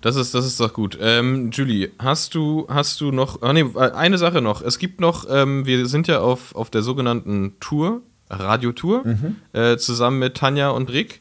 Das 0.00 0.16
ist, 0.16 0.34
das 0.34 0.46
ist 0.46 0.58
doch 0.58 0.72
gut. 0.72 0.98
Ähm, 1.00 1.50
Julie, 1.52 1.90
hast 1.98 2.34
du, 2.34 2.66
hast 2.68 3.00
du 3.00 3.12
noch. 3.12 3.42
Ah, 3.42 3.52
nee, 3.52 3.64
eine 3.76 4.18
Sache 4.18 4.40
noch. 4.40 4.62
Es 4.62 4.78
gibt 4.78 5.00
noch, 5.00 5.26
ähm, 5.30 5.66
wir 5.66 5.86
sind 5.86 6.08
ja 6.08 6.20
auf, 6.20 6.54
auf 6.54 6.70
der 6.70 6.82
sogenannten 6.82 7.54
Tour, 7.60 8.00
Radiotour, 8.30 9.04
äh, 9.52 9.76
zusammen 9.76 10.18
mit 10.18 10.36
Tanja 10.36 10.70
und 10.70 10.90
Rick. 10.90 11.20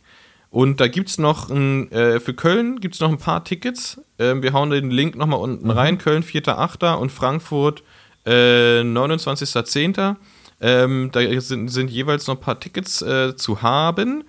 Und 0.51 0.79
da 0.79 0.87
gibt 0.87 1.09
es 1.09 1.17
noch 1.19 1.49
ein, 1.49 1.91
äh, 1.91 2.19
für 2.19 2.33
Köln 2.33 2.79
gibt 2.79 2.95
es 2.95 3.01
noch 3.01 3.09
ein 3.09 3.19
paar 3.19 3.43
Tickets. 3.43 4.01
Ähm, 4.17 4.41
wir 4.41 4.53
hauen 4.53 4.71
den 4.71 4.89
Link 4.89 5.15
nochmal 5.15 5.39
unten 5.39 5.69
rein. 5.69 5.97
Köln 5.99 6.23
4.8. 6.23 6.95
und 6.95 7.11
Frankfurt 7.11 7.83
äh, 8.25 8.81
29.10. 8.81 10.15
Ähm, 10.61 11.09
da 11.11 11.41
sind, 11.41 11.69
sind 11.69 11.89
jeweils 11.91 12.27
noch 12.27 12.35
ein 12.35 12.41
paar 12.41 12.59
Tickets 12.59 13.01
äh, 13.01 13.35
zu 13.35 13.61
haben. 13.61 14.23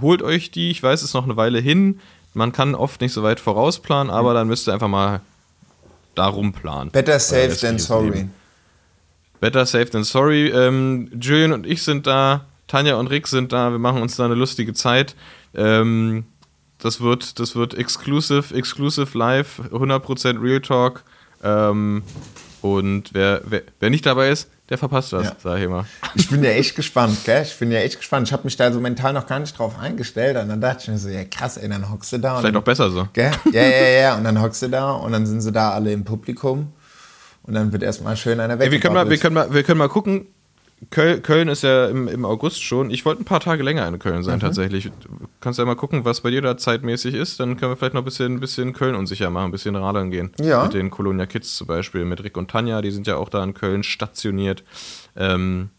Holt 0.00 0.22
euch 0.22 0.50
die, 0.50 0.70
ich 0.70 0.82
weiß, 0.82 1.00
es 1.00 1.08
ist 1.08 1.14
noch 1.14 1.24
eine 1.24 1.36
Weile 1.36 1.60
hin. 1.60 2.00
Man 2.34 2.52
kann 2.52 2.74
oft 2.74 3.00
nicht 3.00 3.12
so 3.12 3.22
weit 3.22 3.40
vorausplanen, 3.40 4.12
aber 4.12 4.34
dann 4.34 4.48
müsst 4.48 4.68
ihr 4.68 4.74
einfach 4.74 4.88
mal 4.88 5.20
darum 6.14 6.52
planen. 6.52 6.90
Better 6.90 7.18
safe 7.18 7.56
than 7.56 7.78
sorry. 7.78 8.10
Leben. 8.10 8.34
Better 9.40 9.66
safe 9.66 9.90
than 9.90 10.04
sorry. 10.04 10.48
Ähm, 10.48 11.10
Julian 11.20 11.52
und 11.52 11.66
ich 11.66 11.82
sind 11.82 12.06
da, 12.06 12.44
Tanja 12.66 12.96
und 12.96 13.08
Rick 13.08 13.26
sind 13.28 13.52
da, 13.52 13.70
wir 13.70 13.78
machen 13.78 14.02
uns 14.02 14.16
da 14.16 14.24
eine 14.24 14.34
lustige 14.34 14.74
Zeit. 14.74 15.14
Ähm, 15.56 16.24
das 16.78 17.00
wird, 17.00 17.38
das 17.38 17.56
wird 17.56 17.74
exclusive, 17.74 18.54
exclusive 18.54 19.16
live, 19.16 19.60
100% 19.72 20.42
Real 20.42 20.60
Talk. 20.60 21.02
Ähm, 21.42 22.02
und 22.60 23.12
wer, 23.12 23.42
wer, 23.44 23.62
wer 23.80 23.90
nicht 23.90 24.06
dabei 24.06 24.30
ist, 24.30 24.48
der 24.70 24.78
verpasst 24.78 25.12
was, 25.12 25.26
Ja. 25.26 25.36
sag 25.42 25.60
ich 25.60 25.68
mal. 25.68 25.84
Ich 26.14 26.30
bin 26.30 26.42
ja 26.42 26.50
echt 26.50 26.74
gespannt, 26.74 27.18
gell? 27.24 27.42
Ich 27.42 27.58
bin 27.58 27.70
ja 27.70 27.80
echt 27.80 27.98
gespannt. 27.98 28.26
Ich 28.26 28.32
habe 28.32 28.44
mich 28.44 28.56
da 28.56 28.72
so 28.72 28.80
mental 28.80 29.12
noch 29.12 29.26
gar 29.26 29.38
nicht 29.38 29.58
drauf 29.58 29.78
eingestellt. 29.78 30.36
Und 30.38 30.48
dann 30.48 30.60
dachte 30.60 30.82
ich 30.82 30.88
mir 30.88 30.96
so, 30.98 31.10
ja 31.10 31.24
krass, 31.24 31.58
ey, 31.58 31.68
dann 31.68 31.90
hockst 31.90 32.12
du 32.14 32.18
da. 32.18 32.38
Vielleicht 32.38 32.56
auch 32.56 32.62
besser 32.62 32.90
so. 32.90 33.06
Gell? 33.12 33.30
Ja, 33.52 33.62
ja, 33.62 33.88
ja. 33.88 34.16
Und 34.16 34.24
dann 34.24 34.40
hockst 34.40 34.62
du 34.62 34.68
da 34.68 34.92
und 34.92 35.12
dann 35.12 35.26
sind 35.26 35.42
sie 35.42 35.52
da 35.52 35.72
alle 35.72 35.92
im 35.92 36.04
Publikum. 36.04 36.72
Und 37.42 37.52
dann 37.52 37.72
wird 37.72 37.82
erstmal 37.82 38.16
schön 38.16 38.40
einer 38.40 38.58
weg. 38.58 38.66
Ey, 38.66 38.72
wir, 38.72 38.80
können 38.80 38.94
mal, 38.94 39.08
wir, 39.10 39.18
können 39.18 39.34
mal, 39.34 39.52
wir 39.52 39.62
können 39.62 39.78
mal 39.78 39.90
gucken. 39.90 40.26
Köln, 40.90 41.22
Köln 41.22 41.48
ist 41.48 41.62
ja 41.62 41.86
im, 41.86 42.08
im 42.08 42.24
August 42.24 42.62
schon. 42.62 42.90
Ich 42.90 43.04
wollte 43.06 43.22
ein 43.22 43.24
paar 43.24 43.40
Tage 43.40 43.62
länger 43.62 43.86
in 43.88 43.98
Köln 43.98 44.18
Mhm. 44.18 44.22
sein, 44.22 44.40
tatsächlich. 44.40 44.84
Du 45.00 45.08
kannst 45.40 45.58
ja 45.58 45.64
mal 45.64 45.76
gucken, 45.76 46.04
was 46.04 46.20
bei 46.20 46.30
dir 46.30 46.42
da 46.42 46.56
zeitmäßig 46.58 47.14
ist. 47.14 47.40
Dann 47.40 47.56
können 47.56 47.72
wir 47.72 47.76
vielleicht 47.76 47.94
noch 47.94 48.02
ein 48.02 48.04
bisschen, 48.04 48.34
ein 48.34 48.40
bisschen 48.40 48.72
Köln 48.74 48.94
unsicher 48.94 49.30
machen, 49.30 49.46
ein 49.46 49.50
bisschen 49.52 49.76
radeln 49.76 50.10
gehen. 50.10 50.32
Ja. 50.40 50.64
Mit 50.64 50.74
den 50.74 50.90
Colonia 50.90 51.26
Kids 51.26 51.56
zum 51.56 51.66
Beispiel, 51.68 52.04
mit 52.04 52.22
Rick 52.22 52.36
und 52.36 52.50
Tanja, 52.50 52.82
die 52.82 52.90
sind 52.90 53.06
ja 53.06 53.16
auch 53.16 53.28
da 53.30 53.42
in 53.42 53.54
Köln 53.54 53.82
stationiert. 53.82 54.62
Ähm, 55.16 55.70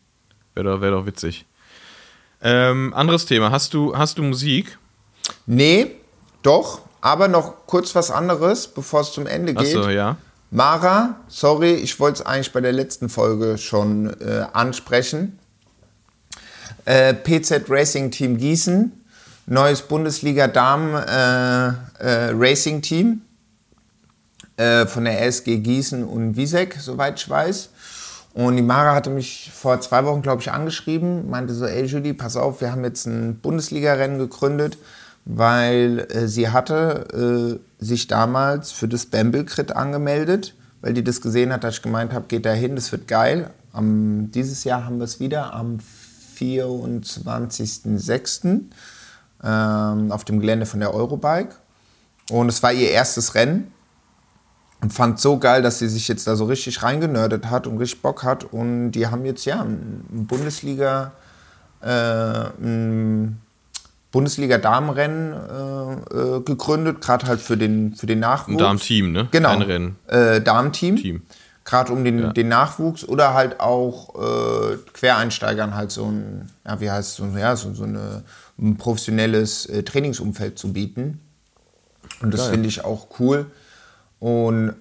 Wäre 0.56 0.66
doch, 0.74 0.82
wär 0.82 0.92
doch 0.92 1.06
witzig. 1.06 1.46
Ähm, 2.42 2.94
anderes 2.94 3.26
Thema. 3.26 3.52
Hast 3.52 3.74
du, 3.74 3.96
hast 3.98 4.18
du 4.18 4.24
Musik? 4.24 4.78
Nee, 5.46 5.92
doch. 6.44 6.82
Aber 7.02 7.28
noch 7.28 7.68
kurz 7.68 7.94
was 7.94 8.10
anderes, 8.10 8.68
bevor 8.68 9.02
es 9.02 9.12
zum 9.12 9.28
Ende 9.28 9.54
geht. 9.54 9.76
Achso, 9.78 9.90
ja. 9.90 10.18
Mara, 10.52 11.16
sorry, 11.28 11.74
ich 11.74 12.00
wollte 12.00 12.22
es 12.22 12.26
eigentlich 12.26 12.54
bei 12.54 12.62
der 12.62 12.72
letzten 12.72 13.10
Folge 13.10 13.58
schon 13.58 14.10
äh, 14.22 14.46
ansprechen. 14.54 15.40
Äh, 16.86 17.14
PZ 17.14 17.70
Racing 17.70 18.12
Team 18.12 18.38
Gießen, 18.38 18.92
neues 19.48 19.82
Bundesliga 19.82 20.48
Damen 20.48 20.94
äh, 20.94 21.68
äh, 22.00 22.32
Racing 22.34 22.82
Team 22.82 23.22
äh, 24.58 24.86
von 24.86 25.06
der 25.06 25.26
SG 25.26 25.58
Gießen 25.58 26.04
und 26.04 26.38
Wiesek, 26.38 26.78
soweit 26.80 27.20
ich 27.20 27.30
weiß. 27.30 27.70
Und 28.36 28.58
die 28.58 28.62
Mara 28.62 28.94
hatte 28.94 29.10
mich 29.10 29.52
vor 29.54 29.80
zwei 29.80 30.04
Wochen, 30.06 30.22
glaube 30.22 30.42
ich, 30.42 30.52
angeschrieben, 30.52 31.30
meinte 31.30 31.54
so, 31.54 31.66
ey 31.66 31.86
Julie, 31.86 32.14
pass 32.14 32.36
auf, 32.36 32.62
wir 32.62 32.72
haben 32.72 32.84
jetzt 32.84 33.06
ein 33.06 33.40
Bundesliga-Rennen 33.40 34.20
gegründet, 34.20 34.78
weil 35.26 36.08
äh, 36.12 36.28
sie 36.28 36.50
hatte 36.50 37.60
äh, 37.82 37.84
sich 37.84 38.08
damals 38.08 38.72
für 38.72 38.88
das 38.88 39.08
Bamble-Crit 39.08 39.76
angemeldet, 39.76 40.54
weil 40.82 40.94
die 40.94 41.04
das 41.04 41.22
gesehen 41.22 41.52
hat, 41.52 41.64
dass 41.64 41.76
ich 41.76 41.82
gemeint 41.82 42.14
habe, 42.14 42.28
geht 42.28 42.46
da 42.46 42.54
hin, 42.54 42.76
das 42.76 42.92
wird 42.92 43.08
geil. 43.08 43.50
Am, 43.74 44.30
dieses 44.32 44.64
Jahr 44.64 44.86
haben 44.86 45.00
wir 45.00 45.06
es 45.06 45.20
wieder, 45.20 45.52
am 45.54 45.80
24.06. 46.38 48.62
ähm, 49.44 50.12
auf 50.12 50.24
dem 50.26 50.40
Gelände 50.40 50.68
von 50.68 50.80
der 50.80 50.94
Eurobike. 50.94 51.56
Und 52.30 52.50
es 52.50 52.62
war 52.64 52.72
ihr 52.72 52.92
erstes 52.92 53.36
Rennen. 53.36 53.72
Und 54.82 54.92
fand 54.94 55.20
so 55.20 55.40
geil, 55.40 55.64
dass 55.64 55.80
sie 55.80 55.90
sich 55.90 56.08
jetzt 56.08 56.28
da 56.28 56.36
so 56.36 56.46
richtig 56.46 56.84
reingenördet 56.84 57.50
hat 57.50 57.66
und 57.66 57.80
richtig 57.80 58.04
Bock 58.04 58.24
hat. 58.24 58.44
Und 58.44 58.92
die 58.92 59.08
haben 59.08 59.26
jetzt 59.26 59.46
ja 59.46 59.62
ein 59.62 60.28
Bundesliga, 60.28 61.14
äh, 61.82 62.50
Bundesliga-Damenrennen 64.16 65.34
äh, 65.34 66.38
äh, 66.38 66.42
gegründet, 66.42 67.02
gerade 67.02 67.28
halt 67.28 67.42
für 67.42 67.58
den, 67.58 67.96
für 67.96 68.06
den 68.06 68.20
Nachwuchs. 68.20 68.54
Ein 68.54 68.58
Damenteam, 68.58 69.12
ne? 69.12 69.28
Genau. 69.32 69.50
Ein 69.50 69.62
Rennen. 69.62 69.96
Äh, 70.08 70.40
Damenteam. 70.40 70.96
Team. 70.96 71.22
Gerade 71.66 71.92
um 71.92 72.06
den, 72.06 72.20
Ja. 72.20 72.32
den 72.32 72.48
Nachwuchs 72.48 73.04
oder 73.04 73.34
halt 73.34 73.60
auch 73.60 74.16
äh, 74.16 74.78
Quereinsteigern 74.94 75.76
halt 75.76 75.92
so 75.92 76.06
ein, 76.06 76.50
ja, 76.66 76.80
wie 76.80 76.90
heißt 76.90 77.10
es, 77.10 77.16
so, 77.18 77.26
ja, 77.38 77.56
so, 77.58 77.74
so 77.74 77.84
eine, 77.84 78.24
ein 78.58 78.78
professionelles 78.78 79.66
äh, 79.66 79.84
Trainingsumfeld 79.84 80.58
zu 80.58 80.72
bieten. 80.72 81.20
Und 82.22 82.34
das 82.34 82.48
finde 82.48 82.70
ich 82.70 82.86
auch 82.86 83.08
cool. 83.20 83.48
Und 84.20 84.76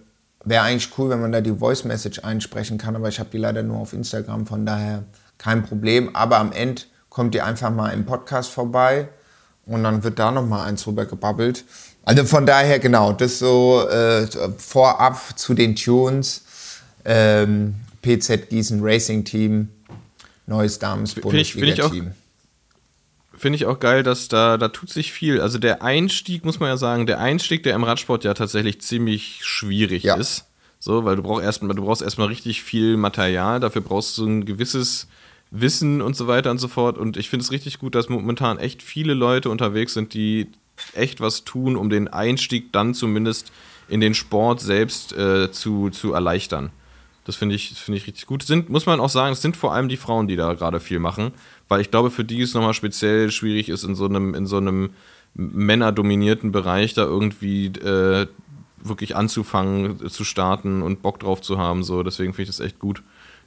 wäre 0.45 0.63
eigentlich 0.63 0.97
cool, 0.97 1.11
wenn 1.11 1.21
man 1.21 1.33
da 1.33 1.41
die 1.41 1.57
Voice 1.57 1.83
Message 1.85 2.21
einsprechen 2.21 2.79
kann, 2.79 2.95
aber 2.95 3.09
ich 3.09 3.19
habe 3.19 3.31
die 3.33 3.39
leider 3.39 3.65
nur 3.65 3.79
auf 3.79 3.95
Instagram, 3.95 4.47
von 4.47 4.65
daher 4.65 5.03
kein 5.39 5.65
Problem. 5.65 6.15
Aber 6.15 6.39
am 6.39 6.53
Ende 6.53 6.83
kommt 7.09 7.35
ihr 7.35 7.45
einfach 7.45 7.71
mal 7.71 7.89
im 7.91 8.05
Podcast 8.07 8.51
vorbei 8.51 9.09
und 9.67 9.83
dann 9.85 10.03
wird 10.05 10.19
da 10.19 10.31
noch 10.31 10.47
mal 10.47 10.65
eins 10.65 10.87
rüber 10.87 11.07
gebabbelt. 11.07 11.65
Also 12.05 12.25
von 12.25 12.45
daher 12.47 12.79
genau, 12.79 13.13
das 13.13 13.39
so 13.39 13.87
äh, 13.89 14.27
vorab 14.59 15.39
zu 15.39 15.55
den 15.55 15.75
Tunes. 15.77 16.43
Ähm, 17.05 17.75
PZ 18.03 18.49
Gießen 18.51 18.81
Racing 18.83 19.25
Team, 19.25 19.69
neues 20.47 20.79
Damens 20.79 21.15
Finde 21.15 21.39
ich- 21.39 21.53
finde 21.55 21.69
ich 21.69 21.83
auch- 21.83 21.89
Bundesliga-Team. 21.89 22.15
Finde 23.37 23.57
ich 23.57 23.67
auch 23.67 23.81
geil, 23.81 24.03
dass 24.03 24.29
da, 24.29 24.57
da 24.57 24.69
tut 24.69 24.91
sich 24.91 25.13
viel. 25.13 25.41
Also 25.41 25.59
der 25.59 25.83
Einstieg, 25.83 26.45
muss 26.45 26.61
man 26.61 26.69
ja 26.69 26.77
sagen, 26.77 27.07
der 27.07 27.19
Einstieg, 27.21 27.63
der 27.65 27.75
im 27.75 27.83
Radsport 27.85 28.25
ja 28.25 28.33
tatsächlich 28.33 28.81
ziemlich 28.81 29.41
schwierig 29.43 30.05
Ja. 30.05 30.15
ist. 30.17 30.45
So, 30.79 31.05
weil 31.05 31.17
du 31.17 31.23
brauchst 31.23 31.45
erstmal, 31.45 31.75
du 31.75 31.85
brauchst 31.85 32.03
erstmal 32.03 32.29
richtig 32.29 32.63
viel 32.63 32.97
Material, 32.97 33.59
dafür 33.59 33.83
brauchst 33.83 34.17
du 34.19 34.27
ein 34.27 34.45
gewisses 34.45 35.09
Wissen 35.57 36.03
und 36.03 36.17
so 36.17 36.27
weiter 36.27 36.51
und 36.51 36.59
so 36.59 36.69
fort. 36.69 36.99
Und 36.99 37.17
ich 37.17 37.31
finde 37.31 37.45
es 37.45 37.53
richtig 37.53 37.79
gut, 37.79 37.95
dass 37.95 38.09
momentan 38.09 38.59
echt 38.59 38.83
viele 38.83 39.15
Leute 39.15 39.51
unterwegs 39.51 39.95
sind, 39.95 40.13
die 40.13 40.49
echt 40.95 41.21
was 41.21 41.45
tun, 41.45 41.77
um 41.77 41.91
den 41.91 42.09
Einstieg 42.09 42.73
dann 42.73 42.93
zumindest 42.93 43.53
in 43.89 44.01
den 44.01 44.15
Sport 44.15 44.61
selbst 44.61 45.13
äh, 45.13 45.53
zu, 45.53 45.91
zu 45.91 46.13
erleichtern. 46.13 46.71
Das 47.25 47.37
finde 47.37 47.55
ich, 47.55 47.71
das 47.71 47.79
finde 47.79 47.99
ich 47.99 48.07
richtig 48.07 48.27
gut. 48.27 48.43
Sind, 48.43 48.69
muss 48.69 48.87
man 48.87 48.99
auch 48.99 49.09
sagen, 49.09 49.33
es 49.33 49.43
sind 49.43 49.57
vor 49.57 49.73
allem 49.73 49.89
die 49.89 49.97
Frauen, 49.97 50.27
die 50.27 50.37
da 50.37 50.55
gerade 50.55 50.81
viel 50.81 50.99
machen, 50.99 51.31
weil 51.69 51.81
ich 51.81 51.91
glaube, 51.91 52.11
für 52.11 52.25
die 52.25 52.43
es 52.43 52.53
nochmal 52.55 52.75
speziell 52.75 53.31
schwierig 53.31 53.69
ist, 53.69 53.85
in 53.85 53.95
so 53.95 54.07
einem, 54.07 54.35
in 54.35 54.47
so 54.47 54.61
männerdominierten 55.35 56.53
Bereich 56.53 56.95
da 56.95 57.05
irgendwie 57.05 57.67
äh, 57.67 58.27
wirklich 58.83 59.17
anzufangen, 59.17 60.09
zu 60.11 60.25
starten 60.25 60.83
und 60.83 61.01
Bock 61.01 61.21
drauf 61.21 61.41
zu 61.41 61.59
haben. 61.59 61.85
So, 61.85 62.03
deswegen 62.03 62.35
finde 62.35 62.51
ich 62.51 62.57
das 62.57 62.65
echt 62.65 62.79
gut. 62.79 63.03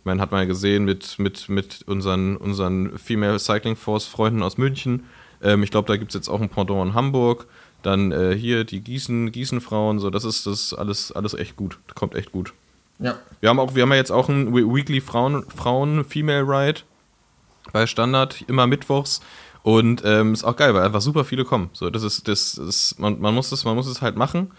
Meine, 0.08 0.22
hat 0.22 0.32
man 0.32 0.40
ja 0.42 0.46
gesehen 0.46 0.86
mit, 0.86 1.20
mit, 1.20 1.50
mit 1.50 1.84
unseren, 1.86 2.38
unseren 2.38 2.98
Female 2.98 3.38
Cycling 3.38 3.76
Force 3.76 4.06
Freunden 4.06 4.42
aus 4.42 4.58
München. 4.58 5.04
Ähm, 5.44 5.62
ich 5.64 5.70
glaube, 5.70 5.88
da 5.88 5.98
gibt 5.98 6.12
es 6.12 6.16
jetzt 6.16 6.30
auch 6.30 6.42
ein 6.42 6.50
Pendant 6.50 6.88
in 6.88 6.94
Hamburg. 6.96 7.46
Dann 7.84 8.12
äh, 8.12 8.36
hier 8.36 8.64
die 8.64 8.82
Gießen, 8.82 9.32
Gießen-Frauen, 9.32 10.00
so, 10.00 10.10
das 10.10 10.24
ist 10.24 10.48
das 10.48 10.74
alles, 10.74 11.12
alles 11.12 11.34
echt 11.36 11.56
gut. 11.56 11.78
Kommt 11.94 12.16
echt 12.16 12.32
gut. 12.32 12.54
Ja. 13.00 13.20
Wir 13.42 13.50
haben 13.50 13.60
auch, 13.60 13.76
wir 13.76 13.84
haben 13.84 13.92
ja 13.92 13.98
jetzt 13.98 14.12
auch 14.12 14.30
ein 14.30 14.56
We- 14.56 14.74
Weekly 14.74 15.02
Frauen, 15.02 15.46
Frauen 15.56 16.04
Female 16.04 16.44
Ride 16.44 16.82
bei 17.74 17.86
Standard, 17.86 18.44
immer 18.48 18.66
mittwochs. 18.66 19.22
Und 19.62 20.02
ähm, 20.06 20.34
ist 20.34 20.46
auch 20.46 20.56
geil, 20.56 20.74
weil 20.74 20.84
einfach 20.84 21.02
super 21.02 21.26
viele 21.26 21.44
kommen. 21.44 21.70
So, 21.74 21.90
das 21.90 22.02
ist, 22.02 22.28
das 22.30 22.58
ist, 22.58 22.98
man, 23.00 23.20
man 23.20 23.36
muss 23.36 23.52
es, 23.52 23.66
man 23.66 23.76
muss 23.76 23.88
es 23.88 24.02
halt 24.02 24.16
machen. 24.16 24.52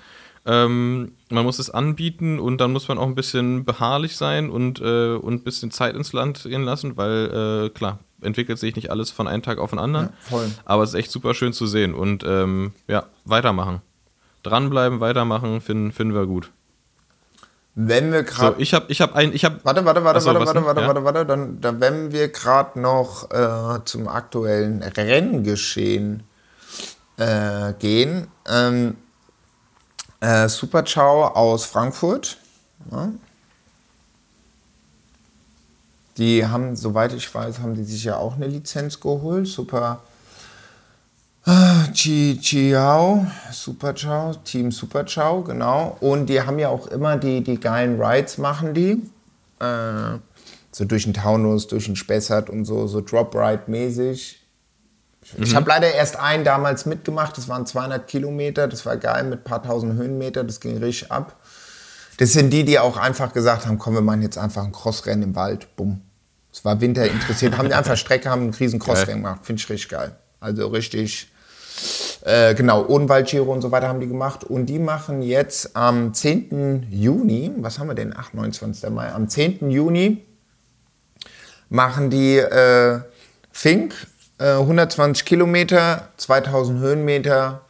Ähm, 0.51 1.13
man 1.29 1.45
muss 1.45 1.59
es 1.59 1.69
anbieten 1.69 2.39
und 2.41 2.59
dann 2.59 2.73
muss 2.73 2.89
man 2.89 2.97
auch 2.97 3.07
ein 3.07 3.15
bisschen 3.15 3.67
beharrlich 3.67 4.17
sein 4.17 4.49
und, 4.49 4.81
äh, 4.81 5.15
und 5.15 5.35
ein 5.35 5.43
bisschen 5.45 5.71
Zeit 5.71 5.95
ins 5.95 6.15
Land 6.15 6.43
gehen 6.45 6.63
lassen, 6.63 6.97
weil 6.97 7.67
äh, 7.67 7.69
klar, 7.69 7.99
entwickelt 8.23 8.59
sich 8.59 8.75
nicht 8.75 8.91
alles 8.91 9.11
von 9.11 9.29
einem 9.29 9.43
Tag 9.43 9.59
auf 9.59 9.71
den 9.71 9.79
anderen. 9.79 10.09
Ja. 10.31 10.39
Aber 10.65 10.83
es 10.85 10.91
ist 10.91 10.95
echt 10.95 11.11
super 11.11 11.35
schön 11.35 11.53
zu 11.53 11.67
sehen. 11.67 11.93
Und 11.93 12.25
ähm, 12.27 12.73
ja, 12.87 13.05
weitermachen. 13.27 13.83
Dranbleiben, 14.43 15.01
weitermachen, 15.01 15.61
finden, 15.61 15.93
finden 15.93 16.15
wir 16.15 16.25
gut. 16.25 16.51
Wenn 17.75 18.11
wir 18.11 18.21
So, 18.21 18.25
gerade 18.25 18.63
ich 18.63 18.73
habe 18.73 18.87
ich 18.89 19.03
hab 19.03 19.15
ein, 19.15 19.35
ich 19.35 19.45
habe 19.45 19.61
Warte, 19.65 19.85
warte, 19.85 20.03
warte, 20.03 20.21
so, 20.21 20.33
warte, 20.33 20.47
warte, 20.47 20.65
warte, 20.65 20.81
Ja. 20.81 20.87
warte, 20.87 21.05
warte, 21.05 21.27
dann, 21.27 21.61
dann 21.61 21.81
wenn 21.81 22.11
wir 22.11 22.29
gerade 22.29 22.81
noch 22.81 23.31
äh, 23.31 23.85
zum 23.85 24.09
aktuellen 24.09 24.83
Renngeschehen 24.83 26.23
äh, 27.19 27.75
gehen. 27.79 28.29
Ähm, 28.51 28.97
äh, 30.21 30.49
Super 30.49 30.85
Ciao 30.85 31.27
aus 31.27 31.65
Frankfurt. 31.65 32.39
Ja. 32.91 33.11
Die 36.17 36.45
haben, 36.45 36.75
soweit 36.75 37.13
ich 37.13 37.33
weiß, 37.33 37.61
haben 37.61 37.75
die 37.75 37.85
sich 37.85 38.05
ja 38.05 38.17
auch 38.17 38.35
eine 38.35 38.47
Lizenz 38.47 38.99
geholt. 38.99 39.47
Super 39.47 40.01
Chi 41.95 42.39
Chiao, 42.43 43.27
Super 43.51 43.95
Ciao, 43.95 44.35
Team 44.45 44.71
Super 44.71 45.07
Ciao, 45.07 45.43
genau. 45.43 45.97
Und 46.01 46.27
die 46.27 46.43
haben 46.43 46.59
ja 46.59 46.69
auch 46.69 46.89
immer 46.89 47.17
die, 47.17 47.43
die 47.43 47.59
geilen 47.59 48.01
Rides, 48.01 48.37
machen 48.37 48.75
die. 48.75 49.03
Äh, 49.59 50.19
so 50.71 50.85
durch 50.85 51.05
den 51.05 51.15
Taunus, 51.15 51.67
durch 51.67 51.87
den 51.87 51.97
Spessart 51.97 52.51
und 52.51 52.67
so, 52.67 52.87
so 52.87 53.01
Drop-Ride-mäßig. 53.01 54.38
Ich 55.37 55.55
habe 55.55 55.69
leider 55.69 55.93
erst 55.93 56.17
einen 56.17 56.45
damals 56.45 56.87
mitgemacht, 56.87 57.37
das 57.37 57.49
waren 57.49 57.67
200 57.67 58.07
Kilometer, 58.07 58.67
das 58.67 58.87
war 58.87 58.97
geil 58.97 59.25
mit 59.25 59.41
ein 59.41 59.45
paar 59.45 59.63
tausend 59.63 59.95
Höhenmeter, 59.95 60.45
das 60.45 60.61
ging 60.61 60.79
richtig 60.79 61.13
ab. 61.13 61.37
Das 62.17 62.33
sind 62.33 62.51
die, 62.51 62.65
die 62.65 62.79
auch 62.79 62.97
einfach 62.97 63.33
gesagt 63.33 63.67
haben, 63.67 63.79
komm, 63.79 63.95
wir 63.95 64.01
machen 64.01 64.23
jetzt 64.23 64.39
einfach 64.39 64.65
ein 64.65 64.73
Crossrennen 64.73 65.23
im 65.23 65.37
Wald, 65.37 65.77
bumm. 65.77 66.01
Es 66.53 66.65
war 66.65 66.81
Winter 66.81 67.07
interessiert, 67.07 67.57
haben 67.59 67.69
die 67.69 67.75
einfach 67.75 67.97
Strecke, 67.99 68.31
haben 68.31 68.43
einen 68.43 68.55
riesen 68.55 68.81
Crossrennen 68.81 69.23
gemacht, 69.23 69.45
finde 69.45 69.61
ich 69.61 69.69
richtig 69.69 69.91
geil. 69.91 70.17
Also 70.41 70.67
richtig, 70.69 71.31
äh, 72.23 72.55
genau, 72.55 72.87
Odenwald-Giro 72.87 73.53
und 73.53 73.63
so 73.63 73.71
weiter 73.71 73.89
haben 73.89 74.01
die 74.01 74.09
gemacht. 74.09 74.45
Und 74.45 74.67
die 74.67 74.79
machen 74.79 75.23
jetzt 75.23 75.77
am 75.77 76.15
10. 76.15 76.89
Juni, 76.91 77.53
was 77.59 77.79
haben 77.79 77.89
wir 77.89 77.95
denn? 77.95 78.15
Ach, 78.17 78.33
29. 78.33 78.91
Mai. 78.91 79.13
Am 79.13 79.29
10. 79.29 79.71
Juni 79.71 80.25
machen 81.69 82.11
die 82.11 82.39
äh, 82.39 83.01
Fink, 83.53 83.95
äh, 84.39 84.53
120 84.53 85.25
Kilometer, 85.25 86.09
2000 86.17 86.81
Höhenmeter. 86.81 87.63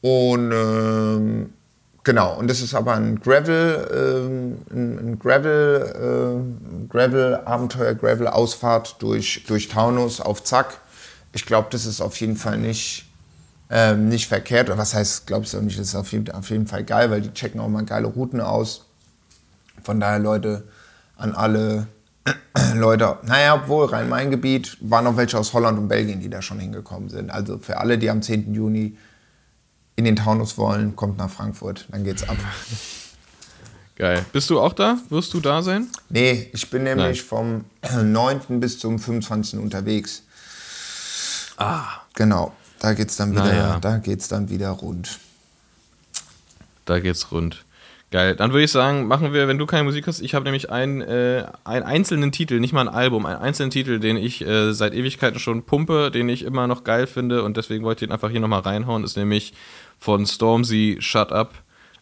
Und 0.00 0.52
ähm, 0.52 1.52
genau, 2.04 2.36
und 2.36 2.48
das 2.48 2.60
ist 2.60 2.74
aber 2.74 2.94
ein 2.94 3.20
Gravel, 3.20 3.88
ähm, 3.92 4.58
ein, 4.70 4.98
ein 4.98 5.18
Gravel, 5.18 5.94
ähm, 6.00 6.88
Gravel-Abenteuer, 6.88 7.94
Gravel-Ausfahrt 7.94 8.96
durch, 9.00 9.44
durch 9.46 9.68
Taunus 9.68 10.20
auf 10.20 10.44
Zack. 10.44 10.78
Ich 11.32 11.46
glaube, 11.46 11.68
das 11.70 11.86
ist 11.86 12.00
auf 12.00 12.16
jeden 12.20 12.36
Fall 12.36 12.58
nicht, 12.58 13.06
ähm, 13.70 14.08
nicht 14.08 14.28
verkehrt. 14.28 14.68
Oder 14.68 14.78
was 14.78 14.94
heißt, 14.94 15.26
glaube 15.26 15.46
ich 15.46 15.56
auch 15.56 15.62
nicht, 15.62 15.78
das 15.78 15.88
ist 15.88 15.94
auf 15.94 16.12
jeden, 16.12 16.32
auf 16.34 16.50
jeden 16.50 16.66
Fall 16.66 16.84
geil, 16.84 17.10
weil 17.10 17.22
die 17.22 17.32
checken 17.32 17.60
auch 17.60 17.68
mal 17.68 17.84
geile 17.84 18.06
Routen 18.06 18.40
aus. 18.40 18.84
Von 19.82 20.00
daher, 20.00 20.18
Leute, 20.18 20.64
an 21.16 21.34
alle 21.34 21.86
Leute, 22.74 23.18
naja, 23.24 23.54
obwohl 23.54 23.86
Rhein-Main-Gebiet 23.86 24.78
waren 24.80 25.04
noch 25.04 25.16
welche 25.16 25.38
aus 25.38 25.52
Holland 25.52 25.78
und 25.78 25.88
Belgien, 25.88 26.20
die 26.20 26.30
da 26.30 26.40
schon 26.42 26.58
hingekommen 26.58 27.08
sind. 27.08 27.30
Also 27.30 27.58
für 27.58 27.78
alle, 27.78 27.98
die 27.98 28.08
am 28.10 28.22
10. 28.22 28.54
Juni 28.54 28.96
in 29.96 30.04
den 30.04 30.16
Taunus 30.16 30.56
wollen, 30.58 30.96
kommt 30.96 31.18
nach 31.18 31.30
Frankfurt, 31.30 31.86
dann 31.90 32.04
geht's 32.04 32.28
ab. 32.28 32.36
Geil. 33.96 34.24
Bist 34.32 34.50
du 34.50 34.60
auch 34.60 34.72
da? 34.72 34.98
Wirst 35.08 35.32
du 35.34 35.40
da 35.40 35.62
sein? 35.62 35.86
Nee, 36.08 36.50
ich 36.52 36.68
bin 36.68 36.82
nämlich 36.82 37.18
Nein. 37.30 37.64
vom 37.84 38.02
9. 38.12 38.58
bis 38.60 38.78
zum 38.78 38.98
25. 38.98 39.60
unterwegs. 39.60 40.22
Ah. 41.56 41.84
Genau, 42.14 42.52
da 42.80 42.94
geht's 42.94 43.16
dann 43.16 43.32
wieder, 43.32 43.44
Naja. 43.44 43.78
da 43.80 43.98
geht's 43.98 44.28
dann 44.28 44.48
wieder 44.48 44.70
rund. 44.70 45.18
Da 46.84 47.00
geht's 47.00 47.30
rund. 47.32 47.63
Geil. 48.14 48.36
Dann 48.36 48.52
würde 48.52 48.62
ich 48.62 48.70
sagen, 48.70 49.08
machen 49.08 49.32
wir, 49.32 49.48
wenn 49.48 49.58
du 49.58 49.66
keine 49.66 49.82
Musik 49.82 50.06
hast, 50.06 50.20
ich 50.20 50.36
habe 50.36 50.44
nämlich 50.44 50.70
einen, 50.70 51.00
äh, 51.00 51.46
einen 51.64 51.82
einzelnen 51.82 52.30
Titel, 52.30 52.60
nicht 52.60 52.72
mal 52.72 52.82
ein 52.82 52.94
Album, 52.94 53.26
einen 53.26 53.40
einzelnen 53.40 53.72
Titel, 53.72 53.98
den 53.98 54.16
ich 54.16 54.40
äh, 54.46 54.72
seit 54.72 54.94
Ewigkeiten 54.94 55.40
schon 55.40 55.64
pumpe, 55.64 56.12
den 56.12 56.28
ich 56.28 56.44
immer 56.44 56.68
noch 56.68 56.84
geil 56.84 57.08
finde 57.08 57.42
und 57.42 57.56
deswegen 57.56 57.82
wollte 57.82 58.04
ich 58.04 58.08
ihn 58.08 58.12
einfach 58.12 58.30
hier 58.30 58.38
nochmal 58.38 58.60
reinhauen, 58.60 59.02
ist 59.02 59.16
nämlich 59.16 59.52
von 59.98 60.26
Stormzy 60.26 60.98
Shut 61.00 61.32
Up. 61.32 61.54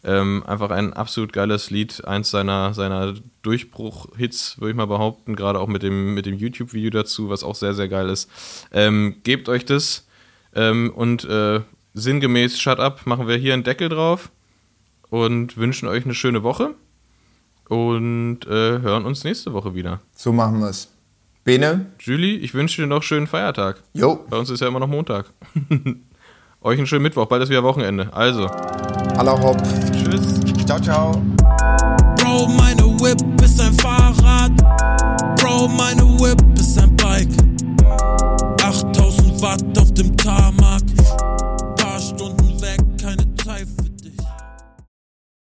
Ähm, 0.05 0.45
einfach 0.47 0.69
ein 0.69 0.93
absolut 0.93 1.33
geiles 1.33 1.71
Lied, 1.71 2.05
eins 2.05 2.31
seiner, 2.31 2.75
seiner 2.75 3.15
Durchbruch-Hits, 3.41 4.61
würde 4.61 4.73
ich 4.73 4.77
mal 4.77 4.87
behaupten, 4.87 5.35
gerade 5.35 5.61
auch 5.61 5.67
mit 5.67 5.83
dem, 5.83 6.13
mit 6.13 6.27
dem 6.27 6.37
YouTube-Video 6.37 6.91
dazu, 6.91 7.31
was 7.31 7.43
auch 7.43 7.55
sehr, 7.55 7.73
sehr 7.73 7.89
geil 7.89 8.11
ist. 8.11 8.31
Ähm, 8.71 9.17
gebt 9.25 9.49
euch 9.49 9.65
das 9.65 10.07
ähm, 10.55 10.93
und 10.95 11.25
äh, 11.25 11.61
sinngemäß 11.95 12.61
Shut 12.61 12.81
Up 12.81 13.07
machen 13.07 13.29
wir 13.29 13.37
hier 13.37 13.55
einen 13.55 13.65
Deckel 13.65 13.89
drauf 13.89 14.31
und 15.13 15.59
wünschen 15.59 15.89
euch 15.89 16.07
eine 16.07 16.15
schöne 16.15 16.43
Woche 16.43 16.75
und 17.69 18.47
äh, 18.47 18.81
hören 18.81 19.05
uns 19.05 19.25
nächste 19.25 19.53
Woche 19.53 19.75
wieder. 19.75 20.01
So 20.17 20.33
machen 20.33 20.59
wir 20.61 20.71
es. 20.71 20.89
Bene. 21.45 21.85
Julie, 21.99 22.39
ich 22.39 22.55
wünsche 22.55 22.81
dir 22.81 22.89
noch 22.89 23.03
schönen 23.03 23.27
Feiertag. 23.27 23.83
Jo. 23.93 24.25
Bei 24.31 24.39
uns 24.39 24.49
ist 24.49 24.61
ja 24.61 24.69
immer 24.69 24.81
noch 24.81 24.87
Montag. 24.87 25.27
euch 26.63 26.79
einen 26.79 26.87
schönen 26.87 27.03
Mittwoch, 27.03 27.27
bald 27.27 27.43
ist 27.43 27.51
wieder 27.51 27.63
Wochenende. 27.63 28.11
Also. 28.15 28.49
Hallo 29.19 29.39
Hopp. 29.39 29.63
Tschüss. 29.93 30.41
Ciao, 30.65 30.81
ciao. 30.81 31.13
Bro, 32.17 32.49
meine 32.57 32.83
Whip 32.99 33.21
ist 33.43 33.61
ein 33.61 33.75
Fahrrad. 33.75 34.57
Bro, 35.39 35.69
meine 35.69 36.05
Whip 36.21 36.43
ist 36.59 36.79
ein 36.81 36.97
Bike. 36.97 37.29
8000 38.65 39.43
Watt 39.43 39.79
auf 39.79 39.93
dem 39.93 40.17
Tarmac. 40.17 40.62